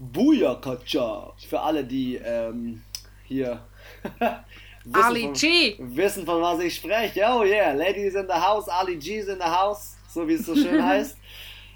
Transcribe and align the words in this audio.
Booyakacha. 0.00 1.34
Für 1.46 1.60
alle, 1.60 1.84
die 1.84 2.16
ähm, 2.16 2.82
hier 3.24 3.62
wissen, 4.84 5.04
Ali 5.04 5.22
von, 5.24 5.32
G. 5.34 5.76
wissen, 5.78 6.24
von 6.24 6.40
was 6.40 6.60
ich 6.60 6.74
spreche. 6.74 7.22
Oh 7.28 7.44
yeah, 7.44 7.72
Ladies 7.72 8.14
in 8.14 8.26
the 8.26 8.32
house, 8.32 8.66
Ali 8.68 8.96
G's 8.96 9.28
in 9.28 9.36
the 9.38 9.44
house, 9.44 9.96
so 10.08 10.26
wie 10.26 10.34
es 10.34 10.46
so 10.46 10.56
schön 10.56 10.82
heißt. 10.86 11.18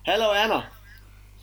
Hello 0.05 0.31
Anna. 0.31 0.65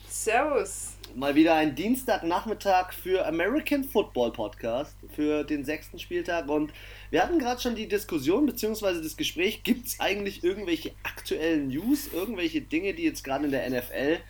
Servus. 0.08 0.96
Mal 1.14 1.34
wieder 1.36 1.54
ein 1.54 1.74
Dienstagnachmittag 1.74 2.92
für 2.92 3.26
American 3.26 3.84
Football 3.84 4.32
Podcast 4.32 4.96
für 5.14 5.44
den 5.44 5.64
sechsten 5.64 5.98
Spieltag 5.98 6.48
und 6.48 6.72
wir 7.10 7.22
hatten 7.22 7.38
gerade 7.38 7.60
schon 7.60 7.76
die 7.76 7.86
Diskussion 7.86 8.46
bzw. 8.46 9.02
das 9.02 9.16
Gespräch, 9.16 9.62
gibt 9.62 9.86
es 9.86 10.00
eigentlich 10.00 10.42
irgendwelche 10.42 10.92
aktuellen 11.04 11.68
News, 11.68 12.08
irgendwelche 12.12 12.62
Dinge, 12.62 12.94
die 12.94 13.04
jetzt 13.04 13.22
gerade 13.22 13.44
in 13.44 13.50
der 13.50 13.68
NFL 13.70 14.20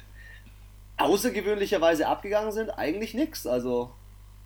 außergewöhnlicherweise 1.04 2.06
abgegangen 2.06 2.52
sind? 2.52 2.70
Eigentlich 2.70 3.14
nichts, 3.14 3.46
also 3.46 3.92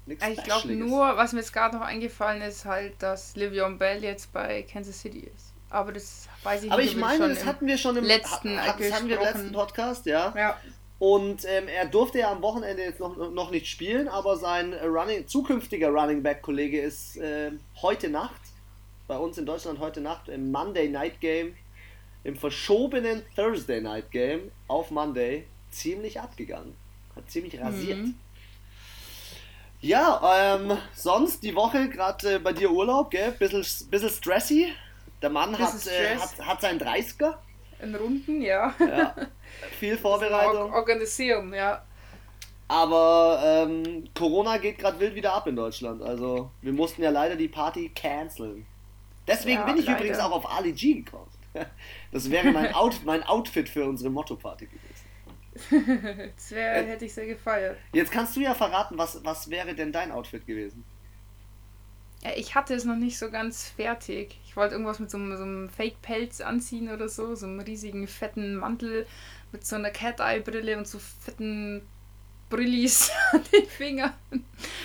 nichts 0.06 0.26
Ich 0.26 0.42
glaube 0.44 0.74
nur, 0.74 1.16
was 1.16 1.32
mir 1.32 1.40
jetzt 1.40 1.52
gerade 1.52 1.76
noch 1.76 1.84
eingefallen 1.84 2.42
ist, 2.42 2.64
halt, 2.64 2.94
dass 3.00 3.36
Livion 3.36 3.78
Bell 3.78 4.02
jetzt 4.02 4.32
bei 4.32 4.62
Kansas 4.62 5.00
City 5.00 5.30
ist. 5.34 5.52
Aber 5.70 5.92
das 5.92 6.28
weiß 6.42 6.64
ich 6.64 6.72
Aber 6.72 6.80
nicht. 6.80 6.92
ich 6.92 6.96
ob 6.96 7.10
wir 7.10 7.18
meine, 7.18 7.28
das 7.28 7.44
hatten 7.44 7.66
wir 7.66 7.76
schon 7.76 7.96
im 7.96 8.04
letzten 8.04 8.56
das 8.56 8.92
hatten 8.92 9.08
wir 9.08 9.16
im 9.16 9.22
letzten 9.22 9.52
Podcast, 9.52 10.06
ja. 10.06 10.32
Ja. 10.36 10.56
Und 10.98 11.44
ähm, 11.44 11.68
er 11.68 11.86
durfte 11.86 12.20
ja 12.20 12.32
am 12.32 12.40
Wochenende 12.40 12.82
jetzt 12.82 13.00
noch, 13.00 13.16
noch 13.30 13.50
nicht 13.50 13.66
spielen, 13.66 14.08
aber 14.08 14.36
sein 14.36 14.72
Running, 14.72 15.28
zukünftiger 15.28 15.90
Running 15.90 16.22
Back 16.22 16.40
Kollege 16.40 16.80
ist 16.80 17.18
äh, 17.18 17.50
heute 17.82 18.08
Nacht, 18.08 18.40
bei 19.06 19.18
uns 19.18 19.36
in 19.36 19.44
Deutschland 19.44 19.78
heute 19.78 20.00
Nacht 20.00 20.28
im 20.28 20.50
Monday 20.50 20.88
Night 20.88 21.20
Game, 21.20 21.54
im 22.24 22.34
verschobenen 22.36 23.22
Thursday 23.34 23.80
Night 23.80 24.10
Game 24.10 24.50
auf 24.68 24.90
Monday 24.90 25.46
ziemlich 25.70 26.20
abgegangen. 26.20 26.74
Hat 27.14 27.30
ziemlich 27.30 27.60
rasiert. 27.60 27.98
Mhm. 27.98 28.14
Ja, 29.80 30.56
ähm, 30.56 30.76
sonst 30.94 31.42
die 31.42 31.54
Woche 31.54 31.88
gerade 31.88 32.34
äh, 32.34 32.38
bei 32.38 32.52
dir 32.52 32.70
Urlaub, 32.70 33.10
gell? 33.10 33.32
Bisschen, 33.32 33.64
bisschen 33.90 34.10
stressy. 34.10 34.72
Der 35.22 35.30
Mann 35.30 35.58
hat, 35.58 35.86
äh, 35.86 36.16
hat, 36.16 36.46
hat 36.46 36.60
seinen 36.60 36.80
30er. 36.80 37.34
In 37.82 37.94
Runden, 37.94 38.40
ja. 38.40 38.74
Ja, 38.80 39.14
viel 39.78 39.98
Vorbereitung. 39.98 40.70
Or 40.70 40.76
organisieren, 40.76 41.52
ja. 41.52 41.82
Aber 42.68 43.40
ähm, 43.44 44.08
Corona 44.14 44.56
geht 44.58 44.78
gerade 44.78 44.98
wild 44.98 45.14
wieder 45.14 45.34
ab 45.34 45.46
in 45.46 45.54
Deutschland. 45.56 46.02
Also 46.02 46.50
wir 46.62 46.72
mussten 46.72 47.02
ja 47.02 47.10
leider 47.10 47.36
die 47.36 47.48
Party 47.48 47.90
canceln. 47.94 48.66
Deswegen 49.26 49.60
Ja, 49.60 49.66
bin 49.66 49.76
ich 49.76 49.86
leider. 49.86 49.98
übrigens 49.98 50.18
auch 50.18 50.32
auf 50.32 50.50
Ali 50.50 50.72
G 50.72 50.94
gekommen. 51.02 51.30
Das 52.12 52.30
wäre 52.30 52.50
mein, 52.52 52.74
Out, 52.74 53.00
mein 53.04 53.22
Outfit 53.24 53.68
für 53.68 53.84
unsere 53.86 54.10
Motto-Party 54.10 54.66
gewesen. 54.66 54.85
Das 56.36 56.50
wär, 56.50 56.84
hätte 56.84 57.04
ich 57.04 57.14
sehr 57.14 57.26
gefeiert. 57.26 57.78
Jetzt 57.92 58.10
kannst 58.10 58.36
du 58.36 58.40
ja 58.40 58.54
verraten, 58.54 58.98
was, 58.98 59.24
was 59.24 59.50
wäre 59.50 59.74
denn 59.74 59.92
dein 59.92 60.12
Outfit 60.12 60.46
gewesen? 60.46 60.84
Ja, 62.22 62.30
ich 62.34 62.54
hatte 62.54 62.74
es 62.74 62.84
noch 62.84 62.96
nicht 62.96 63.18
so 63.18 63.30
ganz 63.30 63.68
fertig. 63.68 64.40
Ich 64.44 64.56
wollte 64.56 64.74
irgendwas 64.74 64.98
mit 64.98 65.10
so 65.10 65.18
einem, 65.18 65.36
so 65.36 65.42
einem 65.42 65.68
Fake-Pelz 65.68 66.40
anziehen 66.40 66.90
oder 66.90 67.08
so, 67.08 67.34
so 67.34 67.46
einem 67.46 67.60
riesigen 67.60 68.06
fetten 68.08 68.56
Mantel 68.56 69.06
mit 69.52 69.66
so 69.66 69.76
einer 69.76 69.90
Cat-Eye-Brille 69.90 70.76
und 70.76 70.88
so 70.88 70.98
fetten 70.98 71.82
Brillis 72.48 73.10
an 73.32 73.42
den 73.52 73.66
Fingern. 73.66 74.12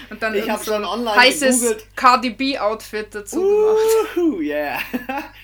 Und 0.10 0.22
dann 0.22 0.34
Ich 0.34 0.40
irgend 0.40 0.54
hab 0.54 0.60
so 0.64 0.72
schon 0.72 0.84
ein 0.84 0.90
online 0.90 1.16
heißes 1.16 1.62
gegoogelt. 1.62 1.96
Cardi 1.96 2.30
B-Outfit 2.32 3.16
dazu 3.16 3.42
gemacht. 3.42 4.18
Uh, 4.18 4.40
yeah. 4.42 4.80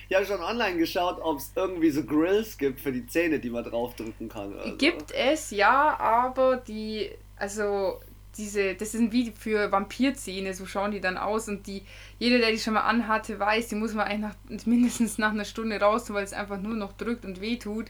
Ich 0.09 0.15
habe 0.15 0.25
schon 0.25 0.41
online 0.41 0.77
geschaut, 0.77 1.19
ob 1.21 1.39
es 1.39 1.51
irgendwie 1.53 1.89
so 1.89 2.03
Grills 2.03 2.57
gibt 2.57 2.79
für 2.79 2.93
die 2.93 3.05
Zähne, 3.07 3.39
die 3.39 3.49
man 3.49 3.65
draufdrücken 3.65 4.29
kann. 4.29 4.57
Also. 4.57 4.77
Gibt 4.77 5.11
es, 5.11 5.51
ja, 5.51 5.99
aber 5.99 6.57
die, 6.57 7.11
also 7.35 7.99
diese, 8.37 8.75
das 8.75 8.93
sind 8.93 9.11
wie 9.11 9.31
für 9.37 9.71
Vampirzähne, 9.71 10.53
so 10.53 10.65
schauen 10.65 10.91
die 10.91 11.01
dann 11.01 11.17
aus 11.17 11.49
und 11.49 11.67
die, 11.67 11.83
jeder, 12.19 12.37
der 12.37 12.51
die 12.51 12.59
schon 12.59 12.75
mal 12.75 12.81
anhatte, 12.81 13.39
weiß, 13.39 13.67
die 13.67 13.75
muss 13.75 13.93
man 13.93 14.07
eigentlich 14.07 14.31
nach, 14.49 14.65
mindestens 14.65 15.17
nach 15.17 15.31
einer 15.31 15.45
Stunde 15.45 15.79
raus, 15.79 16.11
weil 16.13 16.23
es 16.23 16.33
einfach 16.33 16.59
nur 16.59 16.75
noch 16.75 16.93
drückt 16.93 17.25
und 17.25 17.41
wehtut. 17.41 17.87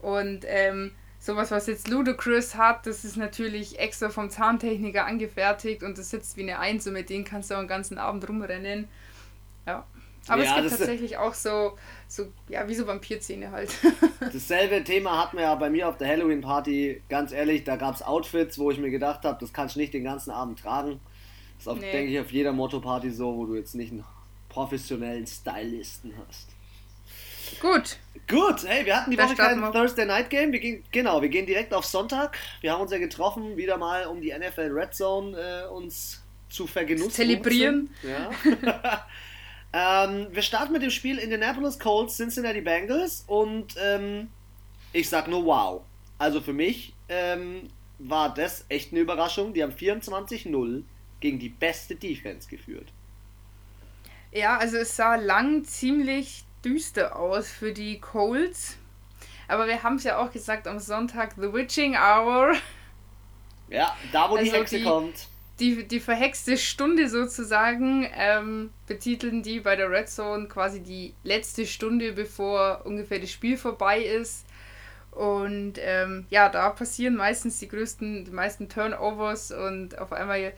Und 0.00 0.44
ähm, 0.48 0.92
sowas, 1.22 1.52
was 1.52 1.68
jetzt 1.68 1.88
Ludacris 1.88 2.56
hat, 2.56 2.84
das 2.86 3.04
ist 3.04 3.16
natürlich 3.16 3.78
extra 3.78 4.08
vom 4.08 4.28
Zahntechniker 4.28 5.06
angefertigt 5.06 5.84
und 5.84 5.96
das 5.96 6.10
sitzt 6.10 6.36
wie 6.36 6.42
eine 6.42 6.58
Eins 6.58 6.86
und 6.86 6.94
mit 6.94 7.10
denen 7.10 7.24
kannst 7.24 7.50
du 7.50 7.54
auch 7.54 7.60
den 7.60 7.68
ganzen 7.68 7.96
Abend 7.96 8.28
rumrennen. 8.28 8.88
Ja. 9.64 9.86
Aber 10.26 10.42
Ja, 10.42 10.56
es 10.56 10.56
gibt 10.56 10.78
tatsächlich 10.78 11.16
auch 11.16 11.34
so, 11.34 11.76
so, 12.08 12.26
ja, 12.48 12.68
wie 12.68 12.74
so 12.74 12.86
Vampirzähne 12.86 13.52
halt. 13.52 13.70
Dasselbe 14.20 14.82
Thema 14.84 15.20
hatten 15.20 15.36
wir 15.36 15.44
ja 15.44 15.54
bei 15.54 15.70
mir 15.70 15.88
auf 15.88 15.96
der 15.96 16.08
Halloween-Party. 16.08 17.02
Ganz 17.08 17.32
ehrlich, 17.32 17.64
da 17.64 17.76
gab 17.76 17.94
es 17.94 18.02
Outfits, 18.02 18.58
wo 18.58 18.70
ich 18.70 18.78
mir 18.78 18.90
gedacht 18.90 19.24
habe, 19.24 19.38
das 19.40 19.52
kannst 19.52 19.76
du 19.76 19.80
nicht 19.80 19.94
den 19.94 20.04
ganzen 20.04 20.30
Abend 20.30 20.60
tragen. 20.60 21.00
Das 21.56 21.66
ist, 21.66 21.68
auf, 21.68 21.78
Nee. 21.78 21.90
denke 21.92 22.12
ich, 22.12 22.20
auf 22.20 22.32
jeder 22.32 22.52
Motto-Party 22.52 23.10
so, 23.10 23.36
wo 23.36 23.46
du 23.46 23.54
jetzt 23.56 23.74
nicht 23.74 23.92
einen 23.92 24.04
professionellen 24.48 25.26
Stylisten 25.26 26.12
hast. 26.26 26.48
Gut. 27.60 27.98
Gut, 28.28 28.64
hey, 28.66 28.86
wir 28.86 28.96
hatten 28.96 29.10
die 29.10 29.16
Da 29.16 29.26
Woche 29.26 29.34
kein 29.34 29.60
wir. 29.60 29.72
Thursday 29.72 30.06
Night 30.06 30.30
Game. 30.30 30.52
Wir 30.52 30.60
gehen, 30.60 30.84
genau, 30.90 31.20
wir 31.20 31.28
gehen 31.28 31.44
direkt 31.44 31.74
auf 31.74 31.84
Sonntag. 31.84 32.36
Wir 32.60 32.72
haben 32.72 32.80
uns 32.80 32.92
ja 32.92 32.98
getroffen, 32.98 33.56
wieder 33.56 33.76
mal 33.76 34.06
um 34.06 34.20
die 34.20 34.32
NFL 34.32 34.70
Red 34.72 34.94
Zone 34.94 35.36
äh, 35.36 35.68
uns 35.68 36.22
zu 36.48 36.66
vergenussen. 36.66 37.10
Zelebrieren. 37.10 37.90
Ja. 38.02 39.06
ähm, 40.06 40.28
wir 40.30 40.42
starten 40.42 40.72
mit 40.72 40.82
dem 40.82 40.90
Spiel 40.90 41.18
Indianapolis 41.18 41.78
Colts, 41.78 42.16
Cincinnati 42.16 42.60
Bengals 42.60 43.24
und 43.26 43.74
ähm, 43.82 44.28
ich 44.92 45.08
sag 45.08 45.28
nur 45.28 45.44
wow. 45.44 45.82
Also 46.18 46.40
für 46.40 46.52
mich 46.52 46.94
ähm, 47.08 47.68
war 47.98 48.32
das 48.32 48.64
echt 48.68 48.92
eine 48.92 49.00
Überraschung. 49.00 49.52
Die 49.52 49.62
haben 49.62 49.72
24-0 49.72 50.82
gegen 51.20 51.38
die 51.38 51.48
beste 51.48 51.96
Defense 51.96 52.48
geführt. 52.48 52.92
Ja, 54.32 54.56
also 54.56 54.78
es 54.78 54.96
sah 54.96 55.16
lang 55.16 55.64
ziemlich 55.64 56.44
düster 56.64 57.16
aus 57.16 57.48
für 57.50 57.72
die 57.72 58.00
Colts. 58.00 58.76
Aber 59.48 59.66
wir 59.66 59.82
haben 59.82 59.96
es 59.96 60.04
ja 60.04 60.18
auch 60.18 60.32
gesagt 60.32 60.66
am 60.66 60.78
Sonntag, 60.78 61.34
The 61.36 61.52
Witching 61.52 61.94
Hour, 61.96 62.54
Ja, 63.68 63.96
da 64.12 64.30
wo 64.30 64.36
die 64.36 64.44
Also 64.44 64.52
Hexe 64.56 64.78
die- 64.78 64.84
kommt. 64.84 65.28
die, 65.58 65.86
die 65.86 66.00
verhexte 66.00 66.56
Stunde 66.56 67.08
sozusagen, 67.08 68.08
ähm, 68.14 68.70
betiteln 68.86 69.42
die 69.42 69.60
bei 69.60 69.76
der 69.76 69.90
Red 69.90 70.08
Zone 70.08 70.46
quasi 70.48 70.80
die 70.80 71.14
letzte 71.24 71.66
Stunde, 71.66 72.12
bevor 72.12 72.82
ungefähr 72.84 73.18
das 73.18 73.30
Spiel 73.30 73.56
vorbei 73.56 74.00
ist. 74.00 74.44
Und 75.10 75.74
ähm, 75.78 76.26
ja, 76.30 76.48
da 76.48 76.70
passieren 76.70 77.16
meistens 77.16 77.58
die 77.58 77.68
größten, 77.68 78.24
die 78.24 78.30
meisten 78.30 78.68
Turnovers 78.70 79.50
und 79.52 79.98
auf 79.98 80.12
einmal, 80.12 80.54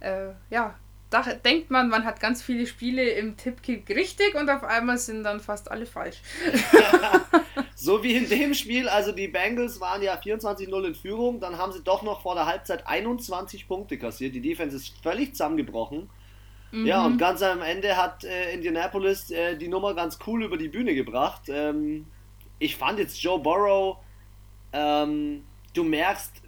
äh, 0.00 0.28
ja, 0.48 0.74
da 1.12 1.22
denkt 1.22 1.70
man, 1.70 1.88
man 1.88 2.04
hat 2.04 2.20
ganz 2.20 2.42
viele 2.42 2.66
Spiele 2.66 3.02
im 3.10 3.36
Tippkick 3.36 3.88
richtig 3.90 4.34
und 4.34 4.48
auf 4.48 4.64
einmal 4.64 4.98
sind 4.98 5.24
dann 5.24 5.40
fast 5.40 5.70
alle 5.70 5.86
falsch. 5.86 6.20
So 7.74 8.04
wie 8.04 8.14
in 8.14 8.28
dem 8.28 8.54
Spiel, 8.54 8.88
also 8.88 9.10
die 9.10 9.26
Bengals 9.26 9.80
waren 9.80 10.02
ja 10.02 10.14
24-0 10.14 10.84
in 10.84 10.94
Führung, 10.94 11.40
dann 11.40 11.58
haben 11.58 11.72
sie 11.72 11.82
doch 11.82 12.04
noch 12.04 12.22
vor 12.22 12.36
der 12.36 12.46
Halbzeit 12.46 12.86
21 12.86 13.66
Punkte 13.66 13.98
kassiert. 13.98 14.36
Die 14.36 14.40
Defense 14.40 14.76
ist 14.76 14.94
völlig 15.02 15.32
zusammengebrochen. 15.32 16.08
Ja, 16.72 17.04
und 17.04 17.18
ganz 17.18 17.42
am 17.42 17.60
Ende 17.60 17.96
hat 17.96 18.24
äh, 18.24 18.54
Indianapolis 18.54 19.30
äh, 19.30 19.56
die 19.56 19.68
Nummer 19.68 19.94
ganz 19.94 20.18
cool 20.26 20.44
über 20.44 20.56
die 20.56 20.68
Bühne 20.68 20.94
gebracht. 20.94 21.42
Ähm, 21.48 22.06
ich 22.58 22.76
fand 22.76 22.98
jetzt 22.98 23.20
Joe 23.20 23.38
Burrow, 23.38 23.98
ähm, 24.72 25.44
du 25.74 25.84
merkst 25.84 26.40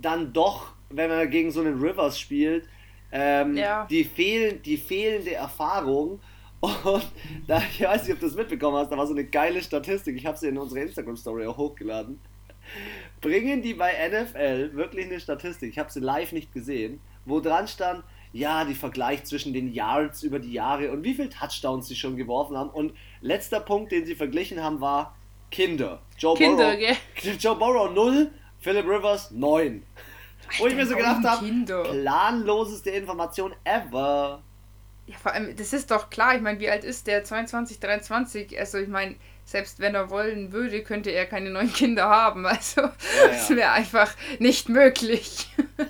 dann 0.00 0.32
doch, 0.32 0.74
wenn 0.90 1.10
man 1.10 1.28
gegen 1.28 1.50
so 1.50 1.60
einen 1.60 1.80
Rivers 1.80 2.20
spielt, 2.20 2.68
ähm, 3.14 3.56
Ja. 3.56 3.86
die, 3.88 4.04
fehl 4.04 4.54
die 4.58 4.76
fehlende 4.76 5.32
Erfahrung. 5.34 6.20
Und 6.60 7.04
da, 7.46 7.58
ich 7.58 7.82
weiß 7.82 8.04
nicht, 8.04 8.12
ob 8.14 8.20
du 8.20 8.26
das 8.26 8.34
mitbekommen 8.34 8.76
hast, 8.76 8.90
da 8.90 8.96
war 8.98 9.06
so 9.06 9.12
eine 9.14 9.24
geile 9.24 9.62
Statistik, 9.62 10.16
ich 10.16 10.26
habe 10.26 10.36
sie 10.38 10.48
in 10.48 10.58
unsere 10.58 10.80
Instagram-Story 10.80 11.46
auch 11.46 11.56
hochgeladen. 11.58 12.20
Bringen 13.20 13.60
die 13.62 13.74
bei 13.74 13.92
NFL 14.08 14.74
wirklich 14.74 15.06
eine 15.06 15.20
Statistik, 15.20 15.70
ich 15.70 15.78
habe 15.78 15.92
sie 15.92 16.00
live 16.00 16.32
nicht 16.32 16.52
gesehen, 16.52 17.00
wo 17.26 17.40
dran 17.40 17.68
stand, 17.68 18.02
ja, 18.32 18.64
die 18.64 18.74
Vergleich 18.74 19.24
zwischen 19.24 19.52
den 19.52 19.72
Yards 19.72 20.22
über 20.22 20.38
die 20.38 20.52
Jahre 20.52 20.90
und 20.90 21.04
wie 21.04 21.14
viele 21.14 21.28
Touchdowns 21.28 21.86
sie 21.86 21.94
schon 21.96 22.16
geworfen 22.16 22.56
haben. 22.56 22.70
Und 22.70 22.94
letzter 23.20 23.60
Punkt, 23.60 23.92
den 23.92 24.04
sie 24.06 24.14
verglichen 24.14 24.62
haben, 24.62 24.80
war 24.80 25.14
Kinder. 25.50 26.00
Joe 26.18 26.36
Kinder, 26.36 26.74
Burrow, 26.74 26.96
gell? 27.22 27.36
Joe 27.38 27.54
Burrow 27.56 27.92
0, 27.92 28.30
Philip 28.58 28.86
Rivers 28.86 29.30
9. 29.30 29.82
Wo 30.58 30.66
ich 30.66 30.74
mir 30.74 30.86
so 30.86 30.96
gedacht 30.96 31.24
habe, 31.24 31.46
planloseste 31.82 32.90
Information 32.90 33.54
ever. 33.64 34.42
Ja, 35.06 35.16
vor 35.18 35.32
allem, 35.32 35.54
das 35.56 35.72
ist 35.72 35.90
doch 35.90 36.08
klar. 36.08 36.34
Ich 36.34 36.40
meine, 36.40 36.58
wie 36.60 36.70
alt 36.70 36.84
ist 36.84 37.06
der? 37.06 37.24
22, 37.24 37.78
23. 37.78 38.58
Also, 38.58 38.78
ich 38.78 38.88
meine, 38.88 39.16
selbst 39.44 39.78
wenn 39.78 39.94
er 39.94 40.08
wollen 40.08 40.52
würde, 40.52 40.82
könnte 40.82 41.10
er 41.10 41.26
keine 41.26 41.50
neuen 41.50 41.72
Kinder 41.72 42.08
haben. 42.08 42.46
Also, 42.54 42.88
das 43.26 43.50
wäre 43.50 43.72
einfach 43.72 44.14
nicht 44.38 44.68
möglich. 44.68 45.48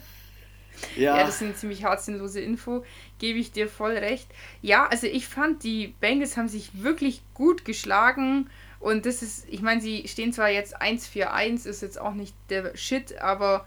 Ja, 0.96 1.16
Ja, 1.16 1.24
das 1.24 1.36
ist 1.36 1.42
eine 1.42 1.54
ziemlich 1.54 1.84
hart 1.84 2.02
sinnlose 2.02 2.40
Info. 2.40 2.84
Gebe 3.18 3.38
ich 3.38 3.52
dir 3.52 3.68
voll 3.68 3.92
recht. 3.96 4.28
Ja, 4.60 4.86
also 4.86 5.06
ich 5.06 5.26
fand, 5.26 5.64
die 5.64 5.88
Bengals 5.98 6.36
haben 6.36 6.48
sich 6.48 6.82
wirklich 6.82 7.22
gut 7.32 7.64
geschlagen. 7.64 8.50
Und 8.80 9.06
das 9.06 9.22
ist, 9.22 9.46
ich 9.48 9.62
meine, 9.62 9.80
sie 9.80 10.06
stehen 10.06 10.32
zwar 10.32 10.50
jetzt 10.50 10.80
1-4-1, 10.80 11.66
ist 11.66 11.82
jetzt 11.82 11.98
auch 11.98 12.12
nicht 12.14 12.34
der 12.50 12.76
Shit, 12.76 13.18
aber 13.18 13.66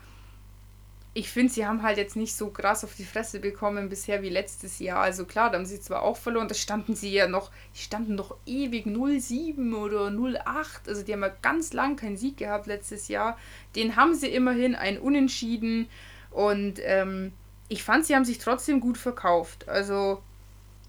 ich 1.17 1.29
finde, 1.29 1.51
sie 1.51 1.65
haben 1.65 1.81
halt 1.81 1.97
jetzt 1.97 2.15
nicht 2.15 2.35
so 2.35 2.51
krass 2.51 2.83
auf 2.83 2.93
die 2.93 3.03
Fresse 3.03 3.39
bekommen 3.39 3.89
bisher 3.89 4.21
wie 4.21 4.29
letztes 4.29 4.77
Jahr. 4.77 4.99
Also 4.99 5.25
klar, 5.25 5.49
da 5.49 5.57
haben 5.57 5.65
sie 5.65 5.81
zwar 5.81 6.03
auch 6.03 6.15
verloren, 6.15 6.47
da 6.47 6.53
standen 6.53 6.95
sie 6.95 7.11
ja 7.11 7.27
noch, 7.27 7.49
die 7.73 7.79
standen 7.79 8.13
noch 8.13 8.35
ewig 8.45 8.85
0-7 8.85 9.73
oder 9.73 10.09
0-8. 10.09 10.87
Also 10.87 11.01
die 11.01 11.13
haben 11.13 11.23
ja 11.23 11.31
ganz 11.41 11.73
lang 11.73 11.95
keinen 11.95 12.17
Sieg 12.17 12.37
gehabt 12.37 12.67
letztes 12.67 13.07
Jahr. 13.07 13.35
Den 13.75 13.95
haben 13.95 14.13
sie 14.13 14.27
immerhin 14.27 14.75
ein 14.75 14.99
Unentschieden. 14.99 15.89
Und 16.29 16.75
ähm, 16.83 17.33
ich 17.67 17.81
fand, 17.81 18.05
sie 18.05 18.13
haben 18.13 18.25
sich 18.25 18.37
trotzdem 18.37 18.79
gut 18.79 18.99
verkauft. 18.99 19.67
Also. 19.67 20.21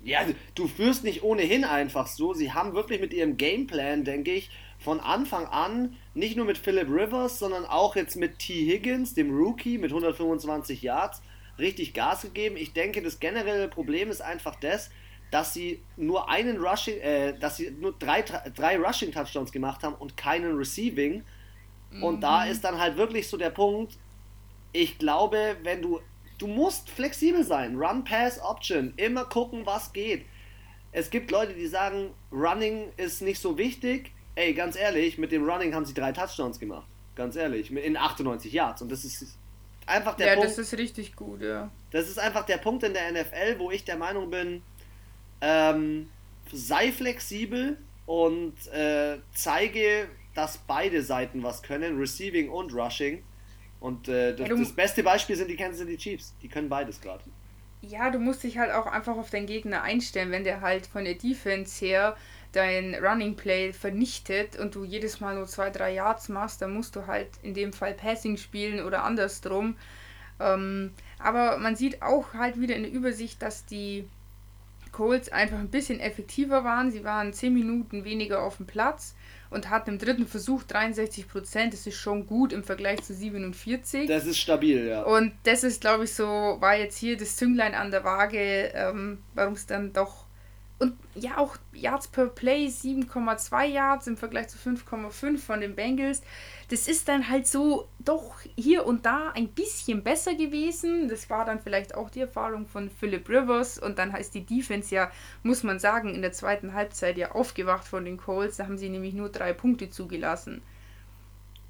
Ja, 0.04 0.20
du 0.54 0.68
führst 0.68 1.04
nicht 1.04 1.22
ohnehin 1.22 1.64
einfach 1.64 2.06
so. 2.06 2.34
Sie 2.34 2.52
haben 2.52 2.74
wirklich 2.74 3.00
mit 3.00 3.14
ihrem 3.14 3.38
Gameplan, 3.38 4.04
denke 4.04 4.32
ich, 4.32 4.50
von 4.78 5.00
Anfang 5.00 5.46
an, 5.46 5.96
nicht 6.18 6.36
nur 6.36 6.46
mit 6.46 6.58
Philip 6.58 6.88
Rivers, 6.88 7.38
sondern 7.38 7.64
auch 7.64 7.96
jetzt 7.96 8.16
mit 8.16 8.38
T. 8.38 8.66
Higgins, 8.66 9.14
dem 9.14 9.30
Rookie 9.30 9.78
mit 9.78 9.90
125 9.90 10.82
Yards, 10.82 11.22
richtig 11.58 11.94
Gas 11.94 12.22
gegeben. 12.22 12.56
Ich 12.56 12.72
denke, 12.72 13.02
das 13.02 13.20
generelle 13.20 13.68
Problem 13.68 14.10
ist 14.10 14.20
einfach 14.20 14.56
das, 14.56 14.90
dass 15.30 15.54
sie 15.54 15.80
nur 15.96 16.28
einen 16.28 16.58
Rushing, 16.58 16.98
äh, 17.00 17.38
dass 17.38 17.58
sie 17.58 17.70
nur 17.70 17.92
drei, 17.98 18.22
drei 18.22 18.78
Rushing 18.78 19.12
Touchdowns 19.12 19.52
gemacht 19.52 19.82
haben 19.82 19.94
und 19.94 20.16
keinen 20.16 20.56
Receiving. 20.56 21.22
Und 22.02 22.16
mhm. 22.16 22.20
da 22.20 22.44
ist 22.44 22.64
dann 22.64 22.78
halt 22.78 22.96
wirklich 22.96 23.28
so 23.28 23.36
der 23.36 23.50
Punkt, 23.50 23.96
ich 24.72 24.98
glaube, 24.98 25.56
wenn 25.62 25.82
du, 25.82 26.00
du 26.38 26.46
musst 26.46 26.90
flexibel 26.90 27.44
sein, 27.44 27.76
Run, 27.76 28.04
Pass, 28.04 28.40
Option, 28.42 28.92
immer 28.96 29.24
gucken, 29.24 29.64
was 29.64 29.92
geht. 29.92 30.26
Es 30.90 31.10
gibt 31.10 31.30
Leute, 31.30 31.54
die 31.54 31.66
sagen, 31.66 32.10
Running 32.32 32.88
ist 32.96 33.22
nicht 33.22 33.40
so 33.40 33.56
wichtig 33.56 34.12
ey, 34.38 34.54
ganz 34.54 34.76
ehrlich, 34.76 35.18
mit 35.18 35.32
dem 35.32 35.48
Running 35.48 35.74
haben 35.74 35.84
sie 35.84 35.94
drei 35.94 36.12
Touchdowns 36.12 36.58
gemacht. 36.58 36.86
Ganz 37.16 37.34
ehrlich, 37.34 37.72
in 37.72 37.96
98 37.96 38.52
Yards. 38.52 38.82
Und 38.82 38.92
das 38.92 39.04
ist 39.04 39.36
einfach 39.86 40.14
der 40.14 40.28
ja, 40.28 40.34
Punkt. 40.34 40.50
Ja, 40.50 40.56
das 40.56 40.72
ist 40.72 40.78
richtig 40.78 41.16
gut, 41.16 41.42
ja. 41.42 41.70
Das 41.90 42.08
ist 42.08 42.18
einfach 42.18 42.46
der 42.46 42.58
Punkt 42.58 42.84
in 42.84 42.94
der 42.94 43.10
NFL, 43.10 43.58
wo 43.58 43.70
ich 43.70 43.84
der 43.84 43.96
Meinung 43.96 44.30
bin, 44.30 44.62
ähm, 45.40 46.08
sei 46.52 46.92
flexibel 46.92 47.76
und 48.06 48.54
äh, 48.68 49.18
zeige, 49.34 50.08
dass 50.34 50.58
beide 50.58 51.02
Seiten 51.02 51.42
was 51.42 51.62
können, 51.62 51.98
Receiving 51.98 52.48
und 52.48 52.72
Rushing. 52.72 53.24
Und 53.80 54.08
äh, 54.08 54.34
das, 54.34 54.48
ja, 54.48 54.54
das, 54.54 54.72
beste 54.72 55.02
Beispiel 55.02 55.36
sind 55.36 55.50
die 55.50 55.56
Kansas 55.56 55.80
City 55.80 55.96
Chiefs. 55.96 56.34
Die 56.42 56.48
können 56.48 56.68
beides 56.68 57.00
gerade. 57.00 57.24
Ja, 57.80 58.10
du 58.10 58.18
musst 58.18 58.42
dich 58.42 58.58
halt 58.58 58.72
auch 58.72 58.86
einfach 58.86 59.16
auf 59.16 59.30
deinen 59.30 59.46
Gegner 59.46 59.82
einstellen, 59.82 60.30
wenn 60.30 60.44
der 60.44 60.60
halt 60.60 60.86
von 60.86 61.04
der 61.04 61.14
Defense 61.14 61.84
her 61.84 62.16
dein 62.52 62.94
Running 62.94 63.36
Play 63.36 63.72
vernichtet 63.72 64.58
und 64.58 64.74
du 64.74 64.84
jedes 64.84 65.20
Mal 65.20 65.34
nur 65.34 65.46
zwei, 65.46 65.70
drei 65.70 65.94
Yards 65.94 66.28
machst, 66.28 66.62
dann 66.62 66.74
musst 66.74 66.96
du 66.96 67.06
halt 67.06 67.28
in 67.42 67.54
dem 67.54 67.72
Fall 67.72 67.94
Passing 67.94 68.36
spielen 68.36 68.84
oder 68.84 69.04
andersrum. 69.04 69.76
Ähm, 70.40 70.92
aber 71.18 71.58
man 71.58 71.76
sieht 71.76 72.02
auch 72.02 72.32
halt 72.34 72.60
wieder 72.60 72.76
in 72.76 72.82
der 72.82 72.92
Übersicht, 72.92 73.42
dass 73.42 73.66
die 73.66 74.08
Colts 74.92 75.28
einfach 75.30 75.58
ein 75.58 75.68
bisschen 75.68 76.00
effektiver 76.00 76.64
waren. 76.64 76.90
Sie 76.90 77.04
waren 77.04 77.32
10 77.32 77.52
Minuten 77.52 78.04
weniger 78.04 78.42
auf 78.42 78.56
dem 78.56 78.66
Platz 78.66 79.14
und 79.50 79.70
hatten 79.70 79.90
im 79.90 79.98
dritten 79.98 80.26
Versuch 80.26 80.62
63 80.62 81.28
Prozent. 81.28 81.72
Das 81.72 81.86
ist 81.86 81.96
schon 81.96 82.26
gut 82.26 82.52
im 82.52 82.64
Vergleich 82.64 83.02
zu 83.02 83.14
47. 83.14 84.08
Das 84.08 84.26
ist 84.26 84.38
stabil, 84.38 84.86
ja. 84.86 85.02
Und 85.02 85.32
das 85.44 85.64
ist, 85.64 85.80
glaube 85.80 86.04
ich, 86.04 86.14
so, 86.14 86.24
war 86.24 86.76
jetzt 86.76 86.98
hier 86.98 87.16
das 87.16 87.36
Zünglein 87.36 87.74
an 87.74 87.90
der 87.90 88.04
Waage, 88.04 88.72
ähm, 88.74 89.18
warum 89.34 89.54
es 89.54 89.66
dann 89.66 89.92
doch 89.92 90.27
und 90.78 90.96
ja, 91.16 91.38
auch 91.38 91.56
Yards 91.72 92.06
per 92.06 92.26
Play 92.26 92.66
7,2 92.66 93.64
Yards 93.64 94.06
im 94.06 94.16
Vergleich 94.16 94.48
zu 94.48 94.58
5,5 94.58 95.38
von 95.38 95.60
den 95.60 95.74
Bengals. 95.74 96.22
Das 96.68 96.86
ist 96.86 97.08
dann 97.08 97.28
halt 97.28 97.48
so 97.48 97.88
doch 97.98 98.36
hier 98.56 98.86
und 98.86 99.04
da 99.04 99.32
ein 99.34 99.48
bisschen 99.48 100.04
besser 100.04 100.34
gewesen. 100.34 101.08
Das 101.08 101.30
war 101.30 101.44
dann 101.44 101.58
vielleicht 101.58 101.96
auch 101.96 102.10
die 102.10 102.20
Erfahrung 102.20 102.66
von 102.66 102.90
Philip 102.90 103.28
Rivers. 103.28 103.78
Und 103.80 103.98
dann 103.98 104.12
heißt 104.12 104.34
die 104.34 104.46
Defense 104.46 104.94
ja, 104.94 105.10
muss 105.42 105.64
man 105.64 105.80
sagen, 105.80 106.14
in 106.14 106.22
der 106.22 106.32
zweiten 106.32 106.74
Halbzeit 106.74 107.18
ja 107.18 107.32
aufgewacht 107.32 107.86
von 107.88 108.04
den 108.04 108.16
Colts. 108.16 108.58
Da 108.58 108.64
haben 108.64 108.78
sie 108.78 108.88
nämlich 108.88 109.14
nur 109.14 109.30
drei 109.30 109.52
Punkte 109.52 109.90
zugelassen. 109.90 110.62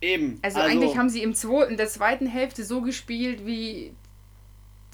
Eben. 0.02 0.38
Also, 0.42 0.60
also 0.60 0.70
eigentlich 0.70 0.98
haben 0.98 1.08
sie 1.08 1.22
im 1.22 1.34
Zwo 1.34 1.62
in 1.62 1.78
der 1.78 1.88
zweiten 1.88 2.26
Hälfte 2.26 2.62
so 2.62 2.82
gespielt 2.82 3.46
wie 3.46 3.94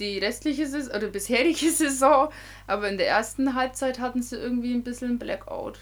die 0.01 0.19
restliche 0.19 0.67
Saison 0.67 0.97
oder 0.97 1.09
bisherige 1.09 1.71
Saison, 1.73 2.29
aber 2.67 2.89
in 2.89 2.99
der 2.99 3.09
ersten 3.09 3.55
Halbzeit 3.55 3.99
hatten 3.99 4.23
sie 4.23 4.37
irgendwie 4.37 4.75
ein 4.75 4.83
bisschen 4.83 5.19
Blackout. 5.19 5.79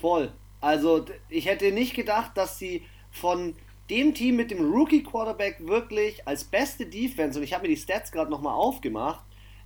Voll. 0.00 0.32
Also 0.60 1.04
ich 1.28 1.46
hätte 1.46 1.70
nicht 1.72 1.94
gedacht, 1.94 2.32
dass 2.34 2.58
sie 2.58 2.82
von 3.10 3.54
dem 3.88 4.14
Team 4.14 4.36
mit 4.36 4.50
dem 4.50 4.72
Rookie 4.72 5.02
Quarterback 5.02 5.66
wirklich 5.66 6.26
als 6.26 6.44
beste 6.44 6.86
Defense 6.86 7.38
und 7.38 7.44
ich 7.44 7.52
habe 7.52 7.62
mir 7.62 7.74
die 7.74 7.80
Stats 7.80 8.10
gerade 8.10 8.30
nochmal 8.30 8.54
aufgemacht. 8.54 9.24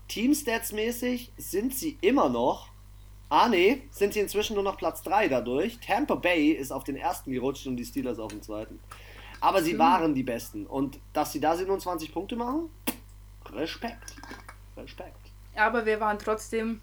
Team-Stats 0.09 0.73
mäßig 0.73 1.33
sind 1.37 1.75
sie 1.75 1.97
immer 2.01 2.29
noch. 2.29 2.69
Ah 3.29 3.49
ne, 3.49 3.83
sind 3.93 4.13
sie 4.13 4.19
inzwischen 4.19 4.55
nur 4.55 4.65
noch 4.65 4.77
Platz 4.77 5.03
3 5.03 5.29
dadurch. 5.29 5.79
Tampa 5.79 6.17
Bay 6.17 6.51
ist 6.51 6.73
auf 6.73 6.83
den 6.83 6.97
ersten 6.97 7.31
gerutscht 7.31 7.67
und 7.69 7.77
die 7.77 7.85
Steelers 7.85 8.19
auf 8.19 8.33
den 8.33 8.43
zweiten. 8.43 8.81
Aber 9.41 9.63
sie 9.63 9.75
mhm. 9.75 9.79
waren 9.79 10.15
die 10.15 10.25
Besten. 10.25 10.67
Und 10.67 10.99
dass 11.13 11.33
sie 11.33 11.41
da 11.41 11.57
27 11.57 12.13
Punkte 12.13 12.35
machen, 12.35 12.69
Respekt. 13.53 14.15
Respekt. 14.77 15.17
Aber 15.57 15.85
wir 15.87 16.01
waren 16.01 16.19
trotzdem 16.19 16.81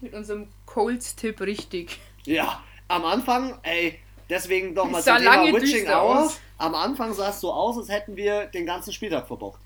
mit 0.00 0.14
unserem 0.14 0.48
Colts-Tipp 0.66 1.40
richtig. 1.40 1.98
Ja, 2.24 2.62
am 2.88 3.04
Anfang, 3.04 3.58
ey, 3.62 3.98
deswegen 4.28 4.74
doch 4.74 4.88
mal 4.88 5.02
zum 5.02 5.16
Thema 5.16 5.52
Witching 5.52 5.88
Hour. 5.88 6.30
Am 6.58 6.74
Anfang 6.74 7.12
sah 7.12 7.30
es 7.30 7.40
so 7.40 7.52
aus, 7.52 7.76
als 7.76 7.88
hätten 7.88 8.16
wir 8.16 8.46
den 8.46 8.66
ganzen 8.66 8.92
Spieltag 8.92 9.26
verbockt. 9.26 9.60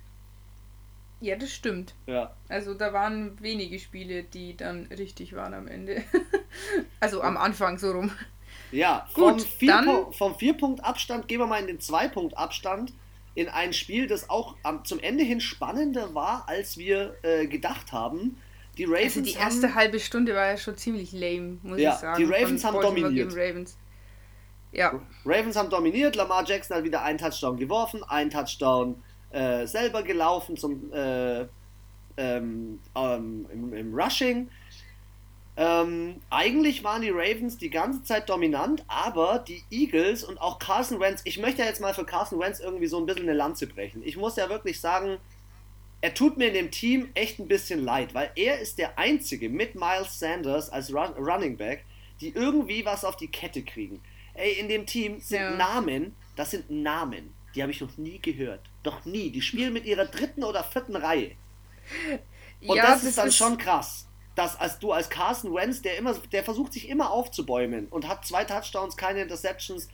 Ja, 1.21 1.37
das 1.37 1.53
stimmt. 1.53 1.95
Ja. 2.07 2.35
Also 2.49 2.75
da 2.75 2.93
waren 2.93 3.41
wenige 3.41 3.79
Spiele, 3.79 4.23
die 4.23 4.57
dann 4.57 4.87
richtig 4.87 5.35
waren 5.35 5.53
am 5.53 5.69
Ende. 5.69 6.03
also 7.01 7.21
am 7.21 7.37
Anfang 7.37 7.79
so 7.79 7.93
rum. 7.93 8.11
Ja, 8.73 9.07
Gut, 9.15 9.41
vom, 9.43 9.51
vier 9.51 9.73
dann, 9.73 10.13
vom 10.13 10.37
Punkt 10.59 10.83
Abstand 10.83 11.29
gehen 11.29 11.41
wir 11.41 11.47
mal 11.47 11.61
in 11.61 11.67
den 11.67 11.81
2 11.81 12.09
Punkt 12.09 12.39
Abstand 12.39 12.93
in 13.35 13.49
ein 13.49 13.73
Spiel, 13.73 14.07
das 14.07 14.29
auch 14.29 14.57
am, 14.63 14.85
zum 14.85 14.99
Ende 15.01 15.25
hin 15.25 15.41
spannender 15.41 16.15
war, 16.15 16.45
als 16.49 16.79
wir 16.79 17.17
äh, 17.23 17.47
gedacht 17.47 17.93
haben. 17.93 18.37
Die 18.77 18.85
Ravens 18.85 19.17
also 19.17 19.21
die 19.23 19.33
erste 19.35 19.69
haben, 19.69 19.75
halbe 19.75 20.01
Stunde 20.01 20.35
war 20.35 20.47
ja 20.47 20.57
schon 20.57 20.77
ziemlich 20.77 21.13
lame, 21.13 21.59
muss 21.63 21.79
ja, 21.79 21.95
ich 21.95 22.01
sagen. 22.01 22.25
Die 22.25 22.33
Ravens 22.33 22.65
haben 22.65 22.81
dominiert. 22.81 23.33
Ravens. 23.33 23.77
Ja. 24.73 25.01
Ravens 25.25 25.57
haben 25.57 25.71
dominiert, 25.71 26.17
Lamar 26.17 26.45
Jackson 26.47 26.77
hat 26.77 26.85
wieder 26.85 27.03
einen 27.03 27.19
Touchdown 27.19 27.57
geworfen, 27.57 28.03
einen 28.05 28.31
Touchdown 28.31 29.03
äh, 29.31 29.67
selber 29.67 30.03
gelaufen 30.03 30.57
zum 30.57 30.93
äh, 30.93 31.47
ähm, 32.17 32.79
ähm, 32.95 33.47
im, 33.53 33.73
im 33.73 33.95
Rushing. 33.95 34.49
Ähm, 35.61 36.23
eigentlich 36.31 36.85
waren 36.85 37.03
die 37.03 37.11
Ravens 37.11 37.59
die 37.59 37.69
ganze 37.69 38.03
Zeit 38.03 38.31
dominant, 38.31 38.83
aber 38.89 39.45
die 39.47 39.63
Eagles 39.71 40.25
und 40.25 40.39
auch 40.39 40.59
Carson 40.59 41.01
Wentz, 41.01 41.21
ich 41.25 41.37
möchte 41.37 41.61
ja 41.61 41.69
jetzt 41.69 41.83
mal 41.83 41.93
für 41.93 42.07
Carson 42.07 42.41
Wentz 42.41 42.61
irgendwie 42.61 42.87
so 42.87 42.97
ein 42.97 43.05
bisschen 43.05 43.25
eine 43.25 43.35
Lanze 43.35 43.67
brechen. 43.67 44.03
Ich 44.03 44.17
muss 44.17 44.37
ja 44.37 44.49
wirklich 44.49 44.81
sagen, 44.81 45.19
er 46.01 46.15
tut 46.15 46.39
mir 46.39 46.49
in 46.49 46.55
dem 46.55 46.71
Team 46.71 47.11
echt 47.13 47.41
ein 47.41 47.47
bisschen 47.47 47.85
leid, 47.85 48.15
weil 48.15 48.31
er 48.37 48.59
ist 48.59 48.79
der 48.79 48.99
Einzige 48.99 49.51
mit 49.51 49.75
Miles 49.75 50.19
Sanders 50.19 50.71
als 50.71 50.95
Run 50.95 51.13
Running 51.19 51.59
Back, 51.59 51.85
die 52.23 52.31
irgendwie 52.31 52.87
was 52.87 53.05
auf 53.05 53.17
die 53.17 53.29
Kette 53.29 53.63
kriegen. 53.63 54.01
Ey, 54.33 54.53
in 54.53 54.69
dem 54.71 54.87
Team 54.87 55.21
sind 55.21 55.43
ja. 55.43 55.51
Namen, 55.51 56.17
das 56.37 56.53
sind 56.53 56.71
Namen, 56.71 57.35
die 57.55 57.61
habe 57.61 57.71
ich 57.71 57.83
noch 57.83 57.99
nie 57.99 58.19
gehört. 58.19 58.63
Doch 58.83 59.05
nie. 59.05 59.31
Die 59.31 59.43
spielen 59.43 59.75
mit 59.75 59.85
ihrer 59.85 60.07
dritten 60.07 60.43
oder 60.43 60.65
vierten 60.65 60.97
Reihe. 60.97 61.33
Und 62.67 62.77
ja, 62.77 62.87
das, 62.87 63.01
das, 63.01 63.05
ist 63.05 63.19
dann 63.19 63.29
ist 63.29 63.37
schon 63.37 63.59
krass 63.59 64.07
dass 64.41 64.59
als 64.59 64.79
du 64.79 64.93
als 64.93 65.11
Carson 65.11 65.55
Wentz, 65.55 65.83
der 65.83 65.99
immer, 65.99 66.15
der 66.33 66.43
versucht 66.43 66.73
sich 66.73 66.89
immer 66.89 67.11
aufzubäumen 67.11 67.89
und 67.89 68.09
hat 68.09 68.25
zwei 68.25 68.45
Touchdowns, 68.45 68.97
keine 68.97 69.21
Interceptions 69.21 69.89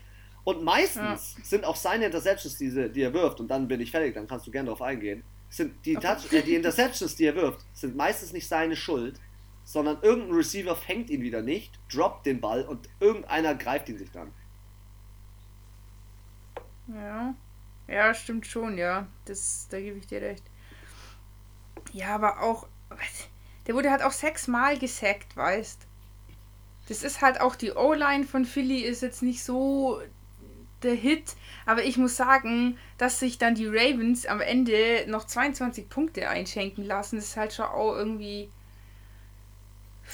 und 0.44 0.62
meistens 0.62 1.34
ja. 1.36 1.44
sind 1.44 1.64
auch 1.64 1.74
seine 1.74 2.06
Interceptions, 2.06 2.56
diese, 2.56 2.88
die 2.88 3.02
er 3.02 3.12
wirft 3.12 3.40
und 3.40 3.48
dann 3.48 3.66
bin 3.66 3.80
ich 3.80 3.90
fertig, 3.90 4.14
dann 4.14 4.28
kannst 4.28 4.46
du 4.46 4.52
gerne 4.52 4.66
darauf 4.66 4.82
eingehen. 4.82 5.24
Sind 5.48 5.84
die, 5.84 5.94
Touch, 5.94 6.32
äh, 6.32 6.42
die 6.42 6.54
Interceptions, 6.54 7.16
die 7.16 7.24
er 7.24 7.34
wirft, 7.34 7.66
sind 7.72 7.96
meistens 7.96 8.32
nicht 8.32 8.46
seine 8.46 8.76
Schuld, 8.76 9.18
sondern 9.64 10.00
irgendein 10.02 10.36
Receiver 10.36 10.76
fängt 10.76 11.10
ihn 11.10 11.22
wieder 11.22 11.42
nicht, 11.42 11.76
droppt 11.92 12.24
den 12.26 12.40
Ball 12.40 12.62
und 12.62 12.88
irgendeiner 13.00 13.56
greift 13.56 13.88
ihn 13.88 13.98
sich 13.98 14.12
dann. 14.12 14.30
Ja, 16.86 17.34
ja, 17.88 18.14
stimmt 18.14 18.46
schon, 18.46 18.78
ja. 18.78 19.08
Das, 19.24 19.66
da 19.72 19.80
gebe 19.80 19.98
ich 19.98 20.06
dir 20.06 20.22
recht. 20.22 20.44
Ja, 21.92 22.14
aber 22.14 22.42
auch. 22.42 22.68
Was? 22.90 23.28
Der 23.66 23.74
wurde 23.74 23.90
halt 23.90 24.02
auch 24.02 24.12
sechsmal 24.12 24.78
gesackt, 24.78 25.36
weißt. 25.36 25.80
Das 26.88 27.02
ist 27.02 27.20
halt 27.20 27.40
auch 27.40 27.56
die 27.56 27.72
O-Line 27.72 28.24
von 28.24 28.44
Philly 28.44 28.80
ist 28.80 29.02
jetzt 29.02 29.22
nicht 29.22 29.42
so 29.42 30.00
der 30.82 30.94
Hit, 30.94 31.34
aber 31.64 31.82
ich 31.82 31.96
muss 31.96 32.16
sagen, 32.16 32.78
dass 32.98 33.18
sich 33.18 33.38
dann 33.38 33.54
die 33.54 33.66
Ravens 33.66 34.26
am 34.26 34.40
Ende 34.40 35.04
noch 35.08 35.24
22 35.24 35.88
Punkte 35.88 36.28
einschenken 36.28 36.84
lassen, 36.84 37.18
ist 37.18 37.36
halt 37.36 37.52
schon 37.52 37.64
auch 37.66 37.96
irgendwie. 37.96 38.50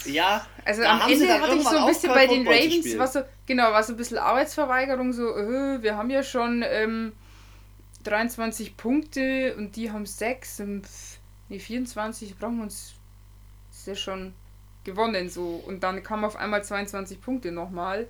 Ja, 0.06 0.46
also 0.64 0.82
am 0.84 1.02
Ende 1.10 1.28
hatte 1.40 1.56
ich 1.56 1.64
so 1.64 1.76
ein 1.76 1.86
bisschen 1.86 2.14
bei 2.14 2.26
den 2.26 2.48
Ravens, 2.48 2.96
war 2.96 3.08
so, 3.08 3.20
genau, 3.44 3.72
war 3.72 3.82
so 3.82 3.92
ein 3.92 3.96
bisschen 3.98 4.16
Arbeitsverweigerung, 4.16 5.12
so, 5.12 5.36
äh, 5.36 5.82
wir 5.82 5.96
haben 5.96 6.08
ja 6.08 6.22
schon 6.22 6.64
ähm, 6.66 7.12
23 8.04 8.76
Punkte 8.76 9.54
und 9.56 9.76
die 9.76 9.90
haben 9.90 10.06
6. 10.06 10.60
Ne, 11.48 11.58
24 11.58 12.38
brauchen 12.38 12.56
wir 12.56 12.62
uns. 12.64 12.94
Ist 13.82 13.86
ja 13.86 13.94
schon 13.96 14.34
gewonnen 14.84 15.28
so. 15.28 15.62
Und 15.66 15.82
dann 15.82 16.02
kam 16.02 16.24
auf 16.24 16.36
einmal 16.36 16.64
22 16.64 17.20
Punkte 17.20 17.52
nochmal. 17.52 18.06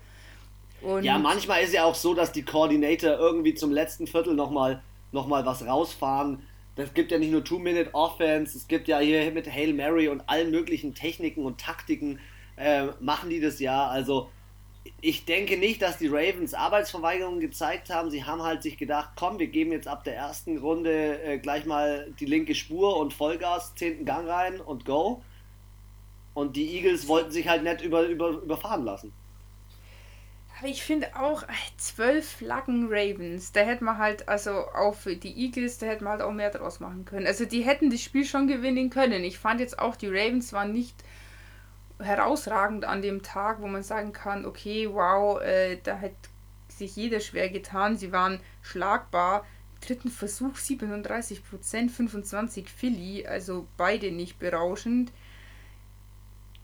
Und 0.80 1.04
ja, 1.04 1.18
manchmal 1.18 1.62
ist 1.62 1.72
ja 1.72 1.84
auch 1.84 1.94
so, 1.94 2.14
dass 2.14 2.32
die 2.32 2.42
Koordinator 2.42 3.12
irgendwie 3.18 3.54
zum 3.54 3.70
letzten 3.70 4.06
Viertel 4.06 4.34
nochmal 4.34 4.82
noch 5.12 5.26
mal 5.26 5.44
was 5.46 5.66
rausfahren. 5.66 6.42
Das 6.74 6.94
gibt 6.94 7.12
ja 7.12 7.18
nicht 7.18 7.30
nur 7.30 7.44
Two-Minute-Offense, 7.44 8.56
es 8.56 8.66
gibt 8.66 8.88
ja 8.88 8.98
hier 8.98 9.30
mit 9.30 9.46
Hail 9.46 9.74
Mary 9.74 10.08
und 10.08 10.22
allen 10.26 10.50
möglichen 10.50 10.94
Techniken 10.94 11.44
und 11.44 11.60
Taktiken 11.60 12.18
äh, 12.56 12.86
machen 12.98 13.28
die 13.28 13.40
das 13.40 13.60
ja. 13.60 13.86
Also 13.88 14.30
ich 15.00 15.26
denke 15.26 15.58
nicht, 15.58 15.82
dass 15.82 15.98
die 15.98 16.08
Ravens 16.08 16.54
Arbeitsverweigerungen 16.54 17.40
gezeigt 17.40 17.90
haben. 17.90 18.10
Sie 18.10 18.24
haben 18.24 18.42
halt 18.42 18.62
sich 18.62 18.78
gedacht, 18.78 19.10
komm, 19.16 19.38
wir 19.38 19.48
geben 19.48 19.72
jetzt 19.72 19.86
ab 19.86 20.02
der 20.04 20.16
ersten 20.16 20.56
Runde 20.56 21.22
äh, 21.22 21.38
gleich 21.38 21.66
mal 21.66 22.10
die 22.18 22.26
linke 22.26 22.54
Spur 22.54 22.96
und 22.96 23.12
Vollgas, 23.12 23.74
zehnten 23.74 24.06
Gang 24.06 24.26
rein 24.26 24.60
und 24.60 24.84
go. 24.84 25.22
Und 26.34 26.56
die 26.56 26.76
Eagles 26.76 27.08
wollten 27.08 27.30
sich 27.30 27.48
halt 27.48 27.62
nicht 27.62 27.82
über, 27.82 28.06
über, 28.06 28.30
überfahren 28.30 28.84
lassen. 28.84 29.12
Aber 30.58 30.68
ich 30.68 30.82
finde 30.84 31.16
auch, 31.16 31.42
zwölf 31.76 32.36
Flaggen 32.36 32.86
Ravens, 32.88 33.50
da 33.50 33.60
hätte 33.62 33.82
man 33.82 33.98
halt, 33.98 34.28
also 34.28 34.52
auch 34.52 34.94
für 34.94 35.16
die 35.16 35.36
Eagles, 35.36 35.78
da 35.78 35.86
hätte 35.86 36.04
man 36.04 36.12
halt 36.12 36.22
auch 36.22 36.32
mehr 36.32 36.50
draus 36.50 36.78
machen 36.78 37.04
können. 37.04 37.26
Also 37.26 37.44
die 37.44 37.62
hätten 37.62 37.90
das 37.90 38.00
Spiel 38.00 38.24
schon 38.24 38.46
gewinnen 38.46 38.88
können. 38.88 39.24
Ich 39.24 39.38
fand 39.38 39.60
jetzt 39.60 39.78
auch, 39.78 39.96
die 39.96 40.06
Ravens 40.06 40.52
waren 40.52 40.72
nicht 40.72 40.94
herausragend 41.98 42.84
an 42.84 43.02
dem 43.02 43.22
Tag, 43.22 43.60
wo 43.60 43.66
man 43.66 43.82
sagen 43.82 44.12
kann, 44.12 44.46
okay, 44.46 44.88
wow, 44.90 45.40
äh, 45.40 45.78
da 45.82 45.98
hat 45.98 46.12
sich 46.68 46.96
jeder 46.96 47.20
schwer 47.20 47.48
getan. 47.48 47.96
Sie 47.96 48.12
waren 48.12 48.40
schlagbar. 48.62 49.44
Dritten 49.84 50.10
Versuch 50.10 50.54
37%, 50.54 51.90
25 51.90 52.68
Philly, 52.68 53.26
also 53.26 53.66
beide 53.76 54.12
nicht 54.12 54.38
berauschend. 54.38 55.12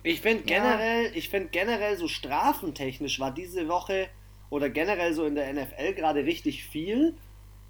Ich 0.03 0.21
finde 0.21 0.45
generell, 0.45 1.07
ja. 1.07 1.11
ich 1.15 1.29
finde 1.29 1.49
generell 1.49 1.97
so 1.97 2.09
strafentechnisch 2.09 3.19
war 3.21 3.33
diese 3.33 3.69
Woche 3.69 4.09
oder 4.51 4.71
generell 4.71 5.13
so 5.13 5.25
in 5.25 5.35
der 5.35 5.53
NFL 5.53 5.95
gerade 5.95 6.25
richtig 6.25 6.65
viel 6.65 7.15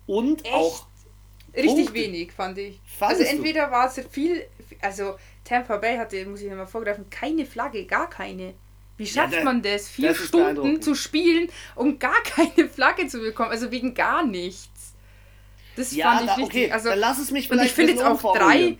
und 0.06 0.44
Echt? 0.44 0.54
auch 0.54 0.86
richtig 1.56 1.86
Punkte. 1.86 1.94
wenig 1.94 2.32
fand 2.32 2.58
ich. 2.58 2.80
Fandest 2.84 3.22
also 3.22 3.36
entweder 3.36 3.70
war 3.70 3.86
es 3.86 4.00
viel, 4.10 4.46
also 4.80 5.16
Tampa 5.44 5.76
Bay 5.78 5.96
hatte, 5.96 6.24
muss 6.26 6.40
ich 6.40 6.48
nochmal 6.48 6.66
vorgreifen, 6.66 7.08
keine 7.10 7.46
Flagge, 7.46 7.84
gar 7.86 8.08
keine. 8.08 8.54
Wie 8.96 9.06
schafft 9.06 9.32
ja, 9.32 9.38
der, 9.38 9.44
man 9.44 9.62
das, 9.62 9.88
vier 9.88 10.08
das 10.08 10.18
Stunden 10.18 10.82
zu 10.82 10.94
spielen, 10.94 11.48
um 11.76 11.98
gar 11.98 12.20
keine 12.24 12.68
Flagge 12.68 13.06
zu 13.06 13.20
bekommen? 13.20 13.50
Also 13.50 13.70
wegen 13.70 13.94
gar 13.94 14.26
nichts. 14.26 14.94
Das 15.76 15.94
ja, 15.94 16.10
fand 16.10 16.20
ich 16.22 16.26
da, 16.26 16.34
richtig. 16.34 16.64
Okay, 16.64 16.72
also, 16.72 16.88
dann 16.90 16.98
lass 16.98 17.18
es 17.18 17.30
mich 17.30 17.46
vielleicht 17.46 17.60
und 17.60 17.66
ich 17.66 17.72
finde 17.72 17.92
jetzt 17.92 18.02
auch 18.02 18.34
drei, 18.34 18.76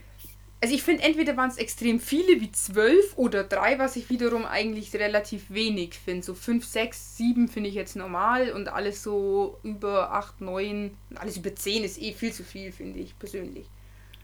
also 0.61 0.75
ich 0.75 0.83
finde, 0.83 1.05
entweder 1.05 1.37
waren 1.37 1.51
es 1.51 1.57
extrem 1.57 2.01
viele 2.01 2.41
wie 2.41 2.51
zwölf 2.51 3.17
oder 3.17 3.45
drei, 3.45 3.79
was 3.79 3.95
ich 3.95 4.11
wiederum 4.11 4.45
eigentlich 4.45 4.93
relativ 4.95 5.51
wenig 5.51 5.95
finde. 5.95 6.25
So 6.25 6.35
fünf, 6.35 6.65
sechs, 6.65 7.17
sieben 7.17 7.47
finde 7.47 7.69
ich 7.69 7.77
jetzt 7.77 7.95
normal 7.95 8.51
und 8.51 8.69
alles 8.69 9.03
so 9.03 9.59
über 9.63 10.13
acht, 10.13 10.41
neun, 10.41 10.97
alles 11.15 11.37
über 11.37 11.55
zehn 11.55 11.85
ist 11.85 12.01
eh 12.01 12.13
viel 12.13 12.33
zu 12.33 12.43
viel, 12.43 12.73
finde 12.73 12.99
ich 12.99 13.17
persönlich. 13.19 13.67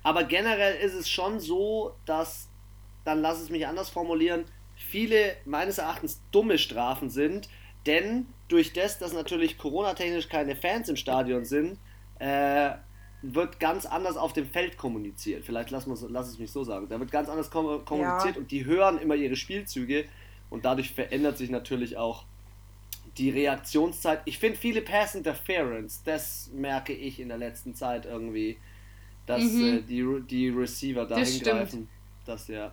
Aber 0.02 0.24
generell 0.24 0.76
ist 0.76 0.94
es 0.94 1.08
schon 1.08 1.38
so, 1.38 1.94
dass, 2.04 2.48
dann 3.04 3.20
lass 3.20 3.40
es 3.40 3.48
mich 3.48 3.66
anders 3.66 3.88
formulieren, 3.88 4.44
viele 4.76 5.36
meines 5.44 5.78
Erachtens 5.78 6.20
dumme 6.32 6.58
Strafen 6.58 7.10
sind, 7.10 7.48
denn 7.86 8.26
durch 8.48 8.72
das, 8.72 8.98
dass 8.98 9.12
natürlich 9.12 9.56
Corona-technisch 9.56 10.28
keine 10.28 10.56
Fans 10.56 10.88
im 10.88 10.96
Stadion 10.96 11.44
sind, 11.44 11.78
äh, 12.18 12.72
wird 13.32 13.58
ganz 13.58 13.86
anders 13.86 14.16
auf 14.16 14.32
dem 14.32 14.46
Feld 14.46 14.76
kommuniziert. 14.76 15.44
Vielleicht 15.44 15.70
lass, 15.70 15.86
lass 15.86 16.28
es 16.28 16.38
mich 16.38 16.50
so 16.50 16.64
sagen. 16.64 16.88
Da 16.88 17.00
wird 17.00 17.10
ganz 17.10 17.28
anders 17.28 17.50
kommuniziert 17.50 18.34
ja. 18.34 18.40
und 18.40 18.50
die 18.50 18.64
hören 18.64 18.98
immer 18.98 19.14
ihre 19.14 19.36
Spielzüge 19.36 20.04
und 20.50 20.64
dadurch 20.64 20.92
verändert 20.92 21.38
sich 21.38 21.50
natürlich 21.50 21.96
auch 21.96 22.24
die 23.16 23.30
Reaktionszeit. 23.30 24.20
Ich 24.24 24.38
finde 24.38 24.58
viele 24.58 24.82
Pass 24.82 25.14
Interference, 25.14 26.02
das 26.04 26.50
merke 26.52 26.92
ich 26.92 27.20
in 27.20 27.28
der 27.28 27.38
letzten 27.38 27.74
Zeit 27.74 28.06
irgendwie, 28.06 28.58
dass 29.26 29.42
mhm. 29.42 29.78
äh, 29.78 29.82
die, 29.82 30.22
die 30.28 30.48
Receiver 30.50 31.06
da 31.06 31.16
hingreifen. 31.16 31.88
Das 32.26 32.48
ja. 32.48 32.72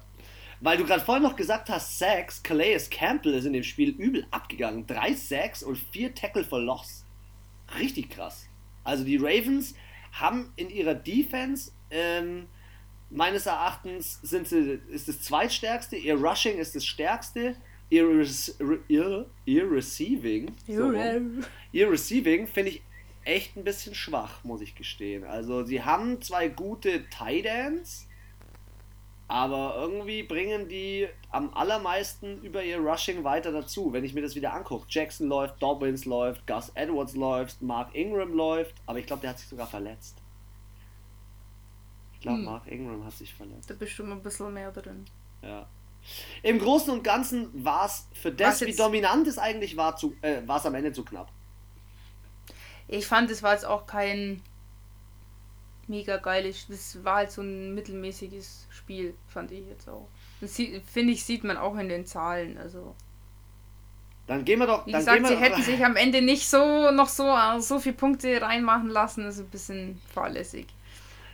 Weil 0.60 0.77
du 0.77 0.86
gerade 0.86 1.01
vorhin 1.01 1.24
noch 1.24 1.36
gesagt 1.36 1.70
hast, 1.70 1.98
Sacks, 1.98 2.43
Calais 2.43 2.89
Campbell 2.89 3.34
ist 3.34 3.46
in 3.46 3.53
dem 3.53 3.63
Spiel 3.63 3.89
übel 3.89 4.25
abgegangen. 4.31 4.86
Drei 4.86 5.13
Sacks 5.13 5.63
und 5.63 5.77
vier 5.77 6.13
Tackle 6.13 6.43
for 6.43 6.60
Loss. 6.60 7.05
Richtig 7.79 8.10
krass. 8.10 8.48
Also 8.84 9.03
die 9.03 9.17
Ravens 9.17 9.75
haben 10.12 10.51
in 10.56 10.70
ihrer 10.70 10.96
Defense 10.96 11.72
ähm, 11.89 12.48
meines 13.10 13.46
Erachtens 13.46 14.20
sind 14.22 14.48
sie, 14.48 14.80
ist 14.89 15.08
das 15.08 15.22
zweitstärkste, 15.22 15.98
ihr 15.98 16.15
Rushing 16.15 16.58
ist 16.58 16.75
das 16.75 16.86
stärkste, 16.86 17.56
ihr, 17.89 18.25
ihr, 18.88 19.25
ihr 19.46 19.72
Receiving, 19.72 20.51
so, 20.68 20.94
ihr 21.72 21.91
Receiving 21.91 22.48
finde 22.48 22.72
ich 22.72 22.82
echt 23.24 23.56
ein 23.56 23.63
bisschen 23.63 23.94
schwach, 23.94 24.44
muss 24.44 24.62
ich 24.62 24.75
gestehen. 24.75 25.24
Also 25.24 25.63
sie 25.63 25.84
haben 25.84 26.22
zwei 26.22 26.48
gute 26.48 27.08
Tight 27.10 27.46
Ends, 27.46 28.08
aber 29.31 29.75
irgendwie 29.77 30.23
bringen 30.23 30.67
die 30.67 31.07
am 31.29 31.53
allermeisten 31.53 32.41
über 32.41 32.65
ihr 32.65 32.79
Rushing 32.79 33.23
weiter 33.23 33.53
dazu. 33.53 33.93
Wenn 33.93 34.03
ich 34.03 34.13
mir 34.13 34.21
das 34.21 34.35
wieder 34.35 34.53
angucke, 34.53 34.88
Jackson 34.89 35.29
läuft, 35.29 35.63
Dobbins 35.63 36.03
läuft, 36.03 36.45
Gus 36.45 36.69
Edwards 36.75 37.15
läuft, 37.15 37.61
Mark 37.61 37.95
Ingram 37.95 38.33
läuft, 38.33 38.75
aber 38.85 39.00
ich 39.00 39.05
glaube, 39.05 39.21
der 39.21 39.29
hat 39.29 39.39
sich 39.39 39.47
sogar 39.47 39.67
verletzt. 39.67 40.17
Ich 42.13 42.19
glaube, 42.19 42.39
hm. 42.39 42.43
Mark 42.43 42.67
Ingram 42.67 43.05
hat 43.05 43.13
sich 43.13 43.33
verletzt. 43.33 43.69
Da 43.69 43.73
bist 43.75 43.97
du 43.97 44.03
mal 44.03 44.15
ein 44.15 44.21
bisschen 44.21 44.53
mehr 44.53 44.69
drin. 44.69 45.05
Ja. 45.41 45.65
Im 46.43 46.59
Großen 46.59 46.91
und 46.91 47.01
Ganzen 47.01 47.63
war 47.63 47.85
es 47.85 48.09
für 48.11 48.33
das, 48.33 48.59
wie 48.59 48.75
dominant 48.75 49.27
es 49.27 49.38
eigentlich 49.38 49.77
war, 49.77 49.95
zu, 49.95 50.13
äh, 50.23 50.45
war 50.45 50.57
es 50.57 50.65
am 50.65 50.75
Ende 50.75 50.91
zu 50.91 51.05
knapp. 51.05 51.31
Ich 52.89 53.07
fand, 53.07 53.31
es 53.31 53.41
war 53.41 53.53
jetzt 53.53 53.65
auch 53.65 53.85
kein 53.85 54.41
mega 55.91 56.17
geiles. 56.17 56.65
Das 56.67 57.03
war 57.03 57.17
halt 57.17 57.31
so 57.31 57.43
ein 57.43 57.75
mittelmäßiges 57.75 58.65
Spiel, 58.71 59.13
fand 59.27 59.51
ich 59.51 59.67
jetzt 59.67 59.88
auch. 59.88 60.07
Das 60.39 60.55
finde 60.55 61.13
ich, 61.13 61.24
sieht 61.24 61.43
man 61.43 61.57
auch 61.57 61.77
in 61.77 61.89
den 61.89 62.07
Zahlen. 62.07 62.57
Also. 62.57 62.95
Dann 64.25 64.43
gehen 64.43 64.57
wir 64.57 64.65
doch. 64.65 64.88
Wie 64.88 64.91
gesagt, 64.91 65.27
sie 65.27 65.36
hätten 65.36 65.62
sich 65.62 65.86
am 65.86 65.95
Ende 65.95 66.24
nicht 66.24 66.50
so 66.50 66.89
noch 66.89 67.10
so, 67.10 67.36
so 67.60 67.79
viele 67.79 67.95
Punkte 67.95 68.41
reinmachen 68.41 68.89
lassen. 68.89 69.25
Das 69.25 69.36
ist 69.36 69.41
ein 69.41 69.50
bisschen 69.50 70.01
fahrlässig. 70.12 70.65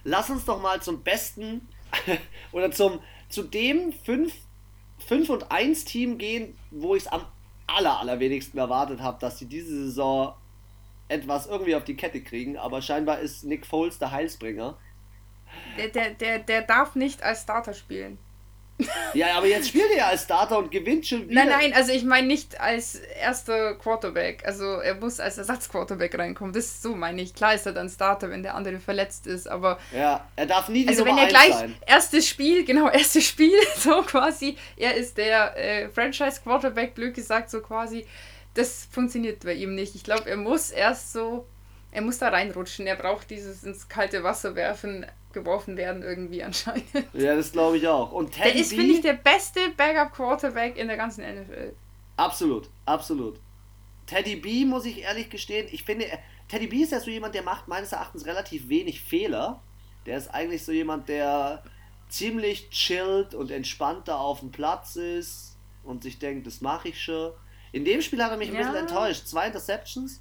Lass 0.04 0.30
uns 0.30 0.44
doch 0.44 0.62
mal 0.62 0.82
zum 0.82 1.04
besten 1.04 1.68
oder 2.52 2.72
zum 2.72 3.00
zu 3.30 3.44
dem 3.44 3.94
5, 3.94 4.34
5 5.08 5.30
und 5.30 5.52
1 5.52 5.86
Team 5.86 6.18
gehen, 6.18 6.58
wo 6.72 6.96
ich 6.96 7.04
es 7.04 7.08
am 7.08 7.26
aller, 7.68 8.00
allerwenigsten 8.00 8.58
erwartet 8.58 9.02
habe, 9.02 9.20
dass 9.20 9.38
sie 9.38 9.46
diese 9.46 9.86
Saison 9.86 10.34
etwas 11.10 11.48
irgendwie 11.48 11.76
auf 11.76 11.84
die 11.84 11.96
Kette 11.96 12.22
kriegen, 12.22 12.58
aber 12.58 12.82
scheinbar 12.82 13.20
ist 13.20 13.44
Nick 13.44 13.66
Foles 13.66 13.98
der 14.00 14.12
Heilsbringer. 14.12 14.78
Der, 15.78 15.88
der, 15.88 16.10
der, 16.12 16.40
der 16.40 16.62
darf 16.62 16.96
nicht 16.96 17.24
als 17.24 17.42
Starter 17.42 17.74
spielen. 17.74 18.18
Ja, 19.14 19.38
aber 19.38 19.48
jetzt 19.48 19.70
spielt 19.70 19.90
er 19.92 19.98
ja 19.98 20.08
als 20.08 20.24
Starter 20.24 20.60
und 20.60 20.70
gewinnt 20.70 21.08
schon 21.08 21.28
wieder. 21.28 21.46
Nein, 21.46 21.50
nein, 21.50 21.74
also 21.74 21.92
ich 21.92 22.04
meine 22.04 22.28
nicht 22.28 22.60
als 22.62 22.96
erster 22.96 23.74
Quarterback. 23.76 24.44
Also 24.46 24.66
er 24.66 24.94
muss 24.96 25.20
als 25.20 25.40
Ersatzquarterback 25.40 26.16
reinkommen. 26.18 26.54
Das 26.54 26.66
ist 26.66 26.84
so 26.84 26.94
meine 26.96 27.22
ich. 27.24 27.34
Klar 27.34 27.56
ist 27.56 27.66
er 27.66 27.72
dann 27.74 27.90
Starter, 27.90 28.30
wenn 28.30 28.44
der 28.44 28.54
andere 28.54 28.78
verletzt 28.80 29.26
ist, 29.26 29.48
aber. 29.48 29.80
Ja, 29.92 30.28
er 30.36 30.46
darf 30.46 30.70
nie 30.70 30.84
die 30.84 30.90
Also 30.90 31.04
Nummer 31.06 31.18
wenn 31.18 31.24
er 31.24 31.30
gleich 31.30 31.54
sein. 31.56 31.76
erstes 31.88 32.28
Spiel, 32.28 32.66
genau, 32.66 32.88
erstes 32.92 33.26
Spiel, 33.26 33.58
so 33.78 34.04
quasi, 34.04 34.56
er 34.76 34.94
ist 34.94 35.18
der 35.18 35.58
äh, 35.58 35.90
Franchise-Quarterback, 35.90 36.94
blöd 36.94 37.16
gesagt, 37.16 37.50
so 37.50 37.62
quasi 37.62 38.06
das 38.58 38.88
funktioniert 38.92 39.44
bei 39.44 39.54
ihm 39.54 39.76
nicht. 39.76 39.96
Ich 39.96 40.04
glaube, 40.04 40.30
er 40.30 40.38
muss 40.38 40.72
erst 40.72 41.14
so, 41.14 41.46
er 41.92 42.02
muss 42.02 42.18
da 42.18 42.30
reinrutschen. 42.30 42.88
Er 42.88 42.96
braucht 42.96 43.30
dieses 43.30 43.64
ins 43.64 43.88
kalte 43.88 44.24
Wasser 44.24 44.56
werfen, 44.56 45.06
geworfen 45.32 45.78
werden 45.78 46.02
irgendwie 46.02 46.44
anscheinend. 46.44 46.86
Ja, 47.14 47.36
das 47.36 47.52
glaube 47.52 47.78
ich 47.78 47.88
auch. 47.88 48.12
Und 48.12 48.32
Teddy 48.32 48.54
der 48.54 48.62
ist, 48.62 48.74
finde 48.74 48.94
ich, 48.94 49.02
der 49.02 49.14
beste 49.14 49.60
Backup-Quarterback 49.78 50.78
in 50.78 50.88
der 50.88 50.98
ganzen 50.98 51.24
NFL. 51.24 51.74
Absolut, 52.18 52.70
absolut. 52.86 53.40
Teddy 54.08 54.38
B, 54.38 54.66
muss 54.66 54.86
ich 54.86 55.02
ehrlich 55.02 55.30
gestehen, 55.30 55.68
ich 55.72 55.84
finde, 55.84 56.06
Teddy 56.48 56.68
B 56.68 56.78
ist 56.78 56.94
ja 56.94 57.00
so 57.00 57.12
jemand, 57.12 57.36
der 57.36 57.44
macht 57.44 57.68
meines 57.68 57.92
Erachtens 57.92 58.26
relativ 58.26 58.70
wenig 58.70 59.02
Fehler. 59.02 59.62
Der 60.06 60.18
ist 60.18 60.30
eigentlich 60.30 60.64
so 60.64 60.72
jemand, 60.72 61.10
der 61.10 61.62
ziemlich 62.10 62.70
chillt 62.70 63.36
und 63.36 63.52
entspannter 63.52 64.20
auf 64.20 64.40
dem 64.40 64.52
Platz 64.52 64.96
ist 64.96 65.58
und 65.84 66.04
sich 66.04 66.18
denkt, 66.18 66.48
das 66.48 66.62
mache 66.62 66.90
ich 66.90 67.04
schon. 67.04 67.34
In 67.78 67.86
dem 67.86 68.02
Spiel 68.02 68.24
hat 68.24 68.32
er 68.32 68.38
mich 68.38 68.50
ein 68.50 68.58
bisschen 68.58 68.76
enttäuscht. 68.76 69.28
Zwei 69.28 69.46
Interceptions. 69.46 70.20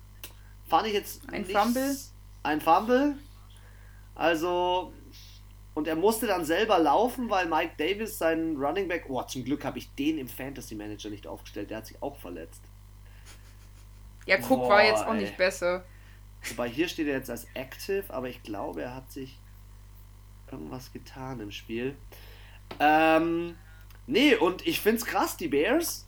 Fand 0.69 0.87
ich 0.89 0.93
jetzt. 0.93 1.23
Ein 1.31 1.41
nichts, 1.41 1.59
Fumble. 1.59 1.97
Ein 2.43 2.61
Fumble. 2.61 3.15
Also. 4.15 4.93
Und 5.73 5.89
er 5.89 5.97
musste 5.97 6.27
dann 6.27 6.45
selber 6.45 6.79
laufen, 6.79 7.31
weil 7.31 7.47
Mike 7.47 7.73
Davis, 7.79 8.19
seinen 8.19 8.59
Running 8.59 8.89
Back. 8.89 9.07
Oh, 9.09 9.23
zum 9.23 9.43
Glück 9.43 9.65
habe 9.65 9.79
ich 9.79 9.91
den 9.95 10.19
im 10.19 10.29
Fantasy 10.29 10.75
Manager 10.75 11.09
nicht 11.09 11.27
aufgestellt. 11.27 11.71
Der 11.71 11.79
hat 11.79 11.87
sich 11.87 12.03
auch 12.03 12.17
verletzt. 12.17 12.61
Ja, 14.27 14.37
Cook 14.37 14.49
Boah, 14.49 14.69
war 14.69 14.85
jetzt 14.85 15.07
auch 15.07 15.15
ey. 15.15 15.23
nicht 15.23 15.39
besser. 15.39 15.83
Wobei 16.51 16.69
hier 16.69 16.89
steht 16.89 17.09
er 17.09 17.15
jetzt 17.15 17.31
als 17.31 17.47
active, 17.55 18.05
aber 18.09 18.29
ich 18.29 18.43
glaube, 18.43 18.83
er 18.83 18.95
hat 18.95 19.11
sich 19.11 19.39
irgendwas 20.53 20.93
getan 20.93 21.41
im 21.41 21.51
Spiel. 21.51 21.97
Ähm, 22.81 23.57
nee, 24.07 24.35
und 24.35 24.67
ich 24.67 24.81
finde 24.81 24.99
es 24.99 25.07
krass, 25.07 25.39
die 25.39 25.49
Bears, 25.49 26.06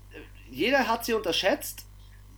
jeder 0.50 0.88
hat 0.88 1.04
sie 1.04 1.14
unterschätzt, 1.14 1.86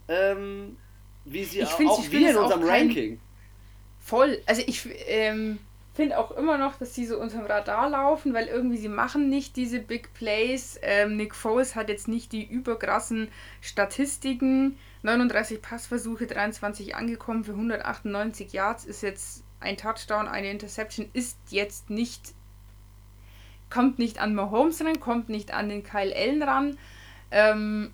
ähm, 0.08 0.76
wie 1.24 1.44
sie 1.44 1.64
auch, 1.64 1.80
auch 1.80 2.10
wir 2.10 2.30
in 2.30 2.36
unserem 2.36 2.62
Ranking. 2.62 3.20
Voll, 4.00 4.40
also 4.46 4.62
ich 4.66 4.88
ähm, 5.06 5.58
finde 5.94 6.18
auch 6.18 6.30
immer 6.32 6.58
noch, 6.58 6.76
dass 6.78 6.94
sie 6.94 7.06
so 7.06 7.18
unterm 7.18 7.46
Radar 7.46 7.90
laufen, 7.90 8.32
weil 8.32 8.46
irgendwie 8.46 8.78
sie 8.78 8.88
machen 8.88 9.28
nicht 9.28 9.56
diese 9.56 9.78
Big 9.78 10.14
Plays. 10.14 10.78
Ähm, 10.82 11.16
Nick 11.16 11.34
Foles 11.34 11.76
hat 11.76 11.88
jetzt 11.88 12.08
nicht 12.08 12.32
die 12.32 12.44
überkrassen 12.44 13.28
Statistiken. 13.60 14.78
39 15.02 15.62
Passversuche, 15.62 16.26
23 16.26 16.94
angekommen 16.94 17.44
für 17.44 17.52
198 17.52 18.52
Yards 18.52 18.84
ist 18.84 19.02
jetzt 19.02 19.44
ein 19.60 19.76
Touchdown, 19.76 20.26
eine 20.28 20.50
Interception 20.50 21.08
ist 21.12 21.38
jetzt 21.50 21.90
nicht 21.90 22.34
kommt 23.70 23.98
nicht 23.98 24.20
an 24.20 24.34
Mahomes 24.34 24.84
ran, 24.84 25.00
kommt 25.00 25.28
nicht 25.28 25.54
an 25.54 25.68
den 25.68 25.82
Kyle 25.82 26.14
Allen 26.14 26.42
ran. 26.42 26.78
Ähm, 27.30 27.92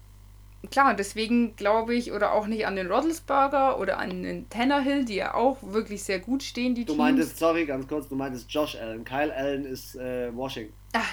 klar, 0.70 0.94
deswegen 0.94 1.56
glaube 1.56 1.94
ich, 1.94 2.12
oder 2.12 2.32
auch 2.32 2.46
nicht 2.46 2.66
an 2.66 2.76
den 2.76 2.90
Roddlesberger 2.90 3.78
oder 3.78 3.98
an 3.98 4.22
den 4.22 4.48
Tannerhill, 4.48 5.04
die 5.04 5.16
ja 5.16 5.34
auch 5.34 5.58
wirklich 5.62 6.02
sehr 6.02 6.18
gut 6.20 6.42
stehen, 6.42 6.74
die 6.74 6.84
Du 6.84 6.92
Teams. 6.92 6.98
meintest, 6.98 7.38
sorry, 7.38 7.66
ganz 7.66 7.86
kurz, 7.86 8.08
du 8.08 8.16
meintest 8.16 8.50
Josh 8.50 8.76
Allen. 8.76 9.04
Kyle 9.04 9.34
Allen 9.34 9.64
ist 9.64 9.96
äh, 9.96 10.34
Washington. 10.34 10.72
Ach, 10.92 11.12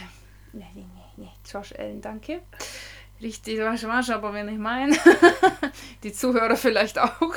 nee, 0.54 0.66
nee, 0.74 0.86
nee, 1.18 1.30
Josh 1.52 1.74
Allen, 1.78 2.02
danke. 2.02 2.42
Richtig, 3.22 3.60
was 3.60 4.10
aber 4.10 4.34
wenn 4.34 4.50
ich 4.50 4.58
meine. 4.58 4.98
die 6.04 6.12
Zuhörer 6.12 6.58
vielleicht 6.58 7.00
auch. 7.00 7.34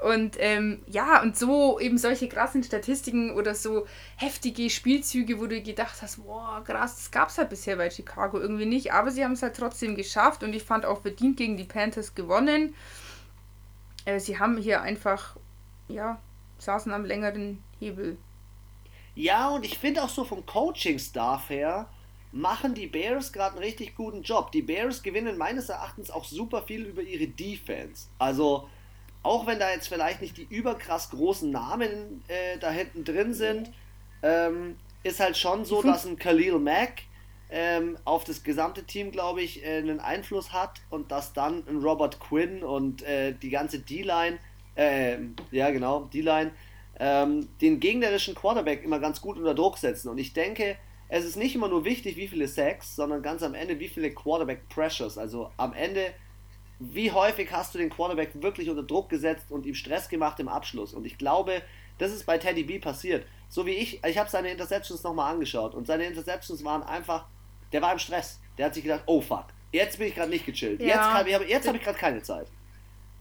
Und 0.00 0.36
ähm, 0.38 0.82
ja, 0.86 1.22
und 1.22 1.36
so 1.36 1.78
eben 1.80 1.98
solche 1.98 2.28
krassen 2.28 2.62
Statistiken 2.62 3.32
oder 3.32 3.54
so 3.54 3.86
heftige 4.16 4.70
Spielzüge, 4.70 5.40
wo 5.40 5.46
du 5.46 5.60
gedacht 5.62 6.00
hast, 6.02 6.24
boah, 6.24 6.62
krass, 6.64 6.96
das 6.96 7.10
gab 7.10 7.28
es 7.28 7.38
halt 7.38 7.50
bisher 7.50 7.76
bei 7.76 7.90
Chicago 7.90 8.38
irgendwie 8.38 8.66
nicht. 8.66 8.92
Aber 8.92 9.10
sie 9.10 9.24
haben 9.24 9.32
es 9.32 9.42
halt 9.42 9.56
trotzdem 9.56 9.94
geschafft 9.96 10.42
und 10.42 10.54
ich 10.54 10.62
fand 10.62 10.84
auch 10.84 11.02
verdient 11.02 11.36
gegen 11.36 11.56
die 11.56 11.64
Panthers 11.64 12.14
gewonnen. 12.14 12.74
Äh, 14.04 14.20
sie 14.20 14.38
haben 14.38 14.56
hier 14.56 14.82
einfach, 14.82 15.36
ja, 15.88 16.20
saßen 16.58 16.92
am 16.92 17.04
längeren 17.04 17.62
Hebel. 17.78 18.16
Ja, 19.14 19.48
und 19.48 19.64
ich 19.64 19.78
finde 19.78 20.02
auch 20.02 20.08
so 20.08 20.24
vom 20.24 20.44
Coaching-Staff 20.44 21.48
her, 21.48 21.88
machen 22.32 22.74
die 22.74 22.86
Bears 22.86 23.32
gerade 23.32 23.56
einen 23.56 23.64
richtig 23.64 23.94
guten 23.94 24.22
Job. 24.22 24.52
Die 24.52 24.62
Bears 24.62 25.02
gewinnen 25.02 25.38
meines 25.38 25.68
Erachtens 25.68 26.10
auch 26.10 26.24
super 26.24 26.62
viel 26.62 26.84
über 26.84 27.02
ihre 27.02 27.26
Defense. 27.26 28.08
Also 28.18 28.68
auch 29.26 29.46
wenn 29.46 29.58
da 29.58 29.70
jetzt 29.70 29.88
vielleicht 29.88 30.22
nicht 30.22 30.36
die 30.36 30.46
überkrass 30.48 31.10
großen 31.10 31.50
Namen 31.50 32.22
äh, 32.28 32.58
da 32.58 32.70
hinten 32.70 33.04
drin 33.04 33.34
sind, 33.34 33.70
ähm, 34.22 34.76
ist 35.02 35.20
halt 35.20 35.36
schon 35.36 35.64
so, 35.64 35.82
dass 35.82 36.06
ein 36.06 36.16
Khalil 36.16 36.58
Mack 36.58 37.02
ähm, 37.50 37.96
auf 38.04 38.24
das 38.24 38.42
gesamte 38.42 38.84
Team, 38.84 39.10
glaube 39.10 39.42
ich, 39.42 39.64
äh, 39.64 39.78
einen 39.78 40.00
Einfluss 40.00 40.52
hat 40.52 40.80
und 40.90 41.10
dass 41.12 41.32
dann 41.32 41.66
ein 41.68 41.78
Robert 41.78 42.18
Quinn 42.20 42.62
und 42.62 43.02
äh, 43.02 43.32
die 43.34 43.50
ganze 43.50 43.80
D-Line, 43.80 44.38
äh, 44.74 45.18
ja 45.50 45.70
genau, 45.70 46.04
D-Line, 46.12 46.52
ähm, 46.98 47.48
den 47.60 47.78
gegnerischen 47.78 48.34
Quarterback 48.34 48.82
immer 48.84 48.98
ganz 48.98 49.20
gut 49.20 49.36
unter 49.36 49.54
Druck 49.54 49.78
setzen. 49.78 50.08
Und 50.08 50.18
ich 50.18 50.32
denke, 50.32 50.76
es 51.08 51.24
ist 51.24 51.36
nicht 51.36 51.54
immer 51.54 51.68
nur 51.68 51.84
wichtig, 51.84 52.16
wie 52.16 52.26
viele 52.26 52.48
Sacks, 52.48 52.96
sondern 52.96 53.22
ganz 53.22 53.42
am 53.42 53.54
Ende, 53.54 53.78
wie 53.78 53.88
viele 53.88 54.12
Quarterback 54.12 54.68
Pressures. 54.68 55.18
Also 55.18 55.50
am 55.56 55.72
Ende 55.72 56.12
wie 56.78 57.10
häufig 57.10 57.50
hast 57.52 57.74
du 57.74 57.78
den 57.78 57.90
Quarterback 57.90 58.30
wirklich 58.34 58.68
unter 58.68 58.82
Druck 58.82 59.08
gesetzt 59.08 59.46
und 59.50 59.66
ihm 59.66 59.74
Stress 59.74 60.08
gemacht 60.08 60.38
im 60.40 60.48
Abschluss? 60.48 60.92
Und 60.92 61.06
ich 61.06 61.16
glaube, 61.16 61.62
das 61.98 62.12
ist 62.12 62.26
bei 62.26 62.38
Teddy 62.38 62.64
B 62.64 62.78
passiert. 62.78 63.26
So 63.48 63.64
wie 63.64 63.70
ich, 63.70 64.04
ich 64.04 64.18
habe 64.18 64.28
seine 64.28 64.50
Interceptions 64.50 65.02
nochmal 65.02 65.32
angeschaut 65.32 65.74
und 65.74 65.86
seine 65.86 66.04
Interceptions 66.04 66.64
waren 66.64 66.82
einfach, 66.82 67.26
der 67.72 67.80
war 67.80 67.92
im 67.92 67.98
Stress. 67.98 68.40
Der 68.58 68.66
hat 68.66 68.74
sich 68.74 68.82
gedacht, 68.82 69.02
oh 69.06 69.20
fuck, 69.20 69.46
jetzt 69.72 69.98
bin 69.98 70.08
ich 70.08 70.14
gerade 70.14 70.30
nicht 70.30 70.44
gechillt. 70.44 70.80
Ja. 70.80 70.86
Jetzt, 70.86 70.98
kann, 70.98 71.26
ich, 71.26 71.48
jetzt 71.48 71.66
habe 71.66 71.78
ich 71.78 71.84
gerade 71.84 71.98
keine 71.98 72.22
Zeit. 72.22 72.48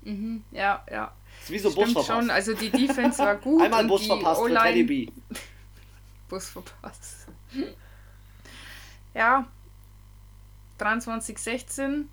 Mhm, 0.01 0.43
ja, 0.51 0.83
ja. 0.91 1.13
Das 1.39 1.49
ist 1.49 1.51
wie 1.51 1.59
so 1.59 1.73
Bus 1.73 1.91
verpasst. 1.91 2.07
schon, 2.07 2.29
also 2.29 2.53
die 2.53 2.69
Defense 2.69 3.19
war 3.19 3.35
gut. 3.41 3.61
Einmal 3.61 3.85
Bus 3.85 4.05
verpasst 4.05 4.41
für 4.41 4.53
Teddy 4.53 4.83
B. 4.83 5.07
Bus 6.29 6.49
verpasst. 6.49 7.27
Ja. 9.13 9.47
23-16 10.79 12.05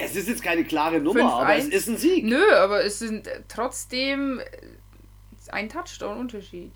es 0.00 0.16
ist 0.16 0.28
jetzt 0.28 0.42
keine 0.42 0.64
klare 0.64 1.00
Nummer, 1.00 1.34
aber 1.34 1.56
es 1.56 1.68
ist 1.68 1.88
ein 1.88 1.96
Sieg. 1.96 2.24
Nö, 2.24 2.42
aber 2.54 2.84
es 2.84 2.98
sind 2.98 3.28
trotzdem 3.48 4.40
ein 5.48 5.68
Touchdown-Unterschied. 5.68 6.72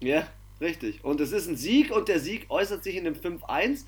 Ja, 0.00 0.26
richtig. 0.60 1.04
Und 1.04 1.20
es 1.20 1.32
ist 1.32 1.48
ein 1.48 1.56
Sieg 1.56 1.90
und 1.90 2.08
der 2.08 2.20
Sieg 2.20 2.46
äußert 2.50 2.84
sich 2.84 2.96
in 2.96 3.04
dem 3.04 3.14
5-1. 3.14 3.84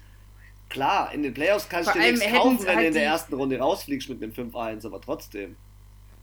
Klar, 0.69 1.13
in 1.13 1.23
den 1.23 1.35
Playoffs 1.35 1.69
kannst 1.69 1.95
du 1.95 1.99
dir 1.99 2.13
nichts 2.13 2.27
kaufen, 2.27 2.59
wenn 2.61 2.77
halt 2.77 2.79
du 2.79 2.87
in 2.89 2.95
der 2.95 3.05
ersten 3.05 3.35
Runde 3.35 3.59
rausfliegst 3.59 4.09
mit 4.09 4.23
einem 4.23 4.33
5-1, 4.33 4.87
aber 4.87 5.01
trotzdem. 5.01 5.57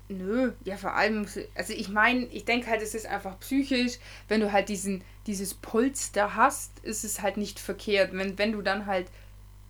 Nö, 0.07 0.51
ja 0.63 0.77
vor 0.77 0.93
allem, 0.93 1.25
also 1.55 1.73
ich 1.73 1.89
meine, 1.89 2.25
ich 2.27 2.45
denke 2.45 2.67
halt, 2.67 2.83
es 2.83 2.93
ist 2.93 3.07
einfach 3.07 3.39
psychisch, 3.39 3.93
wenn 4.27 4.39
du 4.39 4.51
halt 4.51 4.69
diesen, 4.69 5.03
dieses 5.25 5.55
Polster 5.55 6.35
hast, 6.35 6.77
ist 6.83 7.03
es 7.03 7.23
halt 7.23 7.37
nicht 7.37 7.59
verkehrt. 7.59 8.13
Wenn, 8.13 8.37
wenn 8.37 8.51
du 8.51 8.61
dann 8.61 8.85
halt 8.85 9.07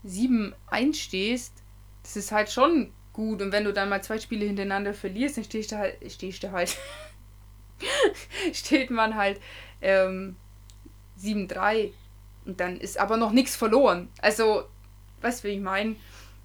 7 0.04 0.54
einstehst, 0.68 1.54
das 2.06 2.16
ist 2.16 2.32
halt 2.32 2.52
schon 2.52 2.92
gut. 3.14 3.42
Und 3.42 3.52
wenn 3.52 3.64
du 3.64 3.74
dann 3.74 3.90
mal 3.90 4.04
zwei 4.04 4.20
Spiele 4.20 4.46
hintereinander 4.46 4.94
verlierst, 4.94 5.38
dann 5.38 5.44
stehst 5.44 5.72
du 5.72 5.78
halt, 5.78 5.96
stehst 6.12 6.44
du 6.44 6.52
halt, 6.52 6.78
steht 8.54 8.92
man 8.92 9.16
halt 9.16 9.42
ähm, 9.82 10.36
7-3 11.20 11.92
und 12.46 12.60
dann 12.60 12.80
ist 12.80 13.00
aber 13.00 13.18
noch 13.18 13.32
nichts 13.32 13.56
verloren. 13.56 14.10
Also, 14.22 14.66
du, 15.22 15.44
wie 15.44 15.48
ich 15.50 15.60
meine? 15.60 15.96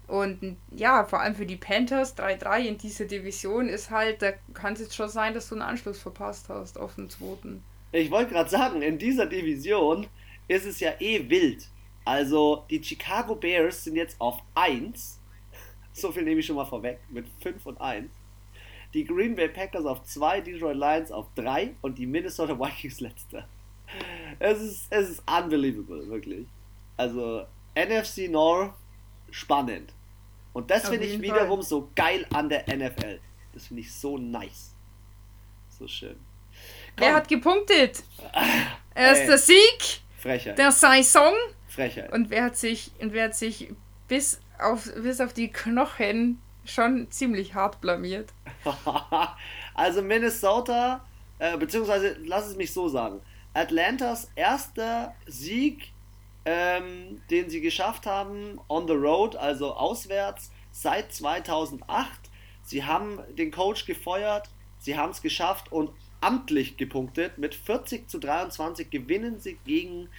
Und 0.07 0.57
ja, 0.75 1.05
vor 1.05 1.21
allem 1.21 1.35
für 1.35 1.45
die 1.45 1.55
Panthers 1.55 2.17
3-3 2.17 2.65
in 2.65 2.77
dieser 2.77 3.05
Division 3.05 3.69
ist 3.69 3.91
halt, 3.91 4.21
da 4.21 4.33
kann 4.53 4.73
es 4.73 4.79
jetzt 4.79 4.95
schon 4.95 5.07
sein, 5.07 5.33
dass 5.33 5.47
du 5.47 5.55
einen 5.55 5.61
Anschluss 5.61 5.99
verpasst 5.99 6.49
hast 6.49 6.77
auf 6.77 6.95
den 6.95 7.09
zweiten. 7.09 7.63
Ich 7.91 8.09
wollte 8.09 8.33
gerade 8.33 8.49
sagen, 8.49 8.81
in 8.81 8.97
dieser 8.97 9.27
Division 9.27 10.07
ist 10.47 10.65
es 10.65 10.79
ja 10.79 10.91
eh 10.99 11.29
wild. 11.29 11.67
Also 12.03 12.65
die 12.69 12.83
Chicago 12.83 13.35
Bears 13.35 13.83
sind 13.83 13.95
jetzt 13.95 14.19
auf 14.19 14.41
1 14.55 15.20
so 15.93 16.11
viel 16.11 16.23
nehme 16.23 16.39
ich 16.39 16.45
schon 16.45 16.55
mal 16.55 16.65
vorweg. 16.65 16.99
Mit 17.09 17.25
5 17.41 17.65
und 17.65 17.81
1. 17.81 18.09
Die 18.93 19.05
Green 19.05 19.35
Bay 19.35 19.47
Packers 19.47 19.85
auf 19.85 20.03
2, 20.03 20.41
Detroit 20.41 20.75
Lions 20.75 21.11
auf 21.11 21.27
3 21.35 21.75
und 21.81 21.97
die 21.97 22.05
Minnesota 22.05 22.59
Vikings 22.59 22.99
letzter. 22.99 23.47
Es 24.39 24.61
ist, 24.61 24.87
es 24.89 25.09
ist 25.09 25.23
unbelievable, 25.29 26.07
wirklich. 26.07 26.47
Also 26.97 27.45
NFC 27.75 28.29
North 28.29 28.73
spannend. 29.31 29.93
Und 30.53 30.69
das 30.69 30.89
finde 30.89 31.05
ich 31.05 31.21
wiederum 31.21 31.59
Fall. 31.59 31.63
so 31.63 31.89
geil 31.95 32.25
an 32.33 32.49
der 32.49 32.63
NFL. 32.67 33.19
Das 33.53 33.67
finde 33.67 33.81
ich 33.81 33.93
so 33.93 34.17
nice. 34.17 34.75
So 35.69 35.87
schön. 35.87 36.17
Komm. 36.95 37.07
Wer 37.07 37.15
hat 37.15 37.27
gepunktet? 37.27 38.03
Erster 38.95 39.37
Sieg 39.37 40.01
Frechheit. 40.17 40.57
der 40.57 40.71
Saison. 40.71 41.33
Frechheit. 41.67 42.11
Und 42.11 42.29
wer 42.29 42.43
hat 42.43 42.57
sich, 42.57 42.91
und 42.99 43.13
wer 43.13 43.25
hat 43.25 43.35
sich 43.35 43.69
bis 44.07 44.41
auf, 44.61 44.89
bis 44.95 45.21
auf 45.21 45.33
die 45.33 45.51
Knochen 45.51 46.41
schon 46.65 47.09
ziemlich 47.11 47.55
hart 47.55 47.81
blamiert. 47.81 48.29
also 49.73 50.01
Minnesota, 50.01 51.03
äh, 51.39 51.57
beziehungsweise 51.57 52.17
lass 52.23 52.47
es 52.47 52.55
mich 52.55 52.73
so 52.73 52.87
sagen, 52.87 53.21
Atlantas 53.53 54.31
erster 54.35 55.15
Sieg, 55.25 55.91
ähm, 56.45 57.21
den 57.29 57.49
sie 57.49 57.61
geschafft 57.61 58.05
haben 58.05 58.59
on 58.67 58.87
the 58.87 58.93
road, 58.93 59.35
also 59.35 59.73
auswärts, 59.73 60.51
seit 60.71 61.13
2008. 61.13 62.09
Sie 62.63 62.85
haben 62.85 63.19
den 63.37 63.51
Coach 63.51 63.85
gefeuert, 63.85 64.49
sie 64.79 64.97
haben 64.97 65.11
es 65.11 65.21
geschafft 65.21 65.71
und 65.71 65.91
amtlich 66.21 66.77
gepunktet. 66.77 67.37
Mit 67.37 67.55
40 67.55 68.09
zu 68.09 68.19
23 68.19 68.89
gewinnen 68.89 69.39
sie 69.39 69.57
gegen 69.65 70.09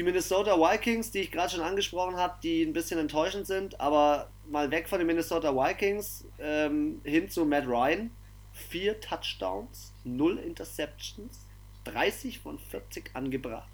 die 0.00 0.04
Minnesota 0.04 0.56
Vikings, 0.56 1.10
die 1.10 1.18
ich 1.18 1.30
gerade 1.30 1.50
schon 1.50 1.60
angesprochen 1.60 2.16
habe, 2.16 2.38
die 2.42 2.62
ein 2.62 2.72
bisschen 2.72 2.98
enttäuschend 2.98 3.46
sind, 3.46 3.78
aber 3.78 4.30
mal 4.48 4.70
weg 4.70 4.88
von 4.88 4.98
den 4.98 5.06
Minnesota 5.06 5.54
Vikings 5.54 6.24
ähm, 6.38 7.02
hin 7.04 7.28
zu 7.28 7.44
Matt 7.44 7.66
Ryan. 7.66 8.10
Vier 8.50 8.98
Touchdowns, 8.98 9.92
null 10.04 10.38
Interceptions, 10.38 11.46
30 11.84 12.38
von 12.38 12.58
40 12.58 13.10
angebracht, 13.12 13.68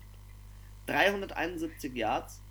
371 0.86 1.94
Yards, 1.94 2.42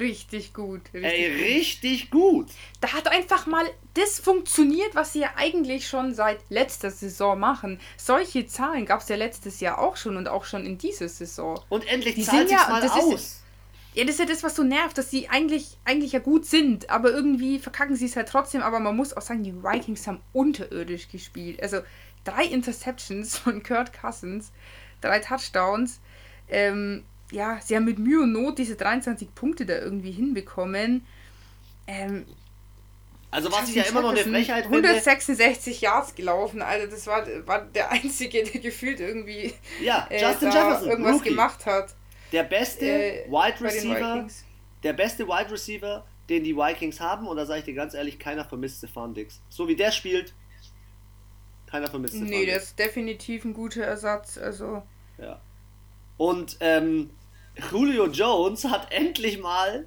Richtig 0.00 0.54
gut. 0.54 0.82
Richtig 0.94 1.04
Ey, 1.04 1.54
richtig 1.56 2.10
gut. 2.10 2.48
Da 2.80 2.92
hat 2.92 3.08
einfach 3.08 3.46
mal 3.46 3.64
das 3.94 4.18
funktioniert, 4.18 4.94
was 4.94 5.12
sie 5.12 5.20
ja 5.20 5.30
eigentlich 5.36 5.86
schon 5.86 6.14
seit 6.14 6.38
letzter 6.48 6.90
Saison 6.90 7.38
machen. 7.38 7.78
Solche 7.96 8.46
Zahlen 8.46 8.86
gab 8.86 9.00
es 9.00 9.08
ja 9.08 9.16
letztes 9.16 9.60
Jahr 9.60 9.78
auch 9.78 9.96
schon 9.96 10.16
und 10.16 10.26
auch 10.28 10.44
schon 10.44 10.64
in 10.64 10.78
dieser 10.78 11.08
Saison. 11.08 11.60
Und 11.68 11.86
endlich 11.86 12.14
Die 12.14 12.24
zahlt 12.24 12.50
ja, 12.50 12.66
mal 12.68 12.88
aus. 12.88 13.14
Ist, 13.14 13.42
ja, 13.94 14.04
das 14.04 14.14
ist 14.14 14.20
ja 14.20 14.26
das, 14.26 14.42
was 14.42 14.56
so 14.56 14.62
nervt, 14.62 14.96
dass 14.96 15.10
sie 15.10 15.28
eigentlich, 15.28 15.76
eigentlich 15.84 16.12
ja 16.12 16.20
gut 16.20 16.46
sind, 16.46 16.88
aber 16.88 17.10
irgendwie 17.10 17.58
verkacken 17.58 17.96
sie 17.96 18.06
es 18.06 18.16
halt 18.16 18.28
trotzdem. 18.28 18.62
Aber 18.62 18.80
man 18.80 18.96
muss 18.96 19.12
auch 19.16 19.22
sagen, 19.22 19.42
die 19.42 19.62
Vikings 19.62 20.06
haben 20.06 20.20
unterirdisch 20.32 21.08
gespielt. 21.08 21.62
Also 21.62 21.80
drei 22.24 22.44
Interceptions 22.44 23.36
von 23.38 23.62
Kurt 23.62 23.92
Cousins, 23.92 24.50
drei 25.00 25.18
Touchdowns. 25.18 26.00
Ähm, 26.48 27.04
ja, 27.30 27.60
sie 27.62 27.76
haben 27.76 27.84
mit 27.84 27.98
Mühe 27.98 28.22
und 28.22 28.32
Not 28.32 28.58
diese 28.58 28.76
23 28.76 29.34
Punkte 29.34 29.66
da 29.66 29.78
irgendwie 29.78 30.10
hinbekommen. 30.10 31.04
Ähm, 31.86 32.24
also 33.30 33.52
was 33.52 33.68
ich 33.68 33.74
ja 33.74 33.82
immer 33.84 34.00
noch 34.00 34.10
eine 34.10 34.20
Frechheit 34.20 34.64
166 34.64 35.78
finde, 35.78 35.86
Yards 35.86 36.14
gelaufen, 36.14 36.62
also 36.62 36.90
das 36.90 37.06
war, 37.06 37.26
war 37.46 37.62
der 37.66 37.90
einzige, 37.90 38.42
der 38.42 38.60
gefühlt 38.60 39.00
irgendwie 39.00 39.52
ja, 39.82 40.06
äh, 40.08 40.22
Justin 40.22 40.50
Jefferson, 40.50 40.88
irgendwas 40.88 41.16
Rookie. 41.16 41.28
gemacht 41.30 41.66
hat. 41.66 41.94
Der 42.32 42.44
beste 42.44 42.86
äh, 42.86 43.30
Wide 43.30 43.62
Receiver, 43.62 44.26
der 44.82 44.92
beste 44.94 45.26
Wide 45.26 45.50
Receiver, 45.50 46.06
den 46.30 46.44
die 46.44 46.56
Vikings 46.56 47.00
haben, 47.00 47.26
und 47.26 47.36
da 47.36 47.44
sage 47.44 47.60
ich 47.60 47.64
dir 47.66 47.74
ganz 47.74 47.92
ehrlich, 47.92 48.18
keiner 48.18 48.44
vermisst 48.44 48.78
Stefan 48.78 49.12
Dix. 49.12 49.40
So 49.50 49.68
wie 49.68 49.76
der 49.76 49.92
spielt, 49.92 50.34
keiner 51.66 51.88
vermisst 51.88 52.14
Stefan 52.14 52.30
Nee, 52.30 52.46
der 52.46 52.56
ist 52.56 52.78
definitiv 52.78 53.44
ein 53.44 53.52
guter 53.52 53.82
Ersatz, 53.82 54.38
also. 54.38 54.82
Ja. 55.18 55.40
Und 56.16 56.56
ähm, 56.60 57.10
Julio 57.70 58.06
Jones 58.06 58.64
hat 58.64 58.92
endlich 58.92 59.40
mal 59.40 59.86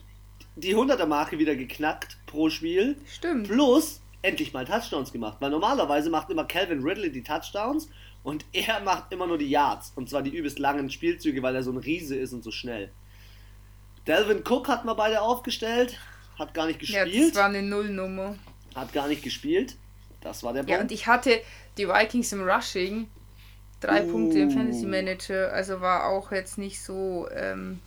die 0.55 0.75
100er-Marke 0.75 1.37
wieder 1.39 1.55
geknackt 1.55 2.17
pro 2.25 2.49
Spiel. 2.49 2.97
Stimmt. 3.07 3.47
Plus 3.47 4.01
endlich 4.21 4.53
mal 4.53 4.65
Touchdowns 4.65 5.11
gemacht. 5.11 5.37
Weil 5.39 5.51
normalerweise 5.51 6.09
macht 6.09 6.29
immer 6.29 6.45
Calvin 6.45 6.83
Ridley 6.83 7.11
die 7.11 7.23
Touchdowns 7.23 7.89
und 8.23 8.45
er 8.53 8.81
macht 8.81 9.11
immer 9.11 9.27
nur 9.27 9.37
die 9.37 9.49
Yards. 9.49 9.93
Und 9.95 10.09
zwar 10.09 10.21
die 10.21 10.35
übelst 10.35 10.59
langen 10.59 10.89
Spielzüge, 10.89 11.41
weil 11.41 11.55
er 11.55 11.63
so 11.63 11.71
ein 11.71 11.77
Riese 11.77 12.15
ist 12.15 12.33
und 12.33 12.43
so 12.43 12.51
schnell. 12.51 12.91
Delvin 14.07 14.43
Cook 14.47 14.67
hat 14.67 14.83
mal 14.83 14.95
beide 14.95 15.21
aufgestellt, 15.21 15.99
hat 16.37 16.53
gar 16.53 16.65
nicht 16.65 16.79
gespielt. 16.79 17.13
Ja, 17.13 17.25
das 17.27 17.35
war 17.35 17.45
eine 17.45 17.61
Nullnummer. 17.61 18.35
Hat 18.75 18.93
gar 18.93 19.07
nicht 19.07 19.21
gespielt. 19.21 19.75
Das 20.21 20.43
war 20.43 20.53
der 20.53 20.61
Punkt. 20.61 20.71
Ja, 20.71 20.81
und 20.81 20.91
ich 20.91 21.07
hatte 21.07 21.41
die 21.77 21.87
Vikings 21.87 22.31
im 22.31 22.41
Rushing. 22.41 23.09
Drei 23.81 24.03
uh. 24.03 24.11
Punkte 24.11 24.39
im 24.39 24.51
Fantasy 24.51 24.85
Manager. 24.85 25.51
Also 25.51 25.81
war 25.81 26.07
auch 26.07 26.31
jetzt 26.31 26.57
nicht 26.57 26.81
so 26.81 27.27
ähm, 27.35 27.79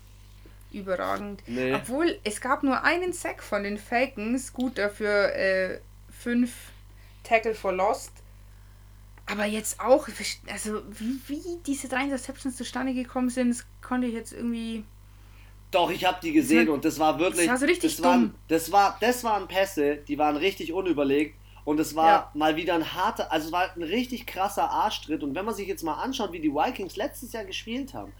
überragend. 0.72 1.42
Nee. 1.46 1.72
Obwohl, 1.72 2.18
es 2.24 2.40
gab 2.40 2.62
nur 2.62 2.82
einen 2.82 3.12
Sack 3.12 3.42
von 3.42 3.62
den 3.62 3.78
Falcons, 3.78 4.52
gut 4.52 4.76
dafür 4.76 5.34
äh, 5.34 5.78
fünf 6.10 6.52
Tackle 7.22 7.54
for 7.54 7.72
Lost. 7.72 8.12
Aber 9.26 9.46
jetzt 9.46 9.80
auch, 9.80 10.06
also 10.52 10.82
wie, 10.90 11.18
wie 11.28 11.58
diese 11.66 11.88
drei 11.88 12.02
Interceptions 12.02 12.56
zustande 12.56 12.92
gekommen 12.92 13.30
sind, 13.30 13.50
das 13.50 13.64
konnte 13.80 14.06
ich 14.06 14.14
jetzt 14.14 14.32
irgendwie. 14.32 14.84
Doch, 15.70 15.90
ich 15.90 16.04
habe 16.04 16.18
die 16.22 16.32
gesehen 16.32 16.68
und 16.68 16.84
das 16.84 16.98
war 16.98 17.18
wirklich. 17.18 17.46
Das 17.46 17.52
war 17.52 17.58
so 17.58 17.66
richtig 17.66 17.92
das 17.92 18.02
dumm. 18.02 18.06
Waren, 18.06 18.34
das, 18.48 18.70
war, 18.70 18.98
das 19.00 19.24
waren 19.24 19.48
Pässe, 19.48 19.96
die 19.96 20.18
waren 20.18 20.36
richtig 20.36 20.72
unüberlegt. 20.72 21.36
Und 21.64 21.80
es 21.80 21.94
war 21.94 22.08
ja. 22.08 22.30
mal 22.34 22.56
wieder 22.56 22.74
ein 22.74 22.94
harter, 22.94 23.32
also 23.32 23.46
es 23.46 23.52
war 23.52 23.74
ein 23.74 23.82
richtig 23.82 24.26
krasser 24.26 24.70
Arschtritt. 24.70 25.22
Und 25.22 25.34
wenn 25.34 25.44
man 25.44 25.54
sich 25.54 25.66
jetzt 25.66 25.82
mal 25.82 25.94
anschaut, 25.94 26.32
wie 26.32 26.40
die 26.40 26.52
Vikings 26.52 26.96
letztes 26.96 27.32
Jahr 27.32 27.44
gespielt 27.44 27.94
haben, 27.94 28.12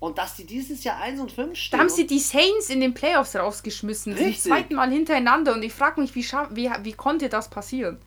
und 0.00 0.18
dass 0.18 0.36
die 0.36 0.46
dieses 0.46 0.84
Jahr 0.84 1.00
1 1.00 1.20
und 1.20 1.32
5 1.32 1.58
stehen. 1.58 1.76
Da 1.76 1.82
haben 1.82 1.90
sie 1.90 2.06
die 2.06 2.20
Saints 2.20 2.70
in 2.70 2.80
den 2.80 2.94
Playoffs 2.94 3.34
rausgeschmissen. 3.34 4.12
Richtig. 4.12 4.42
Zum 4.42 4.52
zweiten 4.52 4.74
Mal 4.76 4.90
hintereinander. 4.90 5.54
Und 5.54 5.62
ich 5.62 5.72
frage 5.72 6.00
mich, 6.00 6.14
wie, 6.14 6.22
wie, 6.22 6.70
wie 6.82 6.92
konnte 6.92 7.28
das 7.28 7.50
passieren? 7.50 7.98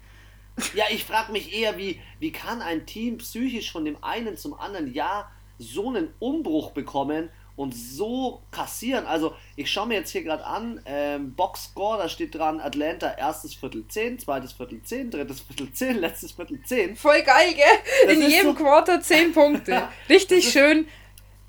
Ja, 0.73 0.85
ich 0.89 1.03
frage 1.03 1.31
mich 1.31 1.53
eher, 1.53 1.77
wie, 1.77 1.99
wie 2.19 2.31
kann 2.31 2.61
ein 2.61 2.85
Team 2.85 3.17
psychisch 3.17 3.71
von 3.71 3.85
dem 3.85 4.01
einen 4.03 4.37
zum 4.37 4.53
anderen 4.53 4.93
Jahr 4.93 5.31
so 5.57 5.89
einen 5.89 6.13
Umbruch 6.19 6.71
bekommen 6.71 7.29
und 7.61 7.75
so 7.75 8.41
kassieren. 8.49 9.05
Also, 9.05 9.35
ich 9.55 9.71
schaue 9.71 9.87
mir 9.87 9.93
jetzt 9.93 10.09
hier 10.09 10.23
gerade 10.23 10.43
an, 10.43 10.81
ähm, 10.85 11.35
Boxscore, 11.35 11.99
da 11.99 12.09
steht 12.09 12.33
dran, 12.33 12.59
Atlanta 12.59 13.11
erstes 13.11 13.53
Viertel 13.53 13.87
10, 13.87 14.17
zweites 14.17 14.53
Viertel 14.53 14.81
10, 14.81 15.11
drittes 15.11 15.41
Viertel 15.41 15.71
10, 15.71 15.95
letztes 15.99 16.31
Viertel 16.31 16.59
10. 16.63 16.95
Voll 16.95 17.21
geil, 17.21 17.53
gell? 17.53 18.07
Das 18.07 18.15
In 18.15 18.29
jedem 18.29 18.47
so 18.47 18.53
Quarter 18.55 18.99
10 18.99 19.31
Punkte. 19.31 19.87
Richtig 20.09 20.49
schön 20.49 20.87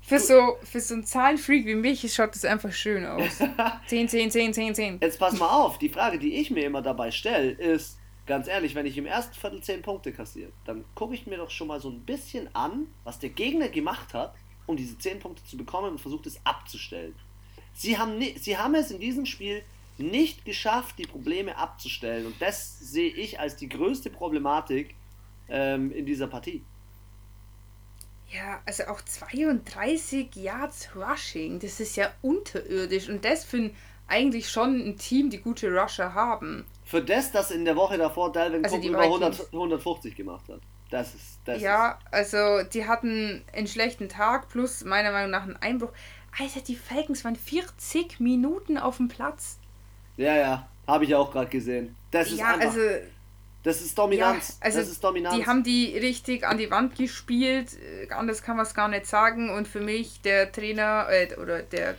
für 0.01 0.19
so, 0.19 0.57
für 0.63 0.81
so 0.81 0.93
einen 0.93 1.05
Zahlenfreak 1.05 1.65
wie 1.65 1.75
mich 1.75 2.13
schaut 2.13 2.35
das 2.35 2.45
einfach 2.45 2.71
schön 2.71 3.05
aus. 3.05 3.41
10, 3.87 4.09
10, 4.09 4.29
10, 4.29 4.53
10, 4.53 4.75
10. 4.75 4.99
Jetzt 5.01 5.17
pass 5.17 5.39
mal 5.39 5.49
auf, 5.49 5.79
die 5.79 5.89
Frage, 5.89 6.19
die 6.19 6.35
ich 6.35 6.51
mir 6.51 6.65
immer 6.65 6.83
dabei 6.83 7.09
stelle, 7.09 7.51
ist, 7.51 7.97
ganz 8.25 8.47
ehrlich, 8.47 8.75
wenn 8.75 8.85
ich 8.85 8.97
im 8.97 9.05
ersten 9.05 9.33
Viertel 9.33 9.61
10 9.61 9.81
Punkte 9.81 10.11
kassiere, 10.11 10.51
dann 10.65 10.85
gucke 10.93 11.15
ich 11.15 11.25
mir 11.25 11.37
doch 11.37 11.49
schon 11.49 11.67
mal 11.67 11.79
so 11.79 11.89
ein 11.89 12.01
bisschen 12.01 12.53
an, 12.53 12.87
was 13.03 13.19
der 13.19 13.29
Gegner 13.29 13.69
gemacht 13.69 14.13
hat, 14.13 14.35
um 14.65 14.77
diese 14.77 14.97
10 14.97 15.19
Punkte 15.19 15.43
zu 15.45 15.57
bekommen 15.57 15.91
und 15.91 16.01
versucht 16.01 16.25
es 16.27 16.39
abzustellen. 16.45 17.15
Sie 17.73 17.97
haben, 17.97 18.21
sie 18.39 18.57
haben 18.57 18.75
es 18.75 18.91
in 18.91 18.99
diesem 18.99 19.25
Spiel 19.25 19.63
nicht 19.97 20.45
geschafft, 20.45 20.97
die 20.97 21.05
Probleme 21.05 21.57
abzustellen. 21.57 22.25
Und 22.25 22.41
das 22.41 22.79
sehe 22.79 23.11
ich 23.11 23.39
als 23.39 23.55
die 23.55 23.69
größte 23.69 24.09
Problematik 24.09 24.95
ähm, 25.49 25.91
in 25.91 26.05
dieser 26.05 26.27
Partie. 26.27 26.63
Ja, 28.29 28.61
also 28.65 28.85
auch 28.85 29.01
32 29.01 30.35
Yards 30.35 30.89
Rushing, 30.95 31.59
das 31.59 31.79
ist 31.79 31.95
ja 31.95 32.11
unterirdisch 32.23 33.07
und 33.07 33.23
das 33.23 33.43
für 33.43 33.57
ein, 33.57 33.75
eigentlich 34.07 34.49
schon 34.49 34.79
ein 34.79 34.97
Team, 34.97 35.29
die 35.29 35.37
gute 35.37 35.71
Rusher 35.71 36.15
haben. 36.15 36.65
Für 36.83 37.03
das, 37.03 37.31
dass 37.31 37.51
in 37.51 37.63
der 37.63 37.75
Woche 37.75 37.97
davor 37.97 38.31
Dalvin 38.31 38.63
also 38.63 38.77
Cook 38.77 38.85
über 38.85 38.99
100, 39.01 39.53
150 39.53 40.15
gemacht 40.15 40.49
hat. 40.49 40.61
Das 40.93 41.15
ist, 41.15 41.39
das 41.45 41.59
ja, 41.59 41.93
ist. 41.93 42.13
also 42.13 42.69
die 42.71 42.85
hatten 42.85 43.43
einen 43.51 43.65
schlechten 43.65 44.09
Tag 44.09 44.49
plus 44.49 44.83
meiner 44.83 45.11
Meinung 45.11 45.31
nach 45.31 45.41
einen 45.41 45.55
Einbruch. 45.55 45.89
Alter, 46.39 46.61
die 46.61 46.75
Falcons 46.75 47.25
waren 47.25 47.35
40 47.35 48.19
Minuten 48.19 48.77
auf 48.77 48.97
dem 48.97 49.07
Platz. 49.07 49.57
Ja, 50.17 50.35
ja, 50.35 50.67
habe 50.85 51.05
ich 51.05 51.15
auch 51.15 51.31
gerade 51.31 51.49
gesehen. 51.49 51.95
Das 52.11 52.31
ist 52.31 52.37
ja, 52.37 52.53
einfach, 52.53 52.67
also 52.67 52.79
das 53.63 53.81
ist 53.81 53.97
Dominanz. 53.97 54.49
Ja, 54.59 54.65
also 54.67 54.79
das 54.81 54.89
ist 54.89 55.03
Dominanz. 55.03 55.35
Die 55.35 55.47
haben 55.47 55.63
die 55.63 55.97
richtig 55.97 56.45
an 56.45 56.59
die 56.59 56.69
Wand 56.69 56.95
gespielt. 56.95 57.71
Äh, 57.73 58.13
anders 58.13 58.43
kann 58.43 58.55
man 58.55 58.65
es 58.67 58.75
gar 58.75 58.87
nicht 58.87 59.07
sagen. 59.07 59.49
Und 59.49 59.67
für 59.67 59.81
mich, 59.81 60.21
der 60.21 60.51
Trainer 60.51 61.07
äh, 61.09 61.35
oder 61.37 61.63
der 61.63 61.95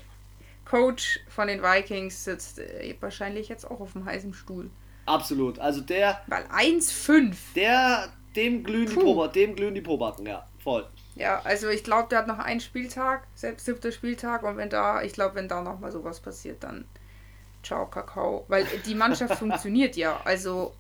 Coach 0.65 1.19
von 1.29 1.49
den 1.49 1.65
Vikings 1.65 2.23
sitzt 2.23 2.61
äh, 2.61 2.95
wahrscheinlich 3.01 3.49
jetzt 3.49 3.69
auch 3.69 3.81
auf 3.81 3.95
dem 3.95 4.05
heißen 4.05 4.35
Stuhl. 4.35 4.71
Absolut. 5.07 5.59
Also 5.59 5.81
der. 5.81 6.21
Weil 6.29 6.45
1-5. 6.45 7.35
Der, 7.57 8.09
dem 8.37 8.65
glühen 8.65 8.87
Puh. 8.87 9.01
die 9.01 9.05
Probacken, 9.05 9.33
dem 9.33 9.57
glühen 9.57 9.75
die 9.75 9.81
Probacken, 9.81 10.27
ja, 10.27 10.47
voll. 10.59 10.87
Ja, 11.15 11.41
also 11.45 11.69
ich 11.69 11.85
glaube, 11.85 12.09
der 12.09 12.21
hat 12.21 12.27
noch 12.27 12.39
einen 12.39 12.61
Spieltag, 12.61 13.27
selbst 13.35 13.67
siebter 13.67 13.93
Spieltag. 13.93 14.43
Und 14.43 14.57
wenn 14.57 14.71
da, 14.71 15.03
ich 15.03 15.13
glaube, 15.13 15.37
wenn 15.37 15.49
da 15.49 15.63
nochmal 15.63 15.93
sowas 15.93 16.21
passiert, 16.21 16.65
dann 16.65 16.87
ciao, 17.63 17.87
Kakao. 17.87 18.45
Weil 18.49 18.67
die 18.85 18.95
Mannschaft 18.95 19.35
funktioniert 19.39 19.97
ja. 19.97 20.21
Also 20.25 20.75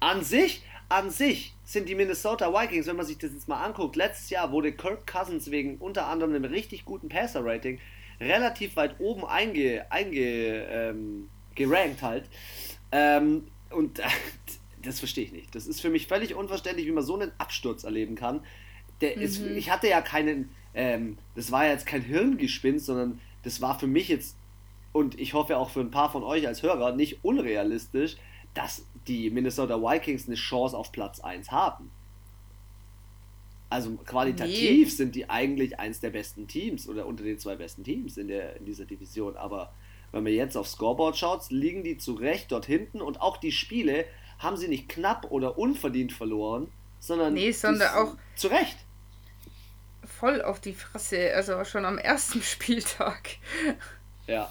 an 0.00 0.24
sich, 0.24 0.62
an 0.88 1.10
sich 1.10 1.54
sind 1.64 1.88
die 1.88 1.94
Minnesota 1.94 2.52
Vikings, 2.52 2.86
wenn 2.86 2.96
man 2.96 3.06
sich 3.06 3.18
das 3.18 3.32
jetzt 3.32 3.48
mal 3.48 3.62
anguckt, 3.62 3.96
letztes 3.96 4.30
Jahr 4.30 4.50
wurde 4.50 4.72
Kirk 4.72 5.06
Cousins 5.06 5.50
wegen 5.50 5.76
unter 5.78 6.06
anderem 6.06 6.34
einem 6.34 6.44
richtig 6.44 6.84
guten 6.84 7.08
Passer-Rating 7.08 7.78
relativ 8.20 8.76
weit 8.76 8.98
oben 8.98 9.24
einge, 9.24 9.86
einge 9.90 10.20
ähm, 10.20 11.28
gerankt 11.54 12.02
halt. 12.02 12.24
Ähm, 12.90 13.48
und 13.70 14.00
das 14.88 14.98
verstehe 14.98 15.24
ich 15.24 15.32
nicht. 15.32 15.54
Das 15.54 15.66
ist 15.66 15.80
für 15.80 15.90
mich 15.90 16.06
völlig 16.06 16.34
unverständlich, 16.34 16.86
wie 16.86 16.92
man 16.92 17.04
so 17.04 17.14
einen 17.14 17.32
Absturz 17.38 17.84
erleben 17.84 18.14
kann. 18.14 18.40
Der 19.00 19.16
mhm. 19.16 19.22
ist, 19.22 19.40
ich 19.40 19.70
hatte 19.70 19.88
ja 19.88 20.00
keinen, 20.00 20.50
ähm, 20.74 21.18
das 21.34 21.52
war 21.52 21.64
ja 21.64 21.72
jetzt 21.72 21.86
kein 21.86 22.02
Hirngespinst, 22.02 22.86
sondern 22.86 23.20
das 23.42 23.60
war 23.60 23.78
für 23.78 23.86
mich 23.86 24.08
jetzt 24.08 24.36
und 24.92 25.18
ich 25.20 25.34
hoffe 25.34 25.56
auch 25.58 25.70
für 25.70 25.80
ein 25.80 25.90
paar 25.90 26.10
von 26.10 26.22
euch 26.24 26.46
als 26.46 26.62
Hörer 26.62 26.92
nicht 26.92 27.24
unrealistisch, 27.24 28.16
dass 28.54 28.84
die 29.06 29.30
Minnesota 29.30 29.80
Vikings 29.80 30.26
eine 30.26 30.34
Chance 30.34 30.76
auf 30.76 30.90
Platz 30.92 31.20
1 31.20 31.50
haben. 31.50 31.90
Also 33.70 33.96
qualitativ 33.96 34.88
nee. 34.88 34.90
sind 34.90 35.14
die 35.14 35.28
eigentlich 35.28 35.78
eins 35.78 36.00
der 36.00 36.10
besten 36.10 36.48
Teams 36.48 36.88
oder 36.88 37.06
unter 37.06 37.22
den 37.22 37.38
zwei 37.38 37.56
besten 37.56 37.84
Teams 37.84 38.16
in, 38.16 38.28
der, 38.28 38.56
in 38.56 38.64
dieser 38.64 38.86
Division. 38.86 39.36
Aber 39.36 39.72
wenn 40.10 40.22
man 40.22 40.32
jetzt 40.32 40.56
aufs 40.56 40.72
Scoreboard 40.72 41.16
schaut, 41.16 41.50
liegen 41.50 41.84
die 41.84 41.98
zu 41.98 42.14
Recht 42.14 42.50
dort 42.50 42.64
hinten 42.64 43.02
und 43.02 43.20
auch 43.20 43.36
die 43.36 43.52
Spiele 43.52 44.06
haben 44.38 44.56
sie 44.56 44.68
nicht 44.68 44.88
knapp 44.88 45.30
oder 45.30 45.58
unverdient 45.58 46.12
verloren, 46.12 46.68
sondern, 47.00 47.34
nee, 47.34 47.52
sondern 47.52 47.94
auch 47.94 48.16
zu 48.34 48.48
Recht. 48.48 48.76
Voll 50.04 50.42
auf 50.42 50.60
die 50.60 50.72
Fresse, 50.72 51.32
also 51.34 51.64
schon 51.64 51.84
am 51.84 51.98
ersten 51.98 52.42
Spieltag. 52.42 53.36
Ja, 54.26 54.50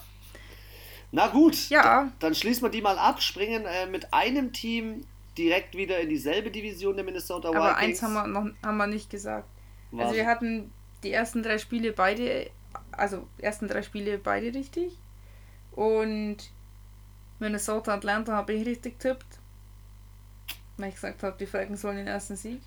na 1.11 1.27
gut, 1.27 1.69
ja. 1.69 2.11
dann 2.19 2.35
schließen 2.35 2.63
wir 2.63 2.69
die 2.69 2.81
mal 2.81 2.97
ab, 2.97 3.21
springen 3.21 3.65
äh, 3.65 3.85
mit 3.85 4.13
einem 4.13 4.51
Team 4.51 5.05
direkt 5.37 5.75
wieder 5.75 5.99
in 5.99 6.09
dieselbe 6.09 6.51
Division 6.51 6.95
der 6.95 7.05
Minnesota 7.05 7.49
Vikings. 7.49 7.65
Aber 7.65 7.77
eins 7.77 8.01
haben 8.01 8.13
wir, 8.13 8.27
noch, 8.27 8.45
haben 8.63 8.77
wir 8.77 8.87
nicht 8.87 9.09
gesagt. 9.09 9.47
Was? 9.91 10.05
Also 10.05 10.15
wir 10.15 10.25
hatten 10.25 10.71
die 11.03 11.11
ersten 11.11 11.43
drei 11.43 11.59
Spiele 11.59 11.93
beide, 11.93 12.49
also 12.91 13.27
ersten 13.37 13.67
drei 13.67 13.83
Spiele 13.83 14.17
beide 14.17 14.53
richtig. 14.53 14.97
Und 15.71 16.37
Minnesota, 17.39 17.93
Atlanta 17.93 18.33
habe 18.33 18.53
ich 18.53 18.65
richtig 18.65 18.99
tippt. 18.99 19.39
Weil 20.77 20.89
ich 20.89 20.95
gesagt 20.95 21.23
habe, 21.23 21.35
die 21.39 21.45
Falcons 21.45 21.81
sollen 21.81 21.97
den 21.97 22.07
ersten 22.07 22.35
Sieg. 22.35 22.61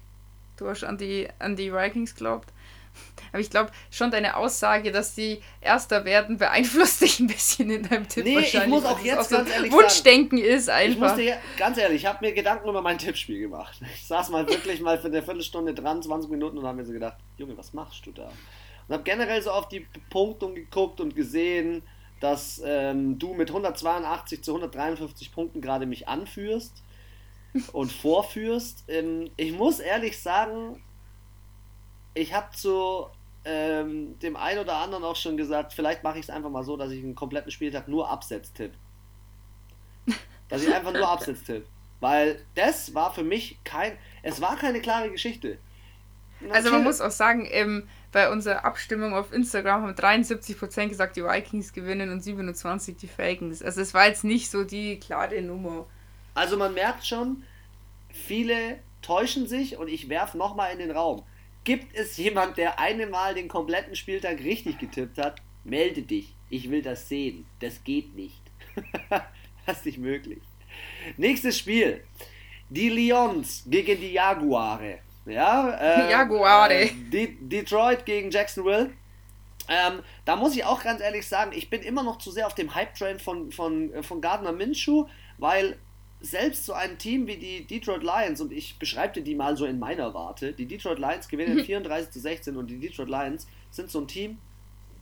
Du 0.57 0.69
hast 0.69 0.85
an 0.85 0.99
die, 0.99 1.29
an 1.39 1.57
die 1.57 1.73
Vikings 1.73 2.15
geglaubt. 2.15 2.53
Aber 3.33 3.41
ich 3.41 3.51
glaube 3.51 3.71
schon 3.91 4.11
deine 4.11 4.37
Aussage, 4.37 4.91
dass 4.91 5.15
die 5.15 5.41
Erster 5.61 6.05
werden, 6.05 6.39
beeinflusst 6.39 7.01
dich 7.01 7.21
ein 7.21 7.29
bisschen 7.29 7.71
in 7.71 7.89
deinem 7.89 8.09
Tipp. 8.09 8.25
Nee, 8.25 8.41
ich 8.41 8.67
muss 8.67 8.85
auch 8.85 8.99
jetzt 9.01 9.33
auch 9.33 9.39
ganz 9.39 9.51
ehrlich 9.51 9.73
Wunschdenken 9.73 10.39
sagen, 10.39 10.51
ist 10.51 10.69
einfach. 10.69 11.17
Ich 11.19 11.27
musste, 11.27 11.39
ganz 11.57 11.79
ehrlich, 11.79 12.03
ich 12.03 12.07
habe 12.07 12.25
mir 12.25 12.33
Gedanken 12.33 12.69
über 12.69 12.83
mein 12.83 12.99
Tippspiel 12.99 13.41
gemacht. 13.41 13.81
Ich 13.95 14.07
saß 14.07 14.31
mal 14.31 14.49
wirklich 14.49 14.81
mal 14.81 14.99
für 14.99 15.07
eine 15.07 15.23
Viertelstunde 15.23 15.73
dran, 15.73 16.03
20 16.03 16.31
Minuten 16.31 16.59
und 16.59 16.67
habe 16.67 16.79
mir 16.79 16.85
so 16.85 16.93
gedacht, 16.93 17.17
Junge, 17.37 17.57
was 17.57 17.73
machst 17.73 18.05
du 18.07 18.13
da? 18.13 18.31
Und 18.89 18.95
habe 18.95 19.05
generell 19.05 19.41
so 19.41 19.53
auf 19.53 19.69
die 19.69 19.87
Punkte 20.11 20.53
geguckt 20.53 21.01
und 21.01 21.15
gesehen, 21.15 21.83
dass 22.19 22.61
ähm, 22.65 23.19
du 23.19 23.35
mit 23.35 23.49
182 23.49 24.43
zu 24.43 24.51
153 24.53 25.33
Punkten 25.33 25.61
gerade 25.61 25.87
mich 25.87 26.09
anführst 26.09 26.83
und 27.73 27.93
vorführst. 27.93 28.85
Ähm, 28.89 29.31
ich 29.37 29.53
muss 29.53 29.81
ehrlich 29.81 30.21
sagen, 30.21 30.83
ich 32.15 32.35
habe 32.35 32.55
zu 32.57 33.07
ähm, 33.45 34.19
dem 34.19 34.37
einen 34.37 34.61
oder 34.61 34.77
anderen 34.77 35.05
auch 35.05 35.17
schon 35.17 35.37
gesagt, 35.37 35.73
vielleicht 35.73 36.03
mache 36.03 36.19
ich 36.19 36.25
es 36.25 36.31
einfach 36.31 36.51
mal 36.51 36.65
so, 36.65 36.77
dass 36.77 36.91
ich 36.91 37.03
einen 37.03 37.15
kompletten 37.15 37.51
Spieltag 37.51 37.89
nur 37.89 38.09
Absetz 38.09 38.53
tipp. 38.53 38.73
Dass 40.49 40.63
ich 40.63 40.75
einfach 40.75 40.93
nur 40.93 41.09
Absetz 41.09 41.45
tipp. 41.45 41.67
Weil 42.01 42.45
das 42.55 42.95
war 42.95 43.13
für 43.13 43.23
mich 43.23 43.59
kein, 43.65 43.97
es 44.23 44.41
war 44.41 44.57
keine 44.57 44.81
klare 44.81 45.11
Geschichte. 45.11 45.59
Natürlich. 46.41 46.57
Also 46.57 46.71
man 46.71 46.83
muss 46.85 47.01
auch 47.01 47.11
sagen, 47.11 47.47
ähm, 47.51 47.87
bei 48.13 48.31
unserer 48.31 48.65
Abstimmung 48.65 49.15
auf 49.15 49.33
Instagram 49.33 49.83
haben 49.83 49.93
73% 49.93 50.89
gesagt, 50.89 51.17
die 51.17 51.23
Vikings 51.23 51.73
gewinnen 51.73 52.11
und 52.11 52.23
27% 52.23 52.97
die 52.99 53.09
Falcons. 53.09 53.63
Also 53.63 53.81
es 53.83 53.93
war 53.95 54.07
jetzt 54.07 54.25
nicht 54.25 54.51
so 54.51 54.65
die 54.65 54.99
klare 54.99 55.41
Nummer. 55.43 55.87
Also 56.35 56.57
man 56.57 56.75
merkt 56.75 57.07
schon, 57.07 57.45
viele 58.13 58.79
täuschen 59.03 59.47
sich 59.47 59.77
und 59.77 59.89
ich 59.89 60.09
werfe 60.09 60.39
nochmal 60.39 60.73
in 60.73 60.79
den 60.79 60.91
Raum. 60.91 61.23
Gibt 61.65 61.95
es 61.95 62.17
jemand, 62.17 62.57
der 62.57 62.79
eine 62.79 63.07
Mal 63.07 63.35
den 63.35 63.49
kompletten 63.49 63.95
Spieltag 63.95 64.41
richtig 64.41 64.79
getippt 64.79 65.19
hat? 65.19 65.43
Melde 65.65 66.03
dich. 66.03 66.35
Ich 66.49 66.71
will 66.71 66.83
das 66.83 67.09
sehen. 67.09 67.47
Das 67.61 67.85
geht 67.85 68.15
nicht. 68.15 68.41
das 69.67 69.79
ist 69.79 69.87
nicht 69.87 69.99
möglich. 69.99 70.43
Nächstes 71.17 71.59
Spiel. 71.59 72.05
Die 72.71 72.89
Lions 72.89 73.65
gegen 73.67 74.01
die 74.01 74.13
Jaguare. 74.13 75.01
Ja, 75.27 75.71
äh, 75.81 76.11
Jaguare. 76.11 76.75
Äh, 76.75 77.29
Detroit 77.41 78.07
gegen 78.07 78.31
Jacksonville. 78.31 78.91
Ähm, 79.69 80.03
da 80.25 80.37
muss 80.37 80.57
ich 80.57 80.65
auch 80.65 80.83
ganz 80.83 81.01
ehrlich 81.01 81.29
sagen, 81.29 81.53
ich 81.55 81.71
bin 81.71 81.83
immer 81.83 82.03
noch 82.03 82.19
zu 82.19 82.31
sehr 82.31 82.47
auf 82.47 82.55
dem 82.55 82.75
Hype-Train 82.75 83.21
von, 83.21 83.53
von, 83.53 83.93
äh, 83.93 84.03
von 84.03 84.21
Gardner 84.21 84.53
Minshew, 84.53 85.07
weil 85.39 85.79
selbst 86.21 86.67
so 86.67 86.73
ein 86.73 86.99
Team 86.99 87.27
wie 87.27 87.37
die 87.37 87.67
Detroit 87.67 88.03
Lions, 88.03 88.41
und 88.41 88.53
ich 88.53 88.79
beschreibe 88.79 89.23
die 89.23 89.35
mal 89.35 89.57
so 89.57 89.65
in 89.65 89.79
meiner 89.79 90.13
Warte, 90.13 90.53
die 90.53 90.67
Detroit 90.67 90.99
Lions 90.99 91.29
gewinnen 91.29 91.65
34 91.65 92.11
zu 92.11 92.21
16 92.21 92.57
und 92.57 92.69
die 92.69 92.79
Detroit 92.79 93.09
Lions 93.09 93.47
sind 93.71 93.91
so 93.91 94.01
ein 94.01 94.09
Team, 94.09 94.39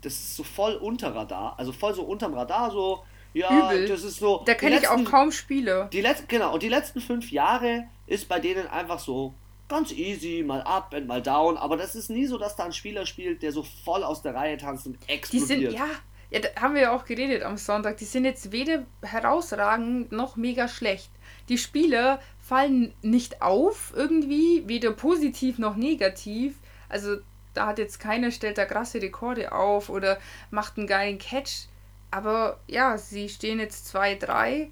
das 0.03 0.13
ist 0.13 0.37
so 0.37 0.45
voll 0.45 0.75
unter 0.75 1.15
Radar, 1.15 1.59
also 1.59 1.73
voll 1.73 1.95
so 1.95 2.03
unterm 2.03 2.35
Radar, 2.35 2.71
so, 2.71 3.03
ja, 3.35 3.73
Übel. 3.73 3.89
das 3.89 4.05
ist 4.05 4.19
so. 4.19 4.43
Da 4.47 4.55
kenne 4.55 4.79
ich 4.79 4.89
auch 4.89 5.05
kaum 5.05 5.33
Spiele. 5.33 5.89
Die 5.93 6.01
letzten, 6.01 6.29
genau, 6.29 6.55
und 6.55 6.63
die 6.63 6.69
letzten 6.69 7.01
fünf 7.01 7.31
Jahre 7.31 7.85
ist 8.07 8.29
bei 8.29 8.39
denen 8.39 8.67
einfach 8.69 8.99
so 8.99 9.35
ganz 9.69 9.93
easy, 9.93 10.43
mal 10.47 10.63
up 10.63 10.95
und 10.95 11.07
mal 11.07 11.21
down, 11.21 11.57
aber 11.57 11.77
das 11.77 11.95
ist 11.95 12.11
nie 12.11 12.27
so, 12.27 12.39
dass 12.39 12.57
da 12.57 12.65
ein 12.65 12.73
Spieler 12.73 13.05
spielt, 13.05 13.43
der 13.43 13.53
so 13.53 13.65
voll 13.85 14.03
aus 14.03 14.23
der 14.23 14.35
Reihe 14.35 14.57
tanzt 14.57 14.87
und 14.87 14.97
explodiert. 15.07 15.51
Die 15.51 15.67
sind, 15.67 15.73
ja, 15.73 15.89
ja, 16.31 16.41
da 16.41 16.61
haben 16.61 16.75
wir 16.75 16.83
ja 16.83 16.97
auch 16.97 17.05
geredet 17.05 17.43
am 17.43 17.57
Sonntag. 17.57 17.97
Die 17.97 18.05
sind 18.05 18.25
jetzt 18.25 18.53
weder 18.53 18.85
herausragend 19.03 20.13
noch 20.13 20.37
mega 20.37 20.69
schlecht. 20.69 21.11
Die 21.49 21.59
Spieler 21.59 22.21
fallen 22.41 22.93
nicht 23.03 23.41
auf 23.41 23.93
irgendwie, 23.97 24.65
weder 24.67 24.93
positiv 24.93 25.59
noch 25.59 25.77
negativ. 25.77 26.57
Also 26.89 27.17
da 27.55 27.67
hat 27.67 27.79
jetzt 27.79 27.99
keiner 27.99 28.31
stellt 28.31 28.59
da 28.59 28.67
krasse 28.67 29.01
Rekorde 29.01 29.53
auf 29.53 29.89
oder 29.89 30.19
macht 30.51 30.77
einen 30.77 30.87
geilen 30.87 31.19
Catch. 31.19 31.67
Aber 32.11 32.61
ja, 32.67 32.99
sie 32.99 33.29
stehen 33.29 33.59
jetzt 33.59 33.95
2-3. 33.95 34.71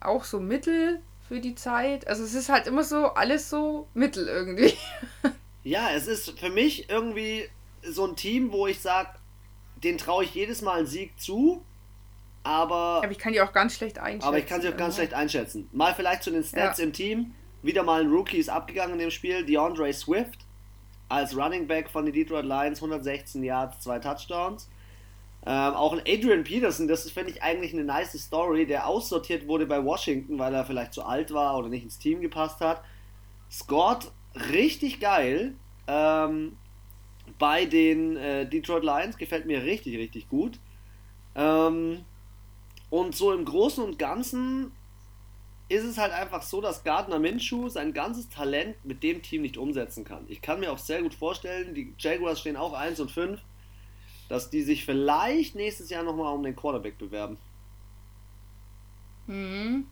Auch 0.00 0.24
so 0.24 0.38
mittel 0.38 1.00
für 1.26 1.40
die 1.40 1.54
Zeit. 1.54 2.06
Also 2.06 2.22
es 2.24 2.34
ist 2.34 2.48
halt 2.48 2.66
immer 2.66 2.84
so, 2.84 3.06
alles 3.14 3.50
so 3.50 3.88
mittel 3.94 4.28
irgendwie. 4.28 4.74
Ja, 5.66 5.88
es 5.94 6.06
ist 6.08 6.38
für 6.38 6.50
mich 6.50 6.90
irgendwie 6.90 7.48
so 7.82 8.06
ein 8.06 8.16
Team, 8.16 8.52
wo 8.52 8.66
ich 8.66 8.80
sage, 8.80 9.08
den 9.84 9.98
traue 9.98 10.24
ich 10.24 10.34
jedes 10.34 10.62
Mal 10.62 10.78
einen 10.78 10.86
Sieg 10.86 11.18
zu. 11.20 11.62
Aber, 12.42 13.02
aber 13.02 13.10
ich 13.10 13.18
kann 13.18 13.32
die 13.32 13.40
auch 13.40 13.52
ganz 13.52 13.76
schlecht 13.76 13.98
einschätzen. 13.98 14.26
Aber 14.26 14.38
ich 14.38 14.46
kann 14.46 14.60
sie 14.60 14.68
auch 14.68 14.76
ganz 14.76 14.96
schlecht 14.96 15.14
einschätzen. 15.14 15.68
Mal 15.72 15.94
vielleicht 15.94 16.22
zu 16.22 16.30
den 16.30 16.44
Stats 16.44 16.78
ja. 16.78 16.84
im 16.84 16.92
Team. 16.92 17.34
Wieder 17.62 17.82
mal 17.82 18.02
ein 18.02 18.10
Rookie 18.10 18.36
ist 18.36 18.50
abgegangen 18.50 18.94
in 18.94 18.98
dem 18.98 19.10
Spiel. 19.10 19.44
DeAndre 19.46 19.92
Swift 19.92 20.40
als 21.08 21.36
Running 21.36 21.66
Back 21.66 21.88
von 21.88 22.04
den 22.04 22.14
Detroit 22.14 22.44
Lions, 22.44 22.78
116 22.78 23.42
Yards, 23.42 23.80
zwei 23.80 23.98
Touchdowns. 23.98 24.68
Ähm, 25.46 25.74
auch 25.74 25.92
ein 25.92 26.00
Adrian 26.00 26.42
Peterson, 26.42 26.88
das 26.88 27.10
finde 27.10 27.30
ich 27.30 27.42
eigentlich 27.42 27.74
eine 27.74 27.84
nice 27.84 28.18
Story, 28.18 28.66
der 28.66 28.86
aussortiert 28.86 29.46
wurde 29.46 29.66
bei 29.66 29.84
Washington, 29.84 30.38
weil 30.38 30.54
er 30.54 30.64
vielleicht 30.64 30.94
zu 30.94 31.04
alt 31.04 31.34
war 31.34 31.58
oder 31.58 31.68
nicht 31.68 31.84
ins 31.84 31.98
Team 31.98 32.22
gepasst 32.22 32.60
hat. 32.60 32.82
Scored 33.50 34.10
richtig 34.52 35.00
geil. 35.00 35.54
Ähm, 35.86 36.56
bei 37.38 37.66
den 37.66 38.16
äh, 38.16 38.48
Detroit 38.48 38.84
Lions. 38.84 39.16
Gefällt 39.16 39.46
mir 39.46 39.62
richtig, 39.62 39.96
richtig 39.96 40.28
gut. 40.28 40.58
Ähm, 41.34 42.04
und 42.90 43.14
so 43.14 43.32
im 43.32 43.44
Großen 43.44 43.82
und 43.82 43.98
Ganzen 43.98 44.72
ist 45.68 45.84
es 45.84 45.98
halt 45.98 46.12
einfach 46.12 46.42
so, 46.42 46.60
dass 46.60 46.84
Gardner 46.84 47.18
Minshew 47.18 47.68
sein 47.68 47.92
ganzes 47.92 48.28
Talent 48.28 48.76
mit 48.84 49.02
dem 49.02 49.22
Team 49.22 49.42
nicht 49.42 49.56
umsetzen 49.56 50.04
kann. 50.04 50.24
Ich 50.28 50.42
kann 50.42 50.60
mir 50.60 50.70
auch 50.70 50.78
sehr 50.78 51.02
gut 51.02 51.14
vorstellen, 51.14 51.74
die 51.74 51.92
Jaguars 51.98 52.40
stehen 52.40 52.56
auch 52.56 52.74
1 52.74 53.00
und 53.00 53.10
5, 53.10 53.40
dass 54.28 54.50
die 54.50 54.62
sich 54.62 54.84
vielleicht 54.84 55.54
nächstes 55.54 55.90
Jahr 55.90 56.02
nochmal 56.02 56.34
um 56.34 56.42
den 56.42 56.54
Quarterback 56.54 56.98
bewerben. 56.98 57.38
Mhm. 59.26 59.86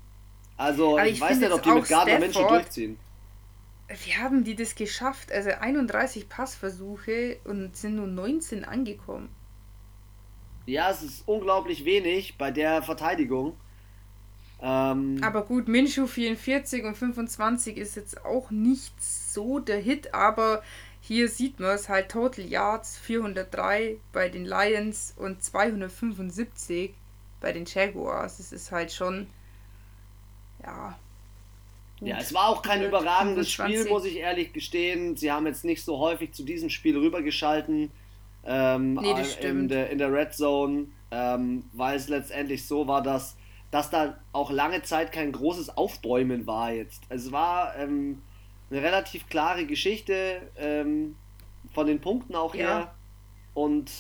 Also, 0.59 0.99
ich, 0.99 1.15
ich 1.15 1.21
weiß 1.21 1.39
nicht, 1.39 1.51
ob 1.51 1.63
die 1.63 1.71
mit 1.71 1.89
Gardner 1.89 2.19
Minshew 2.19 2.47
durchziehen 2.47 2.99
wie 4.05 4.15
haben 4.17 4.45
die 4.45 4.55
das 4.55 4.75
geschafft? 4.75 5.33
Also 5.33 5.51
31 5.51 6.29
Passversuche 6.29 7.39
und 7.45 7.77
sind 7.77 7.97
nur 7.97 8.07
19 8.07 8.65
angekommen. 8.65 9.29
Ja, 10.67 10.91
es 10.91 11.03
ist 11.03 11.23
unglaublich 11.27 11.85
wenig 11.85 12.39
bei 12.39 12.51
der 12.51 12.83
Verteidigung. 12.83 13.57
Ähm, 14.61 15.19
aber 15.23 15.43
gut, 15.43 15.67
Minshu 15.67 16.07
44 16.07 16.85
und 16.85 16.97
25 16.97 17.77
ist 17.77 17.97
jetzt 17.97 18.25
auch 18.25 18.51
nicht 18.51 18.95
so 19.03 19.59
der 19.59 19.79
Hit, 19.79 20.15
aber 20.15 20.63
hier 21.01 21.29
sieht 21.29 21.59
man 21.59 21.71
es 21.71 21.89
halt 21.89 22.13
Total 22.13 22.45
Yards 22.45 22.97
403 22.99 23.97
bei 24.13 24.29
den 24.29 24.45
Lions 24.45 25.13
und 25.17 25.43
275 25.43 26.95
bei 27.41 27.53
den 27.53 27.65
Jaguars. 27.65 28.39
Es 28.39 28.53
ist 28.53 28.71
halt 28.71 28.93
schon, 28.93 29.27
ja, 30.63 30.97
ja, 32.05 32.19
es 32.19 32.35
war 32.35 32.49
auch 32.49 32.63
kein 32.63 32.83
überragendes 32.83 33.53
25. 33.53 33.81
Spiel, 33.81 33.93
muss 33.93 34.05
ich 34.05 34.17
ehrlich 34.17 34.53
gestehen. 34.53 35.17
Sie 35.17 35.31
haben 35.31 35.47
jetzt 35.47 35.65
nicht 35.65 35.85
so 35.85 35.99
häufig 35.99 36.33
zu 36.33 36.43
diesem 36.43 36.71
Spiel 36.71 36.97
rübergeschalten 36.99 37.91
ähm, 38.45 38.95
nee, 38.95 39.15
in, 39.41 39.69
der, 39.69 39.91
in 39.91 39.99
der 39.99 40.13
Red 40.13 40.35
Zone, 40.35 40.87
ähm, 41.11 41.65
weil 41.73 41.97
es 41.97 42.09
letztendlich 42.09 42.67
so 42.67 42.87
war, 42.87 43.03
dass, 43.03 43.37
dass 43.71 43.91
da 43.91 44.19
auch 44.33 44.51
lange 44.51 44.83
Zeit 44.83 45.13
kein 45.13 45.33
großes 45.33 45.77
Aufbäumen 45.77 46.47
war 46.47 46.73
jetzt. 46.73 47.03
Es 47.09 47.31
war 47.31 47.77
ähm, 47.77 48.23
eine 48.71 48.83
relativ 48.83 49.29
klare 49.29 49.67
Geschichte 49.67 50.43
ähm, 50.57 51.17
von 51.73 51.87
den 51.87 52.01
Punkten 52.01 52.35
auch 52.35 52.55
ja. 52.55 52.61
her 52.61 52.95
und 53.55 53.91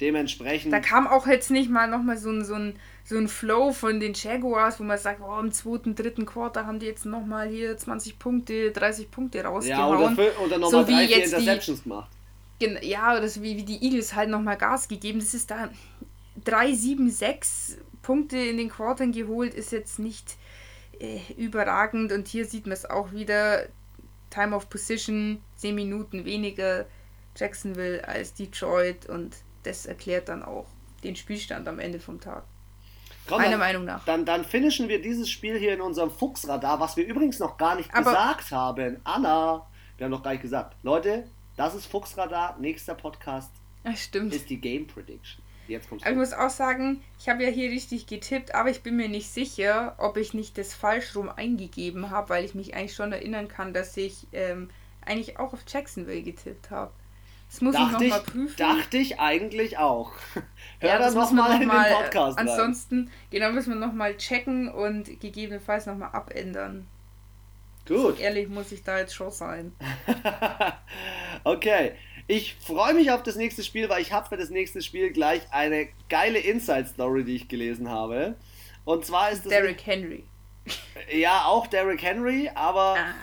dementsprechend. 0.00 0.72
Da 0.72 0.80
kam 0.80 1.06
auch 1.06 1.26
jetzt 1.26 1.50
nicht 1.50 1.70
mal 1.70 1.86
nochmal 1.86 2.16
so 2.16 2.30
ein, 2.30 2.44
so 2.44 2.54
ein 2.54 2.74
so 3.04 3.16
ein 3.16 3.28
Flow 3.28 3.72
von 3.72 4.00
den 4.00 4.14
Jaguars, 4.14 4.78
wo 4.78 4.84
man 4.84 4.98
sagt, 4.98 5.20
oh, 5.20 5.38
im 5.38 5.52
zweiten, 5.52 5.94
dritten 5.94 6.26
Quarter 6.26 6.66
haben 6.66 6.78
die 6.78 6.86
jetzt 6.86 7.06
nochmal 7.06 7.48
hier 7.48 7.76
20 7.76 8.18
Punkte, 8.18 8.70
30, 8.70 9.10
Punkte 9.10 9.42
rausgehauen. 9.42 10.00
Ja, 10.00 10.12
oder, 10.12 10.42
oder 10.44 10.58
nochmal 10.58 10.84
so 10.84 10.92
drei, 10.92 11.06
vier 11.06 11.24
Interceptions 11.24 11.82
die, 11.82 11.88
gemacht. 11.88 12.10
Ja, 12.82 13.16
oder 13.16 13.28
so 13.28 13.42
wie, 13.42 13.56
wie 13.56 13.64
die 13.64 13.82
Eagles 13.84 14.14
halt 14.14 14.28
nochmal 14.28 14.56
Gas 14.56 14.88
gegeben. 14.88 15.18
Das 15.18 15.34
ist 15.34 15.50
da 15.50 15.70
3, 16.44 16.72
7, 16.72 17.10
6 17.10 17.78
Punkte 18.02 18.38
in 18.38 18.58
den 18.58 18.68
Quartern 18.68 19.12
geholt, 19.12 19.54
ist 19.54 19.72
jetzt 19.72 19.98
nicht 19.98 20.36
äh, 20.98 21.20
überragend. 21.36 22.12
Und 22.12 22.28
hier 22.28 22.44
sieht 22.44 22.66
man 22.66 22.72
es 22.72 22.88
auch 22.88 23.12
wieder. 23.12 23.66
Time 24.30 24.54
of 24.54 24.70
Position, 24.70 25.42
10 25.56 25.74
Minuten 25.74 26.24
weniger 26.24 26.86
Jacksonville 27.36 28.06
als 28.06 28.34
Detroit 28.34 29.06
und 29.06 29.36
das 29.64 29.86
erklärt 29.86 30.28
dann 30.28 30.42
auch 30.42 30.66
den 31.04 31.16
Spielstand 31.16 31.68
am 31.68 31.78
Ende 31.78 32.00
vom 32.00 32.20
Tag. 32.20 32.44
Komm, 33.28 33.42
Meiner 33.42 33.58
Meinung 33.58 33.84
nach. 33.84 34.04
Dann, 34.04 34.24
dann 34.24 34.44
finishen 34.44 34.88
wir 34.88 35.00
dieses 35.00 35.30
Spiel 35.30 35.58
hier 35.58 35.74
in 35.74 35.80
unserem 35.80 36.10
Fuchsradar, 36.10 36.80
was 36.80 36.96
wir 36.96 37.06
übrigens 37.06 37.38
noch 37.38 37.56
gar 37.56 37.76
nicht 37.76 37.92
Aber 37.94 38.10
gesagt 38.10 38.50
haben. 38.50 39.00
Anna, 39.04 39.66
wir 39.96 40.04
haben 40.04 40.10
noch 40.10 40.22
gar 40.22 40.32
nicht 40.32 40.42
gesagt. 40.42 40.76
Leute, 40.82 41.24
das 41.56 41.74
ist 41.74 41.86
Fuchsradar. 41.86 42.56
Nächster 42.58 42.94
Podcast 42.94 43.50
ja, 43.84 43.94
stimmt. 43.94 44.34
ist 44.34 44.50
die 44.50 44.60
Game 44.60 44.86
Prediction. 44.86 45.42
Jetzt 45.68 45.88
kommst 45.88 46.04
du. 46.04 46.10
Ich 46.10 46.16
muss 46.16 46.32
auch 46.32 46.50
sagen, 46.50 47.00
ich 47.18 47.28
habe 47.28 47.44
ja 47.44 47.50
hier 47.50 47.70
richtig 47.70 48.06
getippt, 48.06 48.54
aber 48.54 48.70
ich 48.70 48.82
bin 48.82 48.96
mir 48.96 49.08
nicht 49.08 49.30
sicher, 49.30 49.94
ob 49.98 50.16
ich 50.16 50.34
nicht 50.34 50.58
das 50.58 50.74
falsch 50.74 51.14
rum 51.14 51.28
eingegeben 51.28 52.10
habe, 52.10 52.30
weil 52.30 52.44
ich 52.44 52.54
mich 52.54 52.74
eigentlich 52.74 52.94
schon 52.94 53.12
erinnern 53.12 53.46
kann, 53.46 53.72
dass 53.72 53.96
ich 53.96 54.26
ähm, 54.32 54.70
eigentlich 55.04 55.38
auch 55.38 55.52
auf 55.52 55.60
Jacksonville 55.66 56.22
getippt 56.22 56.70
habe. 56.70 56.92
Das 57.50 57.60
muss 57.62 57.74
dachte 57.74 58.04
ich 58.04 58.10
nochmal 58.10 58.24
prüfen. 58.24 58.56
Dachte 58.56 58.96
ich 58.96 59.18
eigentlich 59.18 59.76
auch. 59.76 60.12
Hör 60.78 60.88
ja, 60.88 60.98
das 60.98 61.14
nochmal 61.14 61.48
noch 61.48 61.60
in 61.60 61.68
den 61.68 61.68
Podcast 61.68 62.38
rein. 62.38 62.48
Ansonsten, 62.48 63.10
genau, 63.30 63.50
müssen 63.50 63.74
wir 63.74 63.86
nochmal 63.86 64.16
checken 64.16 64.68
und 64.68 65.20
gegebenenfalls 65.20 65.86
nochmal 65.86 66.10
abändern. 66.12 66.86
Gut. 67.88 67.98
So 67.98 68.22
ehrlich 68.22 68.48
muss 68.48 68.70
ich 68.70 68.84
da 68.84 68.98
jetzt 68.98 69.14
schon 69.14 69.32
sein. 69.32 69.72
okay. 71.44 71.92
Ich 72.28 72.54
freue 72.54 72.94
mich 72.94 73.10
auf 73.10 73.24
das 73.24 73.34
nächste 73.34 73.64
Spiel, 73.64 73.88
weil 73.88 74.00
ich 74.00 74.12
habe 74.12 74.28
für 74.28 74.36
das 74.36 74.50
nächste 74.50 74.80
Spiel 74.80 75.10
gleich 75.10 75.42
eine 75.50 75.88
geile 76.08 76.38
Inside-Story, 76.38 77.24
die 77.24 77.34
ich 77.34 77.48
gelesen 77.48 77.90
habe. 77.90 78.36
Und 78.84 79.04
zwar 79.04 79.32
ist 79.32 79.44
das. 79.44 79.50
Derrick 79.50 79.84
Henry. 79.84 80.24
Ja, 81.12 81.46
auch 81.46 81.66
Derrick 81.66 82.00
Henry, 82.00 82.48
aber 82.54 82.96
ah. 82.96 83.14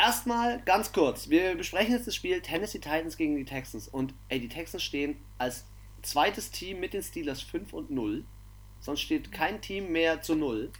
Erstmal 0.00 0.60
ganz 0.62 0.92
kurz. 0.92 1.28
Wir 1.28 1.54
besprechen 1.54 1.92
jetzt 1.92 2.06
das 2.06 2.14
Spiel 2.14 2.40
Tennessee 2.40 2.78
Titans 2.78 3.16
gegen 3.16 3.36
die 3.36 3.44
Texans. 3.44 3.86
Und 3.86 4.14
ey, 4.28 4.40
die 4.40 4.48
Texans 4.48 4.82
stehen 4.82 5.16
als 5.38 5.64
zweites 6.02 6.50
Team 6.50 6.80
mit 6.80 6.94
den 6.94 7.02
Steelers 7.02 7.42
5 7.42 7.72
und 7.72 7.90
0. 7.90 8.24
Sonst 8.80 9.00
steht 9.00 9.30
kein 9.30 9.60
Team 9.60 9.92
mehr 9.92 10.22
zu 10.22 10.34
0. 10.34 10.72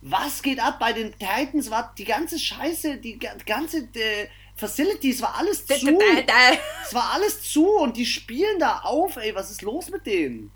Was 0.00 0.42
geht 0.42 0.58
ab 0.58 0.80
bei 0.80 0.92
den 0.92 1.12
Titans? 1.12 1.70
War 1.70 1.94
die 1.96 2.04
ganze 2.04 2.38
Scheiße, 2.38 2.96
die 2.96 3.20
ganze 3.20 3.88
äh, 3.94 4.26
Facilities, 4.56 5.22
war 5.22 5.36
alles 5.38 5.64
zu. 5.64 5.74
es 6.84 6.94
war 6.94 7.12
alles 7.12 7.42
zu 7.52 7.68
und 7.78 7.96
die 7.96 8.06
spielen 8.06 8.58
da 8.58 8.80
auf, 8.80 9.16
ey, 9.16 9.34
was 9.34 9.50
ist 9.52 9.62
los 9.62 9.90
mit 9.90 10.04
denen? 10.06 10.50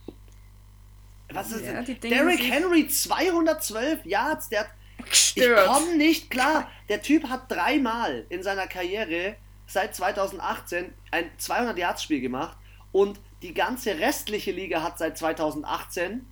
Was 1.30 1.52
ist 1.52 1.64
ja, 1.64 1.82
Derrick 1.82 2.40
Henry 2.40 2.86
212 2.88 4.04
Yards, 4.04 4.48
der 4.48 4.60
hat 4.60 4.68
Gestört. 5.08 5.60
Ich 5.60 5.72
komme 5.72 5.96
nicht 5.96 6.30
klar. 6.30 6.70
Der 6.88 7.02
Typ 7.02 7.28
hat 7.28 7.50
dreimal 7.50 8.26
in 8.28 8.42
seiner 8.42 8.66
Karriere 8.66 9.36
seit 9.66 9.94
2018 9.94 10.92
ein 11.10 11.30
200 11.38 11.78
Yards 11.78 12.02
Spiel 12.02 12.20
gemacht 12.20 12.56
und 12.92 13.20
die 13.42 13.54
ganze 13.54 13.98
restliche 13.98 14.52
Liga 14.52 14.82
hat 14.82 14.98
seit 14.98 15.18
2018 15.18 16.26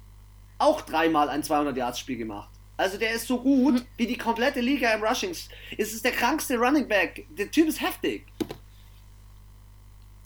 auch 0.58 0.80
dreimal 0.80 1.28
ein 1.28 1.42
200 1.42 1.76
Yards 1.76 1.98
Spiel 1.98 2.16
gemacht. 2.16 2.50
Also 2.76 2.98
der 2.98 3.12
ist 3.12 3.26
so 3.26 3.40
gut 3.40 3.80
hm. 3.80 3.86
wie 3.96 4.06
die 4.06 4.18
komplette 4.18 4.60
Liga 4.60 4.92
im 4.92 5.02
Rushing. 5.02 5.30
Es 5.30 5.92
ist 5.92 6.04
der 6.04 6.12
krankste 6.12 6.56
Running 6.56 6.88
Back. 6.88 7.26
Der 7.30 7.50
Typ 7.50 7.68
ist 7.68 7.80
heftig. 7.80 8.26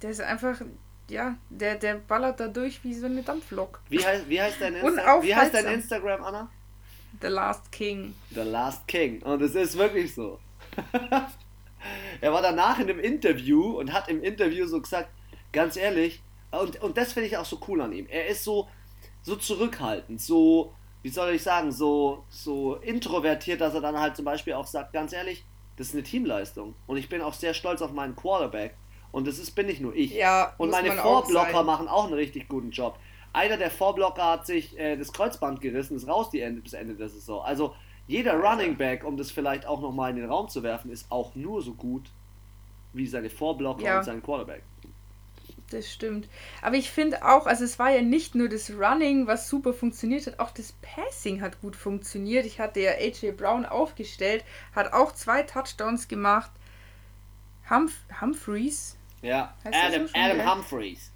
Der 0.03 0.11
ist 0.11 0.21
einfach, 0.21 0.61
ja, 1.11 1.37
der, 1.51 1.75
der 1.75 1.97
ballert 1.97 2.41
da 2.41 2.49
durch 2.49 2.83
wie 2.85 2.95
so 2.95 3.07
eine 3.07 3.23
Dampflok. 3.23 3.81
Wie 3.89 4.05
heißt, 4.05 4.29
wie 4.29 4.41
heißt, 4.41 4.61
dein, 4.61 4.77
Insta 4.77 5.23
wie 5.23 5.35
heißt 5.35 5.55
dein 5.55 5.67
Instagram, 5.67 6.23
Anna? 6.23 6.51
The 7.21 7.29
Last 7.29 7.73
King. 7.73 8.15
The 8.31 8.41
Last 8.41 8.87
King. 8.87 9.23
Und 9.23 9.43
es 9.43 9.55
ist 9.55 9.77
wirklich 9.77 10.15
so. 10.15 10.39
er 12.21 12.33
war 12.33 12.43
danach 12.43 12.79
in 12.79 12.89
einem 12.89 13.01
Interview 13.01 13.79
und 13.79 13.93
hat 13.93 14.09
im 14.09 14.23
Interview 14.23 14.67
so 14.67 14.81
gesagt, 14.81 15.11
ganz 15.53 15.77
ehrlich, 15.77 16.23
und, 16.51 16.81
und 16.83 16.97
das 16.97 17.13
finde 17.13 17.29
ich 17.29 17.37
auch 17.37 17.45
so 17.45 17.61
cool 17.69 17.81
an 17.81 17.93
ihm. 17.93 18.07
Er 18.09 18.29
ist 18.29 18.45
so, 18.45 18.69
so 19.23 19.37
zurückhaltend, 19.37 20.21
so, 20.21 20.73
wie 21.03 21.11
soll 21.11 21.35
ich 21.35 21.43
sagen, 21.43 21.73
so, 21.73 22.25
so 22.31 22.77
introvertiert, 22.77 23.61
dass 23.61 23.75
er 23.75 23.81
dann 23.81 23.99
halt 23.99 24.17
zum 24.17 24.25
Beispiel 24.25 24.55
auch 24.55 24.67
sagt, 24.67 24.93
ganz 24.93 25.13
ehrlich, 25.13 25.45
das 25.77 25.89
ist 25.89 25.95
eine 25.95 26.03
Teamleistung. 26.03 26.75
Und 26.87 26.97
ich 26.97 27.09
bin 27.09 27.21
auch 27.23 27.35
sehr 27.35 27.55
stolz 27.55 27.83
auf 27.83 27.93
meinen 27.93 28.17
Quarterback. 28.17 28.77
Und 29.13 29.27
das 29.27 29.39
ist, 29.39 29.53
bin 29.53 29.67
nicht 29.67 29.81
nur 29.81 29.95
ich. 29.95 30.13
Ja, 30.13 30.55
und 30.59 30.71
meine 30.71 30.93
Vorblocker 30.93 31.63
machen 31.63 31.89
auch 31.89 32.05
einen 32.05 32.15
richtig 32.15 32.49
guten 32.49 32.71
Job. 32.71 32.99
Einer 33.33 33.57
der 33.57 33.71
Vorblocker 33.71 34.25
hat 34.25 34.47
sich 34.47 34.79
äh, 34.79 34.97
das 34.97 35.13
Kreuzband 35.13 35.61
gerissen, 35.61 35.97
ist 35.97 36.09
raus 36.09 36.31
die 36.31 36.41
Ende, 36.41 36.61
bis 36.61 36.73
Ende 36.73 36.95
der 36.95 37.09
Saison. 37.09 37.43
Also 37.45 37.75
jeder 38.07 38.35
Running 38.35 38.77
Back, 38.77 39.05
um 39.05 39.17
das 39.17 39.31
vielleicht 39.31 39.67
auch 39.67 39.81
nochmal 39.81 40.11
in 40.11 40.17
den 40.17 40.31
Raum 40.31 40.49
zu 40.49 40.63
werfen, 40.63 40.91
ist 40.91 41.11
auch 41.11 41.35
nur 41.35 41.63
so 41.63 41.75
gut 41.75 42.11
wie 42.93 43.07
seine 43.07 43.31
Vorblocker 43.31 43.85
ja. 43.85 43.99
und 43.99 44.05
sein 44.05 44.23
Quarterback 44.23 44.63
das 45.71 45.91
stimmt. 45.93 46.29
Aber 46.63 46.77
ich 46.77 46.91
finde 46.91 47.25
auch, 47.25 47.47
also 47.47 47.65
es 47.65 47.79
war 47.79 47.91
ja 47.91 48.03
nicht 48.03 48.35
nur 48.35 48.49
das 48.49 48.71
Running, 48.71 49.27
was 49.27 49.49
super 49.49 49.73
funktioniert 49.73 50.27
hat, 50.27 50.39
auch 50.39 50.51
das 50.51 50.73
Passing 50.73 51.41
hat 51.41 51.61
gut 51.61 51.77
funktioniert. 51.77 52.47
Ich 52.47 52.61
hatte 52.61 52.81
ja 52.81 52.93
AJ 52.93 53.33
Brown 53.33 53.67
aufgestellt, 53.67 54.45
hat 54.75 54.93
auch 54.93 55.13
zwei 55.13 55.43
Touchdowns 55.43 56.09
gemacht. 56.09 56.51
Humph 57.71 57.95
Humphreys. 58.21 58.97
Ja, 59.21 59.55
Adam, 59.65 60.09
Adam? 60.15 60.51
Humphreys. 60.51 61.13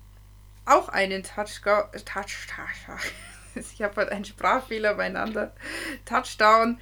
Auch 0.64 0.88
einen 0.88 1.22
Touchdown. 1.22 1.85
Touch, 2.05 2.46
touch, 2.46 3.07
ich 3.55 3.83
habe 3.83 3.96
halt 3.96 4.11
einen 4.11 4.25
Sprachfehler 4.25 4.94
beieinander. 4.94 5.53
Touchdown. 6.05 6.79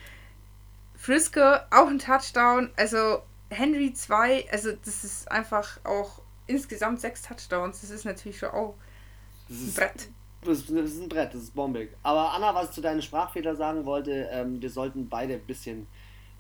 Frisco 0.94 1.40
auch 1.70 1.88
ein 1.88 1.98
Touchdown. 1.98 2.70
Also 2.76 3.22
Henry 3.50 3.92
2, 3.92 4.50
also 4.50 4.72
das 4.72 5.04
ist 5.04 5.30
einfach 5.30 5.80
auch 5.84 6.22
insgesamt 6.46 7.00
sechs 7.00 7.22
Touchdowns. 7.22 7.80
Das 7.80 7.90
ist 7.90 8.04
natürlich 8.04 8.38
schon 8.38 8.50
auch 8.50 8.74
ein 9.48 9.72
Brett. 9.74 10.08
Das 10.42 10.58
ist, 10.58 10.70
das 10.70 10.90
ist 10.92 11.00
ein 11.00 11.08
Brett, 11.08 11.34
das 11.34 11.42
ist 11.42 11.54
bombig. 11.54 11.96
Aber 12.02 12.32
Anna, 12.32 12.54
was 12.54 12.66
ich 12.66 12.74
zu 12.74 12.80
deinen 12.80 13.02
Sprachfehler 13.02 13.56
sagen 13.56 13.84
wollte, 13.84 14.28
ähm, 14.30 14.60
wir 14.60 14.70
sollten 14.70 15.08
beide 15.08 15.34
ein 15.34 15.46
bisschen, 15.46 15.86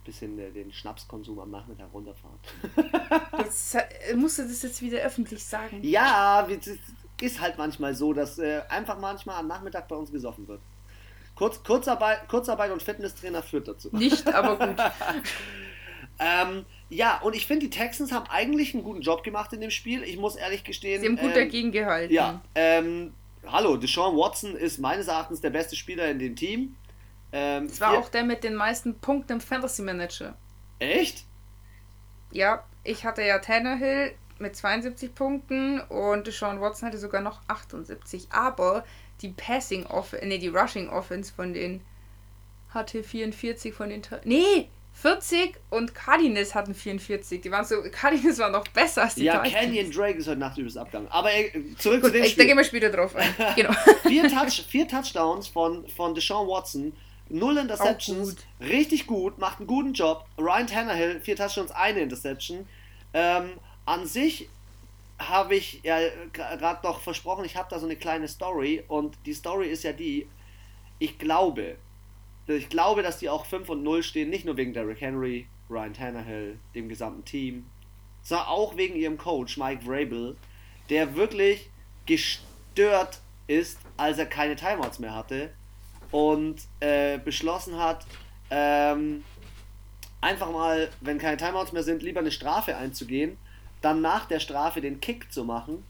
bisschen 0.04 0.38
äh, 0.38 0.50
den 0.50 0.72
Schnapskonsum 0.72 1.38
am 1.38 1.50
Nachmittag 1.50 1.92
runterfahren. 1.92 2.38
jetzt 3.38 3.74
äh, 3.74 4.14
musst 4.14 4.38
du 4.38 4.42
das 4.42 4.62
jetzt 4.62 4.80
wieder 4.80 5.00
öffentlich 5.00 5.44
sagen. 5.44 5.80
Ja, 5.82 6.46
es 6.48 6.78
ist 7.22 7.40
halt 7.40 7.58
manchmal 7.58 7.94
so, 7.94 8.12
dass 8.12 8.38
äh, 8.38 8.62
einfach 8.68 8.98
manchmal 8.98 9.36
am 9.36 9.46
Nachmittag 9.46 9.88
bei 9.88 9.96
uns 9.96 10.10
gesoffen 10.10 10.48
wird. 10.48 10.60
Kurz, 11.34 11.62
Kurzarbeit, 11.62 12.28
Kurzarbeit 12.28 12.70
und 12.70 12.82
Fitnesstrainer 12.82 13.42
führt 13.42 13.68
dazu. 13.68 13.88
Nicht, 13.92 14.26
aber 14.32 14.66
gut. 14.66 14.76
ähm, 16.18 16.66
ja, 16.90 17.18
und 17.22 17.34
ich 17.34 17.46
finde, 17.46 17.66
die 17.66 17.70
Texans 17.70 18.12
haben 18.12 18.26
eigentlich 18.28 18.74
einen 18.74 18.82
guten 18.82 19.00
Job 19.00 19.22
gemacht 19.22 19.52
in 19.52 19.60
dem 19.60 19.70
Spiel. 19.70 20.02
Ich 20.02 20.18
muss 20.18 20.36
ehrlich 20.36 20.64
gestehen. 20.64 21.00
Sie 21.00 21.08
haben 21.08 21.16
gut 21.16 21.30
ähm, 21.30 21.34
dagegen 21.34 21.72
gehalten. 21.72 22.12
Ja, 22.12 22.42
ähm, 22.54 23.14
hallo, 23.46 23.76
Deshaun 23.76 24.16
Watson 24.16 24.56
ist 24.56 24.78
meines 24.78 25.08
Erachtens 25.08 25.40
der 25.40 25.50
beste 25.50 25.76
Spieler 25.76 26.10
in 26.10 26.18
dem 26.18 26.36
Team. 26.36 26.76
Ähm, 27.32 27.68
das 27.68 27.80
war 27.80 27.96
auch 27.96 28.08
der 28.08 28.24
mit 28.24 28.44
den 28.44 28.54
meisten 28.54 28.98
Punkten 28.98 29.34
im 29.34 29.40
Fantasy 29.40 29.82
Manager. 29.82 30.36
Echt? 30.78 31.24
Ja, 32.32 32.64
ich 32.84 33.04
hatte 33.04 33.22
ja 33.22 33.38
Tannehill 33.38 34.12
mit 34.40 34.56
72 34.56 35.14
Punkten 35.14 35.80
und 35.80 36.26
Deshaun 36.26 36.60
Watson 36.60 36.88
hatte 36.88 36.98
sogar 36.98 37.20
noch 37.20 37.40
78. 37.48 38.28
Aber 38.30 38.84
die 39.20 39.28
Passing 39.28 39.86
Offense, 39.86 40.26
nee, 40.26 40.38
die 40.38 40.48
Rushing 40.48 40.88
Offense 40.88 41.32
von 41.32 41.52
den 41.52 41.82
hatte 42.70 43.02
44 43.02 43.74
von 43.74 43.88
den. 43.90 44.02
Nee, 44.24 44.68
40 44.92 45.54
und 45.70 45.94
Cardinals 45.94 46.54
hatten 46.54 46.74
44. 46.74 47.40
Die 47.40 47.50
waren 47.50 47.64
so, 47.64 47.76
Cardinals 47.90 48.38
waren 48.38 48.52
noch 48.52 48.66
besser 48.68 49.02
als 49.02 49.14
die 49.14 49.24
Ja, 49.24 49.42
Titans. 49.42 49.54
Canyon 49.54 49.90
Drake 49.90 50.18
ist 50.18 50.28
heute 50.28 50.40
Nacht 50.40 50.58
übrigens 50.58 50.76
Abgang. 50.76 51.08
Aber 51.08 51.32
äh, 51.32 51.50
zurück 51.78 52.02
Gut, 52.02 52.10
zu 52.10 52.16
dem 52.16 52.24
ich, 52.24 52.32
Spiel. 52.32 52.44
Da 52.44 52.48
gehen 52.48 52.56
wir 52.56 52.64
später 52.64 52.90
drauf 52.90 53.14
ein. 53.16 53.34
Genau. 53.56 53.72
vier, 54.02 54.28
Touch, 54.28 54.64
vier 54.68 54.86
Touchdowns 54.86 55.48
von, 55.48 55.86
von 55.88 56.14
Deshaun 56.14 56.48
Watson. 56.48 56.92
Null 57.28 57.58
Interceptions. 57.58 58.30
Gut. 58.30 58.68
Richtig 58.68 59.06
gut, 59.06 59.38
macht 59.38 59.58
einen 59.58 59.68
guten 59.68 59.92
Job. 59.92 60.26
Ryan 60.36 60.66
Tannehill, 60.66 61.20
vier 61.20 61.36
Touchdowns, 61.36 61.70
eine 61.70 62.00
Interception. 62.00 62.66
Ähm, 63.14 63.52
an 63.90 64.06
sich 64.06 64.48
habe 65.18 65.56
ich 65.56 65.80
ja 65.82 65.98
gerade 66.32 66.86
noch 66.86 67.00
versprochen, 67.00 67.44
ich 67.44 67.56
habe 67.56 67.68
da 67.68 67.80
so 67.80 67.86
eine 67.86 67.96
kleine 67.96 68.28
Story. 68.28 68.84
Und 68.86 69.18
die 69.26 69.34
Story 69.34 69.68
ist 69.68 69.82
ja 69.82 69.92
die, 69.92 70.28
ich 71.00 71.18
glaube, 71.18 71.76
ich 72.46 72.68
glaube, 72.68 73.02
dass 73.02 73.18
die 73.18 73.28
auch 73.28 73.44
5 73.44 73.68
und 73.68 73.82
0 73.82 74.02
stehen, 74.04 74.30
nicht 74.30 74.44
nur 74.44 74.56
wegen 74.56 74.72
Derrick 74.72 75.00
Henry, 75.00 75.46
Ryan 75.68 75.92
Tannehill, 75.92 76.58
dem 76.74 76.88
gesamten 76.88 77.24
Team, 77.24 77.66
sondern 78.22 78.46
auch 78.46 78.76
wegen 78.76 78.94
ihrem 78.94 79.18
Coach 79.18 79.56
Mike 79.56 79.84
Vrabel, 79.84 80.36
der 80.88 81.16
wirklich 81.16 81.68
gestört 82.06 83.20
ist, 83.48 83.78
als 83.96 84.18
er 84.18 84.26
keine 84.26 84.54
Timeouts 84.54 85.00
mehr 85.00 85.14
hatte 85.14 85.50
und 86.12 86.62
äh, 86.78 87.18
beschlossen 87.18 87.76
hat, 87.76 88.06
ähm, 88.50 89.24
einfach 90.20 90.50
mal, 90.50 90.90
wenn 91.00 91.18
keine 91.18 91.36
Timeouts 91.36 91.72
mehr 91.72 91.82
sind, 91.82 92.02
lieber 92.02 92.20
eine 92.20 92.30
Strafe 92.30 92.76
einzugehen, 92.76 93.36
dann 93.80 94.00
nach 94.00 94.26
der 94.26 94.40
Strafe 94.40 94.80
den 94.80 95.00
Kick 95.00 95.32
zu 95.32 95.44
machen 95.44 95.84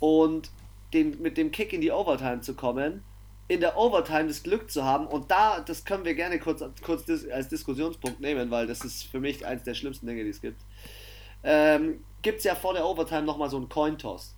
und 0.00 0.50
den, 0.92 1.20
mit 1.22 1.36
dem 1.36 1.50
Kick 1.50 1.72
in 1.72 1.80
die 1.80 1.90
Overtime 1.90 2.40
zu 2.40 2.54
kommen 2.54 3.02
in 3.52 3.60
der 3.60 3.76
Overtime 3.76 4.28
das 4.28 4.42
Glück 4.42 4.70
zu 4.70 4.84
haben 4.84 5.06
und 5.06 5.30
da, 5.30 5.60
das 5.60 5.84
können 5.84 6.04
wir 6.04 6.14
gerne 6.14 6.38
kurz, 6.38 6.64
kurz 6.82 7.04
als 7.30 7.48
Diskussionspunkt 7.48 8.20
nehmen, 8.20 8.50
weil 8.50 8.66
das 8.66 8.82
ist 8.82 9.04
für 9.04 9.20
mich 9.20 9.46
eines 9.46 9.64
der 9.64 9.74
schlimmsten 9.74 10.06
Dinge, 10.06 10.24
die 10.24 10.30
es 10.30 10.40
gibt. 10.40 10.62
Ähm, 11.42 12.02
gibt 12.22 12.38
es 12.38 12.44
ja 12.44 12.54
vor 12.54 12.72
der 12.72 12.86
Overtime 12.86 13.22
nochmal 13.22 13.50
so 13.50 13.56
einen 13.56 13.68
Cointoss. 13.68 14.34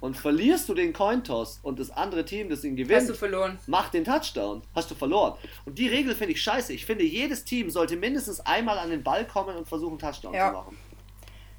Und 0.00 0.16
verlierst 0.16 0.68
du 0.68 0.74
den 0.74 0.92
Cointoss 0.92 1.60
und 1.62 1.78
das 1.78 1.90
andere 1.90 2.24
Team, 2.24 2.50
das 2.50 2.64
ihn 2.64 2.76
gewinnt, 2.76 3.08
macht 3.68 3.94
den 3.94 4.04
Touchdown. 4.04 4.62
Hast 4.74 4.90
du 4.90 4.94
verloren. 4.94 5.34
Und 5.64 5.78
die 5.78 5.88
Regel 5.88 6.14
finde 6.14 6.32
ich 6.32 6.42
scheiße. 6.42 6.72
Ich 6.74 6.84
finde, 6.84 7.04
jedes 7.04 7.44
Team 7.44 7.70
sollte 7.70 7.96
mindestens 7.96 8.40
einmal 8.40 8.78
an 8.78 8.90
den 8.90 9.02
Ball 9.02 9.26
kommen 9.26 9.56
und 9.56 9.66
versuchen, 9.66 9.98
Touchdown 9.98 10.34
ja. 10.34 10.48
zu 10.48 10.56
machen. 10.56 10.78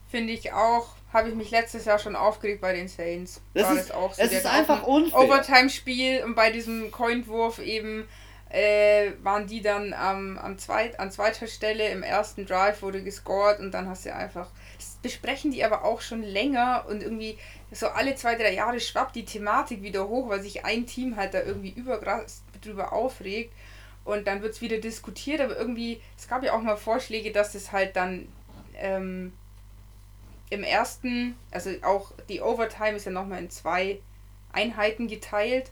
Finde 0.09 0.33
ich 0.33 0.53
auch 0.53 0.95
habe 1.15 1.29
ich 1.29 1.35
mich 1.35 1.49
letztes 1.49 1.85
Jahr 1.85 1.97
schon 1.97 2.15
aufgeregt 2.15 2.59
bei 2.59 2.73
den 2.73 2.89
Saints. 2.89 3.41
Das 3.53 3.63
War 3.63 3.71
ist, 3.71 3.89
das 3.89 3.91
auch 3.95 4.13
so. 4.13 4.21
Es 4.21 4.33
ist 4.33 4.45
einfach 4.45 4.83
unfair. 4.83 5.21
Overtime-Spiel 5.21 6.25
und 6.25 6.35
bei 6.35 6.51
diesem 6.51 6.91
Coinwurf 6.91 7.59
eben 7.59 8.05
äh, 8.49 9.11
waren 9.23 9.47
die 9.47 9.61
dann 9.61 9.93
am, 9.93 10.37
am 10.37 10.57
zweit, 10.57 10.99
an 10.99 11.11
zweiter 11.11 11.47
Stelle 11.47 11.87
im 11.89 12.03
ersten 12.03 12.45
Drive 12.45 12.81
wurde 12.81 13.01
gescored 13.01 13.59
und 13.59 13.71
dann 13.71 13.87
hast 13.87 14.05
du 14.05 14.13
einfach. 14.13 14.49
das 14.77 14.97
besprechen 15.01 15.51
die 15.51 15.63
aber 15.63 15.85
auch 15.85 16.01
schon 16.01 16.21
länger 16.21 16.85
und 16.89 17.01
irgendwie 17.01 17.37
so 17.71 17.87
alle 17.87 18.15
zwei, 18.15 18.35
drei 18.35 18.53
Jahre 18.53 18.81
schwappt 18.81 19.15
die 19.15 19.25
Thematik 19.25 19.81
wieder 19.81 20.09
hoch, 20.09 20.27
weil 20.27 20.41
sich 20.41 20.65
ein 20.65 20.85
Team 20.85 21.15
halt 21.15 21.33
da 21.33 21.41
irgendwie 21.41 21.71
überkrass 21.71 22.43
drüber 22.61 22.91
aufregt 22.91 23.53
und 24.03 24.27
dann 24.27 24.41
wird 24.41 24.53
es 24.53 24.61
wieder 24.61 24.79
diskutiert, 24.79 25.39
aber 25.39 25.57
irgendwie, 25.57 26.01
es 26.17 26.27
gab 26.27 26.43
ja 26.43 26.53
auch 26.53 26.61
mal 26.61 26.75
Vorschläge, 26.75 27.31
dass 27.31 27.55
es 27.55 27.71
halt 27.71 27.95
dann 27.95 28.27
ähm, 28.75 29.31
im 30.49 30.63
ersten, 30.63 31.35
also 31.51 31.71
auch 31.83 32.11
die 32.29 32.41
Overtime 32.41 32.93
ist 32.93 33.05
ja 33.05 33.11
nochmal 33.11 33.39
in 33.39 33.49
zwei 33.49 33.99
Einheiten 34.51 35.07
geteilt. 35.07 35.71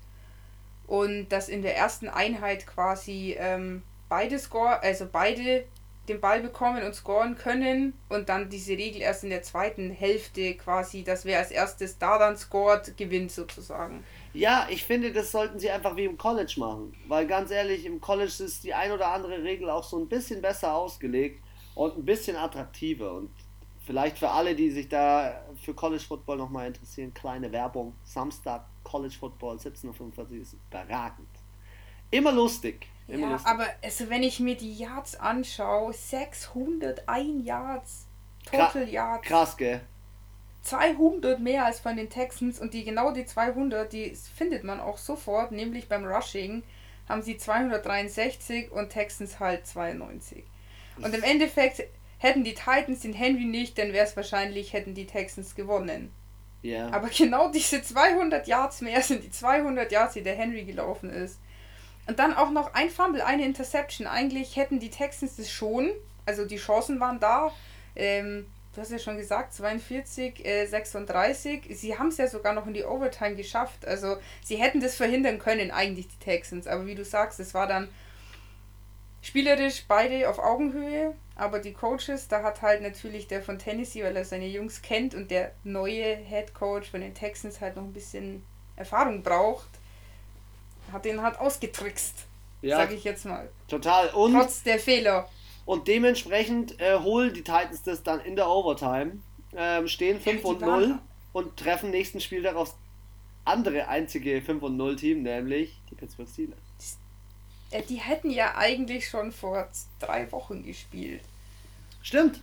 Und 0.85 1.29
dass 1.29 1.47
in 1.47 1.61
der 1.61 1.77
ersten 1.77 2.09
Einheit 2.09 2.67
quasi 2.67 3.35
ähm, 3.39 3.83
beide 4.09 4.37
Score, 4.37 4.81
also 4.83 5.07
beide 5.09 5.65
den 6.09 6.19
Ball 6.19 6.41
bekommen 6.41 6.83
und 6.83 6.93
scoren 6.93 7.37
können 7.37 7.93
und 8.09 8.27
dann 8.27 8.49
diese 8.49 8.73
Regel 8.73 9.01
erst 9.01 9.23
in 9.23 9.29
der 9.29 9.41
zweiten 9.41 9.89
Hälfte 9.89 10.55
quasi, 10.55 11.03
dass 11.03 11.23
wer 11.23 11.39
als 11.39 11.51
erstes 11.51 11.97
da 11.97 12.17
dann 12.17 12.35
scored, 12.35 12.97
gewinnt 12.97 13.31
sozusagen. 13.31 14.03
Ja, 14.33 14.67
ich 14.69 14.83
finde, 14.83 15.13
das 15.13 15.31
sollten 15.31 15.59
sie 15.59 15.69
einfach 15.69 15.95
wie 15.95 16.03
im 16.05 16.17
College 16.17 16.55
machen, 16.57 16.93
weil 17.07 17.25
ganz 17.25 17.51
ehrlich, 17.51 17.85
im 17.85 18.01
College 18.01 18.43
ist 18.43 18.65
die 18.65 18.73
ein 18.73 18.91
oder 18.91 19.11
andere 19.11 19.41
Regel 19.43 19.69
auch 19.69 19.83
so 19.83 19.97
ein 19.97 20.09
bisschen 20.09 20.41
besser 20.41 20.73
ausgelegt 20.73 21.41
und 21.75 21.97
ein 21.97 22.05
bisschen 22.05 22.35
attraktiver. 22.35 23.13
Und 23.13 23.31
vielleicht 23.85 24.17
für 24.17 24.29
alle, 24.29 24.55
die 24.55 24.69
sich 24.71 24.89
da 24.89 25.41
für 25.61 25.73
College 25.73 26.03
Football 26.03 26.37
nochmal 26.37 26.67
interessieren, 26.67 27.13
kleine 27.13 27.51
Werbung. 27.51 27.93
Samstag 28.03 28.65
College 28.83 29.15
Football 29.19 29.57
17.45 29.57 30.41
ist 30.41 30.55
überragend. 30.69 31.27
Immer 32.11 32.31
lustig. 32.31 32.87
Immer 33.07 33.27
ja, 33.27 33.31
lustig. 33.31 33.51
aber 33.51 33.65
also 33.81 34.09
wenn 34.09 34.23
ich 34.23 34.39
mir 34.39 34.55
die 34.55 34.73
Yards 34.73 35.15
anschaue, 35.15 35.93
601 35.93 37.45
Yards, 37.45 38.07
Total 38.45 38.87
Yards. 38.87 39.27
Krass, 39.27 39.57
gell? 39.57 39.81
200 40.63 41.39
mehr 41.39 41.65
als 41.65 41.79
von 41.79 41.97
den 41.97 42.09
Texans 42.09 42.59
und 42.59 42.73
die 42.73 42.85
genau 42.85 43.11
die 43.11 43.25
200, 43.25 43.91
die 43.91 44.15
findet 44.15 44.63
man 44.63 44.79
auch 44.79 44.97
sofort, 44.97 45.51
nämlich 45.51 45.89
beim 45.89 46.05
Rushing 46.05 46.63
haben 47.09 47.21
sie 47.21 47.37
263 47.37 48.71
und 48.71 48.89
Texans 48.89 49.39
halt 49.41 49.67
92. 49.67 50.45
Und 51.01 51.13
im 51.13 51.23
Endeffekt 51.23 51.83
hätten 52.23 52.45
die 52.45 52.53
Titans 52.53 53.01
den 53.01 53.13
Henry 53.13 53.43
nicht, 53.43 53.77
dann 53.77 53.91
wäre 53.91 54.07
es 54.07 54.15
wahrscheinlich, 54.15 54.71
hätten 54.71 54.95
die 54.95 55.05
Texans 55.05 55.55
gewonnen. 55.55 56.11
Ja. 56.61 56.89
Aber 56.91 57.09
genau 57.09 57.51
diese 57.51 57.83
200 57.83 58.47
Yards 58.47 58.81
mehr 58.81 59.01
sind 59.01 59.23
die 59.23 59.29
200 59.29 59.91
Yards, 59.91 60.13
die 60.13 60.23
der 60.23 60.35
Henry 60.35 60.63
gelaufen 60.63 61.09
ist. 61.09 61.37
Und 62.07 62.19
dann 62.19 62.33
auch 62.33 62.49
noch 62.49 62.73
ein 62.73 62.89
Fumble, 62.89 63.21
eine 63.21 63.45
Interception. 63.45 64.07
Eigentlich 64.07 64.55
hätten 64.55 64.79
die 64.79 64.89
Texans 64.89 65.35
das 65.35 65.51
schon. 65.51 65.91
Also 66.25 66.45
die 66.45 66.55
Chancen 66.55 66.99
waren 67.01 67.19
da. 67.19 67.51
Ähm, 67.95 68.45
du 68.73 68.81
hast 68.81 68.91
ja 68.91 68.99
schon 68.99 69.17
gesagt, 69.17 69.53
42, 69.53 70.45
äh, 70.45 70.65
36. 70.65 71.63
Sie 71.71 71.97
haben 71.97 72.07
es 72.07 72.17
ja 72.17 72.27
sogar 72.27 72.53
noch 72.53 72.67
in 72.67 72.73
die 72.73 72.85
Overtime 72.85 73.35
geschafft. 73.35 73.85
Also 73.85 74.17
sie 74.41 74.55
hätten 74.55 74.79
das 74.79 74.95
verhindern 74.95 75.39
können, 75.39 75.71
eigentlich 75.71 76.07
die 76.07 76.23
Texans. 76.23 76.67
Aber 76.67 76.85
wie 76.85 76.95
du 76.95 77.03
sagst, 77.03 77.41
es 77.41 77.53
war 77.53 77.67
dann 77.67 77.89
spielerisch 79.21 79.83
beide 79.87 80.29
auf 80.29 80.39
Augenhöhe. 80.39 81.13
Aber 81.35 81.59
die 81.59 81.73
Coaches, 81.73 82.27
da 82.27 82.43
hat 82.43 82.61
halt 82.61 82.81
natürlich 82.81 83.27
der 83.27 83.41
von 83.41 83.57
Tennessee, 83.57 84.03
weil 84.03 84.15
er 84.15 84.25
seine 84.25 84.47
Jungs 84.47 84.81
kennt 84.81 85.15
und 85.15 85.31
der 85.31 85.51
neue 85.63 86.15
Head 86.15 86.53
Coach 86.53 86.91
von 86.91 87.01
den 87.01 87.15
Texans 87.15 87.59
halt 87.59 87.75
noch 87.75 87.83
ein 87.83 87.93
bisschen 87.93 88.43
Erfahrung 88.75 89.23
braucht 89.23 89.69
hat 90.93 91.05
den 91.05 91.21
halt 91.21 91.39
ausgetrickst. 91.39 92.27
Ja, 92.61 92.77
sag 92.77 92.91
ich 92.93 93.03
jetzt 93.03 93.25
mal. 93.25 93.49
Total. 93.67 94.09
Und, 94.09 94.33
Trotz 94.33 94.63
der 94.63 94.79
Fehler. 94.79 95.27
Und 95.65 95.87
dementsprechend 95.87 96.79
äh, 96.79 96.99
holen 96.99 97.33
die 97.33 97.41
Titans 97.41 97.83
das 97.83 98.03
dann 98.03 98.19
in 98.21 98.35
der 98.35 98.49
Overtime, 98.49 99.19
ähm, 99.55 99.87
stehen 99.87 100.19
5 100.19 100.43
ja, 100.43 100.49
und 100.49 100.61
0 100.61 100.99
und 101.33 101.57
treffen 101.57 101.89
nächsten 101.89 102.19
Spiel 102.19 102.41
darauf 102.41 102.75
andere 103.45 103.87
einzige 103.87 104.41
5 104.41 104.63
und 104.63 104.77
0 104.77 104.95
Team, 104.95 105.23
nämlich 105.23 105.81
die 105.89 105.95
Pittsburgh 105.95 106.29
Steelers. 106.29 106.59
Die, 107.73 107.77
äh, 107.77 107.81
die 107.83 107.97
hätten 107.97 108.29
ja 108.29 108.55
eigentlich 108.55 109.09
schon 109.09 109.31
vor 109.31 109.67
drei 109.99 110.31
Wochen 110.31 110.63
gespielt. 110.63 111.23
Stimmt. 112.01 112.41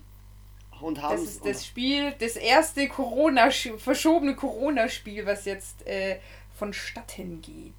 Und 0.81 1.03
haben 1.03 1.16
das 1.16 1.22
ist 1.22 1.45
das 1.45 1.66
Spiel, 1.66 2.12
das 2.18 2.37
erste 2.37 2.89
Corona 2.89 3.51
verschobene 3.51 4.35
Corona-Spiel, 4.35 5.26
was 5.26 5.45
jetzt 5.45 5.87
äh, 5.87 6.18
vonstatten 6.59 7.43
geht. 7.43 7.74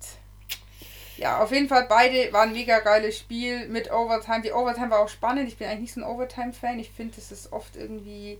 Ja, 1.17 1.41
auf 1.43 1.51
jeden 1.51 1.67
Fall 1.67 1.85
beide 1.87 2.31
waren 2.31 2.49
ein 2.49 2.55
mega 2.55 2.79
geiles 2.79 3.17
Spiel 3.17 3.67
mit 3.69 3.91
Overtime. 3.91 4.41
Die 4.41 4.51
Overtime 4.51 4.91
war 4.91 4.99
auch 4.99 5.09
spannend. 5.09 5.47
Ich 5.47 5.57
bin 5.57 5.67
eigentlich 5.67 5.81
nicht 5.81 5.93
so 5.93 6.01
ein 6.01 6.07
Overtime-Fan. 6.07 6.79
Ich 6.79 6.91
finde, 6.91 7.15
es 7.17 7.31
ist 7.31 7.51
oft 7.51 7.75
irgendwie, 7.75 8.39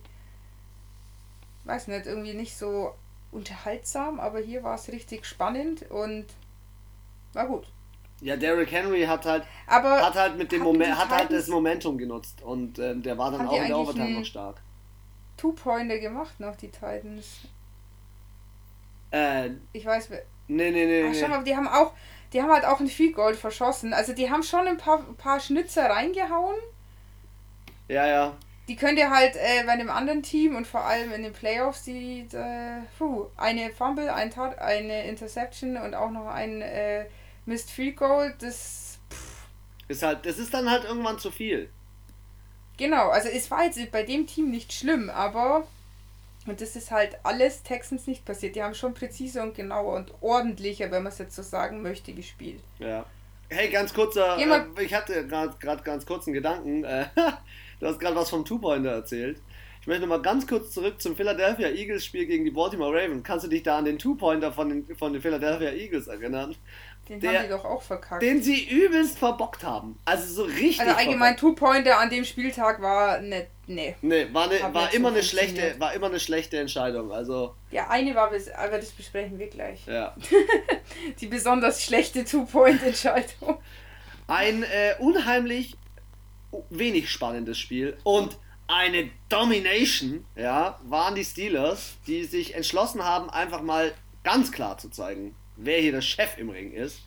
weiß 1.64 1.88
nicht, 1.88 2.06
irgendwie 2.06 2.34
nicht 2.34 2.56
so 2.56 2.94
unterhaltsam, 3.30 4.20
aber 4.20 4.40
hier 4.40 4.62
war 4.62 4.74
es 4.74 4.88
richtig 4.88 5.26
spannend 5.26 5.90
und 5.90 6.26
war 7.32 7.46
gut. 7.46 7.66
Ja, 8.22 8.36
Derrick 8.36 8.70
Henry 8.70 9.02
hat 9.02 9.26
halt, 9.26 9.44
aber 9.66 10.00
hat 10.00 10.14
halt 10.14 10.38
mit 10.38 10.52
dem 10.52 10.62
Moment, 10.62 10.96
hat 10.96 11.10
halt 11.10 11.32
das 11.32 11.48
Momentum 11.48 11.98
genutzt 11.98 12.40
und 12.40 12.78
äh, 12.78 12.94
der 12.94 13.18
war 13.18 13.32
dann 13.32 13.48
auch 13.48 13.60
in 13.60 13.66
der 13.66 13.78
Overtime 13.78 14.10
noch 14.10 14.24
stark. 14.24 14.60
Two-Pointer 15.36 15.98
gemacht 15.98 16.38
noch, 16.38 16.54
die 16.54 16.68
Titans. 16.68 17.40
Äh, 19.10 19.50
ich 19.72 19.84
weiß. 19.84 20.10
Nee, 20.46 20.70
nee, 20.70 20.86
nee. 20.86 21.04
Ach, 21.08 21.14
schau 21.18 21.28
mal, 21.28 21.42
die 21.42 21.56
haben 21.56 21.66
auch, 21.66 21.92
die 22.32 22.40
haben 22.40 22.52
halt 22.52 22.64
auch 22.64 22.78
ein 22.78 22.86
viel 22.86 23.12
Gold 23.12 23.36
verschossen. 23.36 23.92
Also 23.92 24.12
die 24.12 24.30
haben 24.30 24.44
schon 24.44 24.68
ein 24.68 24.78
paar, 24.78 25.02
paar 25.18 25.40
Schnitzer 25.40 25.90
reingehauen. 25.90 26.56
Ja, 27.88 28.06
ja. 28.06 28.36
Die 28.68 28.76
könnt 28.76 28.98
ihr 28.98 29.10
halt 29.10 29.34
äh, 29.34 29.64
bei 29.66 29.72
einem 29.72 29.90
anderen 29.90 30.22
Team 30.22 30.54
und 30.54 30.66
vor 30.68 30.84
allem 30.84 31.12
in 31.12 31.24
den 31.24 31.32
Playoffs, 31.32 31.82
die, 31.82 32.20
äh, 32.32 32.82
puh, 32.96 33.26
eine 33.36 33.70
Fumble, 33.70 34.10
ein 34.10 34.30
Tat, 34.30 34.60
eine 34.60 35.06
Interception 35.08 35.76
und 35.76 35.94
auch 35.94 36.10
noch 36.10 36.28
ein 36.28 36.62
äh, 36.62 37.06
Missed 37.46 37.70
Field 37.70 37.96
Goal, 37.96 38.34
das 38.38 38.98
pff. 39.10 39.46
ist 39.88 40.02
halt, 40.02 40.24
das 40.26 40.38
ist 40.38 40.54
dann 40.54 40.70
halt 40.70 40.84
irgendwann 40.84 41.18
zu 41.18 41.30
viel. 41.30 41.70
Genau, 42.76 43.10
also 43.10 43.28
es 43.28 43.50
war 43.50 43.64
jetzt 43.64 43.78
bei 43.90 44.02
dem 44.02 44.26
Team 44.26 44.50
nicht 44.50 44.72
schlimm, 44.72 45.10
aber 45.10 45.66
und 46.46 46.60
das 46.60 46.74
ist 46.74 46.90
halt 46.90 47.16
alles 47.22 47.62
Texans 47.62 48.06
nicht 48.06 48.24
passiert. 48.24 48.56
Die 48.56 48.62
haben 48.62 48.74
schon 48.74 48.94
präziser 48.94 49.42
und 49.42 49.54
genauer 49.54 49.94
und 49.94 50.12
ordentlicher, 50.20 50.90
wenn 50.90 51.04
man 51.04 51.12
es 51.12 51.18
jetzt 51.18 51.36
so 51.36 51.42
sagen 51.42 51.82
möchte, 51.82 52.12
gespielt. 52.12 52.60
Ja. 52.78 53.06
Hey, 53.48 53.68
ganz 53.68 53.92
kurzer, 53.92 54.38
äh, 54.38 54.82
ich 54.82 54.94
hatte 54.94 55.26
gerade 55.26 55.82
ganz 55.84 56.06
kurzen 56.06 56.32
Gedanken. 56.32 56.84
Äh, 56.84 57.06
du 57.80 57.86
hast 57.86 58.00
gerade 58.00 58.16
was 58.16 58.30
vom 58.30 58.44
Two-Pointer 58.44 58.90
erzählt. 58.90 59.38
Ich 59.82 59.86
möchte 59.86 60.06
mal 60.06 60.22
ganz 60.22 60.46
kurz 60.46 60.70
zurück 60.70 61.00
zum 61.00 61.16
Philadelphia 61.16 61.68
Eagles 61.68 62.04
Spiel 62.04 62.26
gegen 62.26 62.44
die 62.44 62.50
Baltimore 62.50 62.92
Ravens. 62.92 63.24
Kannst 63.24 63.44
du 63.44 63.48
dich 63.48 63.62
da 63.62 63.78
an 63.78 63.84
den 63.84 63.98
Two-Pointer 63.98 64.52
von 64.52 64.68
den, 64.68 64.96
von 64.96 65.12
den 65.12 65.20
Philadelphia 65.20 65.70
Eagles 65.70 66.06
erinnern? 66.06 66.54
Den 67.08 67.20
der, 67.20 67.32
haben 67.32 67.42
die 67.44 67.48
doch 67.50 67.64
auch 67.64 67.82
verkackt. 67.82 68.22
Den 68.22 68.42
sie 68.42 68.64
übelst 68.64 69.18
verbockt 69.18 69.64
haben. 69.64 69.98
Also 70.04 70.32
so 70.32 70.42
richtig. 70.44 70.80
Also 70.80 70.94
allgemein 70.94 71.36
Two-Pointer 71.36 71.98
an 71.98 72.10
dem 72.10 72.24
Spieltag 72.24 72.80
war 72.80 73.20
ne, 73.20 73.48
ne. 73.66 73.96
Nee, 74.02 74.28
war, 74.32 74.46
ne, 74.46 74.60
war 74.72 74.94
immer 74.94 75.08
so 75.08 75.16
eine 75.16 75.24
schlechte, 75.24 75.74
war 75.78 75.92
immer 75.94 76.06
eine 76.06 76.20
schlechte 76.20 76.58
Entscheidung. 76.58 77.10
Also. 77.10 77.54
Ja, 77.70 77.88
eine 77.88 78.14
war 78.14 78.30
bis, 78.30 78.48
aber 78.50 78.78
das 78.78 78.90
besprechen 78.90 79.38
wir 79.38 79.48
gleich. 79.48 79.84
Ja. 79.86 80.14
die 81.20 81.26
besonders 81.26 81.82
schlechte 81.82 82.24
Two-Point-Entscheidung. 82.24 83.58
Ein 84.28 84.62
äh, 84.62 84.94
unheimlich 85.00 85.76
wenig 86.70 87.10
spannendes 87.10 87.58
Spiel 87.58 87.96
und 88.04 88.38
eine 88.68 89.10
Domination, 89.28 90.24
ja, 90.36 90.78
waren 90.84 91.14
die 91.14 91.24
Steelers, 91.24 91.94
die 92.06 92.24
sich 92.24 92.54
entschlossen 92.54 93.04
haben, 93.04 93.28
einfach 93.28 93.60
mal 93.60 93.92
ganz 94.22 94.52
klar 94.52 94.78
zu 94.78 94.88
zeigen, 94.88 95.34
wer 95.64 95.80
hier 95.80 95.92
der 95.92 96.00
Chef 96.00 96.38
im 96.38 96.50
Ring 96.50 96.72
ist. 96.72 97.00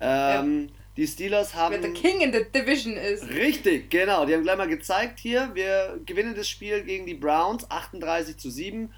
Ähm, 0.00 0.68
ja. 0.68 0.74
Die 0.96 1.06
Steelers 1.06 1.54
haben. 1.54 1.72
Wer 1.72 1.80
der 1.80 1.92
King 1.92 2.20
in 2.20 2.32
the 2.32 2.44
Division 2.54 2.96
ist. 2.96 3.28
Richtig, 3.28 3.90
genau. 3.90 4.26
Die 4.26 4.34
haben 4.34 4.42
gleich 4.42 4.56
mal 4.56 4.68
gezeigt 4.68 5.18
hier, 5.18 5.50
wir 5.54 6.00
gewinnen 6.06 6.34
das 6.34 6.48
Spiel 6.48 6.82
gegen 6.82 7.06
die 7.06 7.14
Browns 7.14 7.68
38 7.70 8.36
zu 8.36 8.50
7. 8.50 8.92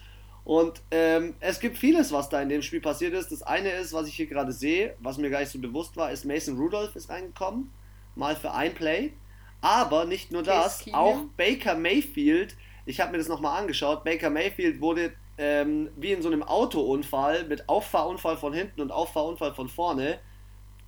Und 0.45 0.81
ähm, 0.93 1.35
es 1.41 1.59
gibt 1.59 1.77
vieles, 1.77 2.13
was 2.13 2.29
da 2.29 2.41
in 2.41 2.49
dem 2.49 2.63
Spiel 2.63 2.81
passiert 2.81 3.15
ist. 3.15 3.33
Das 3.33 3.43
eine 3.43 3.71
ist, 3.71 3.93
was 3.93 4.07
ich 4.07 4.15
hier 4.15 4.27
gerade 4.27 4.53
sehe, 4.53 4.95
was 5.01 5.19
mir 5.19 5.31
gar 5.31 5.41
nicht 5.41 5.51
so 5.51 5.59
bewusst 5.59 5.97
war, 5.97 6.13
ist 6.13 6.25
Mason 6.25 6.57
Rudolph 6.57 6.95
ist 6.95 7.09
reingekommen. 7.09 7.73
Mal 8.15 8.37
für 8.37 8.53
ein 8.53 8.73
Play. 8.75 9.13
Aber 9.61 10.05
nicht 10.05 10.31
nur 10.31 10.43
das, 10.43 10.85
auch 10.93 11.25
Baker 11.37 11.75
Mayfield, 11.75 12.57
ich 12.85 13.01
habe 13.01 13.13
mir 13.13 13.19
das 13.19 13.27
nochmal 13.27 13.61
angeschaut, 13.61 14.05
Baker 14.05 14.31
Mayfield 14.31 14.81
wurde 14.81 15.13
ähm, 15.39 15.91
wie 15.97 16.13
in 16.13 16.23
so 16.23 16.29
einem 16.29 16.43
Autounfall 16.43 17.45
mit 17.45 17.69
Auffahrunfall 17.69 18.37
von 18.37 18.53
hinten 18.53 18.81
und 18.81 18.91
Auffahrunfall 18.91 19.55
von 19.55 19.69
vorne 19.69 20.19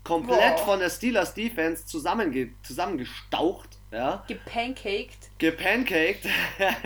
komplett 0.05 0.57
Boah. 0.57 0.64
von 0.64 0.78
der 0.78 0.90
Steelers 0.90 1.34
Defense 1.34 1.84
zusammenge 1.84 2.51
zusammengestaucht. 2.62 3.78
Ja? 3.90 4.24
Gepancaked. 4.26 5.30
Gepancaked. 5.38 6.26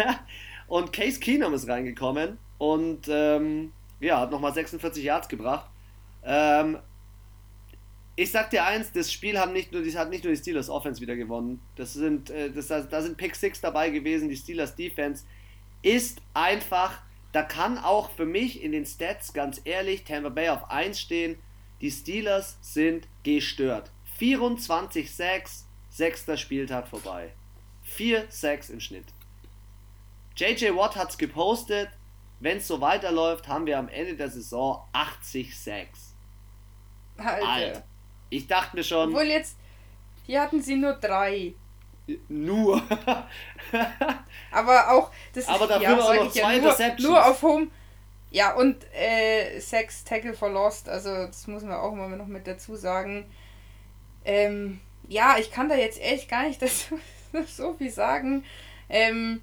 und 0.68 0.92
Case 0.92 1.20
Keenum 1.20 1.54
ist 1.54 1.68
reingekommen 1.68 2.38
und 2.58 3.06
ähm, 3.08 3.72
ja, 4.00 4.20
hat 4.20 4.30
nochmal 4.30 4.52
46 4.52 5.04
Yards 5.04 5.28
gebracht. 5.28 5.68
Ähm, 6.24 6.78
ich 8.14 8.30
sag 8.30 8.50
dir 8.50 8.64
eins, 8.64 8.92
das 8.92 9.10
Spiel 9.10 9.38
haben 9.38 9.52
nicht 9.52 9.72
nur, 9.72 9.82
das 9.82 9.96
hat 9.96 10.10
nicht 10.10 10.24
nur 10.24 10.32
die 10.32 10.38
Steelers 10.38 10.68
Offense 10.68 11.00
wieder 11.00 11.16
gewonnen. 11.16 11.60
Das 11.76 11.94
sind, 11.94 12.30
äh, 12.30 12.50
das, 12.50 12.68
da 12.68 13.02
sind 13.02 13.16
Pick 13.16 13.34
Six 13.34 13.60
dabei 13.60 13.90
gewesen, 13.90 14.28
die 14.28 14.36
Steelers 14.36 14.74
Defense 14.74 15.24
ist 15.82 16.20
einfach, 16.34 17.02
da 17.32 17.42
kann 17.42 17.78
auch 17.78 18.10
für 18.10 18.26
mich 18.26 18.62
in 18.62 18.72
den 18.72 18.84
Stats 18.84 19.32
ganz 19.32 19.60
ehrlich 19.64 20.04
Tampa 20.04 20.28
Bay 20.28 20.50
auf 20.50 20.70
1 20.70 21.00
stehen. 21.00 21.38
Die 21.80 21.90
Steelers 21.90 22.58
sind 22.60 23.08
gestört. 23.24 23.90
24-6, 24.20 25.64
sechster 25.88 26.36
Spieltag 26.36 26.86
vorbei. 26.86 27.32
4-6 27.96 28.72
im 28.72 28.80
Schnitt. 28.80 29.06
JJ 30.36 30.76
Watt 30.76 30.96
hat 30.96 31.10
es 31.10 31.18
gepostet. 31.18 31.88
Wenn 32.40 32.58
es 32.58 32.68
so 32.68 32.80
weiterläuft, 32.80 33.48
haben 33.48 33.66
wir 33.66 33.78
am 33.78 33.88
Ende 33.88 34.14
der 34.14 34.30
Saison 34.30 34.84
80-6. 34.92 35.86
Alter. 37.16 37.48
Alter. 37.48 37.84
Ich 38.30 38.46
dachte 38.46 38.76
mir 38.76 38.84
schon. 38.84 39.10
Obwohl 39.10 39.26
jetzt, 39.26 39.56
hier 40.26 40.42
hatten 40.42 40.60
sie 40.60 40.76
nur 40.76 40.94
drei. 40.94 41.54
Nur. 42.28 42.82
aber 44.50 44.90
auch, 44.90 45.10
das 45.34 45.48
aber 45.48 45.66
dafür 45.66 45.82
ja, 45.82 45.98
auch 45.98 46.14
noch 46.14 46.32
zwei 46.32 46.56
ja, 46.56 46.96
nur, 46.98 47.10
nur 47.10 47.26
auf 47.26 47.42
Home. 47.42 47.68
Ja, 48.30 48.54
und 48.54 48.84
äh, 48.94 49.60
Sex 49.60 50.04
Tackle 50.04 50.32
for 50.32 50.48
Lost, 50.48 50.88
also 50.88 51.26
das 51.26 51.46
muss 51.46 51.62
man 51.62 51.74
auch 51.74 51.92
immer 51.92 52.08
noch 52.08 52.26
mit 52.26 52.46
dazu 52.46 52.76
sagen. 52.76 53.26
Ähm, 54.24 54.80
ja, 55.08 55.36
ich 55.38 55.50
kann 55.50 55.68
da 55.68 55.74
jetzt 55.76 56.00
echt 56.00 56.30
gar 56.30 56.44
nicht 56.48 56.62
dazu 56.62 56.98
so 57.46 57.74
viel 57.74 57.90
sagen. 57.90 58.44
Ähm, 58.88 59.42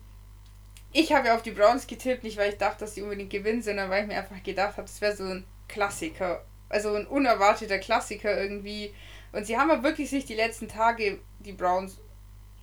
ich 0.92 1.14
habe 1.14 1.28
ja 1.28 1.36
auf 1.36 1.44
die 1.44 1.52
Browns 1.52 1.86
getippt, 1.86 2.24
nicht 2.24 2.38
weil 2.38 2.50
ich 2.50 2.58
dachte, 2.58 2.80
dass 2.80 2.96
sie 2.96 3.04
unbedingt 3.04 3.30
gewinnen, 3.30 3.62
sondern 3.62 3.90
weil 3.90 4.02
ich 4.02 4.08
mir 4.08 4.18
einfach 4.18 4.42
gedacht 4.42 4.78
habe, 4.78 4.88
das 4.88 5.02
wäre 5.02 5.16
so 5.16 5.24
ein 5.24 5.46
Klassiker. 5.68 6.44
Also 6.68 6.94
ein 6.94 7.06
unerwarteter 7.06 7.78
Klassiker 7.80 8.40
irgendwie. 8.42 8.94
Und 9.32 9.46
sie 9.46 9.58
haben 9.58 9.70
ja 9.70 9.84
wirklich 9.84 10.10
sich 10.10 10.26
die 10.26 10.36
letzten 10.36 10.68
Tage, 10.68 11.20
die 11.40 11.54
Browns, 11.54 12.00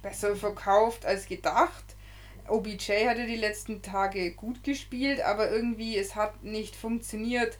besser 0.07 0.37
verkauft 0.37 1.05
als 1.05 1.27
gedacht. 1.27 1.97
OBJ 2.47 3.09
hatte 3.09 3.27
die 3.27 3.37
letzten 3.37 3.83
Tage 3.83 4.31
gut 4.35 4.63
gespielt, 4.63 5.21
aber 5.21 5.51
irgendwie 5.51 5.99
es 5.99 6.15
hat 6.15 6.45
nicht 6.45 6.77
funktioniert. 6.77 7.59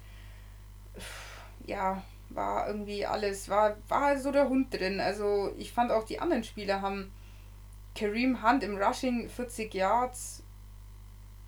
Ja, 1.67 2.05
war 2.29 2.69
irgendwie 2.69 3.05
alles, 3.05 3.49
war, 3.49 3.77
war 3.89 4.17
so 4.19 4.31
der 4.31 4.49
Hund 4.49 4.73
drin. 4.73 5.01
Also 5.01 5.53
ich 5.59 5.73
fand 5.73 5.91
auch 5.91 6.05
die 6.05 6.21
anderen 6.21 6.45
Spieler 6.45 6.83
haben 6.83 7.11
Kareem 7.97 8.45
Hunt 8.45 8.63
im 8.63 8.77
Rushing 8.77 9.29
40 9.29 9.75
Yards. 9.75 10.45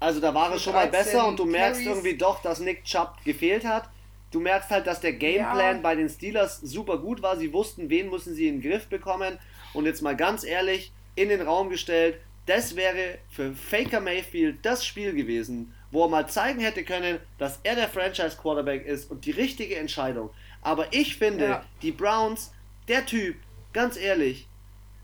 Also 0.01 0.21
da 0.21 0.35
war 0.35 0.53
es 0.53 0.63
schon 0.63 0.73
mal 0.73 0.89
besser 0.89 1.29
und 1.29 1.39
du 1.39 1.45
merkst 1.45 1.85
Carries. 1.85 1.99
irgendwie 1.99 2.17
doch, 2.19 2.43
dass 2.43 2.59
Nick 2.59 2.83
Chubb 2.85 3.23
gefehlt 3.25 3.65
hat. 3.65 3.89
Du 4.33 4.41
merkst 4.41 4.71
halt, 4.71 4.87
dass 4.89 5.01
der 5.01 5.13
Gameplan 5.13 5.77
ja. 5.77 5.83
bei 5.83 5.95
den 5.95 6.09
Steelers 6.09 6.61
super 6.61 6.99
gut 6.99 7.23
war. 7.23 7.37
Sie 7.37 7.53
wussten, 7.53 7.89
wen 7.89 8.11
müssen 8.11 8.35
sie 8.35 8.49
in 8.49 8.61
den 8.61 8.69
Griff 8.69 8.89
bekommen. 8.89 9.39
Und 9.75 9.87
jetzt 9.87 10.03
mal 10.03 10.17
ganz 10.17 10.45
ehrlich, 10.45 10.93
in 11.15 11.29
den 11.29 11.43
Raum 11.43 11.69
gestellt, 11.69 12.21
das 12.47 12.77
wäre 12.77 13.19
für 13.29 13.53
Faker 13.55 14.01
Mayfield 14.01 14.65
das 14.65 14.87
Spiel 14.87 15.13
gewesen, 15.13 15.75
wo 15.91 16.05
er 16.05 16.09
mal 16.09 16.29
zeigen 16.29 16.61
hätte 16.61 16.85
können, 16.85 17.19
dass 17.37 17.61
er 17.63 17.75
der 17.75 17.89
Franchise 17.89 18.37
Quarterback 18.41 18.87
ist 18.87 19.11
und 19.11 19.27
die 19.27 19.31
richtige 19.33 19.77
Entscheidung. 19.77 20.31
Aber 20.63 20.93
ich 20.93 21.17
finde, 21.17 21.45
ja. 21.45 21.65
die 21.83 21.93
Browns, 21.93 22.53
der 22.89 23.05
Typ, 23.05 23.37
ganz 23.73 23.97
ehrlich, 23.97 24.49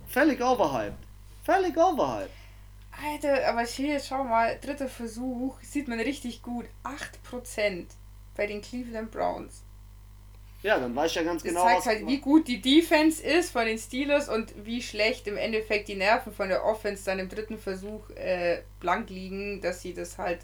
völlig 0.08 0.42
overhyped. 0.42 0.98
Völlig 1.42 1.76
overhyped. 1.76 2.30
Alter, 3.02 3.48
aber 3.48 3.64
hier, 3.64 4.00
schau 4.00 4.24
mal, 4.24 4.58
dritter 4.60 4.88
Versuch, 4.88 5.60
sieht 5.62 5.88
man 5.88 6.00
richtig 6.00 6.42
gut. 6.42 6.66
8% 6.84 7.86
bei 8.36 8.46
den 8.46 8.62
Cleveland 8.62 9.10
Browns. 9.10 9.62
Ja, 10.64 10.78
dann 10.78 10.96
weiß 10.96 11.10
ich 11.10 11.16
ja 11.16 11.22
ganz 11.24 11.42
das 11.42 11.52
genau. 11.52 11.62
Das 11.66 11.84
zeigt 11.84 11.86
halt, 11.86 12.06
wie 12.06 12.20
gut 12.20 12.48
die 12.48 12.62
Defense 12.62 13.22
ist 13.22 13.50
von 13.50 13.66
den 13.66 13.78
Steelers 13.78 14.30
und 14.30 14.54
wie 14.64 14.80
schlecht 14.80 15.26
im 15.26 15.36
Endeffekt 15.36 15.88
die 15.88 15.94
Nerven 15.94 16.32
von 16.32 16.48
der 16.48 16.64
Offense 16.64 17.04
dann 17.04 17.18
im 17.18 17.28
dritten 17.28 17.58
Versuch 17.58 18.08
äh, 18.16 18.62
blank 18.80 19.10
liegen, 19.10 19.60
dass 19.60 19.82
sie 19.82 19.92
das 19.92 20.16
halt. 20.16 20.40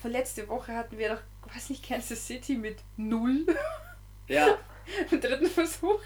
Aber 0.00 0.10
letzte 0.10 0.48
Woche 0.48 0.74
hatten 0.74 0.98
wir 0.98 1.10
doch, 1.10 1.54
weiß 1.54 1.70
nicht, 1.70 1.86
Kansas 1.86 2.26
City 2.26 2.56
mit 2.56 2.78
null. 2.96 3.46
Ja. 4.28 4.58
Im 5.12 5.20
dritten 5.20 5.46
Versuch. 5.46 6.00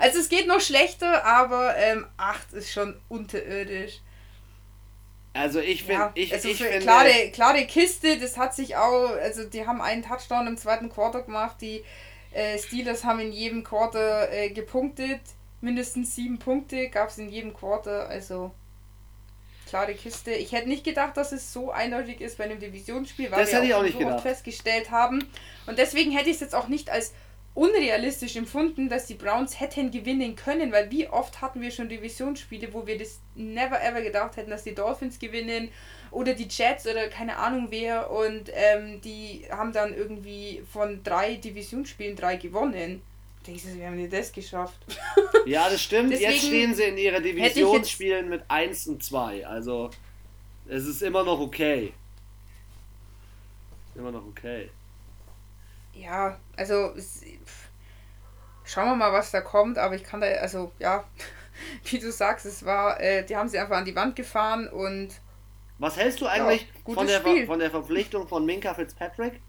Also 0.00 0.18
es 0.18 0.28
geht 0.28 0.48
noch 0.48 0.60
schlechter, 0.60 1.24
aber 1.24 1.76
ähm, 1.76 2.08
8 2.16 2.54
ist 2.54 2.72
schon 2.72 3.00
unterirdisch. 3.08 4.00
Also 5.32 5.60
ich 5.60 5.84
finde, 5.84 6.00
ja, 6.00 6.12
ich, 6.16 6.32
also 6.32 6.48
ich 6.48 6.56
finde 6.56 6.80
klare, 6.80 7.30
klare 7.32 7.64
Kiste, 7.66 8.18
das 8.18 8.36
hat 8.36 8.52
sich 8.52 8.74
auch, 8.74 9.10
also 9.10 9.44
die 9.44 9.64
haben 9.64 9.80
einen 9.80 10.02
Touchdown 10.02 10.48
im 10.48 10.56
zweiten 10.56 10.88
Quarter 10.88 11.22
gemacht, 11.22 11.58
die 11.60 11.84
äh, 12.32 12.58
Steelers 12.58 13.04
haben 13.04 13.20
in 13.20 13.32
jedem 13.32 13.64
Quarter 13.64 14.30
äh, 14.32 14.50
gepunktet, 14.50 15.20
mindestens 15.60 16.14
sieben 16.14 16.38
Punkte 16.38 16.88
gab 16.88 17.10
es 17.10 17.18
in 17.18 17.28
jedem 17.28 17.52
Quarter, 17.52 18.08
also 18.08 18.52
klare 19.68 19.94
Kiste. 19.94 20.32
Ich 20.32 20.52
hätte 20.52 20.68
nicht 20.68 20.84
gedacht, 20.84 21.16
dass 21.16 21.32
es 21.32 21.52
so 21.52 21.70
eindeutig 21.70 22.20
ist 22.20 22.38
bei 22.38 22.44
einem 22.44 22.58
Divisionsspiel, 22.58 23.30
weil 23.30 23.40
das 23.44 23.52
wir 23.62 23.78
auch, 23.78 23.84
auch 23.84 23.88
so 23.88 24.06
oft 24.06 24.22
festgestellt 24.22 24.90
haben. 24.90 25.24
Und 25.66 25.78
deswegen 25.78 26.10
hätte 26.10 26.28
ich 26.28 26.36
es 26.36 26.40
jetzt 26.40 26.54
auch 26.54 26.68
nicht 26.68 26.90
als 26.90 27.12
unrealistisch 27.54 28.36
empfunden, 28.36 28.88
dass 28.88 29.06
die 29.06 29.14
Browns 29.14 29.60
hätten 29.60 29.90
gewinnen 29.90 30.36
können, 30.36 30.72
weil 30.72 30.90
wie 30.90 31.08
oft 31.08 31.40
hatten 31.40 31.60
wir 31.60 31.70
schon 31.70 31.88
Divisionsspiele, 31.88 32.72
wo 32.72 32.86
wir 32.86 32.98
das 32.98 33.20
never 33.34 33.82
ever 33.82 34.02
gedacht 34.02 34.36
hätten, 34.36 34.50
dass 34.50 34.64
die 34.64 34.74
Dolphins 34.74 35.18
gewinnen 35.18 35.70
oder 36.10 36.34
die 36.34 36.48
Jets 36.48 36.86
oder 36.86 37.08
keine 37.08 37.36
Ahnung 37.36 37.68
wer 37.70 38.10
und 38.10 38.50
ähm, 38.52 39.00
die 39.00 39.46
haben 39.50 39.72
dann 39.72 39.94
irgendwie 39.94 40.62
von 40.72 41.02
drei 41.02 41.36
Divisionsspielen 41.36 42.16
drei 42.16 42.36
gewonnen. 42.36 43.02
Denkst 43.46 43.62
du, 43.64 43.78
wir 43.78 43.86
haben 43.86 43.96
nicht 43.96 44.12
das 44.12 44.32
geschafft? 44.32 44.78
Ja, 45.46 45.70
das 45.70 45.82
stimmt. 45.82 46.12
jetzt 46.12 46.44
stehen 46.44 46.74
sie 46.74 46.82
in 46.82 46.98
ihrer 46.98 47.20
Divisionsspielen 47.20 48.28
mit 48.28 48.42
1 48.48 48.88
und 48.88 49.02
2. 49.02 49.46
Also 49.46 49.90
es 50.68 50.86
ist 50.86 51.02
immer 51.02 51.24
noch 51.24 51.40
okay. 51.40 51.94
Immer 53.94 54.12
noch 54.12 54.26
okay. 54.26 54.68
Ja, 55.94 56.38
also 56.56 56.92
schauen 58.64 58.88
wir 58.90 58.96
mal, 58.96 59.12
was 59.12 59.30
da 59.30 59.40
kommt, 59.40 59.78
aber 59.78 59.94
ich 59.94 60.04
kann 60.04 60.20
da, 60.20 60.26
also 60.26 60.72
ja, 60.78 61.04
wie 61.84 61.98
du 61.98 62.12
sagst, 62.12 62.46
es 62.46 62.64
war, 62.64 63.00
äh, 63.00 63.24
die 63.24 63.36
haben 63.36 63.48
sie 63.48 63.58
einfach 63.58 63.76
an 63.76 63.84
die 63.84 63.96
Wand 63.96 64.16
gefahren 64.16 64.68
und. 64.68 65.08
Was 65.80 65.96
hältst 65.96 66.20
du 66.20 66.26
eigentlich 66.26 66.66
ja, 66.86 66.94
von, 66.94 67.06
der, 67.06 67.22
von 67.46 67.58
der 67.58 67.70
Verpflichtung 67.70 68.28
von 68.28 68.44
Minka 68.44 68.74
Fitzpatrick? 68.74 69.40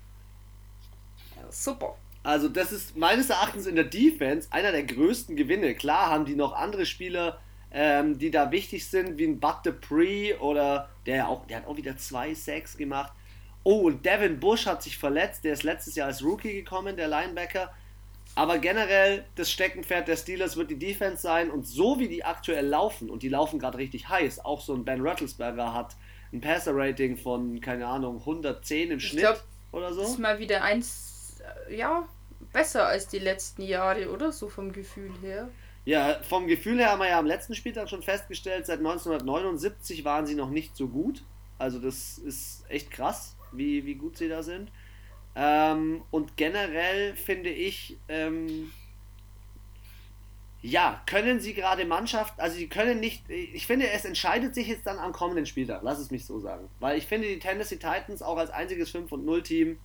Ja, 1.35 1.51
super. 1.51 1.97
Also, 2.23 2.47
das 2.47 2.71
ist 2.71 2.95
meines 2.95 3.29
Erachtens 3.29 3.65
in 3.65 3.75
der 3.75 3.83
Defense 3.83 4.47
einer 4.51 4.71
der 4.71 4.83
größten 4.83 5.35
Gewinne. 5.35 5.75
Klar 5.75 6.09
haben 6.09 6.23
die 6.23 6.35
noch 6.35 6.53
andere 6.53 6.85
Spieler, 6.85 7.41
ähm, 7.73 8.17
die 8.17 8.31
da 8.31 8.49
wichtig 8.49 8.87
sind, 8.87 9.17
wie 9.17 9.25
ein 9.25 9.41
Bud 9.41 9.57
Dupree 9.65 10.35
oder 10.35 10.89
der 11.05 11.27
auch, 11.27 11.45
der 11.47 11.57
hat 11.57 11.67
auch 11.67 11.75
wieder 11.75 11.97
zwei 11.97 12.33
Sacks 12.33 12.77
gemacht. 12.77 13.11
Oh, 13.63 13.81
und 13.81 14.05
Devin 14.05 14.39
Bush 14.39 14.67
hat 14.67 14.81
sich 14.83 14.97
verletzt, 14.97 15.43
der 15.43 15.51
ist 15.53 15.63
letztes 15.63 15.95
Jahr 15.95 16.07
als 16.07 16.23
Rookie 16.23 16.53
gekommen, 16.53 16.95
der 16.95 17.09
Linebacker. 17.09 17.73
Aber 18.35 18.57
generell, 18.57 19.25
das 19.35 19.51
Steckenpferd 19.51 20.07
der 20.07 20.15
Steelers 20.15 20.55
wird 20.55 20.71
die 20.71 20.79
Defense 20.79 21.21
sein 21.21 21.51
und 21.51 21.67
so 21.67 21.99
wie 21.99 22.07
die 22.07 22.23
aktuell 22.23 22.65
laufen, 22.65 23.09
und 23.09 23.21
die 23.21 23.29
laufen 23.29 23.59
gerade 23.59 23.77
richtig 23.77 24.07
heiß, 24.07 24.45
auch 24.45 24.61
so 24.61 24.73
ein 24.73 24.85
Ben 24.85 25.05
Rattlesberger 25.05 25.73
hat 25.73 25.97
ein 26.33 26.41
Passer-Rating 26.41 27.17
von, 27.17 27.59
keine 27.61 27.87
Ahnung, 27.87 28.19
110 28.19 28.91
im 28.91 28.97
ich 28.97 29.07
Schnitt 29.07 29.23
glaub, 29.23 29.43
oder 29.71 29.93
so. 29.93 30.01
Das 30.01 30.11
ist 30.11 30.19
mal 30.19 30.39
wieder 30.39 30.63
eins, 30.63 31.41
äh, 31.67 31.77
ja, 31.77 32.07
besser 32.53 32.87
als 32.87 33.07
die 33.07 33.19
letzten 33.19 33.61
Jahre, 33.61 34.11
oder? 34.11 34.31
So 34.31 34.49
vom 34.49 34.71
Gefühl 34.71 35.11
her. 35.21 35.49
Ja, 35.83 36.19
vom 36.21 36.47
Gefühl 36.47 36.77
her 36.79 36.91
haben 36.91 36.99
wir 36.99 37.09
ja 37.09 37.19
am 37.19 37.25
letzten 37.25 37.55
Spieltag 37.55 37.89
schon 37.89 38.03
festgestellt, 38.03 38.65
seit 38.65 38.79
1979 38.79 40.05
waren 40.05 40.25
sie 40.25 40.35
noch 40.35 40.49
nicht 40.49 40.75
so 40.75 40.87
gut. 40.87 41.23
Also 41.57 41.79
das 41.79 42.17
ist 42.17 42.63
echt 42.69 42.91
krass, 42.91 43.35
wie, 43.51 43.85
wie 43.85 43.95
gut 43.95 44.17
sie 44.17 44.29
da 44.29 44.43
sind. 44.43 44.71
Ähm, 45.35 46.03
und 46.11 46.37
generell 46.37 47.15
finde 47.15 47.49
ich, 47.49 47.97
ähm, 48.09 48.71
ja, 50.61 51.01
können 51.07 51.39
sie 51.39 51.53
gerade 51.53 51.85
Mannschaft, 51.85 52.39
also 52.39 52.55
sie 52.55 52.67
können 52.67 52.99
nicht, 52.99 53.27
ich 53.29 53.65
finde, 53.65 53.89
es 53.89 54.05
entscheidet 54.05 54.53
sich 54.53 54.67
jetzt 54.67 54.85
dann 54.85 54.99
am 54.99 55.11
kommenden 55.11 55.45
Spieltag, 55.47 55.81
lass 55.83 55.99
es 55.99 56.11
mich 56.11 56.25
so 56.25 56.39
sagen. 56.39 56.69
Weil 56.79 56.97
ich 56.97 57.07
finde, 57.07 57.27
die 57.27 57.39
Tennessee 57.39 57.77
Titans 57.77 58.21
auch 58.21 58.37
als 58.37 58.51
einziges 58.51 58.91
5 58.91 59.11
und 59.11 59.25
0 59.25 59.41
Team, 59.41 59.79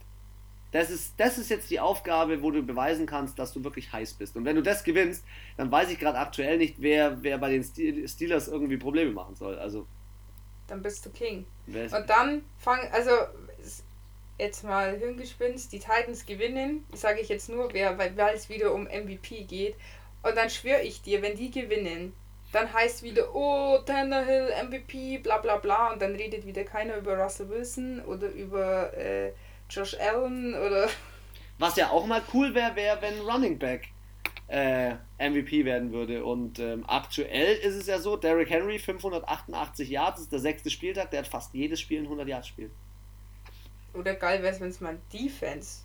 das 0.72 0.90
ist, 0.90 1.14
das 1.16 1.38
ist 1.38 1.48
jetzt 1.48 1.70
die 1.70 1.80
Aufgabe, 1.80 2.42
wo 2.42 2.50
du 2.50 2.62
beweisen 2.62 3.06
kannst, 3.06 3.38
dass 3.38 3.54
du 3.54 3.64
wirklich 3.64 3.92
heiß 3.92 4.14
bist. 4.14 4.36
Und 4.36 4.44
wenn 4.44 4.56
du 4.56 4.62
das 4.62 4.84
gewinnst, 4.84 5.24
dann 5.56 5.70
weiß 5.70 5.90
ich 5.90 5.98
gerade 5.98 6.18
aktuell 6.18 6.58
nicht, 6.58 6.76
wer, 6.78 7.22
wer 7.22 7.38
bei 7.38 7.50
den 7.50 7.64
Steelers 7.64 8.48
irgendwie 8.48 8.76
Probleme 8.76 9.12
machen 9.12 9.34
soll. 9.36 9.58
Also. 9.58 9.86
Dann 10.66 10.82
bist 10.82 11.06
du 11.06 11.10
King. 11.10 11.46
Und 11.66 12.10
dann 12.10 12.42
fang, 12.58 12.80
also 12.92 13.10
jetzt 14.38 14.64
mal 14.64 14.98
Hirngespinst, 14.98 15.72
die 15.72 15.78
Titans 15.78 16.26
gewinnen, 16.26 16.84
sage 16.92 17.20
ich 17.20 17.28
jetzt 17.28 17.48
nur, 17.48 17.72
wer, 17.72 17.96
weil 17.96 18.14
es 18.34 18.50
wieder 18.50 18.74
um 18.74 18.84
MVP 18.84 19.44
geht. 19.44 19.76
Und 20.26 20.36
dann 20.36 20.50
schwöre 20.50 20.82
ich 20.82 21.02
dir, 21.02 21.22
wenn 21.22 21.36
die 21.36 21.52
gewinnen, 21.52 22.12
dann 22.50 22.72
heißt 22.72 23.04
wieder, 23.04 23.32
oh, 23.34 23.78
Tannehill, 23.86 24.50
MVP, 24.68 25.18
bla 25.18 25.38
bla 25.38 25.56
bla. 25.56 25.92
Und 25.92 26.02
dann 26.02 26.16
redet 26.16 26.44
wieder 26.44 26.64
keiner 26.64 26.96
über 26.96 27.16
Russell 27.16 27.48
Wilson 27.48 28.00
oder 28.00 28.28
über 28.28 28.92
äh, 28.96 29.32
Josh 29.70 29.94
Allen 30.00 30.54
oder. 30.54 30.88
Was 31.58 31.76
ja 31.76 31.90
auch 31.90 32.06
mal 32.06 32.22
cool 32.34 32.54
wäre, 32.54 32.74
wäre, 32.74 33.00
wenn 33.02 33.20
Running 33.20 33.58
Back 33.58 33.88
äh, 34.48 34.94
MVP 35.18 35.64
werden 35.64 35.92
würde. 35.92 36.24
Und 36.24 36.58
ähm, 36.58 36.84
aktuell 36.88 37.56
ist 37.58 37.76
es 37.76 37.86
ja 37.86 38.00
so, 38.00 38.16
Derrick 38.16 38.50
Henry 38.50 38.80
588 38.80 39.88
Yards, 39.88 40.22
ist 40.22 40.32
der 40.32 40.40
sechste 40.40 40.70
Spieltag, 40.70 41.12
der 41.12 41.20
hat 41.20 41.28
fast 41.28 41.54
jedes 41.54 41.80
Spiel 41.80 42.00
ein 42.00 42.04
100 42.04 42.26
Yards 42.26 42.48
Spiel. 42.48 42.70
Oder 43.94 44.14
geil 44.14 44.42
wäre 44.42 44.52
es, 44.52 44.60
wenn 44.60 44.70
es 44.70 44.80
mal 44.80 44.98
Defense. 45.12 45.82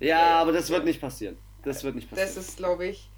Ja, 0.00 0.18
äh, 0.18 0.40
aber 0.40 0.50
das 0.50 0.68
wird 0.68 0.84
nicht 0.84 1.00
passieren. 1.00 1.38
Das 1.62 1.84
wird 1.84 1.94
nicht 1.94 2.10
passieren. 2.10 2.28
Das 2.34 2.36
ist, 2.36 2.56
glaube 2.56 2.86
ich, 2.86 3.08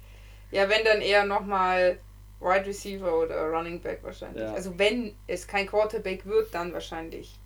ja, 0.51 0.69
wenn 0.69 0.83
dann 0.83 1.01
eher 1.01 1.25
nochmal 1.25 1.99
Wide 2.39 2.65
Receiver 2.65 3.17
oder 3.17 3.49
Running 3.49 3.81
Back 3.81 4.03
wahrscheinlich. 4.03 4.43
Ja. 4.43 4.53
Also 4.53 4.77
wenn 4.77 5.15
es 5.27 5.47
kein 5.47 5.67
Quarterback 5.67 6.25
wird, 6.25 6.53
dann 6.53 6.73
wahrscheinlich 6.73 7.39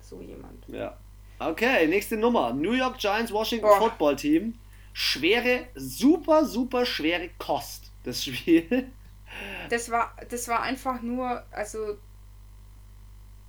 so 0.00 0.20
jemand. 0.20 0.64
Ja. 0.68 0.96
Okay, 1.38 1.86
nächste 1.86 2.16
Nummer. 2.16 2.52
New 2.52 2.72
York 2.72 2.98
Giants 2.98 3.32
Washington 3.32 3.66
Boah. 3.66 3.78
Football 3.78 4.16
Team. 4.16 4.58
Schwere, 4.92 5.66
super, 5.74 6.44
super 6.44 6.86
schwere 6.86 7.30
Kost, 7.38 7.90
das 8.04 8.24
Spiel. 8.24 8.90
Das 9.68 9.90
war, 9.90 10.14
das 10.30 10.46
war 10.46 10.62
einfach 10.62 11.02
nur, 11.02 11.42
also 11.50 11.98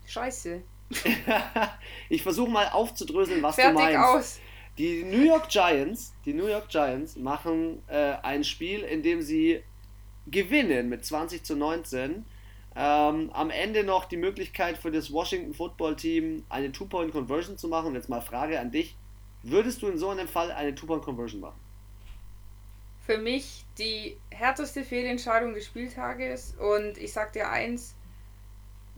scheiße. 0.07 0.63
ich 2.09 2.23
versuche 2.23 2.49
mal 2.49 2.69
aufzudröseln, 2.69 3.43
was 3.43 3.53
Fertig 3.53 3.77
du 3.77 3.83
meinst. 3.83 3.99
Aus. 3.99 4.39
Die 4.77 5.03
New 5.03 5.23
York 5.23 5.47
Giants, 5.47 6.13
die 6.25 6.33
New 6.33 6.47
York 6.47 6.67
Giants 6.67 7.15
machen 7.15 7.81
äh, 7.87 8.15
ein 8.23 8.43
Spiel, 8.43 8.81
in 8.81 9.03
dem 9.03 9.21
sie 9.21 9.63
gewinnen 10.27 10.89
mit 10.89 11.05
20 11.05 11.43
zu 11.43 11.55
19. 11.55 12.25
Ähm, 12.75 13.29
am 13.31 13.49
Ende 13.51 13.85
noch 13.85 14.03
die 14.03 14.17
Möglichkeit 14.17 14.77
für 14.77 14.91
das 14.91 15.13
Washington 15.13 15.53
Football 15.53 15.95
Team 15.95 16.43
eine 16.49 16.73
Two-Point-Conversion 16.73 17.57
zu 17.57 17.69
machen. 17.69 17.93
Jetzt 17.93 18.09
mal 18.09 18.19
Frage 18.19 18.59
an 18.59 18.71
dich: 18.71 18.97
Würdest 19.43 19.81
du 19.81 19.87
in 19.87 19.97
so 19.97 20.09
einem 20.09 20.27
Fall 20.27 20.51
eine 20.51 20.75
Two-Point-Conversion 20.75 21.39
machen? 21.39 21.59
Für 23.05 23.17
mich 23.17 23.63
die 23.77 24.17
härteste 24.29 24.83
Fehlentscheidung 24.83 25.53
des 25.53 25.67
Spieltages. 25.67 26.53
Und 26.55 26.97
ich 26.97 27.13
sag 27.13 27.31
dir 27.31 27.49
eins: 27.49 27.95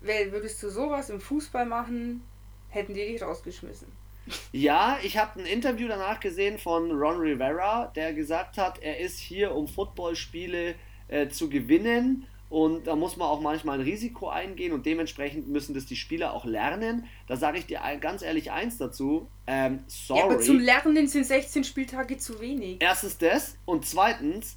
Würdest 0.01 0.63
du 0.63 0.69
sowas 0.69 1.11
im 1.11 1.21
Fußball 1.21 1.67
machen, 1.67 2.23
hätten 2.69 2.95
die 2.95 3.05
dich 3.05 3.21
rausgeschmissen. 3.21 4.06
Ja, 4.51 4.97
ich 5.03 5.17
habe 5.17 5.39
ein 5.39 5.45
Interview 5.45 5.87
danach 5.87 6.19
gesehen 6.19 6.57
von 6.57 6.91
Ron 6.91 7.17
Rivera, 7.17 7.91
der 7.95 8.13
gesagt 8.13 8.57
hat, 8.57 8.81
er 8.81 8.99
ist 8.99 9.19
hier, 9.19 9.55
um 9.55 9.67
Footballspiele 9.67 10.75
äh, 11.07 11.27
zu 11.29 11.49
gewinnen. 11.49 12.25
Und 12.49 12.87
da 12.87 12.95
muss 12.95 13.17
man 13.17 13.27
auch 13.27 13.41
manchmal 13.41 13.79
ein 13.79 13.85
Risiko 13.85 14.29
eingehen 14.29 14.71
und 14.71 14.85
dementsprechend 14.85 15.49
müssen 15.49 15.73
das 15.73 15.85
die 15.85 15.97
Spieler 15.97 16.33
auch 16.33 16.45
lernen. 16.45 17.05
Da 17.27 17.35
sage 17.35 17.59
ich 17.59 17.65
dir 17.65 17.81
ganz 17.99 18.21
ehrlich 18.21 18.51
eins 18.51 18.77
dazu. 18.77 19.27
Ähm, 19.47 19.83
sorry. 19.87 20.19
Ja, 20.19 20.25
aber 20.25 20.39
zum 20.39 20.59
Lernen 20.59 21.07
sind 21.07 21.25
16 21.25 21.65
Spieltage 21.65 22.17
zu 22.17 22.39
wenig. 22.39 22.77
Erstens 22.79 23.17
das 23.17 23.57
und 23.65 23.85
zweitens, 23.85 24.55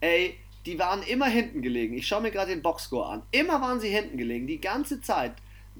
ey, 0.00 0.38
die 0.64 0.78
waren 0.78 1.02
immer 1.02 1.26
hinten 1.26 1.60
gelegen. 1.60 1.94
Ich 1.94 2.06
schaue 2.06 2.22
mir 2.22 2.30
gerade 2.30 2.52
den 2.52 2.62
Boxscore 2.62 3.06
an. 3.06 3.22
Immer 3.32 3.60
waren 3.60 3.80
sie 3.80 3.88
hinten 3.88 4.16
gelegen, 4.16 4.46
die 4.46 4.60
ganze 4.60 5.02
Zeit. 5.02 5.34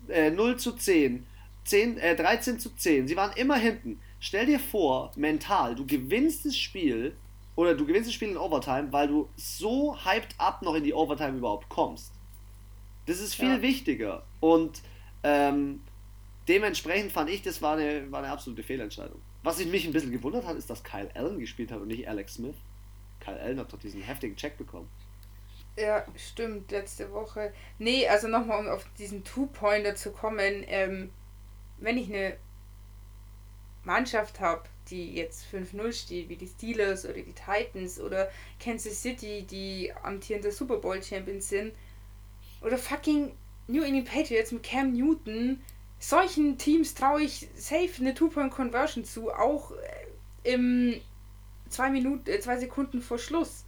Äh, 0.09 0.31
0 0.31 0.59
zu 0.59 0.73
10, 0.73 1.27
10 1.67 1.99
äh, 1.99 2.17
13 2.17 2.59
zu 2.59 2.75
10. 2.75 3.09
Sie 3.09 3.17
waren 3.17 3.33
immer 3.37 3.57
hinten. 3.57 4.01
Stell 4.21 4.47
dir 4.47 4.59
vor, 4.59 5.13
mental, 5.17 5.75
du 5.75 5.87
gewinnst 5.87 6.47
das 6.47 6.57
Spiel 6.57 7.15
oder 7.55 7.75
du 7.75 7.87
gewinnst 7.87 8.09
das 8.09 8.15
Spiel 8.15 8.31
in 8.31 8.37
Overtime, 8.37 8.93
weil 8.93 9.09
du 9.09 9.29
so 9.37 9.97
hyped 10.05 10.35
up 10.39 10.63
noch 10.63 10.75
in 10.75 10.85
die 10.85 10.95
Overtime 10.95 11.39
überhaupt 11.39 11.69
kommst. 11.69 12.13
Das 13.07 13.21
ist 13.21 13.35
viel 13.35 13.57
ja. 13.57 13.63
wichtiger. 13.63 14.23
Und 14.41 14.83
ähm, 15.23 15.81
dementsprechend 16.49 17.13
fand 17.13 17.31
ich, 17.31 17.43
das 17.43 17.63
war 17.63 17.77
eine, 17.77 18.11
war 18.11 18.23
eine 18.23 18.33
absolute 18.33 18.63
Fehlentscheidung. 18.63 19.21
Was 19.43 19.61
ich 19.61 19.67
mich 19.67 19.87
ein 19.87 19.93
bisschen 19.93 20.13
gewundert 20.13 20.45
hat, 20.45 20.57
ist, 20.57 20.69
dass 20.69 20.83
Kyle 20.83 21.11
Allen 21.15 21.39
gespielt 21.39 21.71
hat 21.71 21.81
und 21.81 21.89
nicht 21.89 22.09
Alex 22.09 22.35
Smith. 22.35 22.57
Kyle 23.21 23.41
Allen 23.41 23.59
hat 23.59 23.73
doch 23.73 23.79
diesen 23.79 24.03
heftigen 24.03 24.37
Check 24.37 24.59
bekommen. 24.59 24.89
Ja, 25.79 26.05
stimmt, 26.17 26.71
letzte 26.71 27.13
Woche. 27.13 27.53
Nee, 27.79 28.09
also 28.09 28.29
nochmal, 28.29 28.61
um 28.61 28.69
auf 28.69 28.87
diesen 28.99 29.25
Two-Pointer 29.25 29.95
zu 29.95 30.11
kommen. 30.11 30.65
Ähm, 30.67 31.11
wenn 31.79 31.99
ich 31.99 32.09
eine 32.09 32.37
Mannschaft 33.85 34.41
habe, 34.41 34.65
die 34.91 35.15
jetzt 35.15 35.47
5-0 35.53 35.93
steht, 35.93 36.29
wie 36.29 36.37
die 36.37 36.47
Steelers 36.47 37.05
oder 37.05 37.15
die 37.15 37.33
Titans 37.33 38.01
oder 38.01 38.31
Kansas 38.61 39.03
City, 39.03 39.47
die 39.49 39.93
amtierende 40.03 40.51
Super 40.53 40.79
Bowl 40.79 41.03
Champions 41.03 41.49
sind, 41.49 41.73
oder 42.63 42.79
fucking 42.79 43.33
New 43.69 43.83
England 43.83 44.09
Patriots 44.09 44.53
mit 44.53 44.63
Cam 44.63 44.93
Newton, 44.93 45.61
solchen 45.99 46.59
Teams 46.59 46.95
traue 46.95 47.23
ich 47.23 47.49
safe 47.57 47.91
eine 48.01 48.15
Two-Point-Conversion 48.15 49.05
zu, 49.05 49.31
auch 49.31 49.73
äh, 49.73 50.53
im 50.55 51.01
zwei 51.69 51.91
Minuten, 51.91 52.29
äh, 52.29 52.41
zwei 52.41 52.59
Sekunden 52.59 53.01
vor 53.01 53.19
Schluss. 53.19 53.65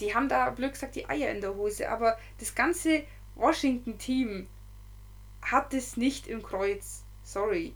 Die 0.00 0.14
haben 0.14 0.28
da, 0.28 0.50
blöd 0.50 0.72
gesagt, 0.72 0.96
die 0.96 1.08
Eier 1.08 1.30
in 1.30 1.40
der 1.40 1.54
Hose, 1.54 1.88
aber 1.88 2.18
das 2.38 2.54
ganze 2.54 3.04
Washington-Team 3.36 4.48
hat 5.42 5.74
es 5.74 5.96
nicht 5.96 6.26
im 6.26 6.42
Kreuz. 6.42 7.01
Sorry. 7.24 7.74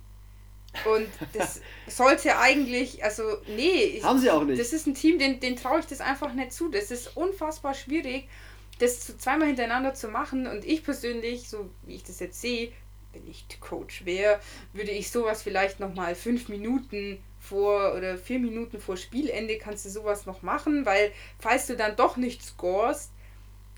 Und 0.85 1.09
das 1.33 1.61
sollte 1.87 2.39
eigentlich, 2.39 3.03
also 3.03 3.23
nee. 3.47 4.01
Haben 4.03 4.19
sie 4.19 4.31
auch 4.31 4.45
nicht. 4.45 4.61
Das 4.61 4.73
ist 4.73 4.87
ein 4.87 4.95
Team, 4.95 5.19
den, 5.19 5.41
den 5.41 5.57
traue 5.57 5.81
ich 5.81 5.87
das 5.87 6.01
einfach 6.01 6.33
nicht 6.35 6.53
zu. 6.53 6.69
Das 6.69 6.91
ist 6.91 7.17
unfassbar 7.17 7.75
schwierig, 7.75 8.29
das 8.79 9.17
zweimal 9.19 9.49
hintereinander 9.49 9.95
zu 9.95 10.09
machen. 10.09 10.47
Und 10.47 10.65
ich 10.65 10.85
persönlich, 10.85 11.49
so 11.49 11.71
wie 11.83 11.95
ich 11.95 12.05
das 12.05 12.21
jetzt 12.21 12.41
sehe, 12.41 12.73
wenn 13.13 13.27
ich 13.29 13.47
Coach 13.61 14.05
wäre, 14.05 14.41
würde 14.73 14.91
ich 14.91 15.11
sowas 15.11 15.43
vielleicht 15.43 15.81
nochmal 15.81 16.15
fünf 16.15 16.49
Minuten 16.49 17.19
vor 17.41 17.95
oder 17.95 18.19
vier 18.19 18.39
Minuten 18.39 18.81
vor 18.81 18.97
Spielende 18.97 19.59
kannst 19.59 19.87
du 19.87 19.91
sowas 19.91 20.27
noch 20.27 20.43
machen, 20.43 20.85
weil 20.85 21.13
falls 21.39 21.67
du 21.67 21.77
dann 21.77 21.97
doch 21.97 22.17
nicht 22.17 22.43
scorest, 22.43 23.13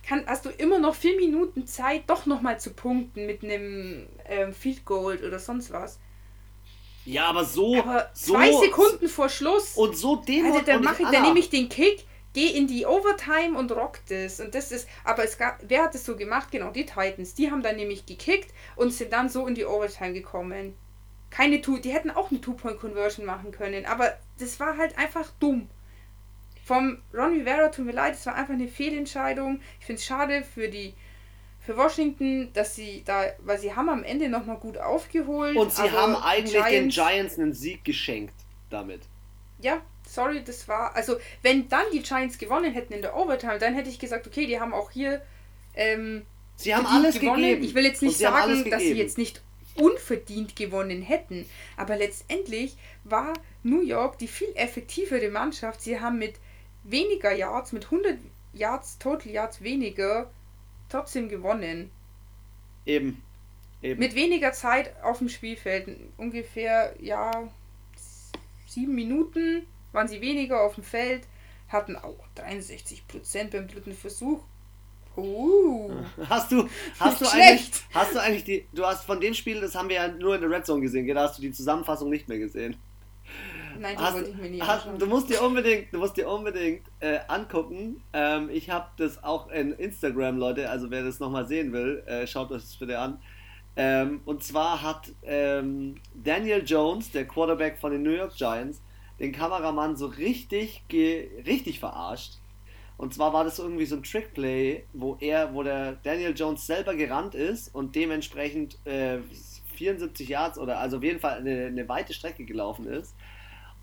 kann, 0.08 0.24
hast 0.26 0.46
du 0.46 0.48
immer 0.48 0.78
noch 0.78 0.94
vier 0.94 1.16
Minuten 1.16 1.66
Zeit, 1.66 2.04
doch 2.06 2.24
nochmal 2.24 2.58
zu 2.58 2.72
punkten 2.72 3.26
mit 3.26 3.44
einem 3.44 4.06
ähm, 4.26 4.54
Field 4.54 4.84
Goal 4.86 5.18
oder 5.18 5.38
sonst 5.38 5.70
was. 5.70 5.98
Ja, 7.04 7.26
aber 7.26 7.44
so. 7.44 7.76
Aber 7.76 8.10
zwei 8.14 8.50
so, 8.50 8.60
Sekunden 8.62 9.08
vor 9.08 9.28
Schluss. 9.28 9.76
Und 9.76 9.96
so 9.96 10.16
den 10.16 10.46
Also 10.46 10.60
dann 10.62 10.82
mache 10.82 11.02
ich, 11.02 11.08
dann 11.10 11.22
nehme 11.22 11.38
ich 11.38 11.50
den 11.50 11.68
Kick, 11.68 12.06
gehe 12.32 12.52
in 12.52 12.66
die 12.66 12.86
Overtime 12.86 13.58
und 13.58 13.70
rock 13.72 14.00
das. 14.08 14.40
Und 14.40 14.54
das 14.54 14.72
ist, 14.72 14.88
aber 15.04 15.24
es 15.24 15.36
gab, 15.36 15.58
wer 15.68 15.84
hat 15.84 15.94
das 15.94 16.06
so 16.06 16.16
gemacht? 16.16 16.50
Genau, 16.50 16.70
die 16.70 16.86
Titans. 16.86 17.34
Die 17.34 17.50
haben 17.50 17.62
dann 17.62 17.76
nämlich 17.76 18.06
gekickt 18.06 18.52
und 18.76 18.92
sind 18.92 19.12
dann 19.12 19.28
so 19.28 19.46
in 19.46 19.54
die 19.54 19.66
Overtime 19.66 20.14
gekommen. 20.14 20.74
Keine 21.30 21.60
Two, 21.60 21.76
die 21.76 21.92
hätten 21.92 22.10
auch 22.10 22.30
eine 22.30 22.40
Two-Point-Conversion 22.40 23.26
machen 23.26 23.50
können, 23.50 23.84
aber 23.84 24.14
das 24.38 24.58
war 24.58 24.78
halt 24.78 24.96
einfach 24.96 25.28
dumm. 25.38 25.68
Vom 26.68 26.98
Ron 27.14 27.32
Rivera, 27.32 27.68
tut 27.68 27.86
mir 27.86 27.92
leid, 27.92 28.12
es 28.12 28.26
war 28.26 28.34
einfach 28.34 28.52
eine 28.52 28.68
Fehlentscheidung. 28.68 29.58
Ich 29.80 29.86
finde 29.86 30.00
es 30.00 30.04
schade 30.04 30.42
für 30.42 30.68
die 30.68 30.92
für 31.60 31.78
Washington, 31.78 32.50
dass 32.52 32.76
sie 32.76 33.02
da, 33.06 33.24
weil 33.38 33.58
sie 33.58 33.74
haben 33.74 33.88
am 33.88 34.04
Ende 34.04 34.28
nochmal 34.28 34.58
gut 34.58 34.76
aufgeholt. 34.76 35.56
Und 35.56 35.72
sie 35.72 35.90
haben 35.90 36.14
eigentlich 36.14 36.52
Giants, 36.52 36.70
den 36.70 36.88
Giants 36.90 37.38
einen 37.38 37.54
Sieg 37.54 37.84
geschenkt 37.84 38.34
damit. 38.68 39.00
Ja, 39.60 39.80
sorry, 40.06 40.44
das 40.44 40.68
war, 40.68 40.94
also 40.94 41.16
wenn 41.40 41.70
dann 41.70 41.86
die 41.90 42.02
Giants 42.02 42.36
gewonnen 42.36 42.74
hätten 42.74 42.92
in 42.92 43.00
der 43.00 43.16
Overtime, 43.16 43.58
dann 43.58 43.74
hätte 43.74 43.88
ich 43.88 43.98
gesagt, 43.98 44.26
okay, 44.26 44.46
die 44.46 44.60
haben 44.60 44.74
auch 44.74 44.90
hier 44.90 45.22
ähm, 45.74 46.26
sie 46.56 46.74
haben 46.74 46.84
alles 46.84 47.18
gewonnen. 47.18 47.44
Gegeben. 47.44 47.64
Ich 47.64 47.74
will 47.74 47.86
jetzt 47.86 48.02
nicht 48.02 48.18
sagen, 48.18 48.68
dass 48.70 48.82
sie 48.82 48.92
jetzt 48.92 49.16
nicht 49.16 49.40
unverdient 49.74 50.54
gewonnen 50.54 51.00
hätten, 51.00 51.46
aber 51.78 51.96
letztendlich 51.96 52.76
war 53.04 53.32
New 53.62 53.80
York 53.80 54.18
die 54.18 54.28
viel 54.28 54.52
effektivere 54.54 55.30
Mannschaft. 55.30 55.80
Sie 55.80 55.98
haben 55.98 56.18
mit 56.18 56.34
weniger 56.90 57.32
Yards, 57.32 57.72
mit 57.72 57.84
100 57.84 58.18
Yards, 58.52 58.98
Total 58.98 59.30
Yards 59.30 59.62
weniger 59.62 60.30
trotzdem 60.88 61.28
gewonnen. 61.28 61.90
Eben. 62.86 63.22
Eben. 63.82 64.00
Mit 64.00 64.14
weniger 64.14 64.52
Zeit 64.52 65.00
auf 65.02 65.18
dem 65.18 65.28
Spielfeld. 65.28 65.96
Ungefähr, 66.16 66.94
ja, 67.00 67.48
sieben 68.66 68.94
Minuten 68.94 69.66
waren 69.92 70.08
sie 70.08 70.20
weniger 70.20 70.62
auf 70.62 70.74
dem 70.74 70.84
Feld. 70.84 71.26
Hatten 71.68 71.96
auch 71.96 72.18
63% 72.36 73.50
beim 73.50 73.68
dritten 73.68 73.94
Versuch. 73.94 74.42
Uh, 75.16 75.90
hast 76.28 76.52
du, 76.52 76.68
hast 77.00 77.20
du 77.20 77.26
eigentlich, 77.26 77.70
hast 77.92 78.14
du 78.14 78.22
eigentlich 78.22 78.44
die, 78.44 78.66
du 78.72 78.86
hast 78.86 79.04
von 79.04 79.20
dem 79.20 79.34
Spiel, 79.34 79.60
das 79.60 79.74
haben 79.74 79.88
wir 79.88 79.96
ja 79.96 80.08
nur 80.08 80.36
in 80.36 80.40
der 80.40 80.48
Red 80.48 80.64
Zone 80.64 80.80
gesehen, 80.80 81.08
da 81.08 81.22
hast 81.24 81.38
du 81.38 81.42
die 81.42 81.50
Zusammenfassung 81.50 82.08
nicht 82.08 82.28
mehr 82.28 82.38
gesehen. 82.38 82.76
Nein, 83.78 83.96
das 83.96 84.14
wollte 84.14 84.30
ich 84.30 84.36
mir 84.36 84.50
nicht 84.50 84.66
hast, 84.66 84.86
Du 84.98 85.06
musst 85.06 85.30
dir 85.30 85.42
unbedingt, 85.42 85.92
du 85.92 85.98
musst 85.98 86.16
dir 86.16 86.28
unbedingt 86.28 86.86
äh, 87.00 87.18
angucken. 87.28 88.02
Ähm, 88.12 88.50
ich 88.50 88.70
habe 88.70 88.88
das 88.96 89.22
auch 89.22 89.50
in 89.50 89.72
Instagram, 89.72 90.38
Leute. 90.38 90.68
Also 90.68 90.90
wer 90.90 91.04
das 91.04 91.20
nochmal 91.20 91.46
sehen 91.46 91.72
will, 91.72 92.02
äh, 92.06 92.26
schaut 92.26 92.50
euch 92.50 92.62
das 92.62 92.76
bitte 92.76 92.98
an. 92.98 93.20
Ähm, 93.76 94.22
und 94.24 94.42
zwar 94.42 94.82
hat 94.82 95.12
ähm, 95.22 95.94
Daniel 96.14 96.62
Jones, 96.66 97.12
der 97.12 97.26
Quarterback 97.26 97.78
von 97.78 97.92
den 97.92 98.02
New 98.02 98.10
York 98.10 98.34
Giants, 98.36 98.82
den 99.20 99.32
Kameramann 99.32 99.96
so 99.96 100.06
richtig, 100.06 100.82
richtig 100.92 101.78
verarscht. 101.78 102.38
Und 102.96 103.14
zwar 103.14 103.32
war 103.32 103.44
das 103.44 103.60
irgendwie 103.60 103.86
so 103.86 103.94
ein 103.94 104.02
Trickplay, 104.02 104.84
wo 104.92 105.16
er, 105.20 105.54
wo 105.54 105.62
der 105.62 105.92
Daniel 106.02 106.34
Jones 106.36 106.66
selber 106.66 106.96
gerannt 106.96 107.36
ist 107.36 107.72
und 107.72 107.94
dementsprechend 107.94 108.84
äh, 108.84 109.18
74 109.76 110.28
Yards 110.28 110.58
oder 110.58 110.80
also 110.80 110.96
auf 110.96 111.04
jeden 111.04 111.20
Fall 111.20 111.38
eine, 111.38 111.66
eine 111.66 111.88
weite 111.88 112.12
Strecke 112.12 112.44
gelaufen 112.44 112.86
ist 112.86 113.14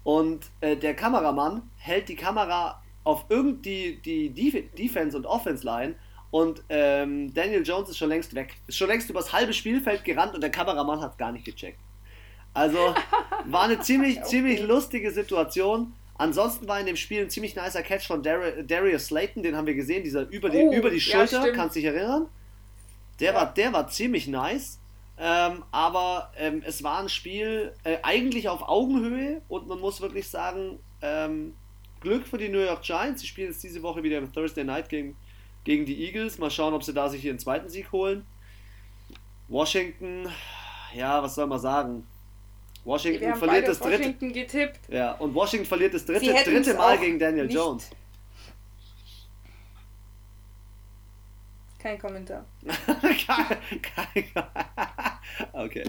Und 0.06 0.46
äh, 0.62 0.78
der 0.78 0.94
Kameramann 0.94 1.70
hält 1.76 2.08
die 2.08 2.16
Kamera 2.16 2.82
auf 3.04 3.26
irgendwie 3.28 4.00
die 4.06 4.30
Def 4.30 4.72
Defense- 4.76 5.18
und 5.18 5.26
Offense-Line 5.26 5.96
und 6.32 6.64
ähm, 6.70 7.34
Daniel 7.34 7.66
Jones 7.66 7.90
ist 7.90 7.98
schon 7.98 8.10
längst 8.10 8.36
weg. 8.36 8.56
Ist 8.68 8.78
schon 8.78 8.88
längst 8.88 9.10
übers 9.10 9.34
halbe 9.34 9.54
Spielfeld 9.54 10.04
gerannt 10.04 10.36
und 10.36 10.42
der 10.42 10.52
Kameramann 10.52 11.02
hat 11.02 11.18
gar 11.18 11.32
nicht 11.32 11.46
gecheckt. 11.46 11.80
Also 12.54 12.94
war 13.46 13.64
eine 13.64 13.80
ziemlich, 13.82 14.18
okay. 14.18 14.28
ziemlich 14.28 14.62
lustige 14.62 15.12
Situation. 15.12 15.94
Ansonsten 16.18 16.68
war 16.68 16.80
in 16.80 16.86
dem 16.86 16.98
Spiel 16.98 17.22
ein 17.22 17.30
ziemlich 17.30 17.56
nicer 17.56 17.82
Catch 17.82 18.08
von 18.08 18.22
Dar 18.22 18.64
Darius 18.64 19.08
Slayton, 19.08 19.44
den 19.44 19.56
haben 19.56 19.66
wir 19.66 19.76
gesehen, 19.76 20.04
dieser 20.04 20.28
über 20.30 20.50
die, 20.50 20.60
oh, 20.60 20.72
über 20.72 20.90
die 20.90 21.02
Schulter, 21.02 21.48
ja, 21.48 21.54
kannst 21.54 21.76
du 21.76 21.80
dich 21.80 21.88
erinnern? 21.88 22.28
Der, 23.20 23.34
ja. 23.34 23.40
war, 23.40 23.54
der 23.54 23.74
war 23.74 23.88
ziemlich 23.88 24.28
nice. 24.28 24.80
Ähm, 25.18 25.64
aber 25.72 26.32
ähm, 26.38 26.62
es 26.66 26.84
war 26.84 27.00
ein 27.00 27.10
Spiel 27.10 27.74
äh, 27.84 27.98
eigentlich 28.04 28.50
auf 28.50 28.68
Augenhöhe 28.68 29.42
und 29.48 29.68
man 29.68 29.80
muss 29.80 30.02
wirklich 30.02 30.28
sagen, 30.28 30.80
ähm, 31.02 31.54
Glück 32.02 32.28
für 32.28 32.38
die 32.38 32.50
New 32.50 32.60
York 32.60 32.84
Giants. 32.84 33.22
Sie 33.22 33.28
spielen 33.28 33.50
jetzt 33.50 33.64
diese 33.64 33.82
Woche 33.82 34.04
wieder 34.04 34.18
im 34.18 34.32
Thursday 34.32 34.64
Night 34.64 34.90
Game 34.90 35.16
gegen 35.64 35.86
die 35.86 36.06
Eagles. 36.06 36.38
Mal 36.38 36.52
schauen, 36.52 36.74
ob 36.74 36.84
sie 36.84 36.94
da 36.94 37.10
sich 37.10 37.24
ihren 37.24 37.40
zweiten 37.40 37.70
Sieg 37.70 37.92
holen. 37.92 38.26
Washington, 39.48 40.28
ja, 40.94 41.22
was 41.24 41.36
soll 41.36 41.48
man 41.48 41.60
sagen? 41.60 42.06
Washington 42.84 43.36
verliert 43.36 43.68
das 43.68 43.80
dritte. 43.80 44.00
Washington 44.00 44.34
getippt. 44.34 44.80
Ja, 44.90 45.14
und 45.14 45.34
Washington 45.34 45.66
verliert 45.66 45.94
das 45.94 46.06
dritte, 46.06 46.32
dritte 46.32 46.74
Mal 46.76 46.98
gegen 46.98 47.18
Daniel 47.18 47.52
Jones. 47.52 47.90
Kein 51.86 52.00
Kommentar. 52.00 52.44
okay. 55.54 55.84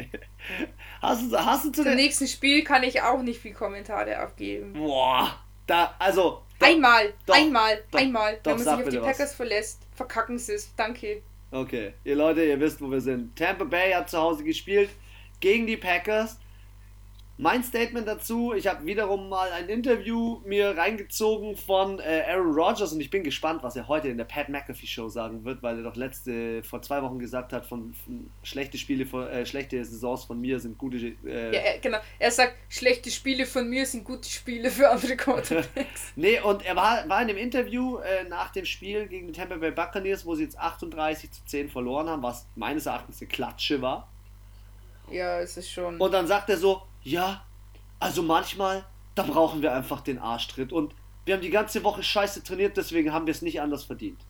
Hast 1.01 1.33
du, 1.33 1.39
hast 1.39 1.65
du 1.65 1.73
zu 1.73 1.85
Zum 1.85 1.95
nächsten 1.95 2.27
Spiel 2.27 2.63
kann 2.65 2.83
ich 2.83 3.01
auch 3.01 3.23
nicht 3.23 3.41
viel 3.41 3.55
Kommentare 3.55 4.19
abgeben. 4.19 4.75
Boah, 4.75 5.41
da, 5.67 5.95
also. 5.99 6.43
Da, 6.59 6.67
einmal, 6.67 7.15
doch, 7.25 7.35
einmal, 7.35 7.83
doch, 7.91 7.99
einmal. 7.99 8.39
Doch, 8.43 8.59
wenn 8.59 8.65
man 8.67 8.77
sich 8.77 8.87
auf 8.87 8.91
die 8.91 8.99
Packers 8.99 9.21
was. 9.21 9.35
verlässt, 9.37 9.87
verkacken 9.95 10.39
sie 10.39 10.53
es. 10.53 10.75
Danke. 10.77 11.23
Okay, 11.51 11.95
ihr 12.05 12.17
Leute, 12.17 12.45
ihr 12.45 12.61
wisst, 12.61 12.83
wo 12.83 12.91
wir 12.91 13.01
sind. 13.01 13.35
Tampa 13.35 13.65
Bay 13.65 13.93
hat 13.93 14.11
zu 14.11 14.19
Hause 14.19 14.45
gespielt 14.45 14.91
gegen 15.41 15.67
die 15.67 15.79
Packers. 15.79 16.39
Mein 17.39 17.63
Statement 17.63 18.09
dazu, 18.09 18.55
ich 18.55 18.67
habe 18.67 18.87
wiederum 18.87 19.29
mal 19.29 19.53
ein 19.53 19.69
Interview 19.69 20.41
mir 20.47 20.75
reingezogen 20.75 21.55
von 21.55 22.01
äh, 22.01 22.23
Aaron 22.27 22.55
Rodgers 22.55 22.95
und 22.95 23.01
ich 23.03 23.11
bin 23.11 23.23
gespannt, 23.25 23.63
was 23.63 23.77
er 23.77 23.89
heute 23.89 24.09
in 24.09 24.17
der 24.17 24.25
Pat 24.25 24.49
McAfee 24.49 24.87
Show 24.87 25.11
sagen 25.11 25.45
wird, 25.45 25.63
weil 25.63 25.77
er 25.77 25.83
doch 25.83 25.97
letzte, 25.97 26.63
vor 26.63 26.81
zwei 26.81 27.03
Wochen 27.03 27.19
gesagt 27.19 27.53
hat, 27.53 27.67
von, 27.67 27.93
von 27.93 28.31
schlechte 28.43 28.79
Spiele, 28.79 29.05
von, 29.05 29.29
äh, 29.29 29.45
schlechte 29.45 29.85
Saisons 29.85 30.25
von 30.25 30.41
mir 30.41 30.59
sind 30.61 30.79
gute. 30.79 30.97
Äh 30.97 31.55
ja, 31.55 31.79
genau. 31.83 31.99
Er 32.19 32.31
sagt, 32.31 32.55
schlechte 32.71 33.11
Spiele 33.11 33.45
von 33.45 33.69
mir 33.69 33.85
sind 33.85 34.05
gute 34.05 34.31
Spiele 34.31 34.71
für 34.71 34.89
andere 34.89 35.15
Quarterbacks. 35.15 36.13
nee, 36.17 36.41
und 36.41 36.65
er 36.65 36.75
war, 36.75 37.07
war 37.07 37.21
in 37.21 37.29
dem 37.29 37.37
Interview 37.37 37.99
äh, 37.99 38.25
nach 38.25 38.51
dem 38.53 38.65
Spiel 38.65 39.09
gegen 39.09 39.27
die 39.27 39.35
Tampa 39.35 39.57
Bay 39.57 39.73
Buccaneers, 39.73 40.25
wo 40.25 40.35
sie 40.35 40.45
jetzt 40.45 40.59
38 40.59 41.31
zu 41.31 41.45
10 41.45 41.69
verloren 41.69 42.09
haben, 42.09 42.23
was 42.23 42.47
meines 42.55 42.87
Erachtens 42.87 43.21
eine 43.21 43.29
Klatsche 43.29 43.83
war. 43.83 44.09
Ja, 45.11 45.39
es 45.41 45.59
ist 45.59 45.71
schon. 45.71 46.01
Und 46.01 46.13
dann 46.13 46.27
sagt 46.27 46.49
er 46.49 46.57
so, 46.57 46.83
ja, 47.07 47.47
also 48.01 48.23
manchmal, 48.23 48.85
da 49.15 49.23
brauchen 49.23 49.63
wir 49.63 49.73
einfach 49.73 50.01
den 50.01 50.19
Arschtritt. 50.19 50.73
Und 50.73 50.95
wir 51.25 51.35
haben 51.35 51.41
die 51.41 51.51
ganze 51.51 51.85
Woche 51.85 52.03
scheiße 52.03 52.43
trainiert, 52.43 52.77
deswegen 52.77 53.13
haben 53.13 53.27
wir 53.27 53.31
es 53.31 53.43
nicht 53.43 53.61
anders 53.61 53.85
verdient. 53.85 54.21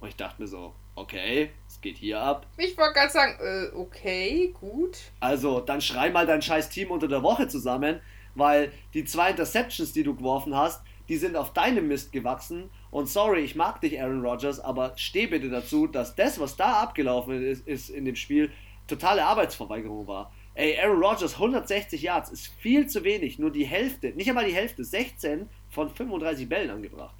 Und 0.00 0.08
ich 0.08 0.16
dachte 0.16 0.40
mir 0.40 0.48
so, 0.48 0.74
okay, 0.94 1.50
es 1.68 1.80
geht 1.80 1.98
hier 1.98 2.20
ab. 2.20 2.46
Ich 2.56 2.76
wollte 2.78 2.94
gerade 2.94 3.12
sagen, 3.12 3.38
äh, 3.40 3.76
okay, 3.76 4.54
gut. 4.58 4.96
Also, 5.20 5.60
dann 5.60 5.80
schrei 5.82 6.10
mal 6.10 6.26
dein 6.26 6.40
scheiß 6.40 6.70
Team 6.70 6.90
unter 6.90 7.06
der 7.06 7.22
Woche 7.22 7.48
zusammen, 7.48 8.00
weil 8.34 8.72
die 8.94 9.04
zwei 9.04 9.30
Interceptions, 9.30 9.92
die 9.92 10.02
du 10.02 10.14
geworfen 10.14 10.56
hast, 10.56 10.82
die 11.08 11.16
sind 11.16 11.36
auf 11.36 11.52
deinem 11.52 11.88
Mist 11.88 12.12
gewachsen. 12.12 12.70
Und 12.90 13.08
sorry, 13.08 13.40
ich 13.40 13.56
mag 13.56 13.80
dich, 13.82 14.00
Aaron 14.00 14.24
Rodgers, 14.24 14.58
aber 14.58 14.94
steh 14.96 15.26
bitte 15.26 15.50
dazu, 15.50 15.86
dass 15.86 16.14
das, 16.16 16.40
was 16.40 16.56
da 16.56 16.80
abgelaufen 16.80 17.42
ist, 17.42 17.66
ist 17.66 17.90
in 17.90 18.06
dem 18.06 18.16
Spiel, 18.16 18.50
totale 18.86 19.24
Arbeitsverweigerung 19.24 20.06
war. 20.06 20.32
Ey, 20.56 20.78
Aaron 20.80 21.02
Rodgers, 21.02 21.34
160 21.34 22.00
Yards 22.00 22.30
ist 22.30 22.46
viel 22.46 22.86
zu 22.86 23.04
wenig. 23.04 23.38
Nur 23.38 23.52
die 23.52 23.66
Hälfte, 23.66 24.08
nicht 24.12 24.28
einmal 24.28 24.46
die 24.46 24.54
Hälfte, 24.54 24.84
16 24.84 25.50
von 25.68 25.90
35 25.90 26.48
Bällen 26.48 26.70
angebracht. 26.70 27.14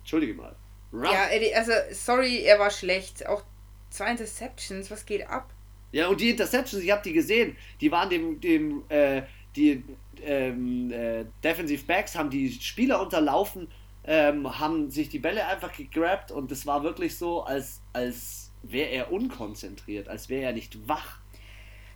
Entschuldige 0.00 0.34
mal. 0.34 0.56
Ruff. 0.92 1.12
Ja, 1.12 1.28
also, 1.56 1.72
sorry, 1.92 2.42
er 2.42 2.58
war 2.58 2.70
schlecht. 2.70 3.24
Auch 3.26 3.42
zwei 3.90 4.10
Interceptions, 4.10 4.90
was 4.90 5.06
geht 5.06 5.28
ab? 5.28 5.52
Ja, 5.92 6.08
und 6.08 6.20
die 6.20 6.30
Interceptions, 6.30 6.82
ich 6.82 6.90
habe 6.90 7.02
die 7.04 7.12
gesehen, 7.12 7.56
die 7.80 7.90
waren 7.92 8.10
dem, 8.10 8.40
dem, 8.40 8.82
äh, 8.88 9.22
die 9.54 9.84
ähm, 10.22 10.90
äh, 10.90 11.24
Defensive 11.44 11.84
Backs 11.84 12.16
haben 12.16 12.30
die 12.30 12.50
Spieler 12.52 13.00
unterlaufen, 13.00 13.68
ähm, 14.04 14.58
haben 14.58 14.90
sich 14.90 15.08
die 15.08 15.20
Bälle 15.20 15.46
einfach 15.46 15.72
gegrabt 15.72 16.32
und 16.32 16.50
es 16.50 16.66
war 16.66 16.82
wirklich 16.82 17.16
so, 17.16 17.42
als, 17.42 17.80
als 17.92 18.50
wäre 18.62 18.90
er 18.90 19.12
unkonzentriert, 19.12 20.08
als 20.08 20.28
wäre 20.28 20.42
er 20.46 20.52
nicht 20.52 20.88
wach. 20.88 21.20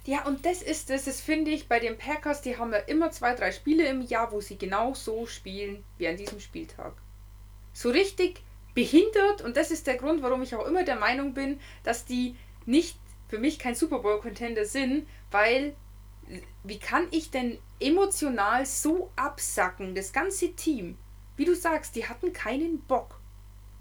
Ja, 0.06 0.24
und 0.24 0.46
das 0.46 0.62
ist 0.62 0.90
es, 0.90 1.04
das 1.04 1.20
finde 1.20 1.50
ich 1.50 1.68
bei 1.68 1.78
den 1.78 1.98
Packers, 1.98 2.40
die 2.40 2.56
haben 2.56 2.72
ja 2.72 2.78
immer 2.78 3.10
zwei, 3.10 3.34
drei 3.34 3.52
Spiele 3.52 3.86
im 3.86 4.00
Jahr, 4.00 4.32
wo 4.32 4.40
sie 4.40 4.56
genau 4.56 4.94
so 4.94 5.26
spielen 5.26 5.84
wie 5.98 6.08
an 6.08 6.16
diesem 6.16 6.40
Spieltag. 6.40 6.94
So 7.72 7.90
richtig 7.90 8.42
behindert 8.74 9.42
und 9.42 9.56
das 9.56 9.70
ist 9.70 9.86
der 9.86 9.96
Grund, 9.96 10.22
warum 10.22 10.42
ich 10.42 10.54
auch 10.54 10.66
immer 10.66 10.84
der 10.84 10.96
Meinung 10.96 11.34
bin, 11.34 11.60
dass 11.82 12.06
die 12.06 12.36
nicht 12.64 12.98
für 13.28 13.38
mich 13.38 13.58
kein 13.58 13.74
Super 13.74 13.98
Bowl 13.98 14.20
Contender 14.20 14.64
sind, 14.64 15.06
weil 15.30 15.74
wie 16.64 16.78
kann 16.78 17.06
ich 17.10 17.30
denn 17.30 17.58
emotional 17.80 18.64
so 18.66 19.10
absacken, 19.16 19.94
das 19.94 20.12
ganze 20.12 20.54
Team? 20.54 20.96
Wie 21.36 21.44
du 21.44 21.54
sagst, 21.54 21.96
die 21.96 22.06
hatten 22.06 22.32
keinen 22.32 22.80
Bock. 22.82 23.20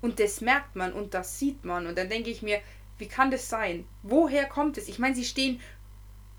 Und 0.01 0.19
das 0.19 0.41
merkt 0.41 0.75
man 0.75 0.93
und 0.93 1.13
das 1.13 1.39
sieht 1.39 1.65
man. 1.65 1.85
Und 1.85 1.97
dann 1.97 2.09
denke 2.09 2.29
ich 2.29 2.41
mir, 2.41 2.61
wie 2.97 3.07
kann 3.07 3.31
das 3.31 3.49
sein? 3.49 3.85
Woher 4.01 4.45
kommt 4.45 4.77
es? 4.77 4.87
Ich 4.87 4.99
meine, 4.99 5.15
sie 5.15 5.25
stehen 5.25 5.59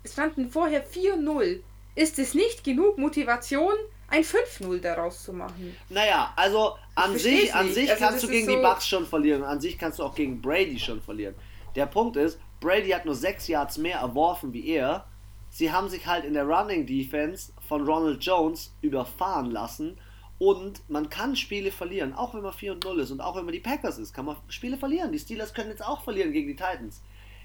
es 0.03 0.13
standen 0.13 0.49
vorher 0.49 0.85
4-0. 0.85 1.59
Ist 1.95 2.19
es 2.19 2.33
nicht 2.33 2.63
genug 2.63 2.97
Motivation, 2.97 3.73
ein 4.07 4.23
5-0 4.23 4.79
daraus 4.79 5.23
zu 5.23 5.33
machen? 5.33 5.75
Naja, 5.89 6.33
also 6.35 6.75
an 6.95 7.17
sich, 7.17 7.53
an 7.53 7.71
sich 7.71 7.89
also 7.89 8.03
kannst 8.03 8.23
du 8.23 8.27
gegen 8.27 8.45
so 8.45 8.55
die 8.55 8.61
Bucks 8.61 8.87
schon 8.87 9.05
verlieren. 9.05 9.43
An 9.43 9.59
sich 9.59 9.77
kannst 9.77 9.99
du 9.99 10.03
auch 10.03 10.15
gegen 10.15 10.41
Brady 10.41 10.79
schon 10.79 11.01
verlieren. 11.01 11.35
Der 11.75 11.85
Punkt 11.85 12.17
ist, 12.17 12.39
Brady 12.59 12.89
hat 12.89 13.05
nur 13.05 13.15
6 13.15 13.47
Yards 13.47 13.77
mehr 13.77 13.99
erworfen 13.99 14.53
wie 14.53 14.67
er. 14.67 15.05
Sie 15.49 15.71
haben 15.71 15.89
sich 15.89 16.07
halt 16.07 16.23
in 16.23 16.33
der 16.33 16.45
Running 16.45 16.85
Defense 16.85 17.51
von 17.67 17.85
Ronald 17.85 18.23
Jones 18.23 18.73
überfahren 18.81 19.51
lassen. 19.51 19.97
Und 20.39 20.89
man 20.89 21.09
kann 21.09 21.35
Spiele 21.35 21.71
verlieren, 21.71 22.13
auch 22.13 22.33
wenn 22.33 22.41
man 22.41 22.53
4 22.53 22.77
0 22.83 23.01
ist 23.01 23.11
und 23.11 23.21
auch 23.21 23.35
wenn 23.35 23.45
man 23.45 23.53
die 23.53 23.59
Packers 23.59 23.99
ist, 23.99 24.11
kann 24.13 24.25
man 24.25 24.37
Spiele 24.47 24.77
verlieren. 24.77 25.11
Die 25.11 25.19
Steelers 25.19 25.53
können 25.53 25.69
jetzt 25.69 25.85
auch 25.85 26.03
verlieren 26.03 26.31
gegen 26.31 26.47
die 26.47 26.55
Titans. 26.55 27.01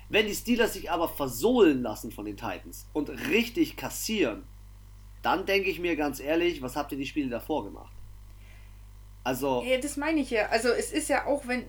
Wenn 0.09 0.27
die 0.27 0.35
Steelers 0.35 0.75
sich 0.75 0.91
aber 0.91 1.09
versohlen 1.09 1.83
lassen 1.83 2.13
von 2.13 2.25
den 2.25 2.37
Titans 2.37 2.87
und 2.93 3.09
richtig 3.09 3.77
kassieren, 3.77 4.45
dann 5.23 5.47
denke 5.47 5.69
ich 5.69 5.81
mir 5.81 5.97
ganz 5.97 6.21
ehrlich, 6.21 6.63
was 6.63 6.77
habt 6.77 6.93
ihr 6.93 6.99
die 6.99 7.07
Spiele 7.07 7.29
davor 7.29 7.65
gemacht? 7.65 7.93
Also. 9.25 9.65
Ja, 9.67 9.79
das 9.79 9.97
meine 9.97 10.21
ich 10.21 10.31
ja. 10.31 10.49
Also 10.51 10.69
es 10.69 10.93
ist 10.93 11.09
ja 11.09 11.27
auch, 11.27 11.49
wenn. 11.49 11.65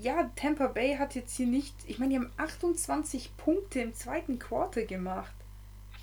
Ja, 0.00 0.30
Tampa 0.36 0.68
Bay 0.68 0.96
hat 0.96 1.14
jetzt 1.14 1.36
hier 1.36 1.46
nicht. 1.46 1.74
Ich 1.86 1.98
meine, 1.98 2.10
die 2.10 2.16
haben 2.16 2.32
28 2.36 3.36
Punkte 3.36 3.80
im 3.80 3.94
zweiten 3.94 4.38
Quarter 4.38 4.82
gemacht. 4.82 5.32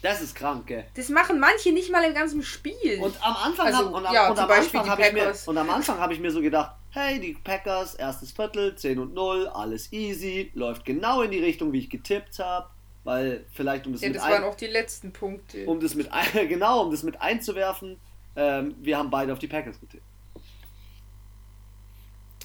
Das 0.01 0.21
ist 0.21 0.35
krank, 0.35 0.67
gell? 0.67 0.85
Das 0.95 1.09
machen 1.09 1.39
manche 1.39 1.71
nicht 1.71 1.91
mal 1.91 2.03
im 2.03 2.13
ganzen 2.13 2.43
Spiel. 2.43 2.99
Und 3.01 3.15
am 3.25 3.35
Anfang 3.35 3.67
also, 3.67 3.85
hab, 3.87 3.93
und, 3.93 4.13
ja, 4.13 4.29
und 4.29 4.37
am 4.37 4.51
Anfang 4.51 4.89
habe 4.89 5.01
ich 5.01 5.13
mir 5.13 5.33
und 5.45 5.57
am 5.57 5.69
Anfang 5.69 5.97
habe 5.97 6.13
ich 6.13 6.19
mir 6.19 6.31
so 6.31 6.41
gedacht, 6.41 6.75
hey, 6.95 7.19
die 7.19 7.33
Packers, 7.33 7.95
erstes 7.95 8.31
Viertel, 8.31 8.75
10 8.75 8.99
und 8.99 9.13
0, 9.13 9.47
alles 9.49 9.91
easy, 9.91 10.51
läuft 10.53 10.85
genau 10.85 11.21
in 11.21 11.31
die 11.31 11.43
Richtung, 11.43 11.73
wie 11.73 11.79
ich 11.79 11.89
getippt 11.89 12.39
habe, 12.39 12.69
weil 13.03 13.45
vielleicht 13.51 13.85
um 13.85 13.93
das 13.93 14.01
ja, 14.01 14.07
mit 14.07 14.17
das 14.17 14.23
waren 14.23 14.43
auch 14.45 14.55
die 14.55 14.67
letzten 14.67 15.11
Punkte. 15.11 15.65
Um 15.65 15.79
das 15.79 15.93
mit 15.93 16.09
genau, 16.33 16.83
um 16.83 16.91
das 16.91 17.03
mit 17.03 17.21
einzuwerfen, 17.21 17.99
ähm, 18.35 18.75
wir 18.79 18.97
haben 18.97 19.09
beide 19.09 19.33
auf 19.33 19.39
die 19.39 19.47
Packers 19.47 19.79
getippt. 19.79 20.03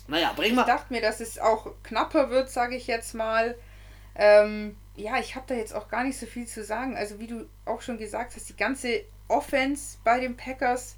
Naja, 0.09 0.33
bring 0.35 0.57
mal. 0.57 0.63
Ich 0.63 0.67
dachte 0.67 0.93
mir, 0.93 1.01
dass 1.01 1.21
es 1.21 1.39
auch 1.39 1.73
knapper 1.85 2.31
wird, 2.31 2.51
sage 2.51 2.75
ich 2.75 2.89
jetzt 2.89 3.15
mal. 3.15 3.55
Ähm, 4.17 4.77
ja, 4.97 5.19
ich 5.21 5.37
habe 5.37 5.47
da 5.47 5.55
jetzt 5.55 5.73
auch 5.73 5.89
gar 5.89 6.03
nicht 6.03 6.19
so 6.19 6.27
viel 6.27 6.47
zu 6.47 6.65
sagen. 6.65 6.97
Also 6.97 7.21
wie 7.21 7.29
du 7.29 7.49
auch 7.65 7.81
schon 7.81 7.97
gesagt 7.97 8.35
hast, 8.35 8.49
die 8.49 8.57
ganze 8.57 9.05
Offense 9.29 9.99
bei 10.03 10.19
den 10.19 10.37
Packers 10.37 10.97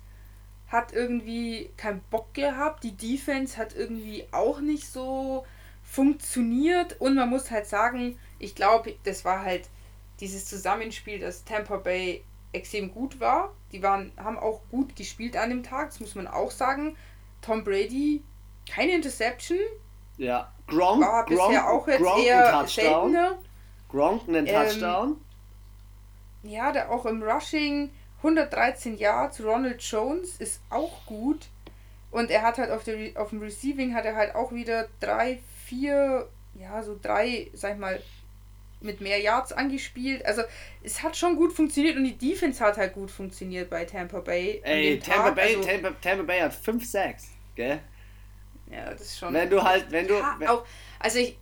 hat 0.73 0.93
irgendwie 0.93 1.71
keinen 1.77 2.01
Bock 2.11 2.33
gehabt. 2.33 2.83
Die 2.83 2.97
Defense 2.97 3.59
hat 3.59 3.77
irgendwie 3.77 4.27
auch 4.33 4.61
nicht 4.61 4.89
so 4.89 5.45
funktioniert. 5.85 6.99
Und 6.99 7.15
man 7.15 7.29
muss 7.29 7.51
halt 7.51 7.67
sagen, 7.67 8.19
ich 8.39 8.55
glaube, 8.55 8.95
das 9.05 9.25
war 9.27 9.45
halt 9.45 9.69
dieses 10.19 10.47
Zusammenspiel, 10.47 11.21
dass 11.21 11.45
Tampa 11.45 11.77
Bay 11.77 12.25
extrem 12.53 12.93
gut 12.93 13.21
war. 13.21 13.53
Die 13.71 13.83
waren, 13.83 14.13
haben 14.17 14.39
auch 14.39 14.63
gut 14.71 14.97
gespielt 14.97 15.37
an 15.37 15.51
dem 15.51 15.63
Tag, 15.63 15.91
das 15.91 16.01
muss 16.01 16.15
man 16.15 16.27
auch 16.27 16.51
sagen. 16.51 16.97
Tom 17.43 17.65
Brady, 17.65 18.23
keine 18.71 18.93
Interception. 18.93 19.59
Ja, 20.17 20.53
Gronk 20.67 21.03
war 21.03 21.27
bisher 21.27 21.61
Gronk, 21.61 21.65
auch 21.65 21.89
jetzt 21.89 22.03
Gronk 22.03 22.25
eher 22.25 22.67
seltener. 22.67 23.39
Gronk 23.89 24.29
einen 24.29 24.47
ähm, 24.47 24.55
Touchdown. 24.55 25.17
Ja, 26.45 26.73
da 26.73 26.89
auch 26.89 27.05
im 27.07 27.23
Rushing 27.23 27.91
113 28.23 28.97
Yards. 28.97 29.43
Ronald 29.43 29.83
Jones 29.83 30.37
ist 30.37 30.61
auch 30.71 31.05
gut. 31.07 31.49
Und 32.11 32.31
er 32.31 32.43
hat 32.43 32.59
halt 32.59 32.71
auf, 32.71 32.85
der, 32.85 33.21
auf 33.21 33.31
dem 33.31 33.41
Receiving 33.41 33.95
hat 33.95 34.05
er 34.05 34.15
halt 34.15 34.35
auch 34.35 34.53
wieder 34.53 34.89
drei, 35.01 35.39
vier, 35.65 36.29
ja, 36.55 36.83
so 36.83 36.99
drei, 37.01 37.51
sag 37.55 37.73
ich 37.73 37.79
mal, 37.79 38.01
mit 38.83 39.01
mehr 39.01 39.19
Yards 39.21 39.53
angespielt. 39.53 40.25
Also 40.27 40.43
es 40.83 41.03
hat 41.03 41.17
schon 41.17 41.37
gut 41.37 41.53
funktioniert 41.53 41.97
und 41.97 42.05
die 42.05 42.17
Defense 42.17 42.63
hat 42.63 42.77
halt 42.77 42.93
gut 42.93 43.11
funktioniert 43.11 43.71
bei 43.71 43.85
Tampa 43.85 44.21
Bay. 44.21 44.61
Ey, 44.63 44.99
Tampa. 44.99 45.31
Bay, 45.31 45.57
also, 45.57 45.69
Tampa, 45.69 45.91
Tampa, 46.01 46.23
Bay 46.25 46.41
hat 46.41 46.55
5 46.55 46.85
Sacks, 46.85 47.29
gell? 47.55 47.81
Ja, 48.71 48.91
das 48.91 49.03
ist 49.03 49.19
schon. 49.19 49.33
Wenn 49.33 49.51
du 49.51 49.63
halt, 49.63 49.91
wenn 49.91 50.07
du. 50.07 50.15
Ja, 50.15 50.39
auch, 50.49 50.67
also 50.99 51.19
ich. 51.19 51.39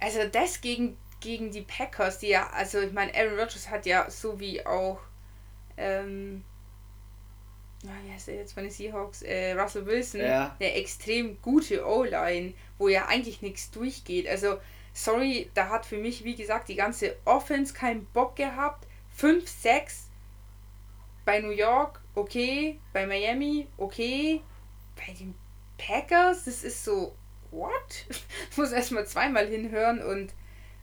Also 0.00 0.26
das 0.26 0.60
gegen, 0.60 0.96
gegen 1.22 1.50
die 1.50 1.62
Packers, 1.62 2.18
die 2.18 2.28
ja, 2.28 2.50
also 2.50 2.80
ich 2.80 2.92
meine, 2.92 3.14
Aaron 3.14 3.38
Rodgers 3.38 3.70
hat 3.70 3.86
ja 3.86 4.10
so 4.10 4.38
wie 4.38 4.64
auch. 4.66 5.00
Ähm, 5.78 6.44
wie 7.82 8.12
heißt 8.12 8.28
der 8.28 8.36
jetzt 8.36 8.52
von 8.52 8.62
den 8.62 8.70
Seahawks? 8.70 9.22
Äh, 9.22 9.52
Russell 9.54 9.86
Wilson, 9.86 10.20
ja. 10.20 10.54
eine 10.60 10.72
extrem 10.74 11.40
gute 11.42 11.84
O-Line, 11.84 12.54
wo 12.78 12.88
ja 12.88 13.06
eigentlich 13.06 13.42
nichts 13.42 13.70
durchgeht. 13.72 14.28
Also, 14.28 14.58
sorry, 14.92 15.50
da 15.54 15.68
hat 15.68 15.86
für 15.86 15.96
mich, 15.96 16.22
wie 16.22 16.36
gesagt, 16.36 16.68
die 16.68 16.76
ganze 16.76 17.16
Offense 17.24 17.74
keinen 17.74 18.04
Bock 18.06 18.36
gehabt. 18.36 18.86
5, 19.16 19.48
6 19.48 20.08
bei 21.24 21.40
New 21.40 21.50
York, 21.50 22.00
okay. 22.14 22.78
Bei 22.92 23.06
Miami, 23.06 23.66
okay. 23.78 24.42
Bei 24.94 25.12
den 25.12 25.34
Packers, 25.76 26.44
das 26.44 26.62
ist 26.62 26.84
so, 26.84 27.16
what? 27.50 28.06
Ich 28.50 28.56
muss 28.56 28.70
erstmal 28.70 29.06
zweimal 29.06 29.46
hinhören 29.48 30.00
und 30.00 30.34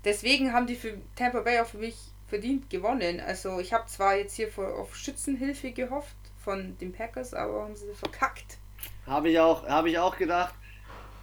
deswegen 0.04 0.54
haben 0.54 0.68
die 0.68 0.76
für 0.76 0.97
Tampa 1.16 1.41
Bay 1.41 1.60
auch 1.60 1.68
für 1.68 1.78
mich 1.78 1.95
verdient 2.28 2.70
gewonnen. 2.70 3.20
Also 3.20 3.60
ich 3.60 3.74
habe 3.74 3.88
zwar 3.88 4.16
jetzt 4.16 4.36
hier 4.36 4.50
auf 4.58 4.95
Schützenhilfe 4.95 5.72
gehofft, 5.72 6.16
von 6.39 6.78
den 6.80 6.91
Packers, 6.91 7.34
aber 7.34 7.64
haben 7.64 7.76
sie 7.76 7.93
verkackt. 7.93 8.58
Habe 9.06 9.30
ich 9.30 9.39
auch, 9.39 9.68
habe 9.68 9.89
ich 9.89 10.00
auch 10.00 10.18
gedacht. 10.18 10.54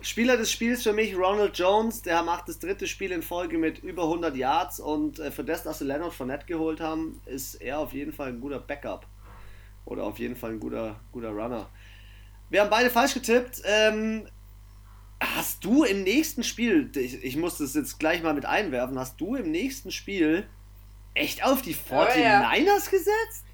Spieler 0.03 0.37
des 0.37 0.53
Spiels 0.53 0.83
für 0.83 0.93
mich 0.93 1.17
Ronald 1.17 1.59
Jones, 1.59 2.03
der 2.03 2.23
macht 2.23 2.49
das 2.49 2.59
dritte 2.59 2.87
Spiel 2.87 3.13
in 3.13 3.23
Folge 3.23 3.59
mit 3.59 3.79
über 3.79 4.05
100 4.05 4.37
Yards 4.37 4.79
und 4.79 5.19
äh, 5.19 5.31
für 5.31 5.43
das, 5.43 5.63
dass 5.63 5.79
sie 5.79 5.85
Leonard 5.85 6.13
Fournette 6.13 6.47
geholt 6.47 6.81
haben, 6.81 7.21
ist 7.25 7.55
er 7.57 7.79
auf 7.79 7.93
jeden 7.93 8.13
Fall 8.13 8.29
ein 8.29 8.41
guter 8.41 8.61
Backup. 8.61 9.07
Oder 9.85 10.05
auf 10.05 10.19
jeden 10.19 10.37
Fall 10.37 10.51
ein 10.53 10.61
guter, 10.61 11.01
guter 11.13 11.31
Runner. 11.31 11.69
Wir 12.51 12.61
haben 12.61 12.71
beide 12.71 12.91
falsch 12.91 13.15
getippt. 13.15 13.63
Ähm, 13.65 14.29
hast 15.21 15.65
du 15.65 15.85
im 15.85 16.03
nächsten 16.03 16.45
Spiel, 16.45 16.91
ich, 16.95 17.25
ich 17.25 17.37
muss 17.37 17.59
das 17.59 17.75
jetzt 17.75 17.99
gleich 17.99 18.23
mal 18.23 18.35
mit 18.35 18.45
einwerfen, 18.45 18.99
hast 18.99 19.21
du 19.21 19.37
im 19.37 19.51
nächsten 19.51 19.91
Spiel 19.91 20.49
echt 21.15 21.45
auf 21.45 21.63
die 21.63 21.75
49ers 21.75 22.13
oh, 22.13 22.19
ja. 22.19 22.75
gesetzt? 22.91 23.45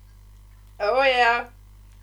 Oh 0.79 1.03
ja. 1.03 1.49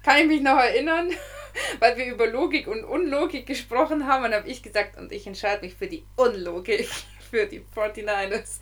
Kann 0.03 0.21
ich 0.21 0.27
mich 0.27 0.41
noch 0.41 0.57
erinnern, 0.57 1.09
weil 1.79 1.97
wir 1.97 2.05
über 2.05 2.27
Logik 2.27 2.67
und 2.67 2.85
Unlogik 2.85 3.45
gesprochen 3.45 4.07
haben 4.07 4.23
und 4.23 4.33
habe 4.33 4.47
ich 4.47 4.63
gesagt, 4.63 4.97
und 4.97 5.11
ich 5.11 5.27
entscheide 5.27 5.65
mich 5.65 5.75
für 5.75 5.87
die 5.87 6.05
Unlogik, 6.15 6.87
für 7.29 7.45
die 7.45 7.61
49ers. 7.75 8.59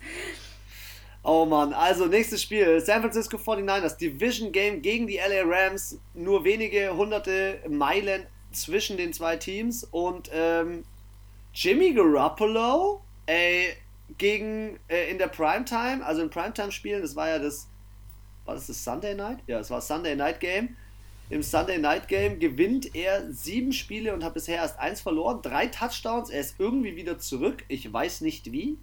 Oh 1.22 1.44
Mann, 1.44 1.72
also 1.72 2.06
nächstes 2.06 2.42
Spiel. 2.42 2.80
San 2.80 3.02
Francisco 3.02 3.36
49ers, 3.36 3.96
Division 3.96 4.50
Game 4.50 4.82
gegen 4.82 5.06
die 5.06 5.16
LA 5.16 5.42
Rams. 5.44 6.00
Nur 6.14 6.44
wenige 6.44 6.96
hunderte 6.96 7.60
Meilen 7.68 8.26
zwischen 8.52 8.96
den 8.96 9.12
zwei 9.12 9.36
Teams. 9.36 9.84
Und 9.84 10.30
ähm, 10.32 10.84
Jimmy 11.54 11.92
Garoppolo 11.92 13.02
ey, 13.26 13.74
gegen 14.16 14.78
äh, 14.88 15.10
in 15.10 15.18
der 15.18 15.28
Primetime, 15.28 16.04
also 16.04 16.22
in 16.22 16.30
Primetime-Spielen, 16.30 17.02
das 17.02 17.14
war 17.14 17.28
ja 17.28 17.38
das 17.38 17.68
war 18.48 18.54
das 18.54 18.66
das 18.66 18.82
Sunday 18.82 19.14
Night? 19.14 19.40
Ja, 19.46 19.60
es 19.60 19.70
war 19.70 19.82
Sunday 19.82 20.16
Night 20.16 20.40
Game. 20.40 20.74
Im 21.28 21.42
Sunday 21.42 21.76
Night 21.76 22.08
Game 22.08 22.38
gewinnt 22.38 22.94
er 22.94 23.30
sieben 23.30 23.74
Spiele 23.74 24.14
und 24.14 24.24
hat 24.24 24.32
bisher 24.32 24.56
erst 24.56 24.78
eins 24.78 25.02
verloren. 25.02 25.42
Drei 25.42 25.66
Touchdowns, 25.66 26.30
er 26.30 26.40
ist 26.40 26.54
irgendwie 26.58 26.96
wieder 26.96 27.18
zurück. 27.18 27.64
Ich 27.68 27.92
weiß 27.92 28.22
nicht 28.22 28.50
wie. 28.50 28.78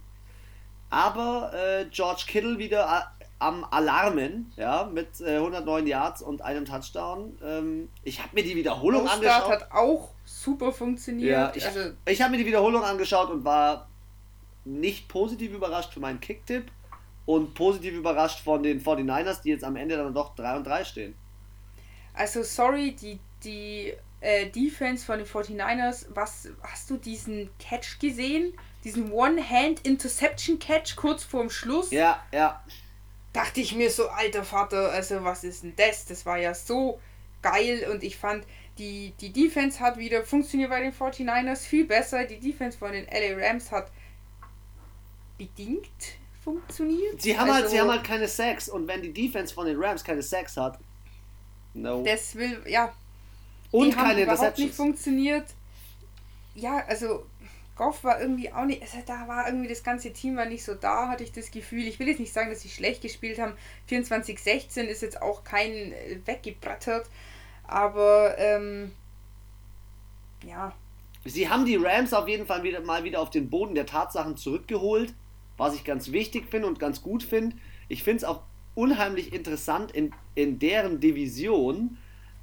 Aber 0.88 1.52
äh, 1.52 1.86
George 1.90 2.22
Kittle 2.28 2.58
wieder 2.58 3.10
äh, 3.15 3.15
am 3.38 3.64
Alarmen, 3.64 4.52
ja, 4.56 4.84
mit 4.84 5.20
äh, 5.20 5.36
109 5.36 5.86
Yards 5.86 6.22
und 6.22 6.42
einem 6.42 6.64
Touchdown. 6.64 7.38
Ähm, 7.44 7.88
ich 8.02 8.20
habe 8.20 8.30
mir 8.34 8.42
die 8.42 8.56
Wiederholung 8.56 9.04
Ostart 9.04 9.24
angeschaut. 9.24 9.50
hat 9.50 9.72
auch 9.72 10.10
super 10.24 10.72
funktioniert. 10.72 11.30
Ja, 11.30 11.52
ich, 11.54 11.66
also, 11.66 11.92
ich 12.06 12.22
habe 12.22 12.32
mir 12.32 12.38
die 12.38 12.46
Wiederholung 12.46 12.82
angeschaut 12.82 13.30
und 13.30 13.44
war 13.44 13.88
nicht 14.64 15.08
positiv 15.08 15.52
überrascht 15.52 15.92
für 15.92 16.00
meinen 16.00 16.20
Kicktipp 16.20 16.70
und 17.26 17.54
positiv 17.54 17.94
überrascht 17.94 18.40
von 18.40 18.62
den 18.62 18.82
49ers, 18.82 19.42
die 19.42 19.50
jetzt 19.50 19.64
am 19.64 19.76
Ende 19.76 19.96
dann 19.96 20.14
doch 20.14 20.34
3 20.34 20.56
und 20.56 20.66
3 20.66 20.84
stehen. 20.84 21.14
Also 22.14 22.42
sorry, 22.42 22.92
die, 22.92 23.18
die 23.44 23.92
äh, 24.20 24.46
Defense 24.46 25.04
von 25.04 25.18
den 25.18 25.26
49ers, 25.26 26.06
was 26.14 26.48
hast 26.62 26.88
du 26.88 26.96
diesen 26.96 27.50
Catch 27.58 27.98
gesehen? 28.00 28.54
Diesen 28.84 29.12
One-Hand-Interception-Catch 29.12 30.96
kurz 30.96 31.24
vorm 31.24 31.50
Schluss? 31.50 31.90
Ja, 31.90 32.22
ja. 32.32 32.62
Dachte 33.36 33.60
ich 33.60 33.74
mir 33.74 33.90
so, 33.90 34.08
alter 34.08 34.44
Vater, 34.44 34.90
also 34.92 35.22
was 35.22 35.44
ist 35.44 35.62
denn 35.62 35.74
das? 35.76 36.06
Das 36.06 36.24
war 36.24 36.38
ja 36.38 36.54
so 36.54 36.98
geil 37.42 37.86
und 37.92 38.02
ich 38.02 38.16
fand, 38.16 38.46
die, 38.78 39.12
die 39.20 39.30
Defense 39.30 39.78
hat 39.78 39.98
wieder 39.98 40.24
funktioniert 40.24 40.70
bei 40.70 40.80
den 40.80 40.92
49ers 40.92 41.66
viel 41.66 41.84
besser. 41.84 42.24
Die 42.24 42.40
Defense 42.40 42.78
von 42.78 42.92
den 42.92 43.04
LA 43.04 43.46
Rams 43.46 43.70
hat 43.70 43.90
bedingt 45.36 46.16
funktioniert. 46.42 47.20
Sie 47.20 47.38
haben, 47.38 47.50
also, 47.50 47.62
halt, 47.62 47.70
sie 47.70 47.78
haben 47.78 47.90
halt 47.90 48.04
keine 48.04 48.26
Sex 48.26 48.70
und 48.70 48.88
wenn 48.88 49.02
die 49.02 49.12
Defense 49.12 49.52
von 49.52 49.66
den 49.66 49.76
Rams 49.78 50.02
keine 50.02 50.22
Sex 50.22 50.56
hat, 50.56 50.78
no. 51.74 52.02
Das 52.04 52.34
will, 52.36 52.62
ja. 52.66 52.90
Und 53.70 53.88
die 53.88 53.92
keine 53.92 54.08
haben 54.08 54.22
überhaupt 54.22 54.58
nicht 54.58 54.74
funktioniert. 54.74 55.44
Ja, 56.54 56.82
also 56.86 57.26
Goff 57.76 58.02
war 58.04 58.20
irgendwie 58.20 58.52
auch 58.52 58.64
nicht, 58.64 58.82
also 58.82 58.98
da 59.06 59.28
war 59.28 59.46
irgendwie 59.46 59.68
das 59.68 59.82
ganze 59.82 60.12
Team 60.12 60.36
war 60.36 60.46
nicht 60.46 60.64
so 60.64 60.74
da, 60.74 61.08
hatte 61.08 61.22
ich 61.22 61.32
das 61.32 61.50
Gefühl. 61.50 61.86
Ich 61.86 61.98
will 61.98 62.08
jetzt 62.08 62.20
nicht 62.20 62.32
sagen, 62.32 62.50
dass 62.50 62.62
sie 62.62 62.68
schlecht 62.68 63.02
gespielt 63.02 63.38
haben. 63.38 63.52
24-16 63.90 64.82
ist 64.84 65.02
jetzt 65.02 65.20
auch 65.20 65.44
kein 65.44 65.70
äh, 65.70 66.18
weggebrattert, 66.24 67.08
aber 67.66 68.36
ähm, 68.38 68.92
ja. 70.44 70.72
Sie 71.24 71.48
haben 71.48 71.66
die 71.66 71.76
Rams 71.76 72.14
auf 72.14 72.28
jeden 72.28 72.46
Fall 72.46 72.62
wieder 72.62 72.80
mal 72.80 73.04
wieder 73.04 73.20
auf 73.20 73.30
den 73.30 73.50
Boden 73.50 73.74
der 73.74 73.86
Tatsachen 73.86 74.36
zurückgeholt 74.36 75.14
was 75.56 75.74
ich 75.74 75.84
ganz 75.84 76.12
wichtig 76.12 76.46
finde 76.50 76.68
und 76.68 76.78
ganz 76.78 77.02
gut 77.02 77.22
finde. 77.22 77.56
Ich 77.88 78.02
finde 78.02 78.18
es 78.18 78.24
auch 78.24 78.42
unheimlich 78.74 79.32
interessant 79.32 79.92
in, 79.92 80.12
in 80.34 80.58
deren 80.58 81.00
Division, 81.00 81.96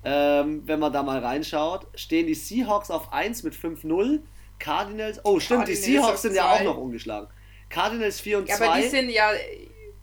ähm, 0.03 0.63
wenn 0.65 0.79
man 0.79 0.91
da 0.91 1.03
mal 1.03 1.19
reinschaut, 1.19 1.88
stehen 1.95 2.27
die 2.27 2.34
Seahawks 2.34 2.91
auf 2.91 3.13
1 3.13 3.43
mit 3.43 3.53
5-0. 3.53 4.19
Cardinals, 4.64 5.20
oh 5.26 5.41
stimmt, 5.41 5.66
Cardinals 5.66 5.86
die 5.86 5.91
Seahawks 5.91 6.22
sind 6.22 6.36
ja 6.36 6.49
auch 6.49 6.64
noch 6.64 6.78
ungeschlagen. 6.78 7.28
Cardinals 7.70 8.22
4 8.22 8.38
und 8.38 8.49
2. 8.49 8.64
Ja, 8.64 8.72
aber 8.72 8.82
die 8.82 8.88
sind 8.88 9.09
ja, 9.09 9.32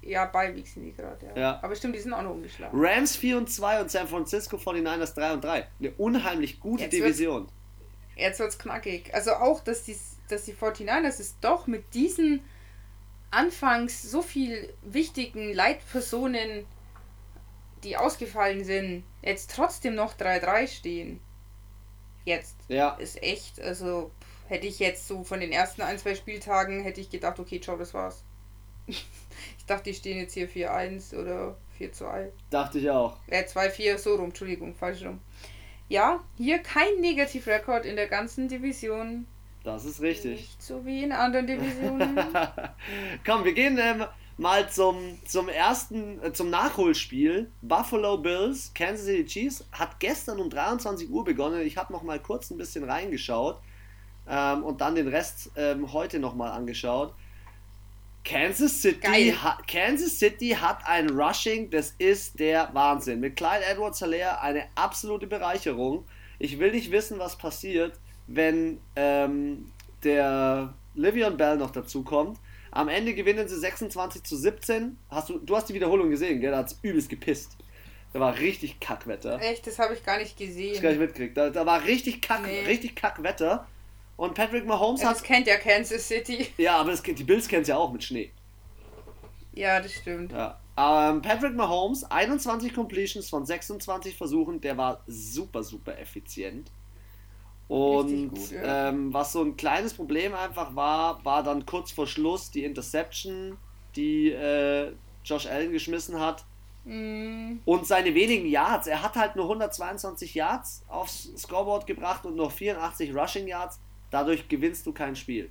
ja, 0.03 0.27
bei 0.27 0.55
Week 0.55 0.67
sind 0.67 0.85
die 0.85 0.93
gerade, 0.93 1.27
ja. 1.29 1.41
ja. 1.41 1.61
Aber 1.63 1.75
stimmt, 1.75 1.95
die 1.95 2.01
sind 2.01 2.13
auch 2.13 2.21
noch 2.21 2.33
ungeschlagen. 2.33 2.79
Rams 2.79 3.17
4 3.17 3.39
und 3.39 3.51
2 3.51 3.81
und 3.81 3.91
San 3.91 4.07
Francisco 4.07 4.59
49ers 4.59 5.15
3 5.15 5.33
und 5.33 5.45
3. 5.45 5.67
Eine 5.79 5.91
unheimlich 5.93 6.61
gute 6.61 6.83
jetzt 6.83 6.93
Division. 6.93 7.45
Wird's, 7.45 7.53
jetzt 8.17 8.41
wird's 8.41 8.59
knackig. 8.59 9.15
Also 9.15 9.33
auch, 9.33 9.65
dass 9.65 9.85
die, 9.85 9.97
dass 10.29 10.45
die 10.45 10.53
49ers 10.53 11.21
es 11.21 11.41
doch 11.41 11.67
mit 11.67 11.95
diesen 11.95 12.43
anfangs 13.31 14.03
so 14.03 14.21
viel 14.21 14.75
wichtigen 14.83 15.55
Leitpersonen, 15.55 16.67
die 17.83 17.97
ausgefallen 17.97 18.65
sind, 18.65 19.05
jetzt 19.23 19.55
trotzdem 19.57 19.95
noch 19.95 20.19
3-3 20.19 20.67
stehen. 20.67 21.21
Jetzt. 22.27 22.57
Ja. 22.69 22.91
Ist 22.97 23.23
echt, 23.23 23.59
also 23.59 24.11
hätte 24.51 24.67
ich 24.67 24.81
jetzt 24.81 25.07
so 25.07 25.23
von 25.23 25.41
den 25.41 25.53
ersten 25.53 25.81
ein, 25.81 25.97
zwei 25.97 26.17
Spieltagen, 26.17 26.83
hätte 26.83 27.01
ich 27.01 27.09
gedacht, 27.09 27.39
okay, 27.39 27.61
ciao, 27.61 27.77
das 27.77 27.95
war's. 27.95 28.25
ich 28.87 29.65
dachte, 29.67 29.85
die 29.85 29.95
stehen 29.95 30.19
jetzt 30.19 30.35
hier 30.35 30.49
4-1 30.49 31.17
oder 31.17 31.57
4-2. 31.79 32.31
Dachte 32.51 32.81
ich 32.81 32.91
auch. 32.91 33.17
Äh, 33.29 33.45
2-4, 33.45 33.97
so 33.97 34.17
rum, 34.17 34.27
Entschuldigung, 34.27 34.75
falsch 34.75 35.05
rum. 35.05 35.21
Ja, 35.89 36.21
hier 36.37 36.59
kein 36.59 37.01
Negativrekord 37.01 37.87
in 37.87 37.95
der 37.95 38.09
ganzen 38.09 38.49
Division. 38.49 39.27
Das 39.63 39.85
ist 39.85 40.01
richtig. 40.01 40.41
Nicht 40.41 40.63
so 40.63 40.85
wie 40.85 41.05
in 41.05 41.13
anderen 41.13 41.47
Divisionen. 41.47 42.19
Komm, 43.25 43.45
wir 43.45 43.53
gehen 43.53 43.79
ähm, 43.81 44.05
mal 44.37 44.69
zum, 44.69 45.19
zum 45.27 45.49
ersten, 45.49 46.21
äh, 46.25 46.33
zum 46.33 46.51
Nachholspiel. 46.51 47.53
Buffalo 47.63 48.19
Bills, 48.19 48.73
Kansas 48.75 49.07
City 49.07 49.27
Chiefs 49.27 49.65
hat 49.71 50.01
gestern 50.01 50.41
um 50.41 50.51
23 50.51 51.09
Uhr 51.09 51.23
begonnen. 51.23 51.65
Ich 51.65 51.77
habe 51.77 51.93
noch 51.93 52.03
mal 52.03 52.19
kurz 52.19 52.51
ein 52.51 52.57
bisschen 52.57 52.83
reingeschaut 52.83 53.61
ähm, 54.31 54.63
und 54.63 54.81
dann 54.81 54.95
den 54.95 55.09
Rest 55.09 55.51
ähm, 55.57 55.93
heute 55.93 56.19
noch 56.19 56.35
mal 56.35 56.51
angeschaut. 56.51 57.13
Kansas 58.23 58.83
City, 58.83 59.35
Kansas 59.67 60.19
City 60.19 60.51
hat 60.51 60.87
ein 60.87 61.09
Rushing, 61.11 61.71
das 61.71 61.95
ist 61.99 62.39
der 62.39 62.69
Wahnsinn. 62.75 63.21
Mit 63.21 63.37
Clyde 63.37 63.65
Edwards 63.65 63.99
Hilaire 63.99 64.43
eine 64.43 64.65
absolute 64.75 65.27
Bereicherung. 65.27 66.05
Ich 66.39 66.59
will 66.59 66.71
nicht 66.71 66.93
wissen, 66.93 67.19
was 67.19 67.37
passiert 67.37 67.99
wenn 68.31 68.81
ähm, 68.97 69.71
der 70.05 70.75
Livion 70.95 71.37
Bell 71.37 71.57
noch 71.57 71.73
dazu 71.73 72.03
kommt. 72.05 72.39
Am 72.71 72.89
Ende 72.89 73.15
gewinnen 73.15 73.49
sie 73.49 73.59
26 73.59 74.23
zu 74.23 74.37
17. 74.37 74.97
Hast 75.11 75.29
du, 75.29 75.39
du 75.39 75.57
hast 75.57 75.69
die 75.69 75.75
Wiederholung 75.75 76.11
gesehen, 76.11 76.41
gell? 76.41 76.53
Da 76.53 76.59
hat 76.59 76.69
es 76.69 76.79
übelst 76.83 77.09
gepisst. 77.09 77.57
Da 78.13 78.21
war 78.21 78.39
richtig 78.39 78.79
Kackwetter. 78.81 79.41
Echt, 79.41 79.67
das 79.67 79.79
habe 79.79 79.95
ich 79.95 80.05
gar 80.05 80.19
nicht 80.19 80.37
gesehen. 80.37 80.75
Ich 80.75 80.81
gar 80.83 80.91
nicht 80.91 81.01
mitgekriegt. 81.01 81.37
Da, 81.37 81.51
da 81.51 81.67
war 81.67 81.85
richtig 81.85 82.23
Kack, 82.23 82.43
nee. 82.45 82.61
richtig 82.67 82.95
Kackwetter. 82.95 83.67
Und 84.21 84.35
Patrick 84.35 84.67
Mahomes 84.67 85.01
ja, 85.01 85.09
hat. 85.09 85.17
Das 85.17 85.23
kennt 85.23 85.47
ja 85.47 85.57
Kansas 85.57 86.07
City. 86.07 86.49
Ja, 86.59 86.77
aber 86.77 86.91
das, 86.91 87.03
die 87.03 87.25
Bills 87.25 87.49
kennt 87.49 87.67
ja 87.69 87.79
auch 87.79 87.91
mit 87.91 88.05
Schnee. 88.05 88.31
Ja, 89.55 89.81
das 89.81 89.95
stimmt. 89.95 90.33
Ja. 90.33 90.61
Ähm, 90.77 91.23
Patrick 91.23 91.55
Mahomes, 91.55 92.05
21 92.05 92.75
Completions 92.75 93.31
von 93.31 93.47
26 93.47 94.15
Versuchen, 94.15 94.61
der 94.61 94.77
war 94.77 95.03
super, 95.07 95.63
super 95.63 95.99
effizient. 95.99 96.71
Und 97.67 98.29
gut, 98.29 98.51
ja. 98.51 98.91
ähm, 98.91 99.11
was 99.11 99.33
so 99.33 99.41
ein 99.43 99.57
kleines 99.57 99.95
Problem 99.95 100.35
einfach 100.35 100.77
war, 100.77 101.25
war 101.25 101.43
dann 101.43 101.65
kurz 101.65 101.91
vor 101.91 102.07
Schluss 102.07 102.51
die 102.51 102.65
Interception, 102.65 103.57
die 103.97 104.33
äh, 104.33 104.93
Josh 105.25 105.47
Allen 105.47 105.73
geschmissen 105.73 106.21
hat. 106.21 106.45
Mm. 106.85 107.61
Und 107.65 107.87
seine 107.87 108.15
wenigen 108.15 108.47
Yards. 108.47 108.87
Er 108.87 109.03
hat 109.03 109.17
halt 109.17 109.35
nur 109.37 109.47
122 109.47 110.35
Yards 110.35 110.83
aufs 110.89 111.31
Scoreboard 111.39 111.87
gebracht 111.87 112.27
und 112.27 112.37
noch 112.37 112.53
84 112.53 113.15
Rushing 113.15 113.49
Yards. 113.49 113.81
Dadurch 114.11 114.49
gewinnst 114.49 114.87
du 114.87 114.93
kein 114.93 115.17
Spiel. 115.17 115.51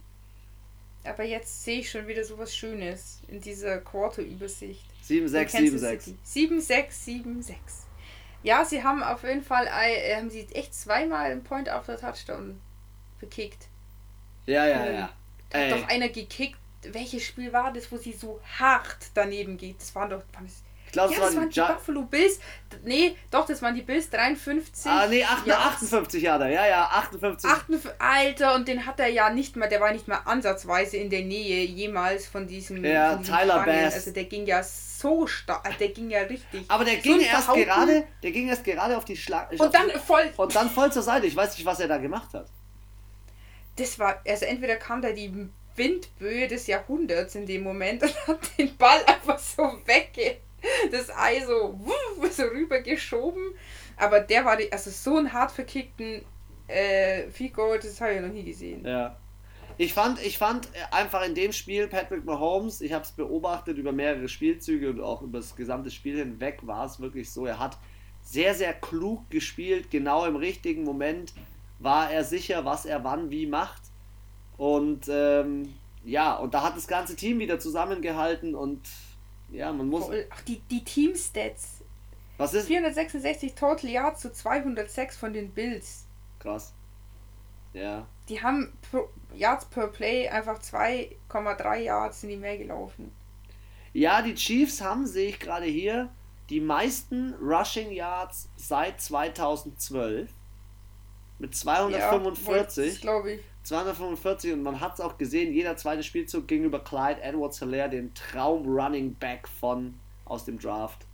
Aber 1.03 1.23
jetzt 1.23 1.63
sehe 1.63 1.79
ich 1.79 1.89
schon 1.89 2.07
wieder 2.07 2.23
so 2.23 2.37
was 2.37 2.55
Schönes 2.55 3.21
in 3.27 3.39
dieser 3.39 3.79
Quarter-Übersicht. 3.79 4.85
7-6, 5.07 5.79
7-6. 5.79 6.13
7-6, 6.25 7.23
7-6. 7.25 7.53
Ja, 8.43 8.63
sie 8.63 8.83
haben 8.83 9.03
auf 9.03 9.23
jeden 9.23 9.43
Fall 9.43 9.67
äh, 9.67 10.15
haben 10.15 10.29
sie 10.29 10.47
echt 10.53 10.73
zweimal 10.73 11.31
einen 11.31 11.43
Point 11.43 11.69
auf 11.69 11.85
der 11.85 11.97
Touchdown 11.97 12.59
gekickt. 13.19 13.67
Ja, 14.45 14.65
ja, 14.65 14.85
ähm, 14.85 14.93
ja. 14.95 15.09
Hat 15.53 15.71
doch 15.71 15.87
einer 15.87 16.09
gekickt. 16.09 16.57
Welches 16.83 17.23
Spiel 17.23 17.51
war 17.51 17.73
das, 17.73 17.91
wo 17.91 17.97
sie 17.97 18.13
so 18.13 18.39
hart 18.57 19.11
daneben 19.13 19.57
geht? 19.57 19.81
Das 19.81 19.93
waren 19.95 20.09
doch. 20.09 20.21
Waren 20.33 20.45
das, 20.45 20.63
ich 20.89 20.93
glaube, 20.93 21.13
ja, 21.13 21.19
das 21.19 21.35
waren 21.35 21.49
die 21.51 21.59
Buffalo 21.59 22.01
Bills. 22.01 22.39
Nee, 22.83 23.15
doch, 23.29 23.45
das 23.45 23.61
waren 23.61 23.75
die 23.75 23.83
Bills 23.83 24.09
53. 24.09 24.91
Ah, 24.91 25.05
nee, 25.07 25.23
8, 25.23 25.47
58 25.47 26.23
Jahre. 26.23 26.51
Ja, 26.51 26.65
ja, 26.65 26.83
58. 26.85 27.47
58. 27.47 28.01
Alter, 28.01 28.55
und 28.55 28.67
den 28.67 28.87
hat 28.87 28.99
er 28.99 29.07
ja 29.07 29.29
nicht 29.29 29.55
mal, 29.55 29.69
der 29.69 29.81
war 29.81 29.91
nicht 29.91 30.07
mal 30.07 30.19
ansatzweise 30.25 30.97
in 30.97 31.11
der 31.11 31.21
Nähe 31.21 31.63
jemals 31.63 32.25
von 32.25 32.47
diesem. 32.47 32.83
Ja, 32.83 33.11
von 33.11 33.19
diesem 33.19 33.35
Tyler 33.35 33.65
Bass. 33.65 33.93
Also 33.93 34.11
der 34.11 34.23
ging 34.23 34.47
ja 34.47 34.63
so 34.63 35.27
stark, 35.27 35.77
der 35.77 35.89
ging 35.89 36.09
ja 36.09 36.21
richtig. 36.21 36.65
Aber 36.67 36.83
der 36.83 36.95
ging 36.95 37.19
so 37.19 37.25
erst 37.25 37.53
gerade, 37.53 38.07
der 38.23 38.31
ging 38.31 38.49
erst 38.49 38.63
gerade 38.63 38.97
auf 38.97 39.05
die 39.05 39.15
Schlag. 39.15 39.51
Und 39.51 39.71
dann 39.71 39.89
die, 39.93 39.99
voll. 39.99 40.27
Und 40.37 40.55
dann 40.55 40.71
voll 40.71 40.91
zur 40.91 41.03
Seite. 41.03 41.27
Ich 41.27 41.35
weiß 41.35 41.55
nicht, 41.55 41.67
was 41.67 41.79
er 41.79 41.87
da 41.87 41.99
gemacht 41.99 42.33
hat. 42.33 42.47
Das 43.75 43.99
war, 43.99 44.23
also 44.27 44.45
entweder 44.45 44.77
kam 44.77 45.03
da 45.03 45.11
die 45.11 45.49
Windböe 45.75 46.47
des 46.47 46.65
Jahrhunderts 46.65 47.35
in 47.35 47.45
dem 47.45 47.61
Moment 47.61 48.01
und 48.03 48.27
hat 48.27 48.39
den 48.57 48.75
Ball 48.75 49.03
einfach 49.05 49.37
so 49.37 49.63
wegge 49.85 50.37
das 50.91 51.09
Ei 51.09 51.41
so, 51.45 51.79
so 52.31 52.43
rüber 52.43 52.81
geschoben. 52.81 53.53
Aber 53.97 54.21
der 54.21 54.45
war 54.45 54.57
die, 54.57 54.71
also 54.71 54.89
so 54.89 55.17
einen 55.17 55.33
hart 55.33 55.51
verkickten 55.51 56.21
äh, 56.67 57.29
Fico, 57.29 57.75
das 57.75 57.99
habe 57.99 58.13
ich 58.13 58.21
noch 58.21 58.29
nie 58.29 58.43
gesehen. 58.43 58.85
Ja. 58.85 59.17
Ich 59.77 59.93
fand, 59.93 60.21
ich 60.25 60.37
fand 60.37 60.67
einfach 60.91 61.25
in 61.25 61.35
dem 61.35 61.53
Spiel 61.53 61.87
Patrick 61.87 62.25
Mahomes, 62.25 62.81
ich 62.81 62.91
habe 62.91 63.05
es 63.05 63.11
beobachtet 63.11 63.77
über 63.77 63.93
mehrere 63.93 64.27
Spielzüge 64.27 64.89
und 64.89 64.99
auch 64.99 65.21
über 65.21 65.39
das 65.39 65.55
gesamte 65.55 65.89
Spiel 65.89 66.17
hinweg, 66.17 66.59
war 66.63 66.85
es 66.85 66.99
wirklich 66.99 67.31
so, 67.31 67.45
er 67.45 67.59
hat 67.59 67.77
sehr, 68.21 68.53
sehr 68.55 68.73
klug 68.73 69.29
gespielt, 69.29 69.89
genau 69.89 70.25
im 70.25 70.35
richtigen 70.35 70.83
Moment 70.83 71.33
war 71.79 72.11
er 72.11 72.25
sicher, 72.25 72.65
was 72.65 72.85
er 72.85 73.03
wann 73.03 73.31
wie 73.31 73.47
macht. 73.47 73.81
Und 74.57 75.07
ähm, 75.09 75.73
ja, 76.03 76.35
und 76.35 76.53
da 76.53 76.63
hat 76.63 76.75
das 76.75 76.87
ganze 76.87 77.15
Team 77.15 77.39
wieder 77.39 77.59
zusammengehalten 77.59 78.55
und 78.55 78.81
ja, 79.51 79.71
man 79.71 79.87
muss. 79.87 80.05
Voll. 80.05 80.25
Ach, 80.29 80.41
die, 80.41 80.59
die 80.69 80.83
Team-Stats. 80.83 81.81
Was 82.37 82.53
ist? 82.53 82.67
466 82.67 83.53
Total 83.53 83.89
Yards 83.89 84.21
zu 84.21 84.31
206 84.31 85.17
von 85.17 85.33
den 85.33 85.51
Bills. 85.51 86.05
Krass. 86.39 86.73
Ja. 87.73 88.07
Die 88.29 88.41
haben 88.41 88.71
pro, 88.89 89.09
Yards 89.33 89.65
per 89.65 89.87
Play 89.87 90.27
einfach 90.29 90.59
2,3 90.59 91.77
Yards 91.79 92.21
sind 92.21 92.29
die 92.29 92.37
mehr 92.37 92.57
gelaufen. 92.57 93.11
Ja, 93.93 94.21
die 94.21 94.35
Chiefs 94.35 94.81
haben, 94.81 95.05
sehe 95.05 95.29
ich 95.29 95.39
gerade 95.39 95.65
hier, 95.65 96.09
die 96.49 96.61
meisten 96.61 97.33
Rushing 97.35 97.91
Yards 97.91 98.49
seit 98.55 99.01
2012 99.01 100.29
mit 101.39 101.55
245. 101.55 102.95
Ja, 102.95 103.01
glaube 103.01 103.33
ich. 103.33 103.41
245 103.63 104.53
und 104.53 104.63
man 104.63 104.79
hat 104.79 104.95
es 104.95 105.01
auch 105.01 105.17
gesehen, 105.17 105.53
jeder 105.53 105.75
zweite 105.77 106.03
Spielzug 106.03 106.47
gegenüber 106.47 106.79
Clyde 106.79 107.21
Edwards 107.21 107.59
Hilaire, 107.59 107.89
dem 107.89 108.13
Traum 108.13 108.65
Running 108.65 109.15
Back 109.15 109.47
von 109.47 109.99
aus 110.25 110.45
dem 110.45 110.59
Draft 110.59 111.05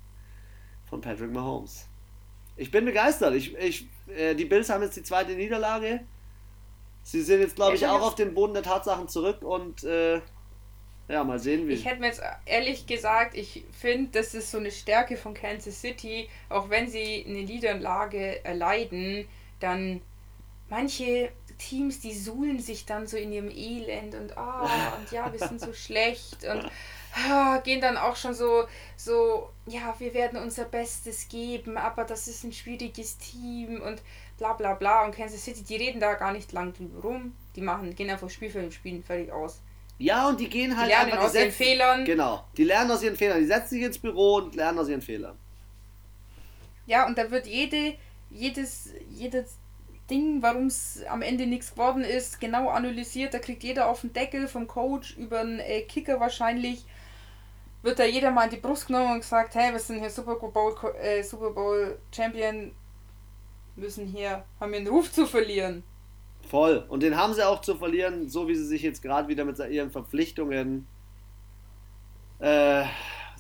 von 0.89 1.01
Patrick 1.01 1.31
Mahomes. 1.31 1.87
Ich 2.57 2.71
bin 2.71 2.85
begeistert. 2.85 3.33
Ich, 3.35 3.55
ich, 3.57 3.87
äh, 4.15 4.35
die 4.35 4.45
Bills 4.45 4.69
haben 4.69 4.83
jetzt 4.83 4.95
die 4.95 5.03
zweite 5.03 5.33
Niederlage. 5.33 6.01
Sie 7.03 7.21
sind 7.21 7.41
jetzt, 7.41 7.55
glaube 7.55 7.75
ich, 7.75 7.85
auch 7.85 8.01
auf 8.01 8.15
den 8.15 8.33
Boden 8.33 8.53
der 8.53 8.63
Tatsachen 8.63 9.07
zurück 9.07 9.41
und 9.41 9.83
äh, 9.83 10.21
ja, 11.07 11.23
mal 11.23 11.37
sehen, 11.37 11.67
wie. 11.67 11.73
Ich 11.73 11.85
hätte 11.85 11.99
mir 11.99 12.07
jetzt 12.07 12.21
ehrlich 12.45 12.87
gesagt, 12.87 13.37
ich 13.37 13.63
finde, 13.71 14.11
das 14.11 14.33
ist 14.33 14.49
so 14.49 14.57
eine 14.57 14.71
Stärke 14.71 15.17
von 15.17 15.33
Kansas 15.33 15.79
City, 15.79 16.27
auch 16.49 16.69
wenn 16.69 16.89
sie 16.89 17.23
eine 17.27 17.43
Niederlage 17.43 18.43
erleiden, 18.43 19.27
dann 19.59 20.01
manche 20.67 21.31
Teams, 21.57 21.99
die 21.99 22.13
suhlen 22.13 22.59
sich 22.59 22.85
dann 22.85 23.07
so 23.07 23.17
in 23.17 23.31
ihrem 23.31 23.49
Elend 23.49 24.15
und 24.15 24.37
ah, 24.37 24.63
oh, 24.63 24.97
und 24.99 25.11
ja, 25.11 25.31
wir 25.31 25.39
sind 25.39 25.59
so 25.59 25.73
schlecht 25.73 26.43
und 26.43 26.69
ah, 27.15 27.57
gehen 27.59 27.81
dann 27.81 27.97
auch 27.97 28.15
schon 28.15 28.33
so, 28.33 28.65
so, 28.97 29.49
ja, 29.65 29.95
wir 29.99 30.13
werden 30.13 30.39
unser 30.39 30.65
Bestes 30.65 31.27
geben, 31.29 31.77
aber 31.77 32.03
das 32.03 32.27
ist 32.27 32.43
ein 32.43 32.53
schwieriges 32.53 33.17
Team 33.17 33.81
und 33.81 34.01
bla 34.37 34.53
bla 34.53 34.73
bla. 34.73 35.05
Und 35.05 35.15
Kansas 35.15 35.43
City, 35.43 35.63
die 35.63 35.77
reden 35.77 35.99
da 35.99 36.13
gar 36.13 36.33
nicht 36.33 36.51
lang 36.51 36.73
drüber 36.73 37.01
rum. 37.01 37.35
Die 37.55 37.61
machen, 37.61 37.95
gehen 37.95 38.09
einfach 38.09 38.29
Spiel 38.29 38.49
für 38.49 38.61
den 38.61 38.71
Spielen 38.71 39.03
fertig 39.03 39.31
aus. 39.31 39.61
Ja, 39.97 40.27
und 40.27 40.39
die 40.39 40.49
gehen 40.49 40.75
halt 40.75 40.89
die 40.89 40.93
lernen 40.93 41.13
aus 41.13 41.33
ihren 41.33 41.51
Fehlern. 41.51 42.05
Genau, 42.05 42.43
die 42.57 42.65
lernen 42.65 42.91
aus 42.91 43.01
ihren 43.01 43.15
Fehlern. 43.15 43.39
Die 43.39 43.45
setzen 43.45 43.69
sich 43.69 43.83
ins 43.83 43.97
Büro 43.97 44.37
und 44.37 44.55
lernen 44.55 44.79
aus 44.79 44.89
ihren 44.89 45.01
Fehlern. 45.01 45.37
Ja, 46.85 47.07
und 47.07 47.17
da 47.17 47.31
wird 47.31 47.47
jede, 47.47 47.95
jedes, 48.29 48.89
jedes 49.09 49.57
Ding, 50.09 50.41
warum 50.41 50.67
es 50.67 51.03
am 51.09 51.21
Ende 51.21 51.47
nichts 51.47 51.71
geworden 51.71 52.03
ist, 52.03 52.39
genau 52.39 52.69
analysiert. 52.69 53.33
Da 53.33 53.39
kriegt 53.39 53.63
jeder 53.63 53.89
auf 53.89 54.01
den 54.01 54.13
Deckel 54.13 54.47
vom 54.47 54.67
Coach 54.67 55.17
über 55.17 55.39
einen 55.39 55.59
äh, 55.59 55.81
Kicker 55.81 56.19
wahrscheinlich. 56.19 56.85
Wird 57.81 57.99
da 57.99 58.05
jeder 58.05 58.31
mal 58.31 58.45
in 58.45 58.51
die 58.51 58.57
Brust 58.57 58.87
genommen 58.87 59.13
und 59.13 59.19
gesagt, 59.19 59.55
hey, 59.55 59.71
wir 59.71 59.79
sind 59.79 59.99
hier 59.99 60.09
Super 60.09 60.35
Bowl, 60.35 60.75
äh, 61.01 61.23
Super 61.23 61.51
Bowl 61.51 61.97
Champion, 62.15 62.71
müssen 63.75 64.07
hier, 64.07 64.43
haben 64.59 64.71
wir 64.71 64.79
einen 64.79 64.87
Ruf 64.87 65.11
zu 65.11 65.25
verlieren. 65.25 65.83
Voll. 66.49 66.85
Und 66.89 67.01
den 67.01 67.17
haben 67.17 67.33
sie 67.33 67.45
auch 67.45 67.61
zu 67.61 67.75
verlieren, 67.75 68.29
so 68.29 68.47
wie 68.47 68.55
sie 68.55 68.65
sich 68.65 68.81
jetzt 68.81 69.01
gerade 69.01 69.27
wieder 69.27 69.45
mit 69.45 69.57
ihren 69.59 69.91
Verpflichtungen, 69.91 70.87
äh, 72.39 72.85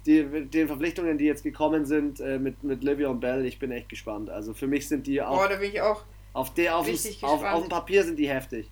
die, 0.05 0.47
den 0.47 0.67
Verpflichtungen, 0.67 1.17
die 1.17 1.25
jetzt 1.25 1.43
gekommen 1.43 1.85
sind, 1.85 2.19
äh, 2.19 2.37
mit, 2.37 2.63
mit 2.63 2.83
Livia 2.83 3.09
und 3.09 3.19
Bell, 3.19 3.45
ich 3.45 3.59
bin 3.59 3.71
echt 3.71 3.89
gespannt. 3.89 4.29
Also 4.29 4.53
für 4.53 4.67
mich 4.67 4.87
sind 4.87 5.07
die 5.07 5.21
auch. 5.21 5.37
Boah, 5.37 5.49
da 5.49 5.55
bin 5.57 5.71
ich 5.71 5.81
auch. 5.81 6.03
Auf, 6.35 6.53
der, 6.53 6.75
auf, 6.75 6.85
dem, 6.85 6.97
auf, 7.21 7.43
auf 7.43 7.61
dem 7.61 7.69
Papier 7.69 8.03
sind 8.03 8.19
die 8.19 8.27
heftig. 8.27 8.69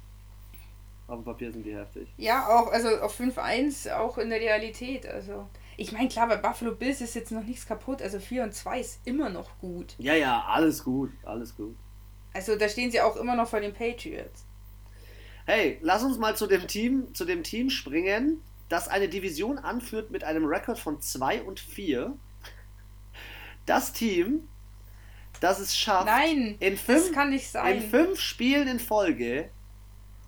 Auf 1.08 1.20
dem 1.20 1.24
Papier 1.24 1.50
sind 1.50 1.66
die 1.66 1.74
heftig. 1.74 2.10
Ja, 2.18 2.46
auch, 2.50 2.70
also 2.70 2.90
auf 2.98 3.18
5-1 3.18 3.90
auch 3.94 4.18
in 4.18 4.30
der 4.30 4.42
Realität. 4.42 5.08
Also. 5.08 5.48
Ich 5.78 5.94
meine, 5.94 6.10
klar, 6.10 6.28
bei 6.28 6.36
Buffalo 6.36 6.76
Bills 6.76 7.00
ist 7.00 7.16
jetzt 7.16 7.32
noch 7.32 7.42
nichts 7.42 7.66
kaputt. 7.66 8.02
Also 8.02 8.20
4 8.20 8.44
und 8.44 8.54
2 8.54 8.80
ist 8.82 9.00
immer 9.06 9.30
noch 9.30 9.58
gut. 9.60 9.96
Ja, 9.98 10.14
ja, 10.14 10.44
alles 10.46 10.84
gut. 10.84 11.12
Alles 11.24 11.56
gut. 11.56 11.78
Also 12.34 12.58
da 12.58 12.68
stehen 12.68 12.92
sie 12.92 13.00
auch 13.00 13.16
immer 13.16 13.38
noch 13.38 13.48
vor 13.48 13.62
den 13.62 13.74
Patriots. 13.74 14.44
Hey, 15.46 15.80
lass 15.82 16.04
uns 16.04 16.18
mal 16.18 16.36
zu 16.36 16.48
dem 16.48 16.68
Team, 16.68 17.14
zu 17.14 17.24
dem 17.24 17.44
Team 17.44 17.70
springen, 17.70 18.42
das 18.68 18.90
eine 18.90 19.08
Division 19.08 19.58
anführt 19.58 20.12
mit 20.12 20.26
einem 20.26 20.44
Rekord 20.44 20.80
von 20.80 21.00
2 21.00 21.44
und 21.44 21.62
4. 21.62 22.14
Das 23.66 23.94
Team, 23.94 24.50
dass 25.44 25.60
es 25.60 25.76
schafft, 25.78 26.06
Nein, 26.06 26.56
in 26.62 26.78
fünf, 26.78 27.08
das 27.08 27.12
kann 27.12 27.30
nicht 27.30 27.50
sein. 27.50 27.76
in 27.76 27.90
fünf 27.90 28.18
Spielen 28.18 28.66
in 28.70 28.80
Folge 28.80 29.50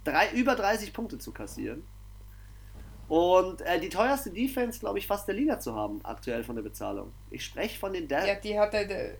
drei, 0.03 0.29
über 0.31 0.55
30 0.55 0.91
Punkte 0.91 1.17
zu 1.17 1.31
kassieren. 1.31 1.87
Und 3.07 3.61
äh, 3.61 3.79
die 3.79 3.87
teuerste 3.87 4.29
Defense, 4.29 4.81
glaube 4.81 4.99
ich, 4.99 5.07
fast 5.07 5.25
der 5.29 5.35
Liga 5.35 5.57
zu 5.57 5.73
haben, 5.73 6.03
aktuell 6.03 6.43
von 6.43 6.57
der 6.57 6.63
Bezahlung. 6.63 7.13
Ich 7.31 7.45
spreche 7.45 7.79
von 7.79 7.93
den 7.93 8.09
Dallas. 8.09 8.27
Ja, 8.27 8.35
die 8.35 8.59
hat 8.59 8.73
er. 8.73 9.15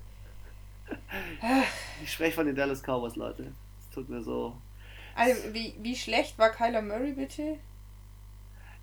ich 2.04 2.12
spreche 2.12 2.36
von 2.36 2.46
den 2.46 2.56
Dallas 2.56 2.82
Cowboys, 2.82 3.16
Leute. 3.16 3.54
Es 3.80 3.89
tut 3.96 4.10
mir 4.10 4.22
so. 4.22 4.58
Also, 5.16 5.54
wie, 5.54 5.76
wie 5.80 5.96
schlecht 5.96 6.38
war 6.38 6.50
Kyler 6.50 6.82
Murray, 6.82 7.14
bitte? 7.14 7.58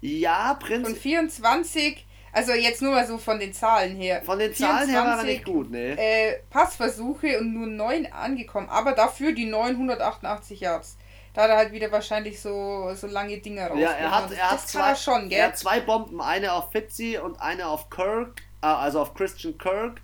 Ja, 0.01 0.55
Prinz. 0.55 0.89
Und 0.89 0.97
24 0.97 2.07
also 2.33 2.53
jetzt 2.53 2.81
nur 2.81 2.93
mal 2.93 3.07
so 3.07 3.19
von 3.19 3.39
den 3.39 3.53
Zahlen 3.53 3.95
her. 3.95 4.23
Von 4.25 4.39
den 4.39 4.55
Zahlen 4.55 4.89
24, 4.89 4.95
her 4.95 5.05
war 5.05 5.19
er 5.19 5.25
nicht 5.25 5.45
gut, 5.45 5.71
ne? 5.71 5.99
Äh, 5.99 6.39
Passversuche 6.49 7.39
und 7.39 7.53
nur 7.53 7.67
9 7.67 8.11
angekommen, 8.11 8.69
aber 8.71 8.93
dafür 8.93 9.33
die 9.33 9.45
988 9.45 10.61
Yards. 10.61 10.97
Da 11.35 11.43
hat 11.43 11.51
er 11.51 11.57
halt 11.57 11.73
wieder 11.73 11.91
wahrscheinlich 11.93 12.41
so, 12.41 12.93
so 12.95 13.07
lange 13.07 13.39
Dinger 13.39 13.69
raus. 13.69 13.79
Ja, 13.79 13.91
er 13.93 14.11
hat, 14.11 14.33
er 14.33 14.51
hat, 14.51 14.69
zwei, 14.69 14.91
er, 14.91 14.97
schon, 14.97 15.31
er 15.31 15.47
hat 15.47 15.59
zwei 15.59 15.81
Bomben, 15.81 16.21
eine 16.21 16.53
auf 16.53 16.73
Fitzy 16.73 17.19
und 17.19 17.41
eine 17.41 17.69
auf 17.69 17.89
Kirk, 17.91 18.43
äh, 18.63 18.67
also 18.67 19.01
auf 19.01 19.15
Christian 19.15 19.57
Kirk 19.57 20.01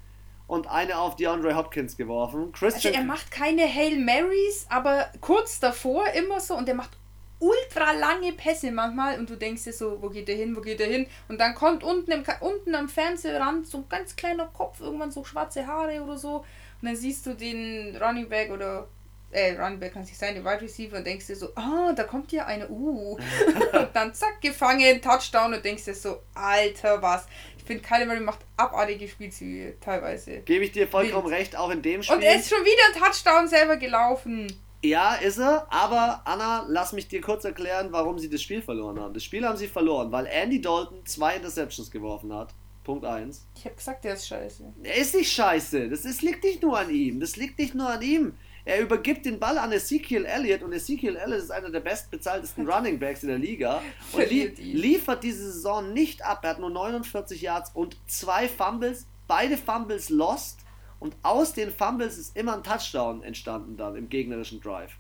und 0.47 0.67
eine 0.67 0.99
auf 0.99 1.17
DeAndre 1.17 1.55
Hopkins 1.55 1.97
geworfen. 1.97 2.53
Christian 2.53 2.95
also 2.95 3.05
er 3.05 3.07
macht 3.07 3.31
keine 3.31 3.63
Hail 3.63 3.99
Marys, 3.99 4.67
aber 4.71 5.11
kurz 5.21 5.61
davor 5.61 6.07
immer 6.09 6.41
so 6.41 6.55
und 6.55 6.69
er 6.69 6.75
macht 6.75 6.98
ultra 7.41 7.93
lange 7.93 8.33
Pässe 8.33 8.71
manchmal 8.73 9.19
und 9.19 9.31
du 9.31 9.37
denkst 9.37 9.65
dir 9.65 9.73
so, 9.73 10.03
wo 10.03 10.09
geht 10.09 10.29
der 10.29 10.37
hin, 10.37 10.57
wo 10.57 10.61
geht 10.61 10.81
der 10.81 10.89
hin? 10.89 11.07
Und 11.29 11.41
dann 11.41 11.55
kommt 11.55 11.85
unten, 11.85 12.11
im, 12.11 12.25
unten 12.41 12.75
am 12.75 12.89
Fernsehrand 12.89 13.67
so 13.67 13.79
ein 13.79 13.89
ganz 13.89 14.17
kleiner 14.17 14.47
Kopf, 14.47 14.81
irgendwann 14.81 15.11
so 15.11 15.25
schwarze 15.25 15.67
Haare 15.67 16.03
oder 16.03 16.19
so. 16.19 16.45
Und 16.81 16.89
dann 16.89 16.97
siehst 16.97 17.27
du 17.27 17.35
den 17.35 17.97
Running 17.97 18.29
Back 18.29 18.51
oder 18.51 18.89
äh, 19.31 19.57
Running 19.59 19.79
Back 19.79 19.93
kann 19.93 20.05
sich 20.05 20.17
sein, 20.17 20.35
den 20.35 20.45
Wide 20.45 20.63
Receiver 20.63 20.97
und 20.97 21.07
denkst 21.07 21.27
dir 21.27 21.37
so, 21.37 21.49
ah, 21.55 21.93
da 21.95 22.05
kommt 22.05 22.33
ja 22.33 22.47
eine, 22.47 22.69
uh. 22.69 23.19
und 23.73 23.89
dann 23.93 24.15
zack, 24.15 24.41
gefangen, 24.41 25.01
Touchdown 25.03 25.55
und 25.55 25.65
denkst 25.65 25.85
dir 25.85 25.95
so, 25.95 26.23
Alter, 26.35 27.03
was. 27.03 27.27
Ich 27.59 27.65
finde, 27.65 27.83
Kyler 27.83 28.07
Murray 28.07 28.21
macht 28.21 28.41
abartige 28.57 29.07
Spielzüge 29.07 29.79
teilweise. 29.81 30.39
Gebe 30.41 30.65
ich 30.65 30.73
dir 30.73 30.89
vollkommen 30.89 31.27
Wild. 31.27 31.37
recht, 31.37 31.57
auch 31.57 31.71
in 31.71 31.83
dem 31.83 32.03
Spiel. 32.03 32.17
Und 32.17 32.23
er 32.23 32.37
ist 32.37 32.49
schon 32.49 32.65
wieder 32.65 33.07
Touchdown 33.07 33.47
selber 33.47 33.77
gelaufen. 33.77 34.47
Ja, 34.83 35.15
ist 35.15 35.39
er, 35.39 35.67
aber 35.71 36.23
Anna, 36.25 36.65
lass 36.69 36.93
mich 36.93 37.09
dir 37.09 37.21
kurz 37.21 37.45
erklären, 37.45 37.89
warum 37.91 38.19
sie 38.19 38.31
das 38.31 38.43
Spiel 38.43 38.63
verloren 38.63 39.01
haben. 39.01 39.13
Das 39.13 39.25
Spiel 39.25 39.45
haben 39.45 39.57
sie 39.57 39.67
verloren, 39.67 40.13
weil 40.13 40.27
Andy 40.27 40.61
Dalton 40.61 41.05
zwei 41.05 41.35
Interceptions 41.35 41.91
geworfen 41.91 42.33
hat. 42.33 42.55
Punkt 42.85 43.05
1. 43.05 43.45
Ich 43.57 43.65
habe 43.65 43.75
gesagt, 43.75 44.05
der 44.05 44.15
ist 44.15 44.29
scheiße. 44.29 44.73
Er 44.83 44.97
ist 44.97 45.15
nicht 45.15 45.31
scheiße. 45.31 45.91
Das 45.91 46.05
ist, 46.05 46.23
liegt 46.23 46.43
nicht 46.45 46.63
nur 46.63 46.79
an 46.79 46.89
ihm. 46.89 47.21
Das 47.21 47.37
liegt 47.37 47.59
nicht 47.59 47.75
nur 47.75 47.89
an 47.91 48.01
ihm. 48.01 48.35
Er 48.65 48.81
übergibt 48.81 49.27
den 49.27 49.39
Ball 49.39 49.59
an 49.59 49.73
Ezekiel 49.73 50.25
Elliott 50.25 50.63
und 50.63 50.73
Ezekiel 50.73 51.17
Elliott 51.17 51.43
ist 51.43 51.51
einer 51.51 51.71
der 51.71 51.81
bestbezahltesten 51.81 52.69
Running 52.71 52.99
Backs 52.99 53.23
in 53.23 53.31
der 53.31 53.39
Liga 53.39 53.83
und 54.13 54.31
li 54.31 54.47
liefert 54.59 55.23
diese 55.25 55.53
Saison 55.53 55.93
nicht 55.93 56.25
ab. 56.25 56.41
Er 56.43 56.51
hat 56.51 56.61
nur 56.61 56.71
49 56.71 57.41
Yards 57.41 57.71
und 57.75 57.97
zwei 58.07 58.47
Fumbles, 58.47 59.07
beide 59.27 59.57
Fumbles 59.57 60.11
lost 60.11 60.61
und 61.01 61.17
aus 61.23 61.53
den 61.53 61.73
Fumbles 61.73 62.19
ist 62.19 62.37
immer 62.37 62.55
ein 62.55 62.63
Touchdown 62.63 63.23
entstanden 63.23 63.77
dann 63.77 63.97
im 63.97 64.09
gegnerischen 64.09 64.61
Drive. 64.61 64.93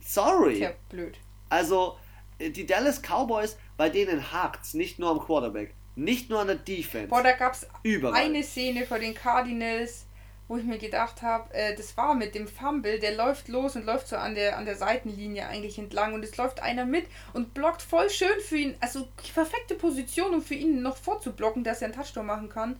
Sorry. 0.00 0.56
Tja, 0.58 0.72
blöd. 0.88 1.18
Also, 1.48 1.96
äh, 2.38 2.50
die 2.50 2.66
Dallas 2.66 3.00
Cowboys, 3.00 3.56
bei 3.76 3.88
denen 3.88 4.32
hakt's 4.32 4.74
nicht 4.74 4.98
nur 4.98 5.10
am 5.10 5.20
Quarterback, 5.20 5.74
nicht 5.94 6.28
nur 6.28 6.40
an 6.40 6.48
der 6.48 6.56
Defense. 6.56 7.08
Boah, 7.08 7.22
da 7.22 7.32
gab's 7.32 7.66
Überall. 7.82 8.14
eine 8.14 8.42
Szene 8.42 8.84
vor 8.84 8.98
den 8.98 9.14
Cardinals, 9.14 10.06
wo 10.48 10.56
ich 10.56 10.64
mir 10.64 10.78
gedacht 10.78 11.22
habe, 11.22 11.52
äh, 11.54 11.74
das 11.74 11.96
war 11.96 12.14
mit 12.14 12.34
dem 12.34 12.46
Fumble, 12.46 12.98
der 12.98 13.14
läuft 13.14 13.48
los 13.48 13.76
und 13.76 13.86
läuft 13.86 14.08
so 14.08 14.16
an 14.16 14.34
der, 14.34 14.58
an 14.58 14.66
der 14.66 14.76
Seitenlinie 14.76 15.46
eigentlich 15.46 15.78
entlang 15.78 16.12
und 16.12 16.24
es 16.24 16.36
läuft 16.36 16.60
einer 16.60 16.84
mit 16.84 17.06
und 17.32 17.54
blockt 17.54 17.80
voll 17.80 18.10
schön 18.10 18.40
für 18.40 18.58
ihn, 18.58 18.74
also 18.80 19.08
die 19.24 19.32
perfekte 19.32 19.76
Position, 19.76 20.34
um 20.34 20.42
für 20.42 20.54
ihn 20.54 20.82
noch 20.82 20.96
vorzublocken, 20.96 21.64
dass 21.64 21.80
er 21.80 21.86
einen 21.86 21.94
Touchdown 21.94 22.26
machen 22.26 22.48
kann 22.50 22.76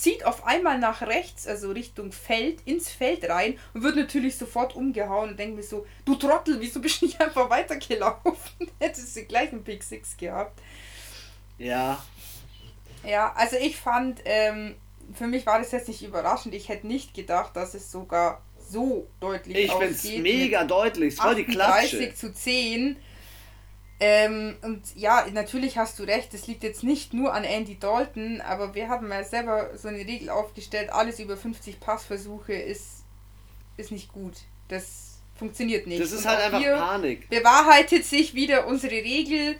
zieht 0.00 0.24
auf 0.24 0.46
einmal 0.46 0.78
nach 0.78 1.02
rechts, 1.02 1.46
also 1.46 1.70
Richtung 1.72 2.10
Feld, 2.10 2.62
ins 2.64 2.88
Feld 2.88 3.28
rein 3.28 3.58
und 3.74 3.82
wird 3.82 3.96
natürlich 3.96 4.38
sofort 4.38 4.74
umgehauen 4.74 5.30
und 5.30 5.38
denkt 5.38 5.56
mir 5.56 5.62
so, 5.62 5.86
du 6.06 6.14
Trottel, 6.14 6.58
wieso 6.58 6.80
bist 6.80 7.02
du 7.02 7.06
nicht 7.06 7.20
einfach 7.20 7.50
weitergelaufen? 7.50 8.70
Hättest 8.80 9.14
du 9.14 9.24
gleich 9.24 9.52
einen 9.52 9.62
Big 9.62 9.82
Six 9.82 10.16
gehabt. 10.16 10.58
Ja. 11.58 12.02
Ja, 13.04 13.34
also 13.36 13.56
ich 13.56 13.76
fand, 13.76 14.20
ähm, 14.24 14.74
für 15.12 15.26
mich 15.26 15.44
war 15.44 15.58
das 15.58 15.70
jetzt 15.72 15.88
nicht 15.88 16.02
überraschend. 16.02 16.54
Ich 16.54 16.70
hätte 16.70 16.86
nicht 16.86 17.12
gedacht, 17.12 17.54
dass 17.54 17.74
es 17.74 17.92
sogar 17.92 18.40
so 18.70 19.06
deutlich 19.20 19.66
Ich 19.66 19.72
finde 19.72 19.88
es 19.88 20.04
mega 20.04 20.64
deutlich. 20.64 21.14
Es 21.14 21.22
war 21.22 21.34
die 21.34 21.44
Klatsche. 21.44 21.98
30 21.98 22.16
zu 22.16 22.32
10 22.32 22.96
ähm, 24.00 24.56
und 24.62 24.82
ja, 24.96 25.26
natürlich 25.30 25.76
hast 25.76 25.98
du 25.98 26.04
recht, 26.04 26.32
es 26.32 26.46
liegt 26.46 26.62
jetzt 26.62 26.82
nicht 26.82 27.12
nur 27.12 27.34
an 27.34 27.44
Andy 27.44 27.78
Dalton, 27.78 28.40
aber 28.40 28.74
wir 28.74 28.88
haben 28.88 29.10
ja 29.10 29.22
selber 29.22 29.76
so 29.76 29.88
eine 29.88 29.98
Regel 29.98 30.30
aufgestellt, 30.30 30.90
alles 30.90 31.20
über 31.20 31.36
50 31.36 31.80
Passversuche 31.80 32.54
ist, 32.54 33.04
ist 33.76 33.92
nicht 33.92 34.10
gut. 34.10 34.34
Das 34.68 35.20
funktioniert 35.34 35.86
nicht. 35.86 36.00
Das 36.00 36.12
ist 36.12 36.24
und 36.24 36.30
halt 36.30 36.40
einfach 36.40 36.62
Panik. 36.62 37.28
Bewahrheitet 37.28 38.06
sich 38.06 38.34
wieder 38.34 38.66
unsere 38.66 38.94
Regel. 38.94 39.56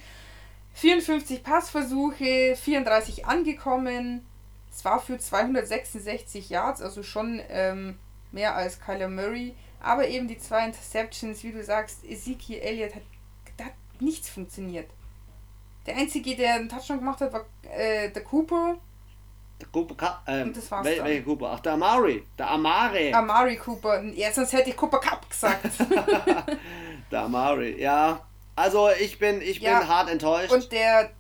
54 0.73 1.43
Passversuche, 1.43 2.57
34 2.57 3.27
angekommen. 3.27 4.25
Es 4.73 4.85
war 4.87 5.03
für 5.03 5.19
266 5.19 6.49
Yards, 6.49 6.81
also 6.81 7.03
schon 7.03 7.43
ähm, 7.51 7.99
mehr 8.33 8.55
als 8.55 8.81
Kyler 8.81 9.09
Murray. 9.09 9.55
Aber 9.81 10.09
eben 10.09 10.29
die 10.29 10.39
zwei 10.39 10.65
Interceptions, 10.65 11.43
wie 11.43 11.53
du 11.53 11.63
sagst, 11.63 12.05
Ezekiel 12.05 12.61
Elliott 12.61 12.95
hat 12.95 13.03
nichts 14.01 14.29
funktioniert. 14.29 14.91
Der 15.87 15.97
Einzige, 15.97 16.37
der 16.37 16.55
einen 16.55 16.69
Touchdown 16.69 16.99
gemacht 16.99 17.21
hat, 17.21 17.33
war 17.33 17.45
äh, 17.63 18.11
der 18.11 18.23
Cooper. 18.23 18.77
Der 19.61 19.69
Cooper 19.69 20.23
ähm, 20.27 20.49
Und 20.49 20.57
das 20.57 20.71
war's 20.71 20.85
wel, 20.85 21.05
Welcher 21.05 21.25
Cooper? 21.25 21.51
Ach, 21.53 21.61
der 21.61 21.73
Amari. 21.73 22.25
Der 22.39 22.51
Amari. 22.51 23.13
Amari 23.13 23.57
Cooper. 23.57 24.03
Ja, 24.05 24.33
sonst 24.33 24.53
hätte 24.53 24.71
ich 24.71 24.77
Cooper 24.77 25.01
Cup 25.01 25.29
gesagt. 25.29 25.67
der 27.11 27.21
Amari, 27.21 27.81
ja. 27.81 28.21
Also 28.57 28.91
ich 28.91 29.19
bin, 29.19 29.41
ich 29.41 29.59
ja. 29.61 29.79
bin 29.79 29.89
hart 29.89 30.11
enttäuscht. 30.11 30.53
Und 30.53 30.71
der 30.73 31.11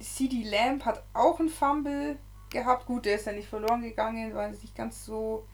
CD 0.00 0.44
Lamp 0.44 0.84
hat 0.84 1.02
auch 1.12 1.40
einen 1.40 1.48
Fumble 1.48 2.18
gehabt. 2.50 2.86
Gut, 2.86 3.04
der 3.04 3.16
ist 3.16 3.26
ja 3.26 3.32
nicht 3.32 3.48
verloren 3.48 3.82
gegangen, 3.82 4.34
weil 4.34 4.52
es 4.52 4.62
nicht 4.62 4.76
ganz 4.76 5.04
so. 5.04 5.44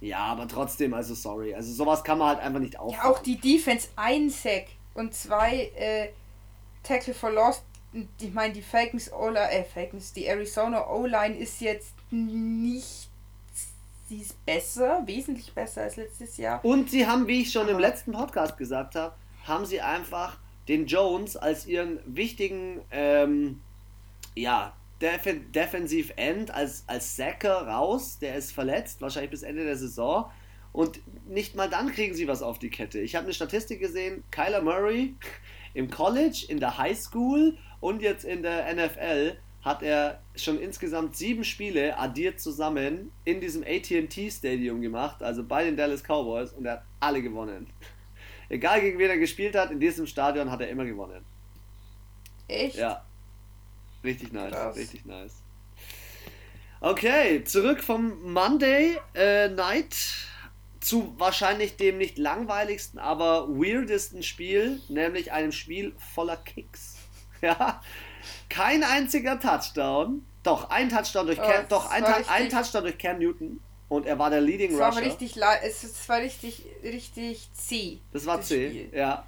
Ja, 0.00 0.18
aber 0.18 0.48
trotzdem, 0.48 0.94
also 0.94 1.14
sorry. 1.14 1.54
Also 1.54 1.72
sowas 1.72 2.02
kann 2.02 2.18
man 2.18 2.28
halt 2.28 2.40
einfach 2.40 2.58
nicht 2.58 2.78
aufmachen. 2.78 3.04
Ja, 3.04 3.10
auch 3.10 3.20
die 3.20 3.38
Defense, 3.38 3.88
ein 3.96 4.30
Sack 4.30 4.66
und 4.94 5.14
zwei 5.14 5.70
äh, 5.76 6.08
Tackle 6.82 7.14
for 7.14 7.30
Lost. 7.30 7.64
Ich 8.20 8.32
meine, 8.32 8.54
die 8.54 8.62
Falcons 8.62 9.12
O-Line, 9.12 9.50
äh, 9.50 9.64
Falcons, 9.64 10.12
die 10.12 10.26
Arizona 10.26 10.88
O-Line 10.88 11.36
ist 11.36 11.60
jetzt 11.60 11.94
nicht. 12.10 13.08
Sie 14.08 14.18
ist 14.18 14.44
besser, 14.44 15.02
wesentlich 15.06 15.52
besser 15.54 15.82
als 15.82 15.96
letztes 15.96 16.36
Jahr. 16.36 16.64
Und 16.64 16.90
sie 16.90 17.06
haben, 17.06 17.26
wie 17.26 17.42
ich 17.42 17.52
schon 17.52 17.68
im 17.68 17.78
letzten 17.78 18.12
Podcast 18.12 18.56
gesagt 18.56 18.94
habe, 18.94 19.14
haben 19.44 19.64
sie 19.66 19.80
einfach 19.80 20.38
den 20.68 20.86
Jones 20.86 21.36
als 21.36 21.66
ihren 21.66 21.98
wichtigen, 22.06 22.80
ähm, 22.90 23.60
ja, 24.34 24.74
Def 25.00 25.22
Defensive 25.52 26.16
End, 26.16 26.50
als, 26.52 26.84
als 26.86 27.16
Sacker 27.16 27.66
raus. 27.66 28.18
Der 28.20 28.36
ist 28.36 28.52
verletzt, 28.52 29.00
wahrscheinlich 29.00 29.30
bis 29.30 29.42
Ende 29.42 29.64
der 29.64 29.76
Saison. 29.76 30.30
Und 30.72 31.00
nicht 31.28 31.54
mal 31.54 31.68
dann 31.68 31.92
kriegen 31.92 32.14
sie 32.14 32.28
was 32.28 32.42
auf 32.42 32.58
die 32.58 32.70
Kette. 32.70 32.98
Ich 33.00 33.14
habe 33.14 33.24
eine 33.24 33.34
Statistik 33.34 33.80
gesehen, 33.80 34.24
Kyler 34.30 34.62
Murray 34.62 35.14
im 35.74 35.90
College, 35.90 36.46
in 36.48 36.60
der 36.60 36.78
High 36.78 36.98
School 36.98 37.58
und 37.80 38.02
jetzt 38.02 38.24
in 38.24 38.42
der 38.42 38.72
NFL 38.74 39.36
hat 39.62 39.82
er 39.82 40.20
schon 40.34 40.58
insgesamt 40.58 41.16
sieben 41.16 41.44
Spiele 41.44 41.96
addiert 41.96 42.40
zusammen 42.40 43.12
in 43.24 43.40
diesem 43.40 43.62
ATT 43.62 44.32
Stadium 44.32 44.80
gemacht, 44.80 45.22
also 45.22 45.44
bei 45.44 45.64
den 45.64 45.76
Dallas 45.76 46.02
Cowboys, 46.02 46.52
und 46.52 46.66
er 46.66 46.72
hat 46.72 46.84
alle 46.98 47.22
gewonnen. 47.22 47.68
Egal 48.48 48.80
gegen 48.80 48.98
wen 48.98 49.08
er 49.08 49.18
gespielt 49.18 49.54
hat, 49.54 49.70
in 49.70 49.78
diesem 49.78 50.06
Stadion 50.06 50.50
hat 50.50 50.60
er 50.60 50.68
immer 50.68 50.84
gewonnen. 50.84 51.24
Echt? 52.48 52.76
Ja. 52.76 53.04
Richtig 54.02 54.32
nice, 54.32 54.52
Krass. 54.52 54.76
richtig 54.76 55.06
nice. 55.06 55.42
Okay, 56.80 57.44
zurück 57.44 57.80
vom 57.80 58.32
Monday 58.32 58.98
äh, 59.14 59.48
Night 59.48 59.94
zu 60.82 61.14
wahrscheinlich 61.16 61.76
dem 61.76 61.98
nicht 61.98 62.18
langweiligsten, 62.18 62.98
aber 62.98 63.48
weirdesten 63.48 64.22
Spiel, 64.22 64.80
nämlich 64.88 65.32
einem 65.32 65.52
Spiel 65.52 65.94
voller 66.14 66.36
Kicks. 66.36 66.96
Ja, 67.44 67.82
kein 68.48 68.84
einziger 68.84 69.40
Touchdown. 69.40 70.24
Doch, 70.44 70.70
ein 70.70 70.90
Touchdown 70.90 71.26
durch 71.26 71.40
oh, 71.40 71.42
Cam, 71.42 71.66
doch, 71.68 71.90
ein, 71.90 72.04
ein, 72.04 72.48
Touchdown 72.48 72.84
durch 72.84 72.96
Cam 72.96 73.18
Newton. 73.18 73.60
Und 73.88 74.06
er 74.06 74.16
war 74.16 74.30
der 74.30 74.40
Leading 74.40 74.76
Rusher. 74.76 75.02
Richtig, 75.02 75.36
es 75.36 76.08
war 76.08 76.18
richtig, 76.18 76.64
richtig 76.84 77.52
C. 77.52 77.98
Das 78.12 78.26
war 78.26 78.36
das 78.36 78.46
C, 78.46 78.68
Spiel. 78.68 78.90
ja. 78.96 79.26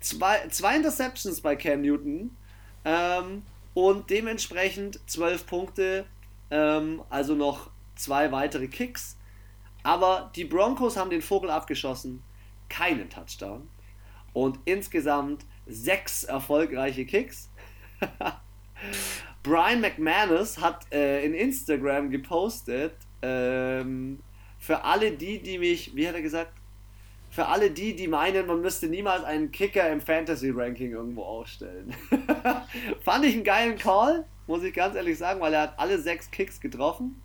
Zwei, 0.00 0.46
zwei 0.50 0.76
Interceptions 0.76 1.40
bei 1.40 1.56
Cam 1.56 1.80
Newton. 1.80 2.36
Ähm, 2.84 3.42
und 3.72 4.10
dementsprechend 4.10 5.00
zwölf 5.06 5.46
Punkte. 5.46 6.04
Ähm, 6.50 7.02
also 7.08 7.34
noch 7.34 7.70
zwei 7.94 8.32
weitere 8.32 8.68
Kicks. 8.68 9.15
Aber 9.86 10.32
die 10.34 10.44
Broncos 10.44 10.96
haben 10.96 11.10
den 11.10 11.22
Vogel 11.22 11.48
abgeschossen, 11.48 12.20
keinen 12.68 13.08
Touchdown 13.08 13.68
und 14.32 14.58
insgesamt 14.64 15.46
sechs 15.64 16.24
erfolgreiche 16.24 17.06
Kicks. 17.06 17.52
Brian 19.44 19.80
McManus 19.80 20.60
hat 20.60 20.92
äh, 20.92 21.24
in 21.24 21.34
Instagram 21.34 22.10
gepostet, 22.10 22.94
ähm, 23.22 24.18
für 24.58 24.82
alle 24.82 25.12
die, 25.12 25.40
die 25.40 25.56
mich, 25.56 25.94
wie 25.94 26.08
hat 26.08 26.16
er 26.16 26.22
gesagt, 26.22 26.50
für 27.30 27.46
alle 27.46 27.70
die, 27.70 27.94
die 27.94 28.08
meinen, 28.08 28.48
man 28.48 28.60
müsste 28.62 28.88
niemals 28.88 29.22
einen 29.22 29.52
Kicker 29.52 29.88
im 29.88 30.00
Fantasy-Ranking 30.00 30.90
irgendwo 30.90 31.22
aufstellen. 31.22 31.94
Fand 33.02 33.24
ich 33.24 33.34
einen 33.34 33.44
geilen 33.44 33.78
Call, 33.78 34.24
muss 34.48 34.64
ich 34.64 34.74
ganz 34.74 34.96
ehrlich 34.96 35.16
sagen, 35.16 35.40
weil 35.40 35.54
er 35.54 35.62
hat 35.62 35.78
alle 35.78 36.00
sechs 36.00 36.28
Kicks 36.32 36.60
getroffen. 36.60 37.22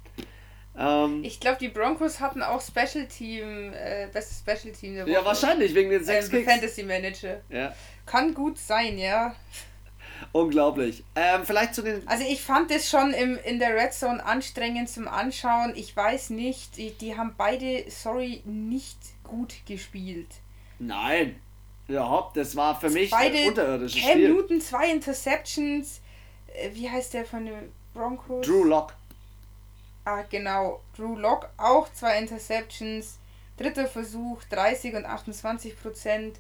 Ähm, 0.77 1.23
ich 1.23 1.39
glaube, 1.39 1.57
die 1.60 1.69
Broncos 1.69 2.19
hatten 2.19 2.41
auch 2.41 2.61
Special 2.61 3.06
Team, 3.07 3.73
äh, 3.73 4.07
bestes 4.11 4.39
Special 4.39 4.73
Team 4.73 4.95
der 4.95 5.06
Woche. 5.06 5.14
Ja, 5.14 5.26
wahrscheinlich, 5.26 5.76
wegen 5.76 5.89
den 5.89 6.03
sechs 6.03 6.31
ähm, 6.31 6.45
Fantasy 6.45 6.84
Manager. 6.84 7.41
Ja. 7.49 7.73
Kann 8.06 8.34
gut 8.34 8.57
sein, 8.57 8.98
ja. 8.98 9.35
Unglaublich. 10.31 11.03
Ähm, 11.15 11.41
vielleicht 11.43 11.76
zu 11.76 11.81
den. 11.81 12.07
Also 12.07 12.23
ich 12.27 12.41
fand 12.41 12.72
es 12.72 12.89
schon 12.89 13.14
im, 13.14 13.38
in 13.43 13.60
der 13.60 13.76
Red 13.76 13.93
Zone 13.93 14.23
anstrengend 14.23 14.89
zum 14.89 15.07
Anschauen. 15.07 15.73
Ich 15.76 15.95
weiß 15.95 16.30
nicht, 16.30 16.77
die, 16.77 16.91
die 16.91 17.18
haben 17.18 17.34
beide, 17.38 17.85
sorry, 17.89 18.41
nicht 18.45 18.98
gut 19.23 19.56
gespielt. 19.65 20.30
Nein. 20.80 21.39
Überhaupt, 21.88 22.38
das 22.38 22.56
war 22.56 22.80
für 22.80 22.89
mich 22.89 23.10
beide 23.10 23.38
ein 23.38 23.48
unterirdisches 23.49 24.02
Cam 24.02 24.11
Spiel. 24.11 24.30
Newton, 24.30 24.61
zwei 24.61 24.91
Interceptions. 24.91 26.02
Äh, 26.48 26.69
wie 26.73 26.89
heißt 26.89 27.14
der 27.14 27.26
von 27.26 27.45
den 27.45 27.72
Broncos? 27.93 28.45
Drew 28.45 28.64
Lock. 28.64 28.93
Ah, 30.06 30.23
genau. 30.30 30.82
Drew 30.95 31.15
Lock 31.15 31.49
auch 31.57 31.91
zwei 31.94 32.18
Interceptions. 32.18 33.19
Dritter 33.57 33.88
Versuch, 33.88 34.44
30 34.49 34.95
und 34.95 35.06
28 35.06 35.80
Prozent. 35.80 36.40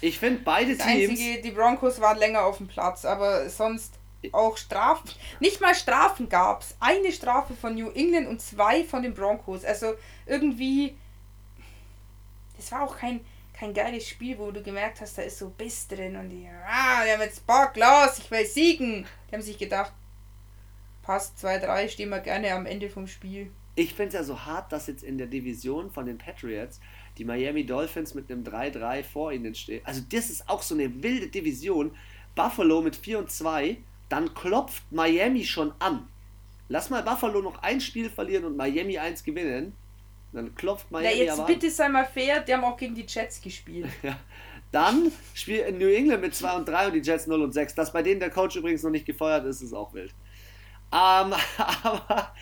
Ich 0.00 0.18
finde 0.18 0.42
beide 0.42 0.76
das 0.76 0.86
Teams. 0.86 1.10
Einzige, 1.10 1.40
die 1.40 1.50
Broncos 1.50 2.00
waren 2.00 2.18
länger 2.18 2.44
auf 2.44 2.58
dem 2.58 2.68
Platz, 2.68 3.04
aber 3.04 3.48
sonst 3.48 3.94
auch 4.32 4.56
Strafen. 4.56 5.10
Nicht 5.40 5.60
mal 5.60 5.74
Strafen 5.74 6.28
gab 6.28 6.62
es. 6.62 6.74
Eine 6.80 7.12
Strafe 7.12 7.54
von 7.54 7.74
New 7.74 7.90
England 7.90 8.28
und 8.28 8.40
zwei 8.40 8.84
von 8.84 9.02
den 9.02 9.14
Broncos. 9.14 9.64
Also 9.64 9.94
irgendwie. 10.26 10.96
Das 12.56 12.70
war 12.72 12.82
auch 12.82 12.96
kein, 12.96 13.24
kein 13.58 13.74
geiles 13.74 14.08
Spiel, 14.08 14.38
wo 14.38 14.50
du 14.50 14.62
gemerkt 14.62 15.00
hast, 15.00 15.18
da 15.18 15.22
ist 15.22 15.38
so 15.38 15.50
Biss 15.50 15.88
drin 15.88 16.16
und 16.16 16.30
die, 16.30 16.48
ah, 16.68 17.04
die 17.04 17.10
haben 17.10 17.20
jetzt 17.20 17.46
Bock, 17.46 17.72
los, 17.74 18.18
ich 18.18 18.30
will 18.30 18.46
siegen. 18.46 19.06
Die 19.28 19.34
haben 19.34 19.42
sich 19.42 19.58
gedacht, 19.58 19.92
passt 21.04 21.38
2-3, 21.44 21.88
stehen 21.88 22.08
wir 22.08 22.20
gerne 22.20 22.52
am 22.52 22.66
Ende 22.66 22.88
vom 22.88 23.06
Spiel. 23.06 23.50
Ich 23.76 23.94
finde 23.94 24.08
es 24.08 24.14
ja 24.14 24.24
so 24.24 24.44
hart, 24.44 24.72
dass 24.72 24.86
jetzt 24.86 25.02
in 25.02 25.18
der 25.18 25.26
Division 25.26 25.90
von 25.90 26.06
den 26.06 26.18
Patriots 26.18 26.80
die 27.18 27.24
Miami 27.24 27.66
Dolphins 27.66 28.14
mit 28.14 28.30
einem 28.30 28.42
3-3 28.42 29.04
vor 29.04 29.32
ihnen 29.32 29.54
stehen. 29.54 29.82
Also 29.84 30.02
das 30.10 30.30
ist 30.30 30.48
auch 30.48 30.62
so 30.62 30.74
eine 30.74 31.02
wilde 31.02 31.28
Division. 31.28 31.94
Buffalo 32.34 32.82
mit 32.82 32.96
4 32.96 33.20
und 33.20 33.30
2, 33.30 33.76
dann 34.08 34.34
klopft 34.34 34.82
Miami 34.90 35.44
schon 35.44 35.72
an. 35.78 36.08
Lass 36.68 36.90
mal 36.90 37.02
Buffalo 37.02 37.42
noch 37.42 37.62
ein 37.62 37.80
Spiel 37.80 38.10
verlieren 38.10 38.44
und 38.44 38.56
Miami 38.56 38.98
1 38.98 39.22
gewinnen. 39.22 39.74
Dann 40.32 40.54
klopft 40.54 40.90
Miami 40.90 41.18
ja, 41.18 41.24
jetzt 41.24 41.46
bitte 41.46 41.70
sei 41.70 41.88
mal 41.88 42.04
fair, 42.04 42.40
die 42.40 42.52
haben 42.52 42.64
auch 42.64 42.76
gegen 42.76 42.94
die 42.94 43.06
Jets 43.06 43.40
gespielt. 43.40 43.88
ja. 44.02 44.18
Dann 44.72 45.12
spielt 45.34 45.78
New 45.78 45.86
England 45.86 46.22
mit 46.22 46.34
2 46.34 46.56
und 46.56 46.68
3 46.68 46.88
und 46.88 46.94
die 46.94 47.00
Jets 47.00 47.28
0 47.28 47.40
und 47.42 47.52
6. 47.52 47.76
Dass 47.76 47.92
bei 47.92 48.02
denen 48.02 48.18
der 48.18 48.30
Coach 48.30 48.56
übrigens 48.56 48.82
noch 48.82 48.90
nicht 48.90 49.06
gefeuert 49.06 49.44
ist, 49.44 49.62
ist 49.62 49.72
auch 49.72 49.94
wild. 49.94 50.12
Ähm, 50.94 51.34
aber 51.82 52.32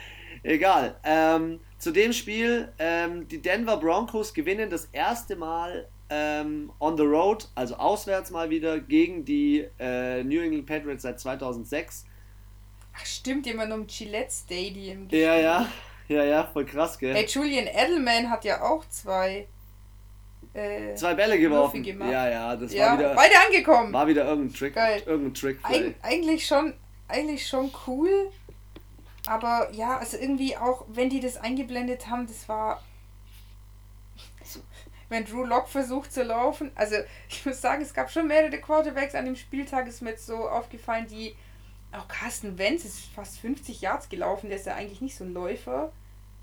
egal. 0.42 0.96
Ähm, 1.04 1.60
zu 1.78 1.90
dem 1.90 2.12
Spiel, 2.12 2.72
ähm, 2.78 3.26
die 3.26 3.42
Denver 3.42 3.76
Broncos 3.76 4.34
gewinnen 4.34 4.70
das 4.70 4.86
erste 4.92 5.36
Mal 5.36 5.88
ähm, 6.10 6.70
on 6.78 6.96
the 6.96 7.02
road, 7.02 7.48
also 7.54 7.74
auswärts 7.76 8.30
mal 8.30 8.50
wieder, 8.50 8.78
gegen 8.78 9.24
die 9.24 9.66
äh, 9.80 10.22
New 10.22 10.40
England 10.40 10.66
Patriots 10.66 11.02
seit 11.02 11.18
2006. 11.18 12.04
Ach 12.94 13.06
stimmt, 13.06 13.46
jemand 13.46 13.72
um 13.72 13.86
Gillette 13.86 14.30
Stadium. 14.30 15.08
Gespielt. 15.08 15.22
Ja, 15.22 15.36
ja, 15.36 15.66
ja, 16.08 16.24
ja, 16.24 16.44
voll 16.44 16.66
krass, 16.66 16.98
gell? 16.98 17.14
Hey, 17.14 17.26
Julian 17.26 17.66
Edelman 17.66 18.28
hat 18.28 18.44
ja 18.44 18.62
auch 18.62 18.86
zwei 18.90 19.46
äh, 20.54 20.94
zwei 20.94 21.14
Bälle 21.14 21.38
geworfen. 21.38 21.82
Ja, 21.82 22.28
ja, 22.28 22.56
das 22.56 22.74
ja, 22.74 22.90
war 22.90 22.98
wieder. 22.98 23.14
Beide 23.14 23.34
angekommen. 23.46 23.92
War 23.92 24.06
wieder 24.06 24.26
irgendein 24.26 24.54
Trick. 24.54 24.74
Geil. 24.74 25.02
Irgendein 25.06 25.34
Trick. 25.34 25.58
Eig 25.62 25.94
eigentlich 26.02 26.46
schon, 26.46 26.74
eigentlich 27.08 27.46
schon 27.46 27.70
cool. 27.86 28.30
Aber 29.26 29.68
ja, 29.72 29.98
also 29.98 30.16
irgendwie 30.16 30.56
auch, 30.56 30.84
wenn 30.88 31.08
die 31.08 31.20
das 31.20 31.36
eingeblendet 31.36 32.08
haben, 32.08 32.26
das 32.26 32.48
war. 32.48 32.82
Wenn 35.08 35.26
Drew 35.26 35.44
Lock 35.44 35.68
versucht 35.68 36.10
zu 36.10 36.22
laufen, 36.22 36.70
also 36.74 36.96
ich 37.28 37.44
muss 37.44 37.60
sagen, 37.60 37.82
es 37.82 37.92
gab 37.92 38.10
schon 38.10 38.26
mehrere 38.26 38.58
Quarterbacks 38.58 39.14
an 39.14 39.26
dem 39.26 39.36
Spieltag, 39.36 39.86
ist 39.86 40.00
mir 40.00 40.10
jetzt 40.10 40.26
so 40.26 40.48
aufgefallen, 40.48 41.06
die. 41.06 41.36
Auch 41.92 42.08
Carsten 42.08 42.56
Wentz 42.56 42.86
ist 42.86 43.00
fast 43.14 43.38
50 43.40 43.82
Yards 43.82 44.08
gelaufen, 44.08 44.48
der 44.48 44.58
ist 44.58 44.64
ja 44.64 44.74
eigentlich 44.74 45.02
nicht 45.02 45.14
so 45.14 45.24
ein 45.24 45.34
Läufer. 45.34 45.92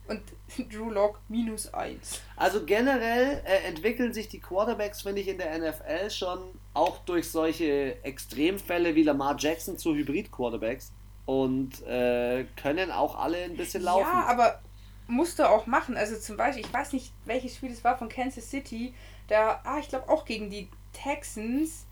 Und 0.07 0.22
Drew 0.72 0.91
Lock 0.91 1.19
minus 1.27 1.73
1. 1.73 2.22
Also 2.35 2.64
generell 2.65 3.41
äh, 3.45 3.68
entwickeln 3.68 4.14
sich 4.14 4.27
die 4.27 4.39
Quarterbacks, 4.39 5.01
finde 5.01 5.22
ich, 5.22 5.27
in 5.27 5.39
der 5.39 5.57
NFL 5.57 6.11
schon 6.11 6.39
auch 6.76 6.99
durch 6.99 7.30
solche 7.30 8.03
Extremfälle 8.03 8.93
wie 8.93 9.01
Lamar 9.01 9.35
Jackson 9.39 9.77
zu 9.77 9.95
Hybrid-Quarterbacks 9.95 10.91
und 11.30 11.85
äh, 11.85 12.45
können 12.56 12.91
auch 12.91 13.15
alle 13.15 13.38
ein 13.43 13.56
bisschen 13.56 13.84
laufen. 13.84 14.10
Ja, 14.11 14.26
aber 14.26 14.60
musst 15.06 15.38
du 15.38 15.47
auch 15.47 15.68
machen. 15.68 15.95
Also 15.95 16.18
zum 16.18 16.38
Beispiel, 16.38 16.65
ich 16.65 16.73
weiß 16.73 16.91
nicht, 16.93 17.14
welches 17.26 17.56
Spiel 17.56 17.72
es 17.72 17.84
war 17.84 17.99
von 17.99 18.10
Kansas 18.10 18.49
City. 18.49 18.95
Da, 19.27 19.61
ah, 19.64 19.77
ich 19.80 19.89
glaube 19.89 20.10
auch 20.10 20.26
gegen 20.26 20.49
die 20.49 20.69
Texans. 20.91 21.85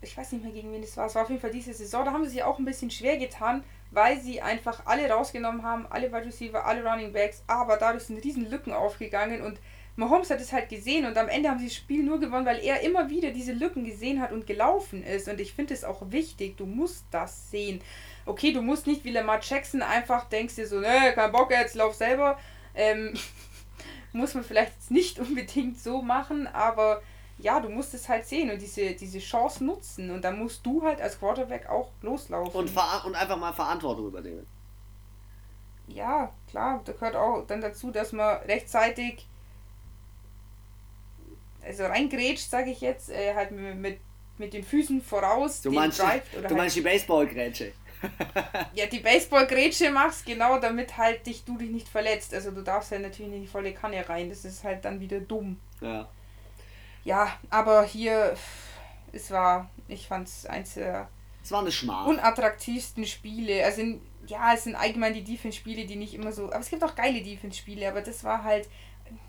Ich 0.00 0.16
weiß 0.16 0.30
nicht 0.30 0.44
mehr, 0.44 0.52
gegen 0.52 0.72
wen 0.72 0.80
das 0.80 0.96
war. 0.96 1.06
Es 1.06 1.16
war 1.16 1.22
auf 1.22 1.28
jeden 1.28 1.40
Fall 1.40 1.50
diese 1.50 1.74
Saison. 1.74 2.04
Da 2.04 2.12
haben 2.12 2.22
sie 2.22 2.30
sich 2.30 2.44
auch 2.44 2.60
ein 2.60 2.64
bisschen 2.64 2.88
schwer 2.88 3.16
getan, 3.16 3.64
weil 3.90 4.20
sie 4.20 4.40
einfach 4.40 4.86
alle 4.86 5.10
rausgenommen 5.10 5.64
haben, 5.64 5.88
alle 5.90 6.12
Wide 6.12 6.26
Receiver, 6.26 6.64
alle 6.64 6.88
Running 6.88 7.12
Backs. 7.12 7.42
Aber 7.48 7.78
dadurch 7.78 8.04
sind 8.04 8.22
riesen 8.22 8.48
Lücken 8.48 8.72
aufgegangen 8.72 9.42
und 9.42 9.58
Mahomes 9.98 10.30
hat 10.30 10.40
es 10.40 10.52
halt 10.52 10.68
gesehen 10.68 11.06
und 11.06 11.18
am 11.18 11.28
Ende 11.28 11.50
haben 11.50 11.58
sie 11.58 11.66
das 11.66 11.74
Spiel 11.74 12.02
nur 12.02 12.20
gewonnen, 12.20 12.46
weil 12.46 12.60
er 12.60 12.80
immer 12.80 13.10
wieder 13.10 13.30
diese 13.30 13.52
Lücken 13.52 13.84
gesehen 13.84 14.20
hat 14.20 14.32
und 14.32 14.46
gelaufen 14.46 15.02
ist. 15.02 15.28
Und 15.28 15.40
ich 15.40 15.52
finde 15.52 15.74
es 15.74 15.84
auch 15.84 16.02
wichtig, 16.10 16.56
du 16.56 16.66
musst 16.66 17.04
das 17.10 17.50
sehen 17.50 17.82
okay, 18.28 18.52
du 18.52 18.62
musst 18.62 18.86
nicht 18.86 19.04
wie 19.04 19.10
Lamar 19.10 19.40
Jackson 19.42 19.82
einfach 19.82 20.28
denkst 20.28 20.56
dir 20.56 20.66
so, 20.66 20.78
ne, 20.78 21.12
kein 21.14 21.32
Bock 21.32 21.50
jetzt, 21.50 21.74
lauf 21.74 21.94
selber. 21.94 22.38
Ähm, 22.74 23.14
muss 24.12 24.34
man 24.34 24.44
vielleicht 24.44 24.74
jetzt 24.74 24.90
nicht 24.90 25.18
unbedingt 25.18 25.80
so 25.80 26.02
machen, 26.02 26.46
aber 26.46 27.02
ja, 27.38 27.60
du 27.60 27.68
musst 27.68 27.94
es 27.94 28.08
halt 28.08 28.26
sehen 28.26 28.50
und 28.50 28.60
diese, 28.60 28.94
diese 28.94 29.20
Chance 29.20 29.64
nutzen 29.64 30.10
und 30.10 30.22
dann 30.22 30.38
musst 30.38 30.66
du 30.66 30.82
halt 30.82 31.00
als 31.00 31.18
Quarterback 31.18 31.68
auch 31.68 31.90
loslaufen. 32.02 32.60
Und, 32.60 32.76
und 33.04 33.14
einfach 33.14 33.36
mal 33.36 33.52
Verantwortung 33.52 34.08
übernehmen. 34.08 34.46
Ja, 35.86 36.32
klar, 36.50 36.82
da 36.84 36.92
gehört 36.92 37.16
auch 37.16 37.46
dann 37.46 37.60
dazu, 37.60 37.90
dass 37.90 38.12
man 38.12 38.38
rechtzeitig 38.42 39.26
also 41.64 41.84
reingrätscht, 41.84 42.50
sage 42.50 42.70
ich 42.70 42.80
jetzt, 42.80 43.10
äh, 43.10 43.34
halt 43.34 43.50
mit, 43.50 43.98
mit, 44.38 44.52
den 44.52 44.64
Füßen 44.64 45.02
voraus. 45.02 45.62
Du 45.62 45.70
meinst, 45.70 45.98
die, 45.98 46.02
du 46.02 46.42
halt 46.42 46.56
meinst 46.56 46.76
die 46.76 46.80
Baseballgrätsche? 46.80 47.72
ja, 48.74 48.86
die 48.86 49.00
Baseballgrätsche 49.00 49.90
machst, 49.90 50.24
genau, 50.24 50.58
damit 50.58 50.96
halt 50.96 51.26
dich, 51.26 51.44
du 51.44 51.58
dich 51.58 51.70
nicht 51.70 51.88
verletzt. 51.88 52.32
Also 52.32 52.52
du 52.52 52.62
darfst 52.62 52.92
ja 52.92 52.98
natürlich 52.98 53.32
in 53.32 53.42
die 53.42 53.48
volle 53.48 53.72
Kanne 53.72 54.08
rein. 54.08 54.28
Das 54.28 54.44
ist 54.44 54.62
halt 54.64 54.84
dann 54.84 55.00
wieder 55.00 55.20
dumm. 55.20 55.58
Ja. 55.80 56.08
Ja, 57.04 57.36
aber 57.50 57.84
hier, 57.84 58.36
es 59.12 59.30
war, 59.30 59.70
ich 59.88 60.06
fand 60.06 60.28
es 60.28 60.46
eins 60.46 60.74
der 60.74 61.08
es 61.42 61.52
war 61.52 61.60
eine 61.60 61.72
Schmach. 61.72 62.06
unattraktivsten 62.06 63.06
Spiele. 63.06 63.64
Also 63.64 63.82
ja, 64.26 64.52
es 64.52 64.64
sind 64.64 64.74
allgemein 64.74 65.14
die 65.14 65.24
Defense-Spiele, 65.24 65.86
die 65.86 65.96
nicht 65.96 66.12
immer 66.12 66.32
so. 66.32 66.46
Aber 66.46 66.60
es 66.60 66.68
gibt 66.68 66.84
auch 66.84 66.94
geile 66.94 67.22
Defense-Spiele, 67.22 67.88
aber 67.88 68.02
das 68.02 68.22
war 68.24 68.44
halt 68.44 68.68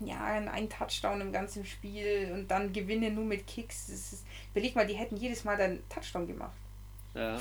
ja, 0.00 0.24
ein 0.24 0.68
Touchdown 0.68 1.20
im 1.20 1.32
ganzen 1.32 1.64
Spiel 1.64 2.30
und 2.32 2.50
dann 2.50 2.72
Gewinne 2.72 3.10
nur 3.10 3.24
mit 3.24 3.46
Kicks. 3.46 3.86
Das 3.86 4.12
ist, 4.12 4.24
überleg 4.52 4.74
mal, 4.74 4.86
die 4.86 4.94
hätten 4.94 5.16
jedes 5.16 5.44
Mal 5.44 5.56
dann 5.56 5.80
Touchdown 5.88 6.26
gemacht. 6.26 6.56
Ja. 7.14 7.38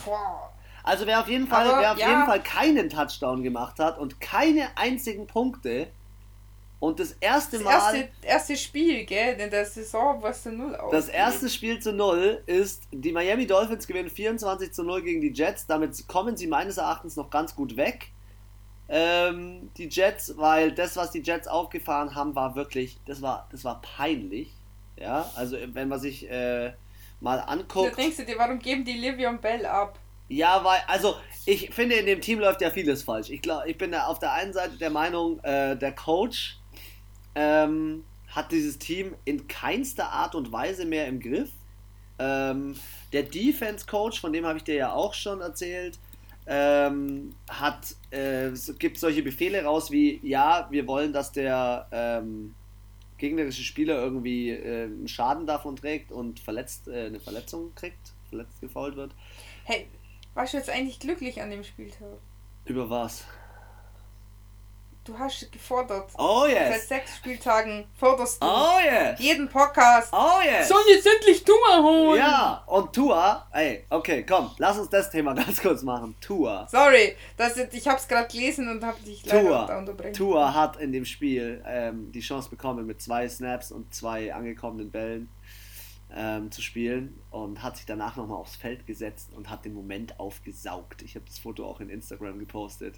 Also 0.83 1.05
wer 1.05 1.19
auf 1.19 1.27
jeden 1.27 1.47
Fall, 1.47 1.67
Aber, 1.67 1.81
wer 1.81 1.91
auf 1.91 1.99
ja. 1.99 2.09
jeden 2.09 2.25
Fall 2.25 2.41
keinen 2.41 2.89
Touchdown 2.89 3.43
gemacht 3.43 3.79
hat 3.79 3.99
und 3.99 4.19
keine 4.19 4.77
einzigen 4.77 5.27
Punkte 5.27 5.87
und 6.79 6.99
das 6.99 7.11
erste 7.19 7.57
das 7.57 7.65
Mal. 7.65 7.95
Erste, 7.95 8.09
erste 8.21 8.57
Spiel, 8.57 9.05
gell? 9.05 9.37
In 9.39 9.49
der 9.49 9.65
Saison 9.65 10.21
war 10.21 10.31
es 10.31 10.43
zu 10.43 10.51
null 10.51 10.75
aus. 10.75 10.91
Das 10.91 11.09
erste 11.09 11.49
Spiel 11.49 11.79
zu 11.79 11.91
null 11.91 12.41
ist, 12.45 12.83
die 12.91 13.11
Miami 13.11 13.45
Dolphins 13.45 13.85
gewinnen 13.85 14.09
24 14.09 14.71
zu 14.71 14.83
0 14.83 15.01
gegen 15.03 15.19
die 15.19 15.33
Jets. 15.33 15.67
Damit 15.67 16.07
kommen 16.07 16.37
sie 16.37 16.47
meines 16.47 16.77
Erachtens 16.77 17.17
noch 17.17 17.29
ganz 17.29 17.53
gut 17.53 17.75
weg. 17.75 18.11
Ähm, 18.89 19.69
die 19.77 19.87
Jets, 19.87 20.35
weil 20.37 20.71
das, 20.71 20.97
was 20.97 21.11
die 21.11 21.21
Jets 21.21 21.47
aufgefahren 21.47 22.15
haben, 22.15 22.35
war 22.35 22.55
wirklich, 22.55 22.97
das 23.05 23.21
war, 23.21 23.47
das 23.51 23.63
war 23.63 23.81
peinlich. 23.81 24.51
Ja, 24.97 25.31
also 25.35 25.57
wenn 25.73 25.87
man 25.87 25.99
sich 25.99 26.29
äh, 26.29 26.73
mal 27.21 27.39
anguckt. 27.39 27.91
Da 27.91 27.95
denkst 27.95 28.17
du 28.17 28.25
dir, 28.25 28.37
warum 28.37 28.59
geben 28.59 28.83
die 28.83 28.93
Livion 28.93 29.39
Bell 29.39 29.65
ab? 29.65 29.97
Ja, 30.27 30.63
weil, 30.63 30.79
also 30.87 31.15
ich 31.45 31.73
finde, 31.73 31.95
in 31.95 32.05
dem 32.05 32.21
Team 32.21 32.39
läuft 32.39 32.61
ja 32.61 32.69
vieles 32.69 33.03
falsch. 33.03 33.29
Ich, 33.29 33.41
glaub, 33.41 33.65
ich 33.65 33.77
bin 33.77 33.91
da 33.91 34.05
auf 34.05 34.19
der 34.19 34.33
einen 34.33 34.53
Seite 34.53 34.77
der 34.77 34.89
Meinung, 34.89 35.39
äh, 35.43 35.75
der 35.75 35.91
Coach 35.93 36.57
ähm, 37.35 38.03
hat 38.27 38.51
dieses 38.51 38.77
Team 38.77 39.15
in 39.25 39.47
keinster 39.47 40.11
Art 40.11 40.35
und 40.35 40.51
Weise 40.51 40.85
mehr 40.85 41.07
im 41.07 41.19
Griff. 41.19 41.49
Ähm, 42.19 42.75
der 43.11 43.23
Defense-Coach, 43.23 44.19
von 44.19 44.33
dem 44.33 44.45
habe 44.45 44.57
ich 44.57 44.63
dir 44.63 44.75
ja 44.75 44.93
auch 44.93 45.13
schon 45.13 45.41
erzählt, 45.41 45.97
ähm, 46.51 47.35
hat, 47.47 47.95
äh, 48.09 48.49
gibt 48.79 48.97
solche 48.97 49.21
Befehle 49.21 49.63
raus 49.63 49.91
wie, 49.91 50.19
ja, 50.23 50.67
wir 50.71 50.87
wollen, 50.87 51.13
dass 51.13 51.31
der 51.31 51.87
ähm, 51.91 52.55
gegnerische 53.19 53.61
Spieler 53.61 54.01
irgendwie 54.01 54.49
äh, 54.49 54.85
einen 54.85 55.07
Schaden 55.07 55.45
davon 55.45 55.75
trägt 55.75 56.11
und 56.11 56.39
verletzt, 56.39 56.87
äh, 56.87 57.05
eine 57.05 57.19
Verletzung 57.19 57.73
kriegt, 57.75 58.13
verletzt 58.29 58.59
gefault 58.61 58.95
wird. 58.95 59.11
Hey, 59.63 59.85
warst 60.33 60.53
du 60.53 60.57
jetzt 60.57 60.71
eigentlich 60.71 60.99
glücklich 60.99 61.39
an 61.39 61.51
dem 61.51 61.63
Spieltag? 61.63 62.17
Über 62.65 62.89
was? 62.89 63.25
Du 65.09 65.17
hast 65.19 65.51
gefordert. 65.51 66.11
Oh 66.17 66.45
yes. 66.47 66.69
Seit 66.69 66.81
sechs 66.81 67.17
Spieltagen 67.17 67.85
forderst 67.97 68.41
du. 68.41 68.47
Oh 68.47 68.79
yes. 68.83 69.19
Jeden 69.19 69.49
Podcast. 69.49 70.13
Oh 70.13 70.39
yes. 70.43 70.67
Sollen 70.67 70.85
jetzt 70.89 71.07
endlich 71.07 71.43
Tua 71.43 71.81
holen? 71.81 72.19
Ja, 72.19 72.63
und 72.67 72.93
Tua, 72.93 73.47
ey, 73.51 73.85
okay, 73.89 74.25
komm, 74.27 74.51
lass 74.57 74.77
uns 74.77 74.89
das 74.89 75.09
Thema 75.09 75.33
ganz 75.35 75.61
kurz 75.61 75.83
machen. 75.83 76.15
Tua. 76.21 76.67
Sorry, 76.69 77.15
das 77.37 77.57
ich 77.57 77.87
hab's 77.87 78.07
gerade 78.07 78.27
gelesen 78.27 78.69
und 78.69 78.83
hab 78.83 79.03
dich 79.03 79.25
leider 79.25 79.49
da 79.49 79.65
Tua, 79.65 79.77
unterbrechen. 79.79 80.13
Tua 80.13 80.53
hat 80.53 80.77
in 80.77 80.91
dem 80.91 81.05
Spiel 81.05 81.63
ähm, 81.65 82.11
die 82.11 82.21
Chance 82.21 82.49
bekommen, 82.49 82.85
mit 82.85 83.01
zwei 83.01 83.27
Snaps 83.27 83.71
und 83.71 83.93
zwei 83.93 84.33
angekommenen 84.33 84.91
Bällen 84.91 85.29
ähm, 86.15 86.51
zu 86.51 86.61
spielen 86.61 87.19
und 87.29 87.61
hat 87.61 87.77
sich 87.77 87.85
danach 87.85 88.15
nochmal 88.15 88.37
aufs 88.37 88.55
Feld 88.55 88.87
gesetzt 88.87 89.31
und 89.35 89.49
hat 89.49 89.65
den 89.65 89.73
Moment 89.73 90.19
aufgesaugt. 90.19 91.01
Ich 91.01 91.15
habe 91.15 91.25
das 91.25 91.39
Foto 91.39 91.65
auch 91.65 91.79
in 91.79 91.89
Instagram 91.89 92.39
gepostet. 92.39 92.95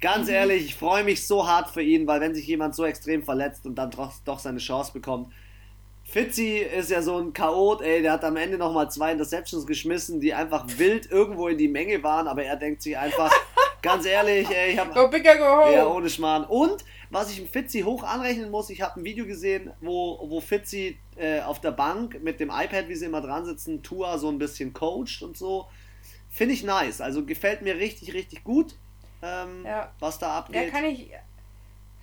Ganz 0.00 0.28
Mhm. 0.28 0.34
ehrlich, 0.34 0.64
ich 0.64 0.74
freue 0.74 1.04
mich 1.04 1.26
so 1.26 1.46
hart 1.46 1.68
für 1.70 1.82
ihn, 1.82 2.06
weil 2.06 2.20
wenn 2.20 2.34
sich 2.34 2.46
jemand 2.46 2.74
so 2.74 2.84
extrem 2.84 3.22
verletzt 3.22 3.66
und 3.66 3.74
dann 3.76 3.90
doch, 3.90 4.12
doch 4.24 4.38
seine 4.38 4.58
Chance 4.58 4.92
bekommt. 4.92 5.32
Fitzy 6.04 6.58
ist 6.58 6.90
ja 6.90 7.02
so 7.02 7.18
ein 7.18 7.32
Chaot, 7.32 7.82
ey, 7.82 8.02
der 8.02 8.12
hat 8.12 8.24
am 8.24 8.36
Ende 8.36 8.58
nochmal 8.58 8.90
zwei 8.90 9.12
Interceptions 9.12 9.66
geschmissen, 9.66 10.18
die 10.20 10.34
einfach 10.34 10.64
wild 10.76 11.10
irgendwo 11.10 11.46
in 11.48 11.56
die 11.58 11.68
Menge 11.68 12.02
waren, 12.02 12.26
aber 12.26 12.42
er 12.44 12.56
denkt 12.56 12.82
sich 12.82 12.98
einfach, 12.98 13.32
ganz 13.82 14.06
ehrlich, 14.06 14.48
ey, 14.50 14.72
ich 14.72 14.78
habe 14.78 14.92
Go 14.92 15.08
bigger, 15.08 15.36
go 15.36 15.44
home. 15.64 15.72
ja, 15.72 15.86
ohne 15.86 16.10
Schmarrn. 16.10 16.44
Und 16.44 16.84
was 17.10 17.30
ich 17.30 17.36
dem 17.36 17.46
Fitzy 17.46 17.82
hoch 17.82 18.02
anrechnen 18.02 18.50
muss, 18.50 18.70
ich 18.70 18.80
habe 18.82 18.98
ein 19.00 19.04
Video 19.04 19.24
gesehen, 19.24 19.70
wo, 19.80 20.18
wo 20.28 20.40
Fitzy 20.40 20.98
äh, 21.16 21.42
auf 21.42 21.60
der 21.60 21.72
Bank 21.72 22.20
mit 22.22 22.40
dem 22.40 22.48
iPad, 22.50 22.88
wie 22.88 22.94
sie 22.96 23.06
immer 23.06 23.20
dran 23.20 23.44
sitzen, 23.44 23.82
Tua 23.82 24.18
so 24.18 24.28
ein 24.30 24.38
bisschen 24.38 24.72
coacht 24.72 25.22
und 25.22 25.36
so. 25.36 25.66
Finde 26.28 26.54
ich 26.54 26.64
nice. 26.64 27.00
Also 27.00 27.24
gefällt 27.24 27.62
mir 27.62 27.76
richtig, 27.76 28.14
richtig 28.14 28.42
gut, 28.42 28.74
ähm, 29.22 29.64
Ja. 29.64 29.90
was 30.00 30.18
da 30.18 30.26
Ja, 30.28 30.38
abgeht. 30.38 30.70
kann 30.72 30.84
ich. 30.84 31.10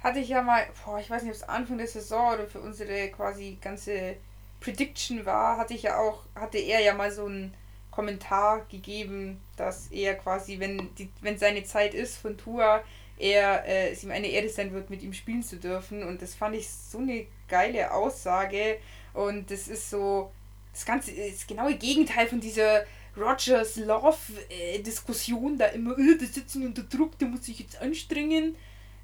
Hatte 0.03 0.19
ich 0.19 0.30
ja 0.30 0.41
mal, 0.44 0.65
boah, 0.85 0.99
ich 0.99 1.10
weiß 1.10 1.23
nicht, 1.23 1.31
ob 1.31 1.35
es 1.38 1.49
Anfang 1.49 1.77
der 1.80 1.88
Saison 1.88 2.34
oder 2.35 2.45
für 2.45 2.60
unsere 2.60 3.10
quasi 3.10 3.57
ganze 3.60 4.15
Prediction 4.61 5.26
war, 5.26 5.57
hatte 5.57 5.73
ich 5.73 5.84
ja 5.84 5.98
auch, 5.98 6.23
hatte 6.35 6.60
er 6.60 6.81
ja 6.81 6.94
mal 6.94 7.11
so 7.11 7.26
einen 7.26 7.53
Kommentar 7.91 8.65
gegeben, 8.69 9.41
dass 9.56 9.88
er 9.88 10.14
quasi, 10.15 10.60
wenn 10.60 10.94
die, 10.95 11.10
wenn 11.22 11.38
seine 11.39 11.64
Zeit 11.64 11.95
ist 11.95 12.18
von 12.18 12.38
Tour, 12.38 12.84
er 13.18 13.65
äh, 13.65 13.89
es 13.89 14.03
ihm 14.03 14.11
eine 14.11 14.27
Ehre 14.27 14.49
sein 14.49 14.72
wird, 14.72 14.91
mit 14.91 15.02
ihm 15.02 15.14
spielen 15.14 15.41
zu 15.41 15.56
dürfen. 15.57 16.03
Und 16.03 16.22
das 16.22 16.35
fand 16.35 16.56
ich 16.56 16.69
so 16.69 16.99
eine 16.99 17.26
geile 17.48 17.91
Aussage. 17.91 18.77
Und 19.15 19.49
das 19.49 19.68
ist 19.68 19.89
so, 19.89 20.31
das 20.73 20.85
Ganze 20.85 21.10
ist 21.10 21.41
das 21.41 21.48
genaue 21.48 21.73
Gegenteil 21.76 22.27
von 22.27 22.39
dieser 22.39 22.84
Rogers 23.18 23.77
Love-Diskussion, 23.77 25.57
da 25.57 25.65
immer, 25.68 25.98
äh, 25.98 26.18
der 26.18 26.27
sitzt 26.27 26.56
unter 26.56 26.84
Druck, 26.84 27.18
der 27.19 27.27
muss 27.27 27.45
sich 27.45 27.60
jetzt 27.60 27.81
anstrengen. 27.81 28.56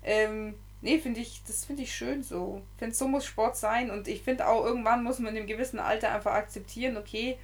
Ähm, 0.03 0.55
nee, 0.81 0.99
finde 0.99 1.21
ich, 1.21 1.41
das 1.47 1.65
finde 1.65 1.83
ich 1.83 1.93
schön 1.93 2.23
so. 2.23 2.61
Ich 2.73 2.79
finde, 2.79 2.95
so 2.95 3.07
muss 3.07 3.25
Sport 3.25 3.57
sein 3.57 3.89
und 3.89 4.07
ich 4.07 4.21
finde 4.21 4.47
auch, 4.47 4.65
irgendwann 4.65 5.03
muss 5.03 5.19
man 5.19 5.33
in 5.33 5.39
einem 5.39 5.47
gewissen 5.47 5.79
Alter 5.79 6.13
einfach 6.13 6.33
akzeptieren, 6.33 6.97
okay, 6.97 7.37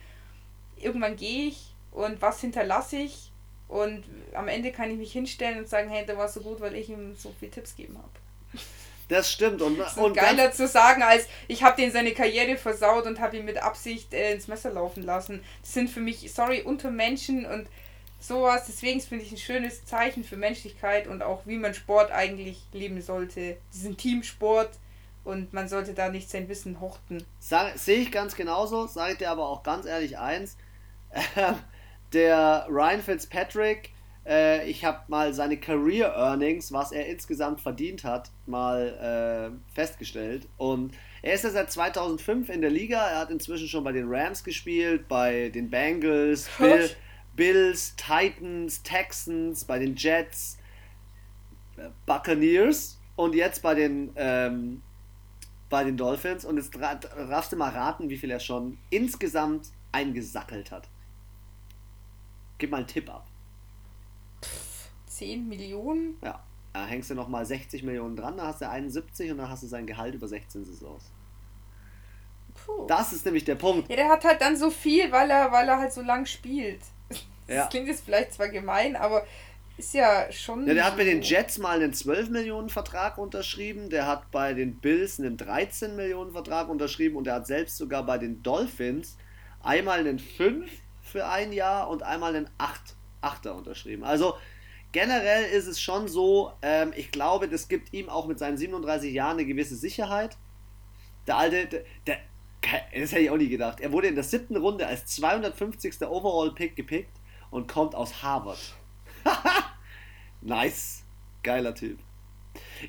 irgendwann 0.78 1.16
gehe 1.16 1.48
ich 1.48 1.74
und 1.92 2.22
was 2.22 2.42
hinterlasse 2.42 2.98
ich 2.98 3.32
und 3.68 4.04
am 4.34 4.48
Ende 4.48 4.72
kann 4.72 4.92
ich 4.92 4.98
mich 4.98 5.12
hinstellen 5.12 5.60
und 5.60 5.70
sagen, 5.70 5.90
hey, 5.90 6.06
der 6.06 6.18
war 6.18 6.28
so 6.28 6.42
gut, 6.42 6.60
weil 6.60 6.76
ich 6.76 6.90
ihm 6.90 7.16
so 7.16 7.34
viele 7.40 7.52
Tipps 7.52 7.76
gegeben 7.76 7.98
habe. 7.98 8.19
Das 9.10 9.30
stimmt. 9.32 9.62
Und, 9.62 9.78
Das 9.78 9.94
ist 9.94 9.98
und 9.98 10.14
geiler 10.14 10.52
zu 10.54 10.68
sagen, 10.68 11.04
als 11.04 11.28
ich 11.48 11.64
habe 11.64 11.76
den 11.82 11.92
seine 11.92 12.14
Karriere 12.14 12.56
versaut 12.58 13.06
und 13.06 13.20
habe 13.20 13.38
ihn 13.38 13.46
mit 13.46 13.58
Absicht 13.62 14.14
äh, 14.14 14.32
ins 14.34 14.48
Messer 14.48 14.70
laufen 14.72 15.04
lassen. 15.04 15.44
Das 15.62 15.74
sind 15.74 15.90
für 15.90 16.00
mich, 16.00 16.32
sorry, 16.34 16.62
Untermenschen 16.62 17.46
und 17.46 17.68
sowas. 18.20 18.66
Deswegen 18.68 19.02
finde 19.02 19.26
ich 19.26 19.32
ein 19.32 19.38
schönes 19.38 19.84
Zeichen 19.86 20.24
für 20.24 20.38
Menschlichkeit 20.38 21.08
und 21.08 21.22
auch 21.24 21.42
wie 21.46 21.58
man 21.58 21.74
Sport 21.74 22.12
eigentlich 22.12 22.62
leben 22.72 23.02
sollte. 23.02 23.58
Diesen 23.74 23.98
Teamsport 23.98 24.70
und 25.24 25.54
man 25.54 25.68
sollte 25.68 25.94
da 25.94 26.10
nicht 26.10 26.30
sein 26.30 26.48
Wissen 26.48 26.80
horten. 26.80 27.26
sag- 27.40 27.78
sehe 27.78 27.98
ich 28.00 28.12
ganz 28.12 28.36
genauso, 28.36 28.88
sage 28.88 29.14
ich 29.14 29.18
dir 29.18 29.30
aber 29.32 29.50
auch 29.50 29.64
ganz 29.64 29.86
ehrlich 29.86 30.18
eins. 30.18 30.56
Ähm, 31.36 31.56
der 32.14 32.68
Ryan 32.70 33.02
Fitzpatrick, 33.02 33.92
äh, 34.26 34.70
ich 34.70 34.86
habe 34.86 35.00
mal 35.08 35.34
seine 35.34 35.58
Career 35.58 36.14
Earnings, 36.16 36.72
was 36.72 36.92
er 36.92 37.08
insgesamt 37.08 37.62
verdient 37.62 38.04
hat, 38.04 38.32
mal 38.46 39.52
äh, 39.52 39.74
festgestellt. 39.74 40.48
Und 40.58 40.94
er 41.22 41.34
ist 41.34 41.44
ja 41.44 41.50
seit 41.50 41.72
2005 41.72 42.50
in 42.50 42.62
der 42.62 42.70
Liga. 42.70 43.00
Er 43.08 43.20
hat 43.20 43.30
inzwischen 43.30 43.68
schon 43.68 43.84
bei 43.84 43.92
den 43.92 44.08
Rams 44.08 44.44
gespielt, 44.44 45.08
bei 45.08 45.50
den 45.50 45.70
Bengals, 45.70 46.50
Bill? 46.58 46.90
Bills, 47.36 47.96
Titans, 47.96 48.84
Texans, 48.84 49.64
bei 49.64 49.80
den 49.80 49.96
Jets, 49.96 50.58
äh, 51.78 51.90
Buccaneers 52.06 53.00
und 53.16 53.34
jetzt 53.34 53.62
bei 53.62 53.76
den 53.76 54.12
ähm, 54.16 54.82
bei 55.70 55.84
den 55.84 55.98
Dolphins. 55.98 56.46
Und 56.46 56.58
jetzt 56.58 56.76
darfst 56.76 57.52
du 57.52 57.56
mal 57.56 57.70
raten, 57.70 58.10
wie 58.10 58.18
viel 58.18 58.32
er 58.32 58.40
schon 58.40 58.78
insgesamt 58.90 59.70
eingesackelt 59.92 60.72
hat. 60.72 60.90
Gib 62.58 62.72
mal 62.72 62.78
einen 62.78 62.88
Tipp 62.88 63.10
ab. 63.10 63.29
10 65.20 65.48
Millionen? 65.48 66.18
Ja. 66.24 66.44
Da 66.74 66.86
hängst 66.86 67.10
du 67.10 67.16
nochmal 67.16 67.46
60 67.46 67.84
Millionen 67.84 68.16
dran, 68.16 68.38
dann 68.38 68.46
hast 68.48 68.62
du 68.62 68.70
71 68.70 69.32
und 69.32 69.38
dann 69.40 69.50
hast 69.50 69.64
du 69.64 69.68
sein 69.68 69.88
Gehalt 69.88 70.14
über 70.16 70.28
16 70.28 70.64
Saisons. 70.66 71.04
Puh. 72.66 72.86
Das 72.88 73.12
ist 73.14 73.26
nämlich 73.26 73.44
der 73.46 73.56
Punkt. 73.56 73.90
Ja, 73.90 73.96
der 73.96 74.10
hat 74.10 74.24
halt 74.24 74.42
dann 74.42 74.56
so 74.56 74.70
viel, 74.70 75.12
weil 75.12 75.30
er, 75.32 75.52
weil 75.52 75.68
er 75.68 75.80
halt 75.80 75.94
so 75.94 76.02
lang 76.02 76.26
spielt. 76.26 76.80
Das 77.48 77.56
Ja. 77.56 77.66
klingt 77.66 77.88
jetzt 77.88 78.06
vielleicht 78.06 78.34
zwar 78.34 78.50
gemein, 78.50 78.96
aber 78.96 79.26
ist 79.76 79.96
ja 79.96 80.32
schon. 80.32 80.68
Ja, 80.68 80.76
der 80.76 80.86
hat 80.86 80.98
bei 80.98 81.04
den. 81.04 81.24
Jets 81.24 81.58
mal 81.58 81.82
einen 81.82 81.94
12 81.94 82.30
Millionen 82.30 82.70
Vertrag 82.70 83.18
unterschrieben, 83.18 83.90
der 83.90 84.06
hat 84.06 84.30
bei 84.30 84.54
den 84.54 84.76
Bills 84.76 85.20
einen 85.20 85.36
13 85.36 85.96
Millionen 85.96 86.32
Vertrag 86.32 86.70
unterschrieben 86.70 87.16
und 87.16 87.24
der 87.24 87.34
hat 87.34 87.48
selbst 87.48 87.78
sogar 87.78 88.06
bei 88.06 88.20
den 88.20 88.44
Dolphins 88.44 89.18
einmal 89.64 90.00
einen 90.02 90.20
5 90.20 90.70
für 91.02 91.28
ein 91.28 91.52
Jahr 91.52 91.90
und 91.90 92.04
einmal 92.04 92.36
einen 92.36 92.48
8, 92.60 92.96
8er 93.24 93.50
unterschrieben. 93.54 94.04
Also 94.04 94.36
generell 94.92 95.46
ist 95.52 95.68
es 95.68 95.80
schon 95.82 96.08
so, 96.08 96.52
ähm, 96.62 96.94
ich 96.96 97.12
glaube, 97.12 97.48
das 97.48 97.68
gibt 97.68 97.94
ihm 97.94 98.10
auch 98.10 98.26
mit 98.28 98.40
seinen 98.40 98.58
37 98.58 99.14
Jahren 99.14 99.34
eine 99.38 99.46
gewisse 99.46 99.76
Sicherheit. 99.76 100.38
Der 101.28 101.38
alte, 101.38 101.68
der, 101.68 101.84
der 102.08 102.18
das 102.94 103.12
hätte 103.14 103.20
ich 103.22 103.30
auch 103.30 103.38
nie 103.38 103.48
gedacht. 103.50 103.80
Er 103.80 103.92
wurde 103.92 104.08
in 104.08 104.16
der 104.16 104.24
siebten 104.24 104.58
Runde 104.58 104.86
als 104.86 105.06
250. 105.06 106.02
Overall-Pick 106.02 106.76
gepickt 106.76 107.18
und 107.52 107.68
kommt 107.72 107.96
aus 107.96 108.22
Harvard. 108.22 108.60
nice. 110.42 111.04
Geiler 111.44 111.74
Typ. 111.74 112.00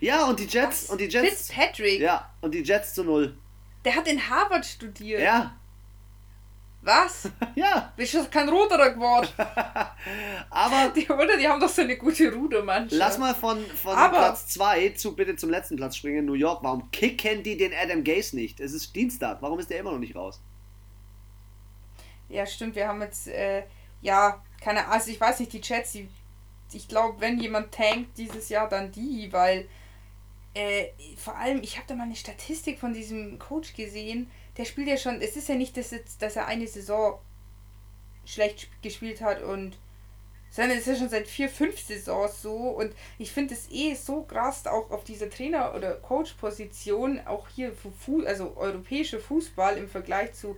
Ja, 0.01 0.27
und 0.27 0.41
die 0.41 0.45
Jets, 0.47 0.85
Was? 0.85 0.91
und 0.91 1.01
die 1.01 1.05
Jets. 1.07 1.49
Fitzpatrick, 1.49 2.01
Ja, 2.01 2.33
und 2.41 2.53
die 2.55 2.63
Jets 2.63 2.95
zu 2.95 3.05
null. 3.05 3.37
der 3.85 3.95
hat 3.95 4.09
in 4.09 4.29
Harvard 4.29 4.67
studiert. 4.67 5.21
Ja, 5.21 5.57
Was? 6.83 7.29
ja. 7.57 7.93
Bist 7.95 8.15
du 8.15 8.25
kein 8.31 8.49
Ruderer 8.49 8.91
geworden? 8.91 9.29
Aber 10.51 10.93
Die, 10.95 11.07
oder? 11.09 11.37
Die 11.37 11.47
haben 11.47 11.61
doch 11.61 11.69
so 11.69 11.83
eine 11.83 11.97
gute 11.99 12.33
Rudermannschaft. 12.33 12.99
lass 12.99 13.19
mal 13.19 13.35
von, 13.35 13.63
von 13.67 13.95
Aber- 13.97 14.17
Platz 14.17 14.47
2 14.49 14.91
zu 14.91 15.15
bitte 15.15 15.37
zum 15.37 15.51
letzten 15.51 15.77
Platz 15.77 15.97
springen. 15.97 16.25
New 16.25 16.33
York. 16.35 16.63
Warum 16.63 16.91
kicken 16.91 17.43
die 17.43 17.57
den 17.59 17.73
Adam 17.75 18.03
Gase 18.03 18.35
nicht? 18.35 18.61
Es 18.61 18.73
ist 18.73 18.97
Dienstag. 18.97 19.43
Warum 19.43 19.59
ist 19.59 19.69
der 19.69 19.81
immer 19.81 19.93
noch 19.93 19.99
nicht 19.99 20.17
raus? 20.17 20.41
Ja, 22.31 22.47
stimmt, 22.47 22.77
wir 22.77 22.87
haben 22.87 23.03
jetzt, 23.03 23.27
äh, 23.29 23.65
ja, 24.03 24.41
keine 24.61 24.81
Ahnung, 24.81 24.93
also 24.93 25.11
ich 25.11 25.21
weiß 25.21 25.41
nicht, 25.41 25.53
die 25.53 25.61
Jets, 25.61 25.93
die, 25.93 26.09
ich 26.73 26.87
glaube, 26.87 27.21
wenn 27.21 27.41
jemand 27.41 27.73
tankt 27.73 28.17
dieses 28.17 28.49
Jahr, 28.49 28.69
dann 28.69 28.93
die, 28.93 29.33
weil, 29.33 29.67
äh, 30.55 30.87
vor 31.17 31.37
allem, 31.37 31.61
ich 31.63 31.77
habe 31.77 31.89
da 31.89 31.97
mal 31.97 32.05
eine 32.05 32.15
Statistik 32.15 32.79
von 32.79 32.93
diesem 32.93 33.39
Coach 33.41 33.75
gesehen, 33.75 34.31
der 34.61 34.67
spielt 34.67 34.89
ja 34.89 34.99
schon, 34.99 35.23
es 35.23 35.37
ist 35.37 35.49
ja 35.49 35.55
nicht, 35.55 35.75
dass, 35.79 35.91
jetzt, 35.91 36.21
dass 36.21 36.37
er 36.37 36.47
eine 36.47 36.67
Saison 36.67 37.19
schlecht 38.27 38.59
sp- 38.69 38.77
gespielt 38.83 39.23
hat 39.23 39.43
und, 39.43 39.79
sondern 40.51 40.77
es 40.77 40.87
ist 40.87 40.89
ja 40.89 40.97
schon 40.97 41.09
seit 41.09 41.29
vier, 41.29 41.49
fünf 41.49 41.81
Saisons 41.81 42.43
so 42.43 42.53
und 42.53 42.93
ich 43.17 43.33
finde 43.33 43.55
es 43.55 43.71
eh 43.71 43.95
so 43.95 44.21
krass, 44.21 44.67
auch 44.67 44.91
auf 44.91 45.03
dieser 45.05 45.31
Trainer- 45.31 45.75
oder 45.75 45.95
Coach-Position, 45.95 47.27
auch 47.27 47.49
hier 47.49 47.73
für 47.73 47.91
Fu 47.91 48.23
also 48.27 48.55
europäischer 48.55 49.19
Fußball 49.19 49.79
im 49.79 49.89
Vergleich 49.89 50.35
zu 50.35 50.57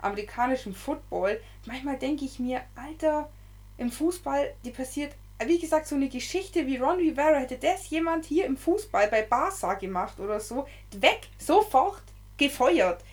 amerikanischem 0.00 0.74
Football. 0.74 1.40
Manchmal 1.64 1.96
denke 1.96 2.24
ich 2.24 2.40
mir, 2.40 2.60
Alter, 2.74 3.30
im 3.78 3.92
Fußball, 3.92 4.52
die 4.64 4.70
passiert, 4.70 5.14
wie 5.46 5.60
gesagt, 5.60 5.86
so 5.86 5.94
eine 5.94 6.08
Geschichte 6.08 6.66
wie 6.66 6.78
Ron 6.78 6.98
Rivera, 6.98 7.38
hätte 7.38 7.58
das 7.58 7.88
jemand 7.88 8.24
hier 8.24 8.46
im 8.46 8.56
Fußball 8.56 9.06
bei 9.06 9.22
Barca 9.22 9.74
gemacht 9.74 10.18
oder 10.18 10.40
so, 10.40 10.66
weg, 10.90 11.28
sofort 11.38 12.02
gefeuert. 12.36 13.04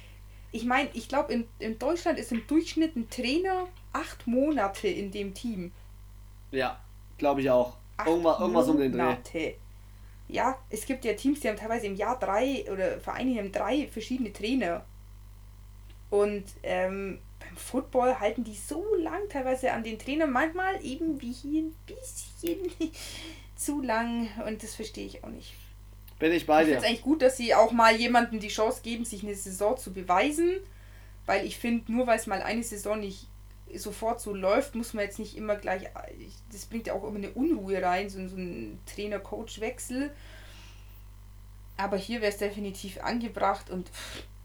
Ich 0.51 0.65
meine, 0.65 0.89
ich 0.93 1.07
glaube, 1.07 1.33
in, 1.33 1.47
in 1.59 1.79
Deutschland 1.79 2.19
ist 2.19 2.31
im 2.31 2.45
Durchschnitt 2.47 2.95
ein 2.95 3.09
Trainer 3.09 3.67
acht 3.93 4.27
Monate 4.27 4.87
in 4.87 5.11
dem 5.11 5.33
Team. 5.33 5.71
Ja, 6.51 6.79
glaube 7.17 7.41
ich 7.41 7.49
auch. 7.49 7.77
Acht 7.97 8.07
Irgendwas, 8.07 8.39
irgendwas 8.39 8.67
um 8.67 8.77
den 8.77 8.91
Dreh. 8.91 9.01
Monate. 9.01 9.55
Ja, 10.27 10.57
es 10.69 10.85
gibt 10.85 11.03
ja 11.05 11.13
Teams, 11.13 11.41
die 11.41 11.49
haben 11.49 11.57
teilweise 11.57 11.87
im 11.87 11.95
Jahr 11.95 12.17
drei 12.17 12.65
oder 12.71 12.99
Vereine, 12.99 13.37
haben 13.37 13.51
drei 13.51 13.87
verschiedene 13.87 14.31
Trainer. 14.31 14.85
Und 16.09 16.45
ähm, 16.63 17.19
beim 17.39 17.57
Football 17.57 18.19
halten 18.19 18.43
die 18.43 18.55
so 18.55 18.83
lang 18.95 19.29
teilweise 19.29 19.71
an 19.71 19.83
den 19.83 19.97
Trainer, 19.97 20.27
manchmal 20.27 20.83
eben 20.83 21.21
wie 21.21 21.31
hier 21.31 21.63
ein 21.63 21.75
bisschen 21.85 22.59
zu 23.55 23.81
lang 23.81 24.29
und 24.45 24.61
das 24.63 24.75
verstehe 24.75 25.05
ich 25.05 25.23
auch 25.23 25.29
nicht. 25.29 25.53
Bin 26.21 26.31
ich 26.31 26.45
bei 26.45 26.61
ich 26.61 26.67
dir. 26.67 26.75
Ich 26.75 26.77
finde 26.77 26.77
es 26.77 26.89
eigentlich 26.89 27.01
gut, 27.03 27.21
dass 27.21 27.35
sie 27.35 27.53
auch 27.53 27.71
mal 27.71 27.93
jemandem 27.95 28.39
die 28.39 28.47
Chance 28.47 28.81
geben, 28.83 29.03
sich 29.03 29.23
eine 29.23 29.35
Saison 29.35 29.75
zu 29.75 29.91
beweisen. 29.91 30.57
Weil 31.25 31.45
ich 31.45 31.57
finde, 31.57 31.91
nur 31.91 32.07
weil 32.07 32.17
es 32.17 32.27
mal 32.27 32.41
eine 32.41 32.63
Saison 32.63 32.99
nicht 32.99 33.27
sofort 33.75 34.21
so 34.21 34.33
läuft, 34.33 34.75
muss 34.75 34.93
man 34.93 35.05
jetzt 35.05 35.19
nicht 35.19 35.35
immer 35.35 35.55
gleich. 35.55 35.87
Das 36.51 36.65
bringt 36.65 36.87
ja 36.87 36.93
auch 36.93 37.03
immer 37.03 37.17
eine 37.17 37.31
Unruhe 37.31 37.81
rein, 37.81 38.09
so, 38.09 38.25
so 38.27 38.35
ein 38.37 38.79
Trainer-Coach-Wechsel. 38.85 40.11
Aber 41.77 41.97
hier 41.97 42.21
wäre 42.21 42.31
es 42.31 42.37
definitiv 42.37 43.01
angebracht 43.01 43.69
und. 43.69 43.89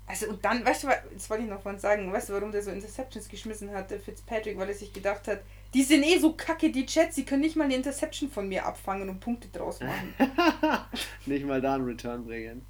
Also 0.08 0.28
und 0.28 0.44
dann, 0.44 0.64
weißt 0.64 0.84
du, 0.84 0.88
das 1.12 1.28
wollte 1.28 1.42
ich 1.42 1.50
noch 1.50 1.64
mal 1.64 1.78
sagen, 1.80 2.12
weißt 2.12 2.28
du, 2.28 2.34
warum 2.34 2.52
der 2.52 2.62
so 2.62 2.70
Interceptions 2.70 3.28
geschmissen 3.28 3.72
hat, 3.72 3.90
der 3.90 3.98
Fitzpatrick, 3.98 4.56
weil 4.56 4.68
er 4.68 4.74
sich 4.74 4.92
gedacht 4.92 5.26
hat, 5.26 5.40
die 5.74 5.82
sind 5.82 6.04
eh 6.04 6.18
so 6.18 6.32
kacke, 6.32 6.70
die 6.70 6.86
Jets, 6.88 7.16
sie 7.16 7.24
können 7.24 7.42
nicht 7.42 7.56
mal 7.56 7.64
eine 7.64 7.74
Interception 7.74 8.30
von 8.30 8.48
mir 8.48 8.64
abfangen 8.64 9.08
und 9.08 9.20
Punkte 9.20 9.48
draus 9.48 9.80
machen. 9.80 10.14
nicht 11.26 11.44
mal 11.44 11.60
da 11.60 11.74
einen 11.74 11.84
Return 11.84 12.24
bringen. 12.24 12.64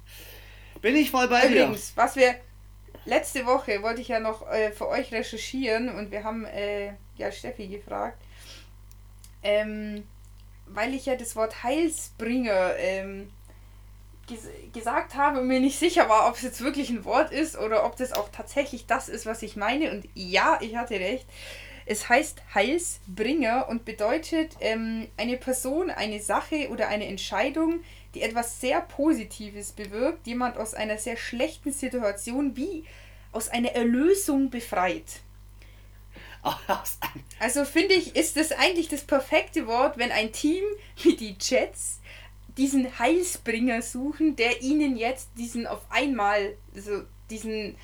Bin 0.81 0.95
ich 0.95 1.11
voll 1.11 1.27
bei 1.27 1.47
Übrigens, 1.47 1.93
dir. 1.93 2.01
was 2.01 2.15
wir 2.15 2.35
letzte 3.05 3.45
Woche 3.45 3.81
wollte 3.81 4.01
ich 4.01 4.09
ja 4.09 4.19
noch 4.19 4.47
äh, 4.47 4.71
für 4.71 4.87
euch 4.87 5.11
recherchieren 5.11 5.89
und 5.89 6.11
wir 6.11 6.23
haben 6.23 6.45
äh, 6.45 6.93
ja 7.15 7.31
Steffi 7.31 7.67
gefragt, 7.67 8.21
ähm, 9.43 10.03
weil 10.67 10.93
ich 10.93 11.05
ja 11.05 11.15
das 11.15 11.35
Wort 11.35 11.63
Heilsbringer 11.63 12.75
ähm, 12.77 13.31
ges 14.27 14.47
gesagt 14.73 15.15
habe 15.15 15.39
und 15.39 15.47
mir 15.47 15.59
nicht 15.59 15.79
sicher 15.79 16.09
war, 16.09 16.27
ob 16.27 16.35
es 16.35 16.41
jetzt 16.41 16.61
wirklich 16.61 16.89
ein 16.89 17.05
Wort 17.05 17.31
ist 17.31 17.57
oder 17.57 17.85
ob 17.85 17.95
das 17.95 18.11
auch 18.11 18.29
tatsächlich 18.29 18.85
das 18.85 19.09
ist, 19.09 19.25
was 19.25 19.41
ich 19.41 19.55
meine. 19.55 19.91
Und 19.91 20.07
ja, 20.13 20.59
ich 20.61 20.75
hatte 20.75 20.99
recht. 20.99 21.25
Es 21.89 22.09
heißt 22.09 22.41
Heilsbringer 22.53 23.69
und 23.69 23.85
bedeutet 23.85 24.57
ähm, 24.59 25.07
eine 25.15 25.37
Person, 25.37 25.89
eine 25.89 26.19
Sache 26.19 26.67
oder 26.69 26.89
eine 26.89 27.07
Entscheidung, 27.07 27.79
die 28.13 28.21
etwas 28.23 28.59
sehr 28.59 28.81
Positives 28.81 29.71
bewirkt, 29.71 30.27
jemand 30.27 30.57
aus 30.57 30.73
einer 30.73 30.97
sehr 30.97 31.15
schlechten 31.15 31.71
Situation 31.71 32.57
wie 32.57 32.83
aus 33.31 33.47
einer 33.47 33.69
Erlösung 33.69 34.49
befreit. 34.49 35.21
Also 37.39 37.65
finde 37.65 37.93
ich, 37.93 38.15
ist 38.15 38.37
das 38.37 38.51
eigentlich 38.51 38.87
das 38.87 39.03
perfekte 39.03 39.67
Wort, 39.67 39.97
wenn 39.97 40.11
ein 40.11 40.31
Team 40.31 40.63
wie 41.03 41.15
die 41.15 41.35
Jets 41.39 41.99
diesen 42.57 42.97
Heilsbringer 42.99 43.81
suchen, 43.81 44.35
der 44.35 44.61
ihnen 44.61 44.97
jetzt 44.97 45.29
diesen 45.37 45.67
auf 45.67 45.81
einmal, 45.89 46.55
also 46.73 47.03
diesen 47.29 47.75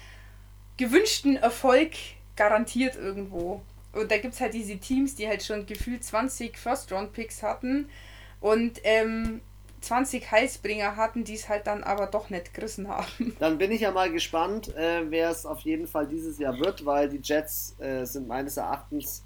gewünschten 0.78 1.36
Erfolg 1.36 1.92
garantiert 2.36 2.96
irgendwo. 2.96 3.62
Und 3.94 4.12
da 4.12 4.18
gibt 4.18 4.34
es 4.34 4.42
halt 4.42 4.54
diese 4.54 4.78
Teams, 4.78 5.16
die 5.16 5.28
halt 5.28 5.44
schon 5.44 5.66
gefühlt 5.66 6.04
20 6.04 6.58
First-Round-Picks 6.58 7.44
hatten 7.44 7.90
und 8.42 8.80
ähm, 8.84 9.42
20 9.82 10.32
Heilsbringer 10.32 10.96
hatten, 10.96 11.24
die 11.24 11.36
es 11.36 11.50
halt 11.50 11.68
dann 11.68 11.84
aber 11.84 12.08
doch 12.08 12.30
nicht 12.30 12.54
gerissen 12.54 12.88
haben. 12.88 13.36
Dann 13.40 13.58
bin 13.58 13.72
ich 13.72 13.82
ja 13.82 13.92
mal 13.92 14.12
gespannt, 14.12 14.74
äh, 14.76 15.04
wer 15.10 15.30
es 15.30 15.46
auf 15.46 15.60
jeden 15.62 15.88
Fall 15.88 16.08
dieses 16.08 16.40
Jahr 16.40 16.58
wird, 16.60 16.86
weil 16.86 17.10
die 17.10 17.20
Jets 17.22 17.76
äh, 17.80 18.06
sind 18.06 18.28
meines 18.28 18.58
Erachtens, 18.58 19.24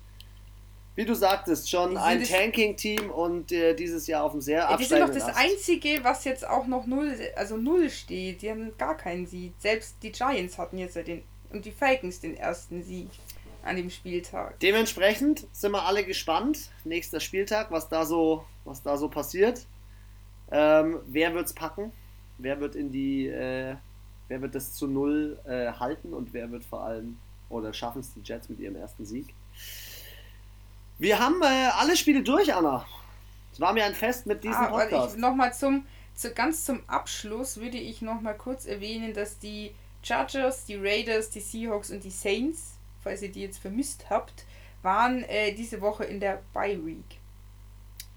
wie 0.95 1.05
du 1.05 1.13
sagtest, 1.13 1.69
schon 1.69 1.95
ein 1.95 2.23
Tanking-Team 2.23 3.11
und 3.11 3.51
äh, 3.51 3.75
dieses 3.75 4.07
Jahr 4.07 4.23
auf 4.23 4.31
dem 4.31 4.41
sehr 4.41 4.61
ja, 4.61 4.77
Die 4.77 4.83
sind 4.83 4.99
doch 4.99 5.13
das. 5.13 5.35
Einzige, 5.35 6.03
was 6.03 6.23
jetzt 6.23 6.47
auch 6.47 6.65
noch 6.65 6.87
null, 6.87 7.15
also 7.35 7.55
null 7.55 7.89
steht. 7.91 8.41
Die 8.41 8.49
haben 8.49 8.75
gar 8.77 8.97
keinen 8.97 9.27
Sieg. 9.27 9.53
Selbst 9.59 9.97
die 10.01 10.11
Giants 10.11 10.57
hatten 10.57 10.79
jetzt 10.79 10.95
ja 10.95 11.03
den 11.03 11.23
und 11.49 11.63
die 11.63 11.71
Falcons 11.71 12.19
den 12.19 12.35
ersten 12.35 12.83
Sieg 12.83 13.07
an 13.67 13.75
dem 13.75 13.89
Spieltag. 13.89 14.59
Dementsprechend 14.59 15.47
sind 15.51 15.71
wir 15.71 15.85
alle 15.85 16.05
gespannt. 16.05 16.71
Nächster 16.83 17.19
Spieltag, 17.19 17.71
was 17.71 17.89
da 17.89 18.05
so, 18.05 18.45
was 18.65 18.81
da 18.81 18.97
so 18.97 19.09
passiert. 19.09 19.65
Ähm, 20.51 20.99
wer 21.05 21.35
es 21.35 21.53
packen? 21.53 21.91
Wer 22.37 22.59
wird 22.59 22.75
in 22.75 22.91
die, 22.91 23.27
äh, 23.27 23.75
wer 24.27 24.41
wird 24.41 24.55
das 24.55 24.73
zu 24.73 24.87
null 24.87 25.39
äh, 25.45 25.71
halten 25.73 26.13
und 26.13 26.33
wer 26.33 26.51
wird 26.51 26.63
vor 26.63 26.83
allem 26.83 27.17
oder 27.49 27.73
schaffen 27.73 27.99
es 27.99 28.13
die 28.13 28.21
Jets 28.23 28.49
mit 28.49 28.59
ihrem 28.59 28.75
ersten 28.75 29.05
Sieg? 29.05 29.33
Wir 30.99 31.19
haben 31.19 31.41
äh, 31.41 31.69
alle 31.77 31.95
Spiele 31.95 32.23
durch, 32.23 32.53
Anna. 32.53 32.85
Es 33.51 33.59
war 33.59 33.73
mir 33.73 33.85
ein 33.85 33.95
Fest 33.95 34.25
mit 34.25 34.43
diesem 34.43 34.55
ah, 34.55 34.67
Podcast. 34.67 35.17
Nochmal 35.17 35.53
zum, 35.53 35.85
zu, 36.13 36.31
ganz 36.33 36.65
zum 36.65 36.81
Abschluss 36.87 37.57
würde 37.57 37.77
ich 37.77 38.01
noch 38.01 38.21
mal 38.21 38.35
kurz 38.35 38.65
erwähnen, 38.65 39.13
dass 39.13 39.39
die 39.39 39.71
Chargers, 40.03 40.65
die 40.65 40.75
Raiders, 40.75 41.29
die 41.29 41.39
Seahawks 41.39 41.91
und 41.91 42.03
die 42.03 42.11
Saints, 42.11 42.76
falls 43.07 43.21
ihr 43.21 43.31
die 43.31 43.41
jetzt 43.41 43.59
vermisst 43.59 44.09
habt, 44.09 44.45
waren 44.81 45.23
äh, 45.23 45.53
diese 45.53 45.81
Woche 45.81 46.03
in 46.03 46.19
der 46.19 46.41
Bye 46.53 46.85
Week 46.85 47.19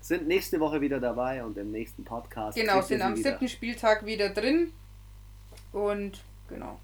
sind 0.01 0.27
nächste 0.27 0.59
Woche 0.59 0.81
wieder 0.81 0.99
dabei 0.99 1.45
und 1.45 1.57
im 1.57 1.71
nächsten 1.71 2.05
Podcast. 2.05 2.59
Genau, 2.59 2.81
sind 2.81 3.01
am 3.01 3.15
siebten 3.15 3.49
Spieltag 3.49 4.05
wieder 4.05 4.31
drin. 4.31 4.73
Und 5.73 6.21
genau. 6.49 6.81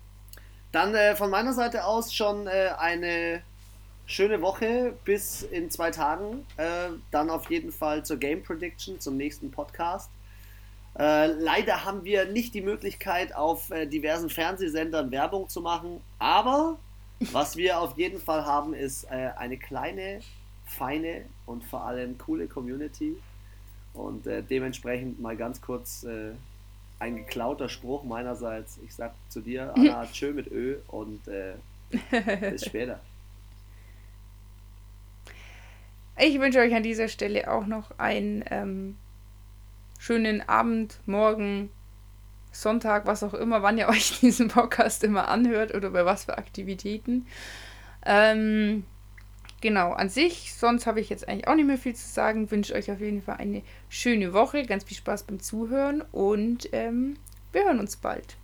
Dann 0.71 0.95
äh, 0.95 1.17
von 1.17 1.31
meiner 1.31 1.53
Seite 1.53 1.87
aus 1.87 2.15
schon 2.15 2.47
äh, 2.47 2.71
eine 2.79 3.43
schöne 4.07 4.43
Woche 4.43 4.95
bis 5.05 5.43
in 5.43 5.71
zwei 5.71 5.91
Tagen. 5.91 6.47
Äh, 6.57 6.91
dann 7.11 7.31
auf 7.31 7.51
jeden 7.51 7.73
Fall 7.73 8.05
zur 8.05 8.19
Game 8.19 8.45
Prediction, 8.45 9.01
zum 9.01 9.17
nächsten 9.17 9.51
Podcast. 9.51 10.11
Äh, 10.97 11.27
leider 11.27 11.85
haben 11.85 12.05
wir 12.05 12.27
nicht 12.27 12.55
die 12.55 12.63
Möglichkeit, 12.63 13.35
auf 13.35 13.71
äh, 13.71 13.87
diversen 13.87 14.31
Fernsehsendern 14.31 15.11
Werbung 15.11 15.49
zu 15.49 15.61
machen, 15.61 16.01
aber 16.19 16.79
was 17.21 17.57
wir 17.57 17.81
auf 17.81 17.97
jeden 17.97 18.21
Fall 18.21 18.45
haben, 18.45 18.75
ist 18.75 19.05
äh, 19.05 19.31
eine 19.37 19.57
kleine 19.57 20.21
feine 20.67 21.25
und 21.47 21.65
vor 21.65 21.83
allem 21.83 22.19
coole 22.19 22.47
Community. 22.47 23.17
Und 23.95 24.27
äh, 24.27 24.43
dementsprechend 24.43 25.21
mal 25.21 25.37
ganz 25.37 25.61
kurz 25.63 26.05
äh, 26.05 26.33
ein 26.99 27.17
geklauter 27.17 27.69
Spruch 27.69 28.05
meinerseits. 28.05 28.79
Ich 28.85 28.95
sag 28.95 29.15
zu 29.29 29.41
dir, 29.41 29.73
Anna, 29.75 30.07
tschö 30.13 30.33
mit 30.33 30.51
Ö 30.51 30.77
und 30.89 31.27
äh, 31.29 31.55
bis 32.51 32.67
später. 32.67 33.01
Ich 36.19 36.41
wünsche 36.41 36.61
euch 36.61 36.75
an 36.75 36.83
dieser 36.83 37.09
Stelle 37.09 37.51
auch 37.51 37.67
noch 37.67 37.99
einen 37.99 38.43
ähm, 38.51 38.97
schönen 39.99 40.47
Abend, 40.49 40.99
Morgen, 41.05 41.71
Sonntag, 42.61 43.07
was 43.07 43.23
auch 43.23 43.35
immer, 43.35 43.63
wann 43.63 43.79
ihr 43.79 43.89
euch 43.91 44.21
diesen 44.21 44.49
Podcast 44.49 45.05
immer 45.05 45.29
anhört 45.29 45.75
oder 45.75 45.91
bei 45.91 46.05
was 46.05 46.25
für 46.25 46.39
Aktivitäten. 46.39 47.27
Ähm, 48.05 48.85
genau, 49.61 49.93
an 49.93 50.09
sich, 50.09 50.55
sonst 50.55 50.87
habe 50.87 51.01
ich 51.01 51.09
jetzt 51.09 51.29
eigentlich 51.29 51.49
auch 51.49 51.55
nicht 51.55 51.67
mehr 51.67 51.79
viel 51.79 51.95
zu 51.95 52.09
sagen. 52.09 52.51
Wünsche 52.51 52.75
euch 52.75 52.91
auf 52.91 53.01
jeden 53.01 53.23
Fall 53.23 53.37
eine 53.37 53.63
schöne 53.89 54.33
Woche, 54.33 54.65
ganz 54.65 54.85
viel 54.85 54.97
Spaß 54.97 55.25
beim 55.25 55.41
Zuhören 55.41 56.03
und 56.13 56.69
ähm, 56.73 57.17
wir 57.53 57.65
hören 57.65 57.81
uns 57.81 57.97
bald. 57.97 58.37